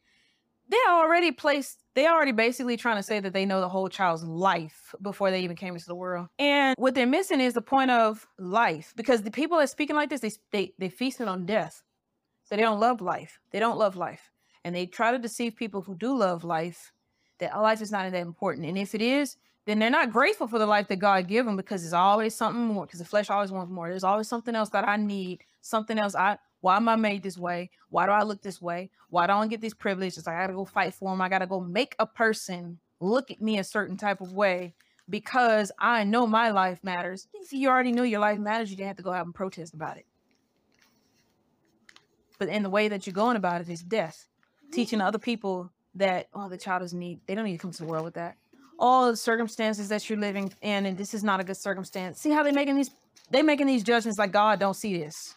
they 0.69 0.77
already 0.89 1.31
placed 1.31 1.85
they 1.95 2.07
already 2.07 2.33
basically 2.33 2.77
trying 2.77 2.97
to 2.97 3.03
say 3.03 3.21
that 3.21 3.33
they 3.33 3.47
know 3.47 3.61
the 3.61 3.69
whole 3.69 3.89
child's 3.89 4.25
life 4.25 4.95
before 5.03 5.31
they 5.31 5.41
even 5.41 5.57
came 5.57 5.75
into 5.75 5.87
the 5.87 5.95
world 5.95 6.29
and 6.39 6.75
what 6.79 6.95
they're 6.95 7.07
missing 7.07 7.41
is 7.41 7.55
the 7.55 7.63
point 7.63 7.91
of 7.91 8.27
life 8.39 8.93
because 8.97 9.23
the 9.23 9.31
people 9.31 9.59
that 9.59 9.71
speaking 9.71 9.97
like 9.97 10.11
this 10.11 10.21
they 10.21 10.33
they, 10.51 10.73
they 10.79 10.89
feasted 10.89 11.29
on 11.29 11.47
death 11.47 11.83
so 12.45 12.57
they 12.57 12.63
don't 12.63 12.81
love 12.81 13.01
life 13.01 13.39
they 13.53 13.59
don't 13.59 13.79
love 13.79 13.97
life 13.97 14.31
and 14.65 14.75
they 14.75 14.87
try 14.87 15.13
to 15.13 15.19
deceive 15.19 15.55
people 15.55 15.83
who 15.83 15.95
do 15.95 16.17
love 16.17 16.43
life 16.45 16.93
that 17.39 17.61
life 17.61 17.81
is 17.81 17.91
not 17.93 18.11
that 18.11 18.21
important 18.21 18.67
and 18.67 18.79
if 18.79 18.95
it 18.95 19.03
is 19.03 19.37
then 19.65 19.81
they're 19.81 19.91
not 19.91 20.13
grateful 20.13 20.47
for 20.47 20.59
the 20.59 20.67
life 20.67 20.89
that 20.89 20.97
god 20.97 21.27
gave 21.27 21.45
them 21.45 21.57
because 21.57 21.83
there's 21.83 21.93
always 21.93 22.35
something 22.35 22.65
more 22.67 22.87
because 22.87 22.99
the 22.99 23.05
flesh 23.05 23.31
always 23.31 23.51
wants 23.51 23.71
more 23.71 23.89
there's 23.89 24.05
always 24.05 24.29
something 24.29 24.55
else 24.55 24.69
that 24.71 24.89
i 24.89 24.97
need 24.97 25.43
something 25.61 25.99
else 25.99 26.15
i 26.15 26.39
why 26.67 26.77
am 26.77 26.89
I 26.89 26.97
made 26.97 27.23
this 27.23 27.39
way? 27.39 27.71
Why 27.91 28.07
do 28.07 28.13
I 28.13 28.25
look 28.25 28.43
this 28.43 28.61
way? 28.61 28.91
Why 29.11 29.29
don't 29.29 29.43
I 29.43 29.47
get 29.47 29.61
these 29.61 29.73
privileges? 29.73 30.27
I 30.27 30.33
gotta 30.35 30.53
go 30.53 30.65
fight 30.65 30.95
for 30.95 31.13
them. 31.13 31.21
I 31.21 31.29
gotta 31.29 31.47
go 31.47 31.61
make 31.61 31.95
a 32.01 32.07
person 32.07 32.81
look 32.99 33.31
at 33.31 33.41
me 33.41 33.59
a 33.59 33.65
certain 33.65 33.97
type 33.97 34.21
of 34.21 34.33
way 34.33 34.75
because 35.09 35.71
I 35.79 36.03
know 36.03 36.27
my 36.27 36.51
life 36.51 36.81
matters. 36.83 37.29
If 37.35 37.53
you 37.53 37.69
already 37.69 37.93
knew 37.93 38.03
your 38.03 38.21
life 38.21 38.39
matters, 38.39 38.71
you 38.71 38.77
didn't 38.77 38.89
have 38.89 38.97
to 38.97 39.05
go 39.05 39.13
out 39.13 39.27
and 39.27 39.35
protest 39.35 39.75
about 39.75 39.97
it. 39.97 40.07
But 42.39 42.49
in 42.49 42.65
the 42.65 42.71
way 42.71 42.89
that 42.89 43.07
you're 43.07 43.15
going 43.15 43.37
about 43.37 43.61
it 43.61 43.69
is 43.69 43.83
death. 43.83 44.27
Teaching 44.73 45.01
other 45.01 45.19
people 45.19 45.71
that, 45.97 46.29
oh, 46.35 46.49
the 46.49 46.59
child 46.59 46.83
doesn't 46.83 46.99
need, 46.99 47.21
they 47.27 47.35
don't 47.35 47.45
need 47.45 47.53
to 47.53 47.59
come 47.59 47.73
to 47.73 47.83
the 47.83 47.89
world 47.89 48.05
with 48.05 48.15
that. 48.15 48.37
All 48.79 49.11
the 49.11 49.17
circumstances 49.17 49.89
that 49.89 50.09
you're 50.09 50.19
living 50.19 50.53
in, 50.61 50.87
and 50.87 50.97
this 50.99 51.15
is 51.15 51.25
not 51.25 51.41
a 51.41 51.45
good 51.45 51.57
circumstance. 51.57 52.21
See 52.21 52.31
how 52.31 52.43
they're 52.43 52.53
making 52.53 52.77
these, 52.77 52.91
they 53.31 53.43
making 53.43 53.67
these 53.67 53.83
judgments 53.83 54.19
like 54.19 54.33
God 54.33 54.61
don't 54.61 54.75
see 54.75 54.99
this 54.99 55.35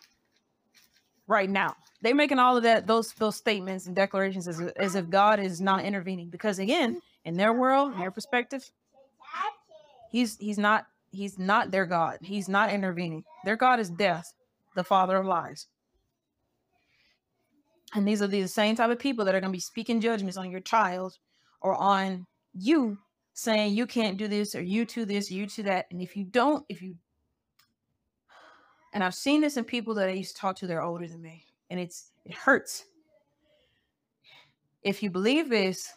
right 1.28 1.50
now. 1.50 1.76
They're 2.02 2.16
making 2.16 2.40
all 2.40 2.58
of 2.58 2.64
that 2.64 2.88
those 2.88 3.14
those 3.14 3.36
statements 3.36 3.86
and 3.86 3.96
declarations 3.96 4.48
as, 4.48 4.62
as 4.78 4.96
if 4.96 5.10
God 5.10 5.40
is 5.40 5.60
not 5.62 5.84
intervening 5.84 6.30
because 6.30 6.60
again, 6.60 7.02
in 7.26 7.36
their 7.36 7.54
world, 7.54 7.94
in 7.94 8.00
their 8.00 8.12
perspective, 8.12 8.70
he's 10.12 10.38
he's 10.38 10.58
not 10.58 10.88
he's 11.12 11.38
not 11.38 11.72
their 11.72 11.86
God. 11.86 12.20
He's 12.22 12.50
not 12.50 12.72
intervening. 12.72 13.24
Their 13.46 13.58
God 13.58 13.80
is 13.80 13.90
death, 13.90 14.34
the 14.76 14.84
father 14.84 15.18
of 15.18 15.26
lies. 15.26 15.68
And 17.96 18.08
these 18.08 18.22
are 18.22 18.28
the 18.28 18.48
same 18.48 18.76
type 18.76 18.92
of 18.92 19.00
people 19.00 19.26
that 19.26 19.34
are 19.34 19.40
going 19.40 19.52
to 19.52 19.56
be 19.58 19.62
speaking 19.62 20.00
judgments 20.00 20.38
on 20.38 20.52
your 20.52 20.60
child 20.60 21.18
or 21.62 21.76
on 21.76 22.26
you 22.54 22.98
saying 23.34 23.74
you 23.74 23.88
can't 23.88 24.18
do 24.18 24.28
this 24.28 24.54
or 24.54 24.62
you 24.62 24.86
to 24.86 25.06
this, 25.06 25.32
you 25.32 25.48
to 25.48 25.64
that. 25.64 25.88
And 25.92 26.02
if 26.02 26.16
you 26.16 26.26
don't, 26.26 26.66
if 26.70 26.82
you 26.82 26.96
and 28.94 29.04
I've 29.04 29.16
seen 29.16 29.42
this 29.42 29.58
in 29.58 29.64
people 29.64 29.94
that 29.96 30.10
I 30.10 30.14
used 30.14 30.36
to 30.36 30.42
talk 30.42 30.56
to, 30.58 30.68
they're 30.68 30.82
older 30.82 31.08
than 31.08 31.22
me. 31.22 31.46
And 31.70 31.80
it's 31.80 32.12
It 32.26 32.34
hurts. 32.34 32.86
If 34.84 35.04
you 35.04 35.10
believe 35.10 35.50
this, 35.50 35.92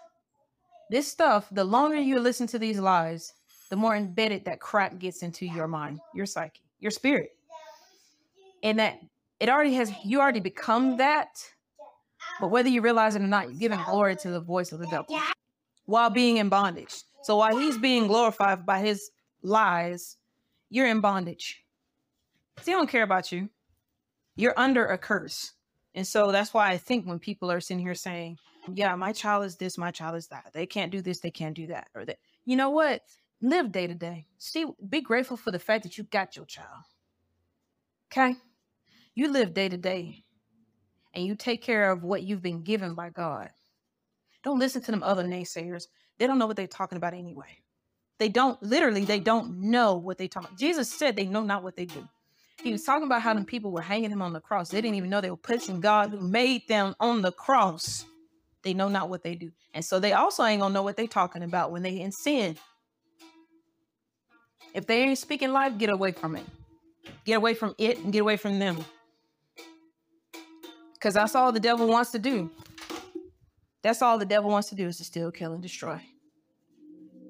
this 0.91 1.07
stuff, 1.07 1.49
the 1.53 1.65
longer 1.65 1.99
you 1.99 2.19
listen 2.19 2.47
to 2.49 2.59
these 2.59 2.79
lies, 2.79 3.33
the 3.71 3.77
more 3.77 3.97
embedded 3.97 4.45
that 4.45 4.61
crap 4.61 4.99
gets 4.99 5.23
into 5.23 5.47
your 5.47 5.69
mind, 5.69 6.01
your 6.15 6.27
psyche, 6.27 6.63
your 6.81 6.91
spirit. 6.91 7.31
And 8.63 8.79
that 8.79 9.01
it 9.41 9.49
already 9.49 9.75
has, 9.75 9.93
you 10.05 10.21
already 10.21 10.41
become 10.41 10.97
that. 10.99 11.29
But 12.43 12.49
whether 12.49 12.69
you 12.69 12.81
realize 12.81 13.15
it 13.15 13.23
or 13.23 13.29
not, 13.29 13.51
you're 13.51 13.61
giving 13.61 13.79
glory 13.85 14.17
to 14.17 14.31
the 14.31 14.41
voice 14.41 14.73
of 14.73 14.81
the 14.81 14.89
devil 14.89 15.17
while 15.85 16.11
being 16.11 16.39
in 16.39 16.49
bondage. 16.49 17.05
So 17.23 17.37
while 17.37 17.57
he's 17.57 17.79
being 17.79 18.09
glorified 18.09 18.67
by 18.67 18.81
his 18.81 19.13
lies, 19.45 20.17
you're 20.69 20.89
in 20.89 21.01
bondage. 21.01 21.63
He 22.65 22.73
don't 22.73 22.91
care 22.91 23.05
about 23.05 23.31
you. 23.31 23.49
You're 24.35 24.59
under 24.59 24.85
a 24.85 24.99
curse. 24.99 25.53
And 25.95 26.05
so 26.05 26.33
that's 26.33 26.53
why 26.53 26.71
I 26.71 26.79
think 26.79 27.07
when 27.07 27.21
people 27.21 27.49
are 27.49 27.61
sitting 27.61 27.81
here 27.81 27.95
saying, 27.95 28.39
yeah, 28.75 28.97
my 28.97 29.13
child 29.13 29.45
is 29.45 29.55
this, 29.55 29.79
my 29.79 29.93
child 29.93 30.17
is 30.17 30.27
that. 30.27 30.51
They 30.53 30.67
can't 30.67 30.91
do 30.91 31.01
this, 31.01 31.21
they 31.21 31.31
can't 31.31 31.55
do 31.55 31.69
that. 31.69 31.91
Or 31.95 32.05
that, 32.07 32.19
you 32.45 32.57
know 32.57 32.71
what? 32.71 33.03
Live 33.41 33.71
day 33.71 33.87
to 33.87 33.95
day. 33.95 34.27
See, 34.39 34.67
be 34.89 35.01
grateful 35.01 35.37
for 35.37 35.53
the 35.53 35.61
fact 35.61 35.85
that 35.85 35.97
you 35.97 36.03
got 36.03 36.35
your 36.35 36.47
child. 36.47 36.87
Okay? 38.11 38.35
You 39.15 39.31
live 39.31 39.55
day 39.55 39.69
to 39.69 39.77
day 39.77 40.25
and 41.15 41.25
you 41.25 41.35
take 41.35 41.63
care 41.63 41.91
of 41.91 42.03
what 42.03 42.23
you've 42.23 42.43
been 42.43 42.63
given 42.63 42.95
by 42.95 43.11
God. 43.11 43.51
Don't 44.43 44.59
listen 44.59 44.83
to 44.83 44.91
them 44.91 45.03
other 45.03 45.25
naysayers. 45.25 45.87
They 46.19 46.27
don't 46.27 46.39
know 46.39 46.47
what 46.47 46.57
they're 46.57 46.67
talking 46.67 46.97
about 46.97 47.15
anyway. 47.15 47.59
They 48.19 48.29
don't, 48.29 48.63
literally, 48.63 49.05
they 49.05 49.21
don't 49.21 49.61
know 49.61 49.95
what 49.95 50.19
they 50.19 50.29
talk. 50.29 50.57
Jesus 50.57 50.93
said 50.93 51.17
they 51.17 51.27
know 51.27 51.43
not 51.43 51.63
what 51.63 51.77
they 51.77 51.87
do. 51.87 52.09
He 52.63 52.71
was 52.71 52.85
talking 52.85 53.07
about 53.07 53.23
how 53.23 53.35
them 53.35 53.45
people 53.45 53.73
were 53.73 53.83
hanging 53.83 54.11
him 54.11 54.23
on 54.23 54.33
the 54.33 54.41
cross. 54.41 54.69
They 54.69 54.81
didn't 54.81 54.97
even 54.97 55.11
know 55.11 55.21
they 55.21 55.31
were 55.31 55.37
pushing 55.37 55.81
God 55.81 56.11
who 56.11 56.21
made 56.21 56.69
them 56.69 56.95
on 57.01 57.23
the 57.23 57.33
cross. 57.33 58.05
They 58.63 58.75
know 58.75 58.89
not 58.89 59.09
what 59.09 59.25
they 59.25 59.35
do. 59.35 59.51
And 59.75 59.85
so 59.85 59.99
they 59.99 60.13
also 60.13 60.45
ain't 60.45 60.61
gonna 60.61 60.73
know 60.73 60.83
what 60.83 60.97
they 60.97 61.09
talking 61.09 61.43
about 61.43 61.73
when 61.73 61.83
they 61.83 62.01
in 62.01 62.13
sin. 62.13 62.57
If 64.75 64.87
they 64.87 65.03
ain't 65.03 65.19
speaking 65.19 65.51
life, 65.53 65.77
get 65.77 65.91
away 65.91 66.13
from 66.13 66.37
it. 66.37 66.45
Get 67.25 67.35
away 67.35 67.55
from 67.55 67.75
it 67.79 67.99
and 67.99 68.13
get 68.13 68.21
away 68.21 68.37
from 68.37 68.59
them. 68.59 68.85
Because 71.03 71.15
that's 71.15 71.35
all 71.35 71.51
the 71.51 71.59
devil 71.59 71.89
wants 71.89 72.13
to 72.13 72.21
do. 72.21 72.49
That's 73.83 74.03
all 74.03 74.19
the 74.19 74.25
devil 74.25 74.49
wants 74.49 74.69
to 74.69 74.77
do 74.77 74.87
is 74.87 74.99
to 74.99 75.05
steal, 75.05 75.33
kill, 75.33 75.53
and 75.53 75.61
destroy. 75.61 76.01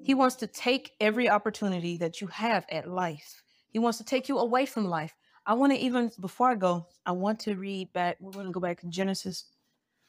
He 0.03 0.13
wants 0.13 0.35
to 0.37 0.47
take 0.47 0.91
every 1.01 1.27
opportunity 1.27 1.97
that 1.97 2.21
you 2.21 2.27
have 2.27 2.67
at 2.69 2.87
life. 2.87 3.41
He 3.71 3.79
wants 3.79 3.97
to 3.97 4.03
take 4.03 4.29
you 4.29 4.37
away 4.37 4.67
from 4.67 4.85
life. 4.85 5.15
I 5.47 5.55
want 5.55 5.73
to 5.73 5.79
even, 5.79 6.11
before 6.19 6.51
I 6.51 6.55
go, 6.55 6.85
I 7.03 7.13
want 7.13 7.39
to 7.41 7.55
read 7.55 7.91
back, 7.93 8.17
we're 8.19 8.31
going 8.31 8.45
to 8.45 8.51
go 8.51 8.59
back 8.59 8.81
to 8.81 8.87
Genesis, 8.89 9.45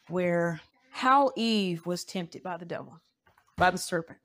where 0.09 0.61
how 0.91 1.31
Eve 1.35 1.87
was 1.87 2.05
tempted 2.05 2.43
by 2.43 2.59
the 2.59 2.67
devil, 2.67 3.01
by 3.57 3.71
the 3.71 3.79
serpent. 3.79 4.19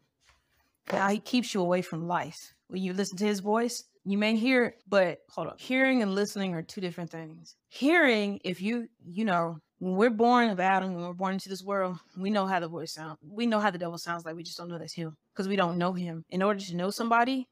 How 0.90 1.08
he 1.08 1.20
keeps 1.20 1.54
you 1.54 1.62
away 1.62 1.82
from 1.82 2.10
life. 2.10 2.56
When 2.68 2.84
you 2.84 2.92
listen 2.92 3.18
to 3.20 3.26
his 3.26 3.40
voice, 3.40 3.86
you 4.12 4.18
may 4.18 4.36
hear, 4.36 4.76
but 4.88 5.20
hold 5.30 5.47
on. 5.47 5.55
Hearing 5.57 6.01
and 6.01 6.16
listening 6.16 6.53
are 6.53 6.62
two 6.62 6.82
different 6.82 7.12
things. 7.12 7.55
Hearing, 7.68 8.39
if 8.43 8.62
you, 8.62 8.88
you 9.05 9.26
know, 9.26 9.60
when 9.80 9.95
we're 9.95 10.10
born 10.10 10.49
of 10.49 10.60
Adam, 10.60 10.95
when 10.95 11.03
we're 11.03 11.14
born 11.14 11.34
into 11.34 11.49
this 11.49 11.64
world, 11.64 11.97
we 12.18 12.30
know 12.30 12.45
how 12.45 12.60
the 12.60 12.68
voice 12.68 12.93
sounds. 12.93 13.18
We 13.22 13.45
know 13.45 13.60
how 13.60 13.72
the 13.72 13.78
devil 13.78 13.97
sounds 13.97 14.26
like. 14.26 14.36
We 14.36 14.43
just 14.43 14.57
don't 14.57 14.68
know 14.68 14.78
that's 14.78 14.93
him 14.93 15.16
because 15.34 15.47
we 15.47 15.55
don't 15.55 15.78
know 15.78 15.93
him. 15.93 16.26
In 16.30 16.41
order 16.41 16.60
to 16.60 16.76
know 16.76 16.89
somebody, 16.89 17.47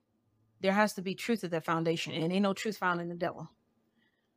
there 0.61 0.73
has 0.73 0.93
to 0.93 1.01
be 1.01 1.15
truth 1.15 1.43
at 1.43 1.51
that 1.51 1.65
foundation, 1.65 2.13
and 2.13 2.33
ain't 2.33 2.43
no 2.43 2.53
truth 2.53 2.77
found 2.77 2.99
in 2.99 3.09
the 3.09 3.15
devil 3.15 3.49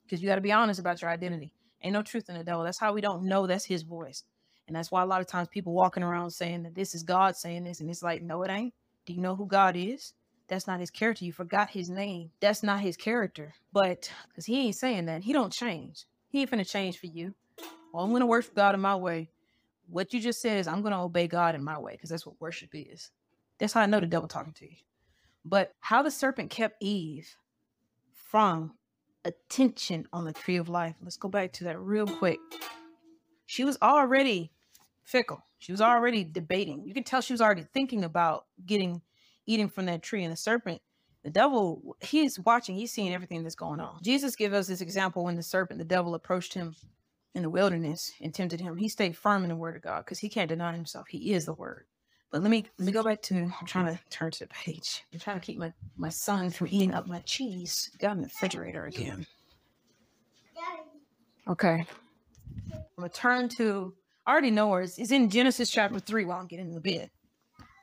because 0.04 0.22
you 0.22 0.28
got 0.28 0.34
to 0.34 0.40
be 0.40 0.52
honest 0.52 0.78
about 0.78 1.00
your 1.00 1.10
identity. 1.10 1.52
Ain't 1.82 1.94
no 1.94 2.02
truth 2.02 2.28
in 2.28 2.36
the 2.36 2.44
devil. 2.44 2.62
That's 2.62 2.78
how 2.78 2.92
we 2.92 3.00
don't 3.00 3.24
know 3.24 3.46
that's 3.46 3.64
his 3.64 3.82
voice. 3.82 4.24
And 4.66 4.76
that's 4.76 4.90
why 4.90 5.02
a 5.02 5.06
lot 5.06 5.20
of 5.20 5.26
times 5.26 5.48
people 5.48 5.72
walking 5.72 6.02
around 6.02 6.30
saying 6.30 6.64
that 6.64 6.74
this 6.74 6.94
is 6.94 7.02
God 7.02 7.34
saying 7.36 7.64
this, 7.64 7.80
and 7.80 7.88
it's 7.88 8.02
like, 8.02 8.22
no, 8.22 8.42
it 8.42 8.50
ain't. 8.50 8.74
Do 9.06 9.14
you 9.14 9.20
know 9.20 9.34
who 9.34 9.46
God 9.46 9.74
is? 9.76 10.12
That's 10.50 10.66
not 10.66 10.80
his 10.80 10.90
character. 10.90 11.24
You 11.24 11.32
forgot 11.32 11.70
his 11.70 11.88
name. 11.88 12.32
That's 12.40 12.62
not 12.64 12.80
his 12.80 12.96
character. 12.96 13.54
But 13.72 14.10
because 14.28 14.44
he 14.44 14.66
ain't 14.66 14.74
saying 14.74 15.06
that, 15.06 15.22
he 15.22 15.32
don't 15.32 15.52
change. 15.52 16.04
He 16.28 16.40
ain't 16.40 16.50
finna 16.50 16.68
change 16.68 16.98
for 16.98 17.06
you. 17.06 17.34
Well, 17.94 18.04
I'm 18.04 18.12
gonna 18.12 18.26
worship 18.26 18.54
God 18.54 18.74
in 18.74 18.80
my 18.80 18.96
way. 18.96 19.30
What 19.88 20.12
you 20.12 20.20
just 20.20 20.42
said 20.42 20.58
is 20.58 20.66
I'm 20.66 20.82
gonna 20.82 21.02
obey 21.02 21.28
God 21.28 21.54
in 21.54 21.62
my 21.62 21.78
way, 21.78 21.92
because 21.92 22.10
that's 22.10 22.26
what 22.26 22.40
worship 22.40 22.70
is. 22.72 23.10
That's 23.58 23.72
how 23.72 23.80
I 23.80 23.86
know 23.86 24.00
the 24.00 24.06
devil 24.06 24.28
talking 24.28 24.52
to 24.54 24.64
you. 24.68 24.76
But 25.44 25.72
how 25.80 26.02
the 26.02 26.10
serpent 26.10 26.50
kept 26.50 26.82
Eve 26.82 27.36
from 28.12 28.74
attention 29.24 30.06
on 30.12 30.24
the 30.24 30.32
tree 30.32 30.56
of 30.56 30.68
life. 30.68 30.96
Let's 31.00 31.16
go 31.16 31.28
back 31.28 31.52
to 31.54 31.64
that 31.64 31.78
real 31.78 32.06
quick. 32.06 32.40
She 33.46 33.64
was 33.64 33.78
already 33.80 34.50
fickle. 35.04 35.44
She 35.58 35.72
was 35.72 35.80
already 35.80 36.24
debating. 36.24 36.84
You 36.84 36.94
can 36.94 37.04
tell 37.04 37.20
she 37.20 37.32
was 37.32 37.40
already 37.40 37.66
thinking 37.72 38.04
about 38.04 38.46
getting 38.66 39.02
eating 39.50 39.68
from 39.68 39.86
that 39.86 40.02
tree. 40.02 40.24
And 40.24 40.32
the 40.32 40.36
serpent, 40.36 40.80
the 41.24 41.30
devil, 41.30 41.96
he's 42.00 42.38
watching, 42.40 42.76
he's 42.76 42.92
seeing 42.92 43.12
everything 43.12 43.42
that's 43.42 43.54
going 43.54 43.80
on. 43.80 43.98
Jesus 44.02 44.36
gives 44.36 44.54
us 44.54 44.66
this 44.66 44.80
example 44.80 45.24
when 45.24 45.36
the 45.36 45.42
serpent, 45.42 45.78
the 45.78 45.84
devil 45.84 46.14
approached 46.14 46.54
him 46.54 46.74
in 47.34 47.42
the 47.42 47.50
wilderness 47.50 48.12
and 48.20 48.34
tempted 48.34 48.60
him. 48.60 48.76
He 48.76 48.88
stayed 48.88 49.16
firm 49.16 49.42
in 49.42 49.48
the 49.48 49.56
word 49.56 49.76
of 49.76 49.82
God 49.82 50.04
because 50.04 50.18
he 50.18 50.28
can't 50.28 50.48
deny 50.48 50.72
himself. 50.74 51.08
He 51.08 51.32
is 51.32 51.46
the 51.46 51.52
word. 51.54 51.86
But 52.30 52.42
let 52.42 52.50
me 52.50 52.64
let 52.78 52.86
me 52.86 52.92
go 52.92 53.02
back 53.02 53.22
to 53.22 53.34
I'm 53.34 53.66
trying 53.66 53.86
to 53.86 54.00
turn 54.08 54.30
to 54.30 54.38
the 54.40 54.46
page. 54.46 55.04
I'm 55.12 55.18
trying 55.18 55.40
to 55.40 55.44
keep 55.44 55.58
my, 55.58 55.72
my 55.96 56.10
son 56.10 56.50
from 56.50 56.68
eating 56.70 56.94
up 56.94 57.08
my 57.08 57.18
cheese. 57.20 57.90
Got 57.98 58.12
in 58.12 58.18
the 58.18 58.28
refrigerator 58.28 58.84
again. 58.84 59.26
Okay. 61.48 61.84
I'm 62.72 62.84
gonna 62.96 63.08
turn 63.08 63.48
to 63.50 63.94
I 64.26 64.32
already 64.32 64.52
know 64.52 64.68
where 64.68 64.82
it's, 64.82 64.96
it's 64.98 65.10
in 65.10 65.28
Genesis 65.28 65.70
chapter 65.70 65.98
three 65.98 66.24
while 66.24 66.38
I'm 66.38 66.46
getting 66.46 66.68
in 66.68 66.74
the 66.74 66.80
bed. 66.80 67.10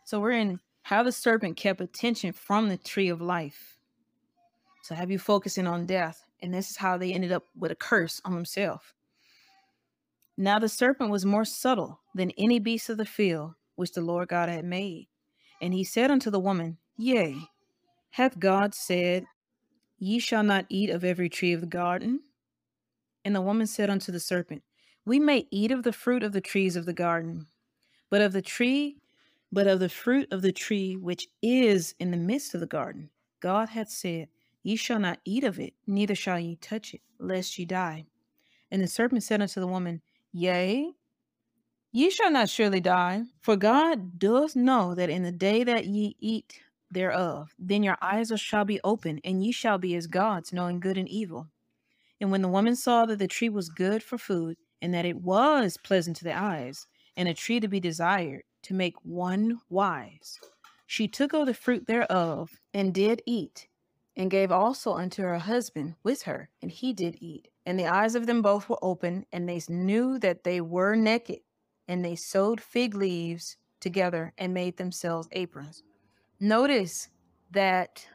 So 0.05 0.22
we're 0.22 0.32
in 0.32 0.61
how 0.88 1.03
the 1.03 1.11
serpent 1.11 1.57
kept 1.57 1.81
attention 1.81 2.31
from 2.31 2.69
the 2.69 2.77
tree 2.77 3.09
of 3.09 3.19
life. 3.19 3.77
So 4.83 4.95
have 4.95 5.11
you 5.11 5.19
focusing 5.19 5.67
on 5.67 5.85
death. 5.85 6.23
And 6.41 6.53
this 6.53 6.69
is 6.69 6.77
how 6.77 6.97
they 6.97 7.11
ended 7.11 7.33
up 7.33 7.43
with 7.57 7.71
a 7.71 7.75
curse 7.75 8.21
on 8.23 8.33
themselves. 8.33 8.85
Now 10.38 10.59
the 10.59 10.69
serpent 10.69 11.09
was 11.09 11.25
more 11.25 11.43
subtle 11.43 11.99
than 12.15 12.31
any 12.38 12.59
beast 12.59 12.89
of 12.89 12.95
the 12.95 13.03
field 13.03 13.55
which 13.75 13.91
the 13.91 14.01
Lord 14.01 14.29
God 14.29 14.47
had 14.47 14.63
made. 14.63 15.09
And 15.61 15.73
he 15.73 15.83
said 15.83 16.09
unto 16.09 16.29
the 16.29 16.39
woman, 16.39 16.77
Yea, 16.95 17.35
hath 18.11 18.39
God 18.39 18.73
said, 18.73 19.25
Ye 19.99 20.19
shall 20.19 20.43
not 20.43 20.67
eat 20.69 20.89
of 20.89 21.03
every 21.03 21.27
tree 21.27 21.51
of 21.51 21.59
the 21.59 21.67
garden? 21.67 22.21
And 23.25 23.35
the 23.35 23.41
woman 23.41 23.67
said 23.67 23.89
unto 23.89 24.13
the 24.13 24.21
serpent, 24.21 24.63
We 25.05 25.19
may 25.19 25.49
eat 25.51 25.71
of 25.71 25.83
the 25.83 25.91
fruit 25.91 26.23
of 26.23 26.31
the 26.31 26.39
trees 26.39 26.77
of 26.77 26.85
the 26.85 26.93
garden, 26.93 27.47
but 28.09 28.22
of 28.22 28.31
the 28.31 28.41
tree, 28.41 29.01
but 29.52 29.68
of 29.68 29.80
the 29.80 29.90
fruit 29.90 30.28
of 30.32 30.41
the 30.41 30.52
tree 30.52 30.95
which 30.95 31.28
is 31.41 31.95
in 31.99 32.11
the 32.11 32.18
midst 32.18 32.53
of 32.53 32.60
the 32.60 32.68
garden, 32.68 33.10
God 33.40 33.69
hath 33.69 33.90
said, 33.90 34.28
Ye 34.64 34.76
shall 34.76 34.99
not 34.99 35.19
eat 35.24 35.44
of 35.44 35.60
it, 35.60 35.74
neither 35.86 36.15
shall 36.15 36.40
ye 36.40 36.57
touch 36.57 36.94
it, 36.94 37.02
lest 37.19 37.57
ye 37.57 37.65
die. 37.65 38.06
And 38.69 38.82
the 38.82 38.88
serpent 38.88 39.24
said 39.24 39.41
unto 39.41 39.60
the 39.60 39.68
woman, 39.68 40.02
Yea, 40.34 40.91
ye 41.91 42.10
shall 42.10 42.32
not 42.32 42.49
surely 42.49 42.82
die, 42.82 43.24
for 43.40 43.56
God 43.56 44.19
doth 44.19 44.56
know 44.56 44.94
that 44.94 45.10
in 45.10 45.24
the 45.24 45.32
day 45.32 45.64
that 45.64 45.86
ye 45.86 46.18
eat 46.19 46.60
thereof, 46.91 47.53
then 47.57 47.84
your 47.84 47.98
eyes 48.02 48.32
shall 48.36 48.65
be 48.65 48.82
open, 48.84 49.22
and 49.24 49.44
ye 49.44 49.52
shall 49.52 49.78
be 49.78 49.95
as 49.95 50.07
gods, 50.07 50.52
knowing 50.52 50.80
good 50.80 50.98
and 50.98 51.07
evil. 51.07 51.48
And 52.19 52.32
when 52.32 52.41
the 52.41 52.48
woman 52.48 52.76
saw 52.76 53.06
that 53.06 53.19
the 53.19 53.28
tree 53.28 53.49
was 53.49 53.69
good 53.69 54.03
for 54.03 54.18
food, 54.18 54.57
and 54.82 54.94
that 54.94 55.06
it 55.06 55.22
was 55.22 55.78
pleasant 55.78 56.18
to 56.18 56.24
the 56.24 56.38
eyes, 56.38 56.88
and 57.15 57.28
a 57.28 57.34
tree 57.34 57.60
to 57.60 57.68
be 57.68 57.80
desired, 57.80 58.44
to 58.63 58.73
make 58.73 58.95
one 59.03 59.59
wise, 59.69 60.39
she 60.85 61.07
took 61.07 61.34
of 61.34 61.45
the 61.45 61.53
fruit 61.53 61.85
thereof, 61.85 62.61
and 62.73 62.93
did 62.93 63.21
eat, 63.25 63.67
and 64.15 64.31
gave 64.31 64.51
also 64.51 64.93
unto 64.93 65.21
her 65.21 65.38
husband 65.38 65.95
with 66.03 66.23
her, 66.23 66.49
and 66.61 66.71
he 66.71 66.93
did 66.93 67.17
eat. 67.19 67.49
And 67.65 67.77
the 67.77 67.88
eyes 67.88 68.15
of 68.15 68.25
them 68.25 68.41
both 68.41 68.69
were 68.69 68.79
open, 68.81 69.25
and 69.31 69.47
they 69.47 69.61
knew 69.67 70.17
that 70.19 70.43
they 70.43 70.61
were 70.61 70.95
naked, 70.95 71.39
and 71.88 72.03
they 72.03 72.15
sewed 72.15 72.61
fig 72.61 72.95
leaves 72.95 73.57
together 73.79 74.34
and 74.38 74.53
made 74.53 74.77
themselves 74.77 75.27
aprons. 75.34 75.84
Notice 76.39 77.09
that 77.51 78.07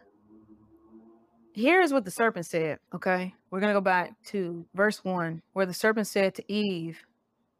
here's 1.55 1.93
what 1.93 2.05
the 2.05 2.10
serpent 2.10 2.47
said, 2.47 2.78
okay? 2.94 3.35
We're 3.51 3.60
going 3.60 3.73
to 3.73 3.78
go 3.78 3.85
back 3.85 4.14
to 4.28 4.64
verse 4.74 5.05
1, 5.05 5.43
where 5.52 5.66
the 5.66 5.74
serpent 5.74 6.06
said 6.06 6.35
to 6.36 6.52
Eve, 6.52 7.02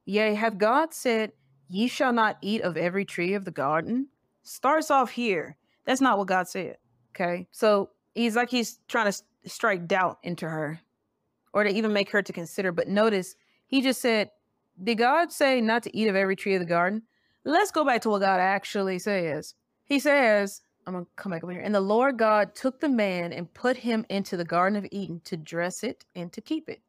Yea, 0.07 0.35
have 0.35 0.59
God 0.59 0.95
said, 0.95 1.33
Ye 1.73 1.89
shall 1.89 2.13
not 2.13 2.37
eat 2.43 2.61
of 2.61 2.77
every 2.77 3.07
tree 3.07 3.33
of 3.33 3.47
the 3.47 3.51
garden? 3.51 4.09
Starts 4.43 4.91
off 4.91 5.11
here. 5.11 5.57
That's 5.87 6.03
not 6.03 6.19
what 6.19 6.27
God 6.27 6.47
said, 6.47 6.77
okay? 7.15 7.49
So 7.51 7.89
he's 8.15 8.37
like 8.37 8.51
he's 8.51 8.81
trying 8.89 9.11
to 9.11 9.23
strike 9.47 9.89
doubt 9.89 10.19
into 10.23 10.47
her 10.47 10.81
or 11.55 11.65
to 11.65 11.71
even 11.71 11.95
make 11.95 12.11
her 12.11 12.21
to 12.21 12.33
consider. 12.33 12.73
But 12.73 12.89
notice 12.89 13.37
he 13.67 13.81
just 13.81 14.03
said, 14.03 14.31
Did 14.85 14.99
God 14.99 15.33
say 15.33 15.63
not 15.63 15.83
to 15.85 15.97
eat 15.97 16.09
of 16.09 16.15
every 16.15 16.37
tree 16.37 16.55
of 16.55 16.61
the 16.61 16.67
garden? 16.67 17.05
Let's 17.43 17.71
go 17.71 17.87
back 17.87 18.03
to 18.03 18.11
what 18.11 18.21
God 18.21 18.39
actually 18.39 18.99
says. 18.99 19.55
He 19.87 19.99
says, 19.99 20.61
I'm 20.87 20.93
going 20.93 21.07
to 21.07 21.11
come 21.17 21.33
back 21.33 21.43
over 21.43 21.55
here. 21.55 21.63
And 21.63 21.75
the 21.75 21.81
Lord 21.81 22.19
God 22.19 22.55
took 22.55 22.81
the 22.81 22.89
man 22.91 23.33
and 23.33 23.53
put 23.55 23.79
him 23.79 24.05
into 24.11 24.37
the 24.37 24.45
Garden 24.45 24.77
of 24.77 24.87
Eden 24.91 25.23
to 25.25 25.39
dress 25.39 25.83
it 25.83 26.05
and 26.15 26.31
to 26.35 26.43
keep 26.43 26.69
it. 26.69 26.83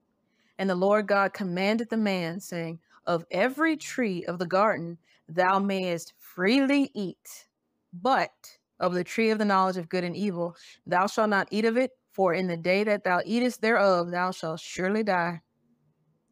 And 0.57 0.69
the 0.69 0.75
Lord 0.75 1.07
God 1.07 1.33
commanded 1.33 1.89
the 1.89 1.97
man, 1.97 2.41
saying, 2.41 2.79
Of 3.05 3.25
every 3.31 3.75
tree 3.75 4.23
of 4.25 4.39
the 4.39 4.45
garden 4.45 4.97
thou 5.27 5.59
mayest 5.59 6.13
freely 6.17 6.89
eat, 6.93 7.47
but 7.91 8.31
of 8.79 8.93
the 8.93 9.03
tree 9.03 9.29
of 9.29 9.37
the 9.37 9.45
knowledge 9.45 9.77
of 9.77 9.89
good 9.89 10.03
and 10.03 10.15
evil 10.15 10.55
thou 10.85 11.07
shalt 11.07 11.29
not 11.29 11.47
eat 11.51 11.65
of 11.65 11.77
it, 11.77 11.91
for 12.11 12.33
in 12.33 12.47
the 12.47 12.57
day 12.57 12.83
that 12.83 13.03
thou 13.03 13.21
eatest 13.25 13.61
thereof 13.61 14.11
thou 14.11 14.31
shalt 14.31 14.59
surely 14.59 15.03
die. 15.03 15.41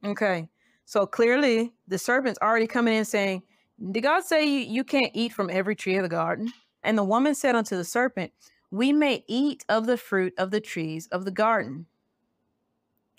Okay, 0.06 0.48
so 0.86 1.06
clearly 1.06 1.74
the 1.88 1.98
serpent's 1.98 2.40
already 2.42 2.68
coming 2.68 2.96
in 2.96 3.06
saying, 3.06 3.44
Did 3.92 4.02
God 4.02 4.24
say 4.24 4.46
you, 4.46 4.60
you 4.60 4.84
can't 4.84 5.12
eat 5.14 5.34
from 5.34 5.50
every 5.50 5.76
tree 5.76 5.98
of 5.98 6.04
the 6.04 6.10
garden? 6.10 6.52
And 6.84 6.98
the 6.98 7.04
woman 7.04 7.36
said 7.36 7.56
unto 7.56 7.76
the 7.76 7.84
serpent, 7.84 8.32
We 8.72 8.92
may 8.92 9.24
eat 9.28 9.64
of 9.70 9.86
the 9.86 9.98
fruit 9.98 10.34
of 10.38 10.52
the 10.52 10.62
trees 10.62 11.08
of 11.12 11.26
the 11.26 11.32
garden. 11.32 11.86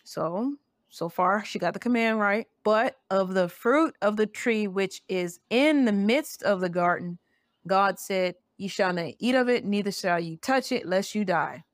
So 0.04 0.56
so 0.92 1.08
far, 1.08 1.42
she 1.42 1.58
got 1.58 1.72
the 1.72 1.80
command 1.80 2.20
right. 2.20 2.46
But 2.64 2.98
of 3.10 3.32
the 3.32 3.48
fruit 3.48 3.94
of 4.02 4.18
the 4.18 4.26
tree 4.26 4.68
which 4.68 5.00
is 5.08 5.40
in 5.48 5.86
the 5.86 5.92
midst 5.92 6.42
of 6.42 6.60
the 6.60 6.68
garden, 6.68 7.18
God 7.66 7.98
said, 7.98 8.34
Ye 8.58 8.68
shall 8.68 8.92
not 8.92 9.14
eat 9.18 9.34
of 9.34 9.48
it, 9.48 9.64
neither 9.64 9.90
shall 9.90 10.20
you 10.20 10.36
touch 10.36 10.70
it, 10.70 10.86
lest 10.86 11.14
you 11.14 11.24
die. 11.24 11.64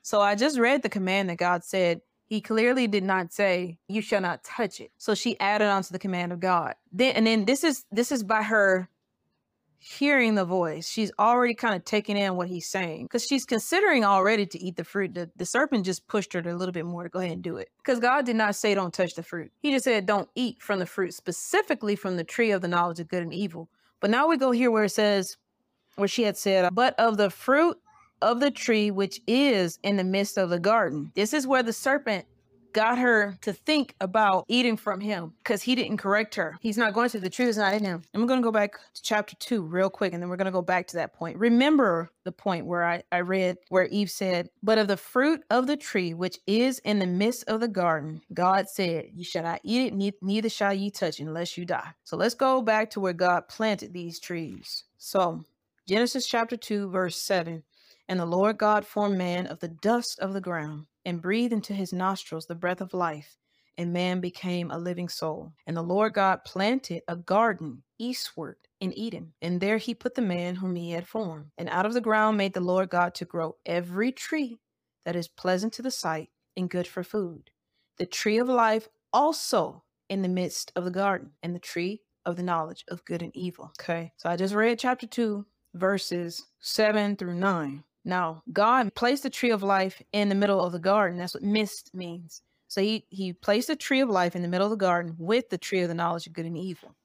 So 0.00 0.22
I 0.22 0.34
just 0.36 0.58
read 0.58 0.82
the 0.82 0.88
command 0.88 1.28
that 1.28 1.36
God 1.36 1.62
said. 1.64 2.00
He 2.24 2.40
clearly 2.40 2.86
did 2.86 3.04
not 3.04 3.30
say, 3.30 3.76
You 3.88 4.00
shall 4.00 4.22
not 4.22 4.42
touch 4.42 4.80
it. 4.80 4.90
So 4.96 5.14
she 5.14 5.38
added 5.38 5.66
on 5.66 5.82
to 5.82 5.92
the 5.92 5.98
command 5.98 6.32
of 6.32 6.40
God. 6.40 6.74
Then 6.90 7.14
and 7.14 7.26
then 7.26 7.44
this 7.44 7.64
is 7.64 7.84
this 7.92 8.10
is 8.10 8.22
by 8.22 8.42
her 8.42 8.88
hearing 9.82 10.36
the 10.36 10.44
voice. 10.44 10.88
She's 10.88 11.10
already 11.18 11.54
kind 11.54 11.74
of 11.74 11.84
taking 11.84 12.16
in 12.16 12.36
what 12.36 12.46
he's 12.46 12.66
saying 12.66 13.06
because 13.06 13.26
she's 13.26 13.44
considering 13.44 14.04
already 14.04 14.46
to 14.46 14.62
eat 14.62 14.76
the 14.76 14.84
fruit. 14.84 15.12
The, 15.14 15.28
the 15.34 15.44
serpent 15.44 15.84
just 15.84 16.06
pushed 16.06 16.32
her 16.34 16.40
a 16.40 16.54
little 16.54 16.72
bit 16.72 16.86
more 16.86 17.02
to 17.02 17.08
go 17.08 17.18
ahead 17.18 17.32
and 17.32 17.42
do 17.42 17.56
it 17.56 17.68
because 17.78 17.98
God 17.98 18.24
did 18.24 18.36
not 18.36 18.54
say 18.54 18.74
don't 18.74 18.94
touch 18.94 19.14
the 19.14 19.24
fruit. 19.24 19.50
He 19.58 19.72
just 19.72 19.84
said 19.84 20.06
don't 20.06 20.28
eat 20.36 20.62
from 20.62 20.78
the 20.78 20.86
fruit, 20.86 21.14
specifically 21.14 21.96
from 21.96 22.16
the 22.16 22.22
tree 22.22 22.52
of 22.52 22.62
the 22.62 22.68
knowledge 22.68 23.00
of 23.00 23.08
good 23.08 23.24
and 23.24 23.34
evil. 23.34 23.68
But 23.98 24.10
now 24.10 24.28
we 24.28 24.36
go 24.36 24.52
here 24.52 24.70
where 24.70 24.84
it 24.84 24.90
says, 24.90 25.36
where 25.96 26.08
she 26.08 26.22
had 26.22 26.36
said, 26.36 26.72
but 26.72 26.94
of 26.98 27.16
the 27.16 27.30
fruit 27.30 27.76
of 28.20 28.38
the 28.38 28.52
tree 28.52 28.92
which 28.92 29.20
is 29.26 29.80
in 29.82 29.96
the 29.96 30.04
midst 30.04 30.38
of 30.38 30.48
the 30.48 30.60
garden. 30.60 31.10
This 31.16 31.32
is 31.32 31.44
where 31.44 31.64
the 31.64 31.72
serpent 31.72 32.24
got 32.72 32.98
her 32.98 33.36
to 33.42 33.52
think 33.52 33.94
about 34.00 34.44
eating 34.48 34.76
from 34.76 35.00
him 35.00 35.32
because 35.42 35.62
he 35.62 35.74
didn't 35.74 35.98
correct 35.98 36.34
her. 36.34 36.56
He's 36.60 36.78
not 36.78 36.94
going 36.94 37.08
to, 37.10 37.20
the 37.20 37.30
truth 37.30 37.50
is 37.50 37.58
not 37.58 37.74
in 37.74 37.84
him. 37.84 38.02
We're 38.14 38.26
going 38.26 38.40
to 38.40 38.44
go 38.44 38.52
back 38.52 38.74
to 38.94 39.02
chapter 39.02 39.36
two 39.36 39.62
real 39.62 39.90
quick, 39.90 40.12
and 40.12 40.22
then 40.22 40.28
we're 40.28 40.36
going 40.36 40.46
to 40.46 40.52
go 40.52 40.62
back 40.62 40.86
to 40.88 40.96
that 40.96 41.12
point. 41.12 41.38
Remember 41.38 42.10
the 42.24 42.32
point 42.32 42.66
where 42.66 42.84
I, 42.84 43.02
I 43.12 43.18
read 43.18 43.58
where 43.68 43.86
Eve 43.86 44.10
said, 44.10 44.48
But 44.62 44.78
of 44.78 44.88
the 44.88 44.96
fruit 44.96 45.42
of 45.50 45.66
the 45.66 45.76
tree 45.76 46.14
which 46.14 46.38
is 46.46 46.78
in 46.80 46.98
the 46.98 47.06
midst 47.06 47.44
of 47.48 47.60
the 47.60 47.68
garden, 47.68 48.22
God 48.32 48.68
said, 48.68 49.10
You 49.14 49.24
shall 49.24 49.44
not 49.44 49.60
eat 49.64 49.92
it, 49.92 50.14
neither 50.22 50.48
shall 50.48 50.74
ye 50.74 50.90
touch 50.90 51.20
unless 51.20 51.56
you 51.56 51.64
die. 51.64 51.90
So 52.04 52.16
let's 52.16 52.34
go 52.34 52.62
back 52.62 52.90
to 52.90 53.00
where 53.00 53.12
God 53.12 53.48
planted 53.48 53.92
these 53.92 54.18
trees. 54.18 54.84
So 54.98 55.44
Genesis 55.88 56.26
chapter 56.26 56.56
2, 56.56 56.90
verse 56.90 57.16
7. 57.16 57.62
And 58.08 58.20
the 58.20 58.26
Lord 58.26 58.58
God 58.58 58.84
formed 58.84 59.16
man 59.16 59.46
of 59.46 59.60
the 59.60 59.68
dust 59.68 60.18
of 60.18 60.32
the 60.32 60.40
ground 60.40 60.86
and 61.04 61.22
breathed 61.22 61.52
into 61.52 61.74
his 61.74 61.92
nostrils 61.92 62.46
the 62.46 62.54
breath 62.54 62.80
of 62.80 62.94
life, 62.94 63.36
and 63.78 63.92
man 63.92 64.20
became 64.20 64.70
a 64.70 64.78
living 64.78 65.08
soul. 65.08 65.52
And 65.66 65.76
the 65.76 65.82
Lord 65.82 66.14
God 66.14 66.44
planted 66.44 67.02
a 67.08 67.16
garden 67.16 67.82
eastward 67.98 68.56
in 68.80 68.92
Eden, 68.92 69.32
and 69.40 69.60
there 69.60 69.78
he 69.78 69.94
put 69.94 70.14
the 70.14 70.22
man 70.22 70.56
whom 70.56 70.74
he 70.74 70.90
had 70.90 71.06
formed. 71.06 71.46
And 71.58 71.68
out 71.68 71.86
of 71.86 71.94
the 71.94 72.00
ground 72.00 72.36
made 72.36 72.52
the 72.52 72.60
Lord 72.60 72.90
God 72.90 73.14
to 73.16 73.24
grow 73.24 73.56
every 73.64 74.12
tree 74.12 74.58
that 75.04 75.16
is 75.16 75.28
pleasant 75.28 75.72
to 75.74 75.82
the 75.82 75.90
sight 75.90 76.30
and 76.56 76.70
good 76.70 76.86
for 76.86 77.02
food. 77.02 77.50
The 77.98 78.06
tree 78.06 78.38
of 78.38 78.48
life 78.48 78.88
also 79.12 79.84
in 80.08 80.22
the 80.22 80.28
midst 80.28 80.72
of 80.76 80.84
the 80.84 80.90
garden, 80.90 81.30
and 81.42 81.54
the 81.54 81.60
tree 81.60 82.02
of 82.24 82.36
the 82.36 82.42
knowledge 82.42 82.84
of 82.88 83.04
good 83.04 83.22
and 83.22 83.34
evil. 83.34 83.72
Okay, 83.80 84.12
so 84.16 84.28
I 84.28 84.36
just 84.36 84.54
read 84.54 84.78
chapter 84.78 85.06
2, 85.06 85.46
verses 85.74 86.46
7 86.60 87.16
through 87.16 87.34
9. 87.34 87.82
Now, 88.04 88.42
God 88.52 88.94
placed 88.94 89.22
the 89.22 89.30
tree 89.30 89.50
of 89.50 89.62
life 89.62 90.02
in 90.12 90.28
the 90.28 90.34
middle 90.34 90.60
of 90.60 90.72
the 90.72 90.78
garden. 90.78 91.18
That's 91.18 91.34
what 91.34 91.42
mist 91.42 91.90
means. 91.94 92.42
So 92.66 92.80
he, 92.80 93.06
he 93.10 93.32
placed 93.32 93.68
the 93.68 93.76
tree 93.76 94.00
of 94.00 94.08
life 94.08 94.34
in 94.34 94.42
the 94.42 94.48
middle 94.48 94.66
of 94.66 94.70
the 94.70 94.76
garden 94.76 95.14
with 95.18 95.50
the 95.50 95.58
tree 95.58 95.80
of 95.82 95.88
the 95.88 95.94
knowledge 95.94 96.26
of 96.26 96.32
good 96.32 96.46
and 96.46 96.56
evil. 96.56 96.96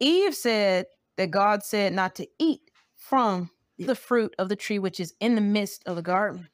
Eve 0.00 0.34
said 0.34 0.86
that 1.16 1.30
God 1.30 1.62
said 1.62 1.92
not 1.92 2.14
to 2.16 2.26
eat 2.38 2.70
from 2.96 3.50
the 3.78 3.94
fruit 3.94 4.34
of 4.38 4.48
the 4.48 4.56
tree 4.56 4.78
which 4.78 5.00
is 5.00 5.12
in 5.20 5.34
the 5.34 5.40
midst 5.40 5.82
of 5.86 5.96
the 5.96 6.02
garden. 6.02 6.48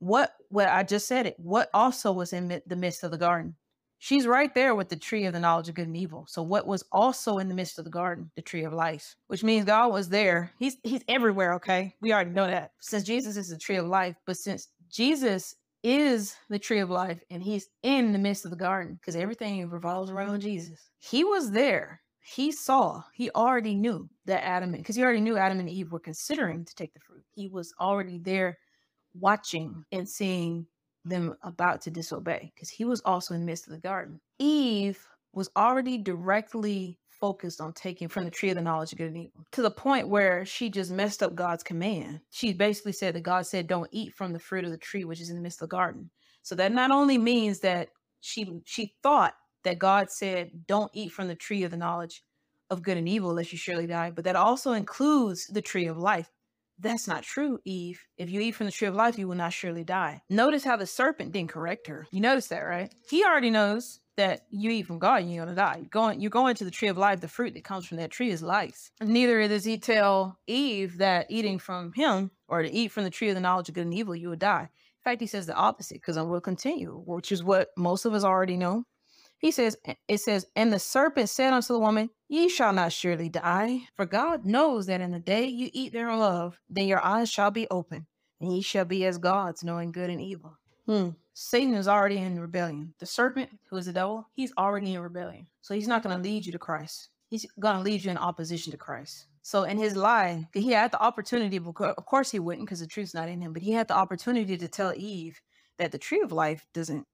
What, 0.00 0.32
what 0.48 0.68
I 0.68 0.82
just 0.82 1.06
said 1.06 1.26
it, 1.26 1.38
what 1.38 1.70
also 1.72 2.12
was 2.12 2.32
in 2.32 2.60
the 2.66 2.76
midst 2.76 3.04
of 3.04 3.10
the 3.12 3.18
garden? 3.18 3.54
She's 4.04 4.26
right 4.26 4.52
there 4.52 4.74
with 4.74 4.88
the 4.88 4.96
tree 4.96 5.26
of 5.26 5.32
the 5.32 5.38
knowledge 5.38 5.68
of 5.68 5.76
good 5.76 5.86
and 5.86 5.96
evil. 5.96 6.26
So 6.28 6.42
what 6.42 6.66
was 6.66 6.82
also 6.90 7.38
in 7.38 7.48
the 7.48 7.54
midst 7.54 7.78
of 7.78 7.84
the 7.84 7.90
garden? 7.90 8.32
The 8.34 8.42
tree 8.42 8.64
of 8.64 8.72
life, 8.72 9.14
which 9.28 9.44
means 9.44 9.64
God 9.64 9.92
was 9.92 10.08
there. 10.08 10.50
He's 10.58 10.76
he's 10.82 11.04
everywhere, 11.06 11.54
okay? 11.54 11.94
We 12.00 12.12
already 12.12 12.30
know 12.30 12.48
that. 12.48 12.72
Since 12.80 13.04
Jesus 13.04 13.36
is 13.36 13.50
the 13.50 13.56
tree 13.56 13.76
of 13.76 13.86
life, 13.86 14.16
but 14.26 14.36
since 14.36 14.70
Jesus 14.90 15.54
is 15.84 16.34
the 16.50 16.58
tree 16.58 16.80
of 16.80 16.90
life 16.90 17.22
and 17.30 17.40
he's 17.40 17.68
in 17.84 18.10
the 18.10 18.18
midst 18.18 18.44
of 18.44 18.50
the 18.50 18.56
garden 18.56 18.96
because 18.96 19.14
everything 19.14 19.70
revolves 19.70 20.10
around 20.10 20.40
Jesus. 20.40 20.90
He 20.98 21.22
was 21.22 21.52
there. 21.52 22.00
He 22.24 22.50
saw, 22.50 23.04
he 23.14 23.30
already 23.30 23.76
knew 23.76 24.10
that 24.26 24.44
Adam, 24.44 24.72
because 24.72 24.96
he 24.96 25.04
already 25.04 25.20
knew 25.20 25.36
Adam 25.36 25.60
and 25.60 25.70
Eve 25.70 25.92
were 25.92 26.00
considering 26.00 26.64
to 26.64 26.74
take 26.74 26.92
the 26.92 26.98
fruit. 26.98 27.22
He 27.36 27.46
was 27.46 27.72
already 27.80 28.18
there 28.18 28.58
watching 29.14 29.84
and 29.92 30.08
seeing 30.08 30.66
them 31.04 31.34
about 31.42 31.82
to 31.82 31.90
disobey 31.90 32.52
because 32.54 32.70
he 32.70 32.84
was 32.84 33.00
also 33.04 33.34
in 33.34 33.40
the 33.40 33.46
midst 33.46 33.66
of 33.66 33.72
the 33.72 33.80
garden. 33.80 34.20
Eve 34.38 35.04
was 35.32 35.50
already 35.56 35.98
directly 35.98 36.98
focused 37.08 37.60
on 37.60 37.72
taking 37.72 38.08
from 38.08 38.24
the 38.24 38.30
tree 38.30 38.50
of 38.50 38.56
the 38.56 38.62
knowledge 38.62 38.92
of 38.92 38.98
good 38.98 39.08
and 39.08 39.16
evil 39.16 39.46
to 39.52 39.62
the 39.62 39.70
point 39.70 40.08
where 40.08 40.44
she 40.44 40.68
just 40.68 40.90
messed 40.90 41.22
up 41.22 41.34
God's 41.34 41.62
command. 41.62 42.20
She 42.30 42.52
basically 42.52 42.92
said 42.92 43.14
that 43.14 43.22
God 43.22 43.46
said, 43.46 43.68
Don't 43.68 43.88
eat 43.92 44.12
from 44.14 44.32
the 44.32 44.38
fruit 44.38 44.64
of 44.64 44.70
the 44.70 44.76
tree 44.76 45.04
which 45.04 45.20
is 45.20 45.30
in 45.30 45.36
the 45.36 45.42
midst 45.42 45.62
of 45.62 45.68
the 45.68 45.76
garden. 45.76 46.10
So 46.42 46.54
that 46.56 46.72
not 46.72 46.90
only 46.90 47.18
means 47.18 47.60
that 47.60 47.88
she 48.20 48.60
she 48.64 48.94
thought 49.02 49.34
that 49.64 49.78
God 49.78 50.10
said, 50.10 50.50
Don't 50.66 50.90
eat 50.94 51.12
from 51.12 51.28
the 51.28 51.36
tree 51.36 51.62
of 51.62 51.70
the 51.70 51.76
knowledge 51.76 52.22
of 52.70 52.82
good 52.82 52.96
and 52.96 53.08
evil, 53.08 53.34
lest 53.34 53.52
you 53.52 53.58
surely 53.58 53.86
die, 53.86 54.10
but 54.10 54.24
that 54.24 54.36
also 54.36 54.72
includes 54.72 55.46
the 55.46 55.62
tree 55.62 55.86
of 55.86 55.96
life 55.96 56.28
that's 56.78 57.06
not 57.06 57.22
true, 57.22 57.58
Eve. 57.64 58.00
If 58.16 58.30
you 58.30 58.40
eat 58.40 58.52
from 58.52 58.66
the 58.66 58.72
tree 58.72 58.88
of 58.88 58.94
life, 58.94 59.18
you 59.18 59.28
will 59.28 59.36
not 59.36 59.52
surely 59.52 59.84
die. 59.84 60.22
Notice 60.28 60.64
how 60.64 60.76
the 60.76 60.86
serpent 60.86 61.32
didn't 61.32 61.50
correct 61.50 61.86
her. 61.86 62.06
You 62.10 62.20
notice 62.20 62.48
that, 62.48 62.60
right? 62.60 62.92
He 63.08 63.24
already 63.24 63.50
knows 63.50 64.00
that 64.16 64.42
you 64.50 64.70
eat 64.70 64.86
from 64.86 64.98
God, 64.98 65.24
you're 65.24 65.44
gonna 65.44 65.56
die. 65.56 65.76
You're 65.78 65.88
going, 65.88 66.20
you're 66.20 66.30
going 66.30 66.54
to 66.56 66.64
the 66.64 66.70
tree 66.70 66.88
of 66.88 66.98
life. 66.98 67.20
The 67.20 67.28
fruit 67.28 67.54
that 67.54 67.64
comes 67.64 67.86
from 67.86 67.96
that 67.98 68.10
tree 68.10 68.30
is 68.30 68.42
life. 68.42 68.90
Neither 69.00 69.48
does 69.48 69.64
he 69.64 69.78
tell 69.78 70.38
Eve 70.46 70.98
that 70.98 71.26
eating 71.30 71.58
from 71.58 71.92
him 71.94 72.30
or 72.48 72.62
to 72.62 72.70
eat 72.70 72.92
from 72.92 73.04
the 73.04 73.10
tree 73.10 73.30
of 73.30 73.34
the 73.34 73.40
knowledge 73.40 73.68
of 73.68 73.74
good 73.74 73.84
and 73.84 73.94
evil, 73.94 74.14
you 74.14 74.28
will 74.28 74.36
die. 74.36 74.68
In 75.04 75.10
fact, 75.10 75.20
he 75.20 75.26
says 75.26 75.46
the 75.46 75.54
opposite 75.54 75.94
because 75.94 76.16
I 76.16 76.22
will 76.22 76.40
continue, 76.40 77.02
which 77.06 77.32
is 77.32 77.42
what 77.42 77.70
most 77.76 78.04
of 78.04 78.14
us 78.14 78.22
already 78.22 78.56
know. 78.56 78.84
He 79.42 79.50
says, 79.50 79.76
it 80.06 80.18
says, 80.18 80.46
and 80.54 80.72
the 80.72 80.78
serpent 80.78 81.28
said 81.28 81.52
unto 81.52 81.72
the 81.72 81.80
woman, 81.80 82.10
Ye 82.28 82.48
shall 82.48 82.72
not 82.72 82.92
surely 82.92 83.28
die, 83.28 83.80
for 83.96 84.06
God 84.06 84.46
knows 84.46 84.86
that 84.86 85.00
in 85.00 85.10
the 85.10 85.18
day 85.18 85.46
you 85.46 85.68
eat 85.72 85.92
thereof, 85.92 86.60
then 86.70 86.86
your 86.86 87.04
eyes 87.04 87.28
shall 87.28 87.50
be 87.50 87.66
open, 87.68 88.06
and 88.40 88.54
ye 88.54 88.62
shall 88.62 88.84
be 88.84 89.04
as 89.04 89.18
gods, 89.18 89.64
knowing 89.64 89.90
good 89.90 90.10
and 90.10 90.20
evil. 90.20 90.56
Hmm. 90.86 91.08
Satan 91.34 91.74
is 91.74 91.88
already 91.88 92.18
in 92.18 92.38
rebellion. 92.38 92.94
The 93.00 93.06
serpent, 93.06 93.50
who 93.68 93.76
is 93.78 93.86
the 93.86 93.92
devil, 93.92 94.28
he's 94.32 94.52
already 94.56 94.94
in 94.94 95.00
rebellion. 95.00 95.48
So 95.60 95.74
he's 95.74 95.88
not 95.88 96.04
going 96.04 96.16
to 96.16 96.22
lead 96.22 96.46
you 96.46 96.52
to 96.52 96.58
Christ. 96.58 97.08
He's 97.26 97.44
going 97.58 97.76
to 97.76 97.82
lead 97.82 98.04
you 98.04 98.12
in 98.12 98.18
opposition 98.18 98.70
to 98.70 98.78
Christ. 98.78 99.26
So 99.42 99.64
in 99.64 99.76
his 99.76 99.96
lie, 99.96 100.46
he 100.54 100.70
had 100.70 100.92
the 100.92 101.02
opportunity, 101.02 101.56
of 101.56 101.74
course 102.06 102.30
he 102.30 102.38
wouldn't 102.38 102.68
because 102.68 102.78
the 102.78 102.86
truth's 102.86 103.12
not 103.12 103.28
in 103.28 103.40
him, 103.40 103.52
but 103.52 103.62
he 103.62 103.72
had 103.72 103.88
the 103.88 103.96
opportunity 103.96 104.56
to 104.56 104.68
tell 104.68 104.94
Eve 104.94 105.40
that 105.78 105.90
the 105.90 105.98
tree 105.98 106.20
of 106.20 106.30
life 106.30 106.64
doesn't, 106.72 107.08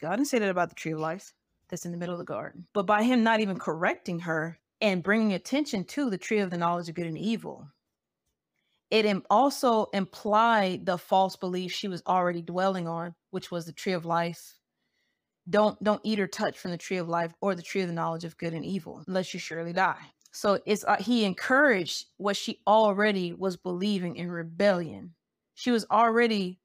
God 0.00 0.16
didn't 0.16 0.26
say 0.26 0.40
that 0.40 0.50
about 0.50 0.70
the 0.70 0.74
tree 0.74 0.90
of 0.90 0.98
life 0.98 1.32
that's 1.68 1.84
in 1.84 1.92
the 1.92 1.98
middle 1.98 2.14
of 2.14 2.18
the 2.18 2.24
garden. 2.24 2.66
But 2.72 2.86
by 2.86 3.02
him 3.02 3.22
not 3.22 3.40
even 3.40 3.58
correcting 3.58 4.20
her 4.20 4.58
and 4.80 5.02
bringing 5.02 5.32
attention 5.32 5.84
to 5.84 6.10
the 6.10 6.18
tree 6.18 6.38
of 6.38 6.50
the 6.50 6.58
knowledge 6.58 6.88
of 6.88 6.94
good 6.94 7.06
and 7.06 7.18
evil, 7.18 7.68
it 8.90 9.06
also 9.30 9.86
implied 9.92 10.86
the 10.86 10.98
false 10.98 11.36
belief 11.36 11.72
she 11.72 11.88
was 11.88 12.02
already 12.06 12.42
dwelling 12.42 12.86
on, 12.86 13.14
which 13.30 13.50
was 13.50 13.66
the 13.66 13.72
tree 13.72 13.92
of 13.92 14.04
life. 14.04 14.58
Don't 15.48 15.82
don't 15.82 16.00
eat 16.04 16.20
or 16.20 16.26
touch 16.26 16.58
from 16.58 16.70
the 16.70 16.78
tree 16.78 16.96
of 16.96 17.08
life 17.08 17.32
or 17.40 17.54
the 17.54 17.62
tree 17.62 17.82
of 17.82 17.88
the 17.88 17.94
knowledge 17.94 18.24
of 18.24 18.38
good 18.38 18.54
and 18.54 18.64
evil, 18.64 19.02
unless 19.06 19.34
you 19.34 19.40
surely 19.40 19.72
die. 19.72 20.00
So 20.32 20.60
it's 20.64 20.84
uh, 20.84 20.96
he 20.96 21.24
encouraged 21.24 22.06
what 22.16 22.36
she 22.36 22.60
already 22.66 23.32
was 23.32 23.56
believing 23.56 24.16
in 24.16 24.30
rebellion. 24.30 25.14
She 25.54 25.70
was 25.70 25.86
already 25.90 26.60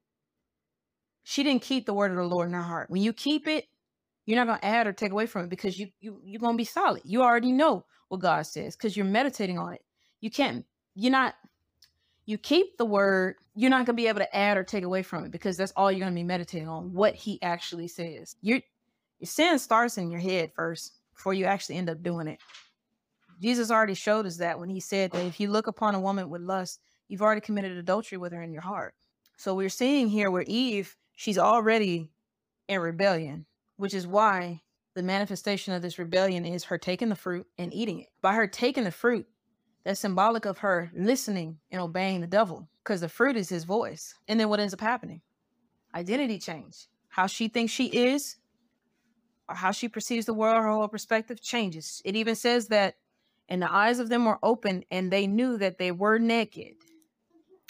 she 1.24 1.42
didn't 1.42 1.62
keep 1.62 1.86
the 1.86 1.94
word 1.94 2.10
of 2.10 2.16
the 2.16 2.24
Lord 2.24 2.48
in 2.48 2.54
her 2.54 2.62
heart. 2.62 2.90
When 2.90 3.02
you 3.02 3.12
keep 3.12 3.46
it, 3.46 3.66
you're 4.30 4.44
not 4.44 4.60
to 4.60 4.64
add 4.64 4.86
or 4.86 4.92
take 4.92 5.12
away 5.12 5.26
from 5.26 5.44
it 5.44 5.50
because 5.50 5.78
you 5.78 5.88
you 6.00 6.20
you're 6.24 6.40
to 6.40 6.56
be 6.56 6.64
solid. 6.64 7.02
You 7.04 7.22
already 7.22 7.52
know 7.52 7.84
what 8.08 8.20
God 8.20 8.42
says 8.42 8.76
because 8.76 8.96
you're 8.96 9.06
meditating 9.06 9.58
on 9.58 9.74
it. 9.74 9.84
You 10.20 10.30
can't. 10.30 10.64
You're 10.94 11.12
not. 11.12 11.34
You 12.26 12.38
keep 12.38 12.78
the 12.78 12.84
word. 12.84 13.36
You're 13.56 13.70
not 13.70 13.86
to 13.86 13.92
be 13.92 14.06
able 14.06 14.20
to 14.20 14.36
add 14.36 14.56
or 14.56 14.62
take 14.62 14.84
away 14.84 15.02
from 15.02 15.24
it 15.24 15.32
because 15.32 15.56
that's 15.56 15.72
all 15.74 15.90
you're 15.90 16.08
to 16.08 16.14
be 16.14 16.22
meditating 16.22 16.68
on 16.68 16.92
what 16.92 17.14
He 17.16 17.42
actually 17.42 17.88
says. 17.88 18.36
You're 18.40 18.60
Your 19.18 19.26
sin 19.26 19.58
starts 19.58 19.98
in 19.98 20.10
your 20.10 20.20
head 20.20 20.52
first 20.54 21.00
before 21.14 21.34
you 21.34 21.44
actually 21.44 21.76
end 21.76 21.90
up 21.90 22.02
doing 22.02 22.28
it. 22.28 22.38
Jesus 23.40 23.70
already 23.70 23.94
showed 23.94 24.26
us 24.26 24.36
that 24.36 24.58
when 24.58 24.68
he 24.68 24.80
said 24.80 25.10
that 25.12 25.24
if 25.24 25.40
you 25.40 25.50
look 25.50 25.66
upon 25.66 25.94
a 25.94 26.00
woman 26.00 26.28
with 26.28 26.42
lust, 26.42 26.80
you've 27.08 27.22
already 27.22 27.40
committed 27.40 27.76
adultery 27.76 28.18
with 28.18 28.32
her 28.32 28.42
in 28.42 28.52
your 28.52 28.62
heart. 28.62 28.94
So 29.36 29.54
we're 29.54 29.70
seeing 29.70 30.08
here 30.08 30.30
where 30.30 30.44
Eve, 30.46 30.96
she's 31.16 31.38
already 31.38 32.10
in 32.68 32.80
rebellion, 32.80 33.46
which 33.80 33.94
is 33.94 34.06
why 34.06 34.60
the 34.94 35.02
manifestation 35.02 35.72
of 35.72 35.80
this 35.80 35.98
rebellion 35.98 36.44
is 36.44 36.64
her 36.64 36.76
taking 36.76 37.08
the 37.08 37.16
fruit 37.16 37.46
and 37.56 37.72
eating 37.72 38.00
it. 38.00 38.08
By 38.20 38.34
her 38.34 38.46
taking 38.46 38.84
the 38.84 38.90
fruit, 38.90 39.26
that's 39.84 40.00
symbolic 40.00 40.44
of 40.44 40.58
her 40.58 40.92
listening 40.94 41.58
and 41.70 41.80
obeying 41.80 42.20
the 42.20 42.26
devil 42.26 42.68
because 42.84 43.00
the 43.00 43.08
fruit 43.08 43.38
is 43.38 43.48
his 43.48 43.64
voice. 43.64 44.14
And 44.28 44.38
then 44.38 44.50
what 44.50 44.60
ends 44.60 44.74
up 44.74 44.82
happening? 44.82 45.22
Identity 45.94 46.38
change. 46.38 46.88
How 47.08 47.26
she 47.26 47.48
thinks 47.48 47.72
she 47.72 47.86
is 47.86 48.36
or 49.48 49.54
how 49.54 49.70
she 49.70 49.88
perceives 49.88 50.26
the 50.26 50.34
world, 50.34 50.62
her 50.62 50.70
whole 50.70 50.86
perspective 50.86 51.40
changes. 51.40 52.02
It 52.04 52.16
even 52.16 52.34
says 52.34 52.68
that, 52.68 52.96
and 53.48 53.62
the 53.62 53.72
eyes 53.72 53.98
of 53.98 54.10
them 54.10 54.26
were 54.26 54.38
open 54.42 54.84
and 54.90 55.10
they 55.10 55.26
knew 55.26 55.56
that 55.56 55.78
they 55.78 55.90
were 55.90 56.18
naked. 56.18 56.74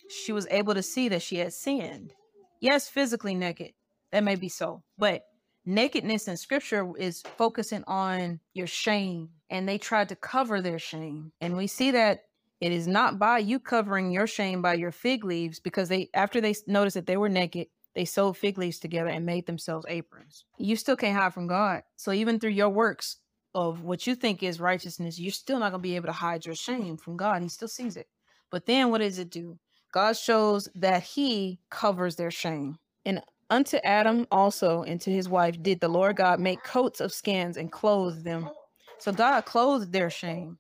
She 0.09 0.33
was 0.33 0.49
able 0.51 0.75
to 0.75 0.83
see 0.83 1.09
that 1.09 1.23
she 1.23 1.37
had 1.37 1.53
sinned. 1.53 2.15
Yes, 2.61 2.89
physically 2.89 3.37
naked. 3.37 3.75
That 4.11 4.25
may 4.25 4.35
be 4.35 4.49
so. 4.49 4.83
But 4.99 5.23
nakedness 5.67 6.29
in 6.29 6.37
scripture 6.37 6.91
is 6.99 7.23
focusing 7.37 7.85
on 7.87 8.41
your 8.55 8.67
shame 8.67 9.29
and 9.51 9.69
they 9.69 9.79
tried 9.79 10.09
to 10.09 10.17
cover 10.17 10.61
their 10.61 10.79
shame 10.79 11.33
and 11.41 11.57
we 11.57 11.67
see 11.67 11.91
that 11.91 12.25
it 12.61 12.73
is 12.73 12.87
not 12.87 13.19
by 13.19 13.39
you 13.39 13.59
covering 13.59 14.11
your 14.11 14.27
shame 14.27 14.61
by 14.63 14.75
your 14.75 14.93
fig 14.93 15.25
leaves 15.25 15.59
because 15.59 15.89
they 15.89 16.09
after 16.15 16.41
they 16.41 16.55
noticed 16.67 16.95
that 16.95 17.07
they 17.07 17.17
were 17.17 17.29
naked 17.29 17.67
they 17.95 18.05
sewed 18.05 18.37
fig 18.37 18.59
leaves 18.59 18.79
together 18.79 19.09
and 19.09 19.27
made 19.27 19.47
themselves 19.47 19.85
aprons. 19.89 20.45
You 20.59 20.77
still 20.77 20.97
can't 20.97 21.19
hide 21.19 21.35
from 21.35 21.49
god. 21.49 21.83
So 21.97 22.13
even 22.13 22.39
through 22.39 22.51
your 22.51 22.69
works 22.69 23.17
of 23.55 23.83
what 23.83 24.07
you 24.07 24.15
think 24.15 24.43
is 24.43 24.61
righteousness 24.61 25.19
you're 25.19 25.33
still 25.33 25.59
not 25.59 25.73
going 25.73 25.83
to 25.83 25.89
be 25.89 25.97
able 25.97 26.07
to 26.07 26.13
hide 26.13 26.47
your 26.47 26.55
shame 26.55 26.97
from 26.97 27.17
god 27.17 27.43
he 27.43 27.49
still 27.49 27.69
sees 27.69 27.97
it. 27.97 28.07
But 28.51 28.67
then 28.67 28.91
what 28.91 28.99
does 28.99 29.19
it 29.19 29.31
do? 29.31 29.59
God 29.93 30.17
shows 30.17 30.69
that 30.77 31.03
he 31.03 31.59
covers 31.69 32.17
their 32.17 32.31
shame. 32.31 32.79
And 33.05 33.23
Unto 33.51 33.79
Adam 33.79 34.27
also 34.31 34.85
and 34.85 35.01
to 35.01 35.11
his 35.11 35.29
wife 35.29 35.61
did 35.61 35.81
the 35.81 35.89
Lord 35.89 36.17
God 36.17 36.39
make 36.39 36.63
coats 36.63 37.01
of 37.01 37.13
skins 37.13 37.57
and 37.57 37.71
clothe 37.71 38.23
them. 38.23 38.49
So 38.99 39.13
God 39.13 39.45
clothed 39.45 39.93
their 39.93 40.09
shame. 40.09 40.57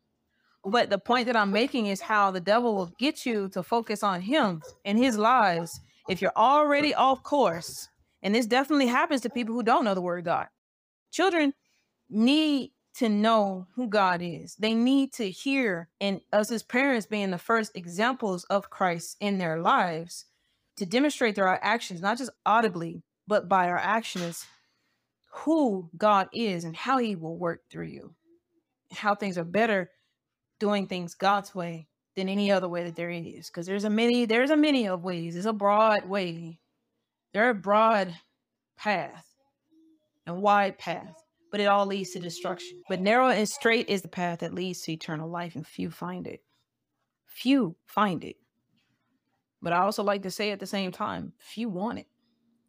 But 0.64 0.90
the 0.90 0.98
point 0.98 1.26
that 1.26 1.36
I'm 1.36 1.52
making 1.52 1.86
is 1.86 2.00
how 2.00 2.30
the 2.30 2.40
devil 2.40 2.74
will 2.74 2.92
get 2.98 3.24
you 3.24 3.48
to 3.50 3.62
focus 3.62 4.02
on 4.02 4.20
him 4.20 4.60
and 4.84 4.98
his 4.98 5.16
lies 5.16 5.80
if 6.08 6.20
you're 6.20 6.36
already 6.36 6.92
off 6.94 7.22
course. 7.22 7.88
And 8.22 8.34
this 8.34 8.46
definitely 8.46 8.88
happens 8.88 9.20
to 9.22 9.30
people 9.30 9.54
who 9.54 9.62
don't 9.62 9.84
know 9.84 9.94
the 9.94 10.02
word 10.02 10.24
God. 10.24 10.48
Children 11.12 11.54
need 12.10 12.72
to 12.94 13.08
know 13.08 13.66
who 13.74 13.88
God 13.88 14.20
is. 14.20 14.56
They 14.56 14.74
need 14.74 15.12
to 15.14 15.30
hear, 15.30 15.88
and 16.00 16.20
us 16.32 16.50
as 16.50 16.62
parents 16.62 17.06
being 17.06 17.30
the 17.30 17.38
first 17.38 17.72
examples 17.76 18.44
of 18.44 18.68
Christ 18.68 19.16
in 19.20 19.38
their 19.38 19.60
lives, 19.60 20.26
to 20.76 20.86
demonstrate 20.86 21.34
through 21.34 21.46
our 21.46 21.60
actions, 21.62 22.00
not 22.00 22.18
just 22.18 22.30
audibly, 22.46 23.02
but 23.26 23.48
by 23.48 23.68
our 23.68 23.78
actions, 23.78 24.46
who 25.32 25.90
God 25.96 26.28
is 26.32 26.64
and 26.64 26.76
how 26.76 26.98
he 26.98 27.16
will 27.16 27.38
work 27.38 27.60
through 27.70 27.86
you, 27.86 28.14
how 28.92 29.14
things 29.14 29.38
are 29.38 29.44
better 29.44 29.90
doing 30.58 30.86
things 30.86 31.14
God's 31.14 31.54
way 31.54 31.86
than 32.16 32.28
any 32.28 32.50
other 32.50 32.68
way 32.68 32.84
that 32.84 32.96
there 32.96 33.10
is. 33.10 33.48
Because 33.48 33.66
there's 33.66 33.84
a 33.84 33.90
many, 33.90 34.26
there's 34.26 34.50
a 34.50 34.56
many 34.56 34.88
of 34.88 35.04
ways. 35.04 35.34
There's 35.34 35.46
a 35.46 35.52
broad 35.52 36.08
way. 36.08 36.58
There 37.32 37.46
are 37.46 37.50
a 37.50 37.54
broad 37.54 38.14
path 38.76 39.26
and 40.26 40.42
wide 40.42 40.78
path, 40.78 41.14
but 41.50 41.60
it 41.60 41.66
all 41.66 41.86
leads 41.86 42.10
to 42.10 42.20
destruction. 42.20 42.82
But 42.88 43.00
narrow 43.00 43.28
and 43.28 43.48
straight 43.48 43.88
is 43.88 44.02
the 44.02 44.08
path 44.08 44.40
that 44.40 44.54
leads 44.54 44.82
to 44.82 44.92
eternal 44.92 45.30
life, 45.30 45.54
and 45.54 45.66
few 45.66 45.90
find 45.90 46.26
it. 46.26 46.42
Few 47.26 47.76
find 47.86 48.24
it. 48.24 48.36
But 49.62 49.72
I 49.72 49.80
also 49.80 50.02
like 50.02 50.22
to 50.22 50.30
say 50.30 50.50
at 50.50 50.60
the 50.60 50.66
same 50.66 50.92
time, 50.92 51.32
if 51.40 51.58
you 51.58 51.68
want 51.68 51.98
it, 51.98 52.06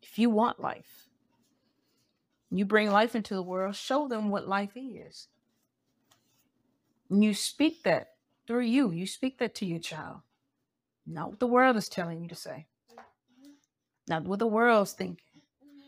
if 0.02 0.20
you 0.20 0.30
want 0.30 0.60
life, 0.60 1.08
you 2.50 2.66
bring 2.66 2.92
life 2.92 3.16
into 3.16 3.34
the 3.34 3.44
world, 3.44 3.76
show 3.76 4.08
them 4.08 4.30
what 4.30 4.48
life 4.48 4.72
is. 4.76 5.30
And 7.10 7.24
you 7.24 7.34
speak 7.34 7.84
that 7.84 8.10
through 8.46 8.66
you. 8.66 8.92
You 8.92 9.08
speak 9.08 9.40
that 9.40 9.56
to 9.56 9.66
your 9.66 9.80
child. 9.80 10.18
Not 11.06 11.30
what 11.30 11.40
the 11.40 11.48
world 11.48 11.78
is 11.78 11.88
telling 11.90 12.22
you 12.22 12.28
to 12.30 12.36
say. 12.36 12.68
Not 14.08 14.24
what 14.24 14.40
the 14.40 14.48
world's 14.48 14.94
thinking. 14.94 15.18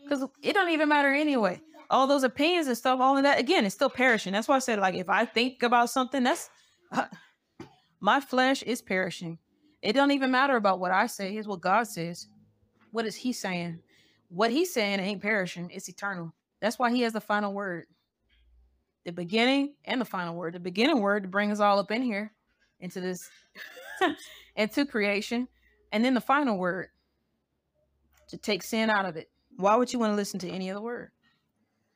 Because 0.02 0.26
it 0.42 0.54
don't 0.54 0.70
even 0.70 0.88
matter 0.88 1.12
anyway. 1.12 1.60
All 1.90 2.06
those 2.06 2.24
opinions 2.24 2.66
and 2.66 2.76
stuff, 2.76 3.00
all 3.00 3.16
of 3.16 3.22
that, 3.24 3.38
again, 3.38 3.64
it's 3.64 3.74
still 3.74 3.90
perishing. 3.90 4.32
That's 4.32 4.48
why 4.48 4.56
I 4.56 4.60
said, 4.60 4.78
like, 4.78 4.94
if 4.94 5.08
I 5.08 5.26
think 5.26 5.62
about 5.62 5.90
something, 5.90 6.22
that's 6.22 6.48
uh, 6.90 7.06
my 8.00 8.20
flesh 8.20 8.62
is 8.62 8.80
perishing. 8.80 9.38
It 9.84 9.92
don't 9.92 10.12
even 10.12 10.30
matter 10.30 10.56
about 10.56 10.80
what 10.80 10.92
I 10.92 11.06
say. 11.06 11.36
It's 11.36 11.46
what 11.46 11.60
God 11.60 11.86
says. 11.86 12.26
What 12.90 13.04
is 13.04 13.14
He 13.14 13.34
saying? 13.34 13.80
What 14.30 14.50
He's 14.50 14.72
saying 14.72 14.98
ain't 14.98 15.20
perishing. 15.20 15.70
It's 15.70 15.90
eternal. 15.90 16.32
That's 16.62 16.78
why 16.78 16.90
He 16.90 17.02
has 17.02 17.12
the 17.12 17.20
final 17.20 17.52
word. 17.52 17.84
The 19.04 19.12
beginning 19.12 19.74
and 19.84 20.00
the 20.00 20.06
final 20.06 20.36
word. 20.36 20.54
The 20.54 20.60
beginning 20.60 21.02
word 21.02 21.24
to 21.24 21.28
bring 21.28 21.52
us 21.52 21.60
all 21.60 21.78
up 21.78 21.90
in 21.90 22.02
here 22.02 22.32
into 22.80 23.02
this 23.02 23.28
into 24.56 24.86
creation, 24.86 25.48
and 25.92 26.02
then 26.02 26.14
the 26.14 26.20
final 26.20 26.56
word 26.56 26.88
to 28.28 28.38
take 28.38 28.62
sin 28.62 28.88
out 28.88 29.04
of 29.04 29.16
it. 29.16 29.30
Why 29.58 29.76
would 29.76 29.92
you 29.92 29.98
want 29.98 30.12
to 30.12 30.16
listen 30.16 30.40
to 30.40 30.48
any 30.48 30.70
other 30.70 30.80
word? 30.80 31.10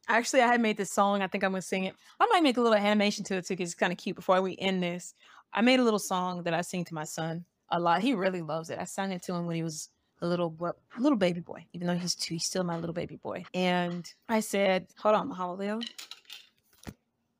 Actually, 0.09 0.43
I 0.43 0.48
had 0.48 0.60
made 0.60 0.77
this 0.77 0.93
song. 0.93 1.23
I 1.23 1.27
think 1.27 1.43
I'm 1.43 1.52
gonna 1.52 1.62
sing 1.62 1.85
it. 1.85 1.94
I 2.20 2.27
might 2.27 2.43
make 2.43 2.59
a 2.59 2.60
little 2.60 2.77
animation 2.77 3.24
to 3.24 3.36
it 3.36 3.47
too, 3.47 3.55
because 3.55 3.70
it's 3.70 3.81
kind 3.81 3.93
of 3.93 3.98
cute. 3.98 4.16
Before 4.16 4.43
we 4.43 4.59
end 4.59 4.82
this, 4.82 5.15
I 5.55 5.62
made 5.62 5.81
a 5.81 5.85
little 5.85 5.98
song 5.98 6.43
that 6.43 6.52
I 6.52 6.60
sing 6.60 6.85
to 6.85 6.94
my 6.94 7.05
son 7.05 7.47
a 7.70 7.78
lot. 7.78 8.03
He 8.03 8.15
really 8.15 8.43
loves 8.43 8.70
it. 8.70 8.78
I 8.78 8.85
sang 8.85 9.12
it 9.12 9.23
to 9.24 9.35
him 9.35 9.47
when 9.47 9.57
he 9.57 9.62
was 9.62 9.90
a 10.20 10.27
little 10.27 10.55
little 10.99 11.19
baby 11.19 11.40
boy, 11.40 11.66
even 11.73 11.86
though 11.86 11.95
he's 11.97 12.15
two, 12.15 12.35
he's 12.35 12.45
still 12.45 12.65
my 12.65 12.77
little 12.77 12.95
baby 12.95 13.16
boy. 13.16 13.45
And 13.55 14.11
I 14.28 14.40
said, 14.40 14.89
"Hold 14.99 15.15
on, 15.15 15.31
Mahalalel. 15.31 15.82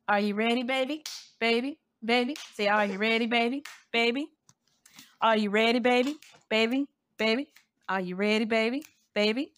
Are 0.09 0.21
you 0.21 0.35
ready, 0.35 0.63
baby? 0.63 1.05
Baby, 1.39 1.79
baby. 2.03 2.35
Say, 2.55 2.67
are 2.67 2.87
you 2.87 2.97
ready, 2.97 3.27
baby? 3.27 3.63
Baby. 3.93 4.31
Are 5.21 5.37
you 5.37 5.51
ready, 5.51 5.81
baby? 5.81 6.17
Baby, 6.49 6.87
baby. 7.19 7.53
Are 7.89 8.01
you 8.01 8.17
ready, 8.17 8.47
baby? 8.47 8.85
Baby. 9.15 9.53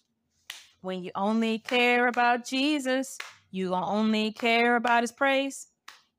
When 0.81 1.03
you 1.05 1.11
only 1.15 1.59
care 1.59 2.07
about 2.07 2.43
Jesus, 2.43 3.17
you 3.49 3.73
only 3.73 4.33
care 4.33 4.75
about 4.75 5.03
his 5.03 5.13
praise. 5.13 5.67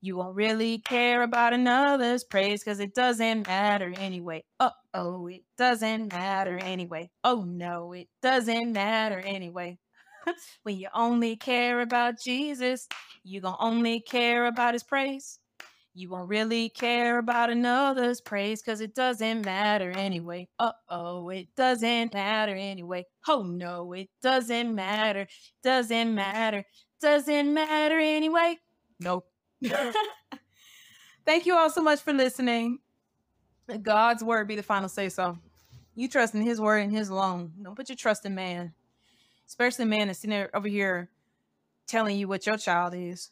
You 0.04 0.16
won't 0.16 0.34
really 0.34 0.80
care 0.80 1.22
about 1.22 1.52
another's 1.54 2.24
praise 2.24 2.62
because 2.64 2.80
it 2.80 2.92
doesn't 2.94 3.46
matter 3.46 3.94
anyway. 3.96 4.44
Uh 4.60 4.70
oh, 4.92 5.28
it 5.28 5.42
doesn't 5.56 6.12
matter 6.12 6.58
anyway. 6.58 7.10
Oh 7.24 7.44
no, 7.44 7.92
it 7.92 8.08
doesn't 8.20 8.72
matter 8.72 9.20
anyway. 9.20 9.78
when 10.64 10.76
you 10.76 10.88
only 10.92 11.36
care 11.36 11.80
about 11.80 12.20
Jesus, 12.20 12.88
you 13.22 13.40
gonna 13.40 13.56
only 13.60 14.00
care 14.00 14.46
about 14.46 14.74
his 14.74 14.82
praise. 14.82 15.38
You 15.94 16.10
won't 16.10 16.28
really 16.28 16.70
care 16.70 17.18
about 17.18 17.50
another's 17.50 18.20
praise 18.20 18.62
because 18.62 18.80
it 18.80 18.94
doesn't 18.94 19.44
matter 19.46 19.92
anyway. 19.92 20.48
Uh 20.58 20.72
oh, 20.90 21.28
it 21.30 21.48
doesn't 21.56 22.14
matter 22.14 22.54
anyway. 22.56 23.06
Oh 23.28 23.42
no, 23.44 23.92
it 23.92 24.10
doesn't 24.22 24.74
matter. 24.74 25.28
Doesn't 25.62 26.14
matter. 26.14 26.64
Doesn't 27.00 27.54
matter 27.54 27.98
anyway. 28.00 28.58
Nope. 29.00 29.31
Thank 31.24 31.46
you 31.46 31.56
all 31.56 31.70
so 31.70 31.82
much 31.82 32.00
for 32.00 32.12
listening. 32.12 32.78
God's 33.82 34.24
word 34.24 34.48
be 34.48 34.56
the 34.56 34.62
final 34.62 34.88
say 34.88 35.08
so. 35.08 35.38
You 35.94 36.08
trust 36.08 36.34
in 36.34 36.42
his 36.42 36.60
word 36.60 36.78
and 36.78 36.92
his 36.92 37.08
alone. 37.08 37.52
Don't 37.62 37.76
put 37.76 37.88
your 37.88 37.96
trust 37.96 38.26
in 38.26 38.34
man. 38.34 38.72
Especially 39.46 39.84
man 39.84 40.06
that's 40.08 40.20
sitting 40.20 40.46
over 40.54 40.68
here 40.68 41.10
telling 41.86 42.16
you 42.16 42.28
what 42.28 42.46
your 42.46 42.56
child 42.56 42.94
is. 42.96 43.30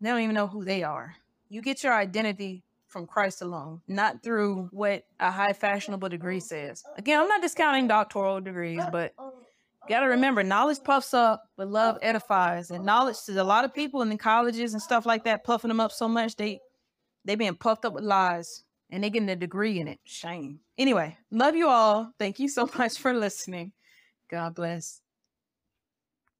They 0.00 0.10
don't 0.10 0.20
even 0.20 0.34
know 0.34 0.46
who 0.46 0.64
they 0.64 0.82
are. 0.82 1.16
You 1.48 1.62
get 1.62 1.82
your 1.82 1.94
identity 1.94 2.64
from 2.88 3.06
Christ 3.06 3.40
alone, 3.40 3.80
not 3.88 4.22
through 4.22 4.68
what 4.70 5.04
a 5.18 5.30
high 5.30 5.54
fashionable 5.54 6.10
degree 6.10 6.40
says. 6.40 6.84
Again, 6.96 7.20
I'm 7.20 7.28
not 7.28 7.40
discounting 7.40 7.88
doctoral 7.88 8.40
degrees, 8.40 8.82
but 8.92 9.14
got 9.88 10.00
to 10.00 10.06
remember 10.06 10.42
knowledge 10.42 10.78
puffs 10.84 11.12
up 11.12 11.42
but 11.56 11.68
love 11.68 11.98
edifies 12.02 12.70
and 12.70 12.84
knowledge 12.84 13.16
to 13.24 13.40
a 13.40 13.44
lot 13.44 13.64
of 13.64 13.74
people 13.74 14.02
in 14.02 14.08
the 14.08 14.16
colleges 14.16 14.72
and 14.72 14.82
stuff 14.82 15.06
like 15.06 15.24
that 15.24 15.44
puffing 15.44 15.68
them 15.68 15.80
up 15.80 15.92
so 15.92 16.08
much 16.08 16.36
they 16.36 16.58
they 17.24 17.34
being 17.34 17.54
puffed 17.54 17.84
up 17.84 17.92
with 17.92 18.04
lies 18.04 18.64
and 18.90 19.02
they 19.02 19.10
getting 19.10 19.30
a 19.30 19.36
degree 19.36 19.80
in 19.80 19.88
it. 19.88 19.98
Shame. 20.04 20.60
Anyway 20.78 21.16
love 21.30 21.54
you 21.54 21.68
all. 21.68 22.12
Thank 22.18 22.38
you 22.38 22.48
so 22.48 22.68
much 22.78 22.98
for 22.98 23.12
listening. 23.12 23.72
God 24.30 24.54
bless 24.54 25.01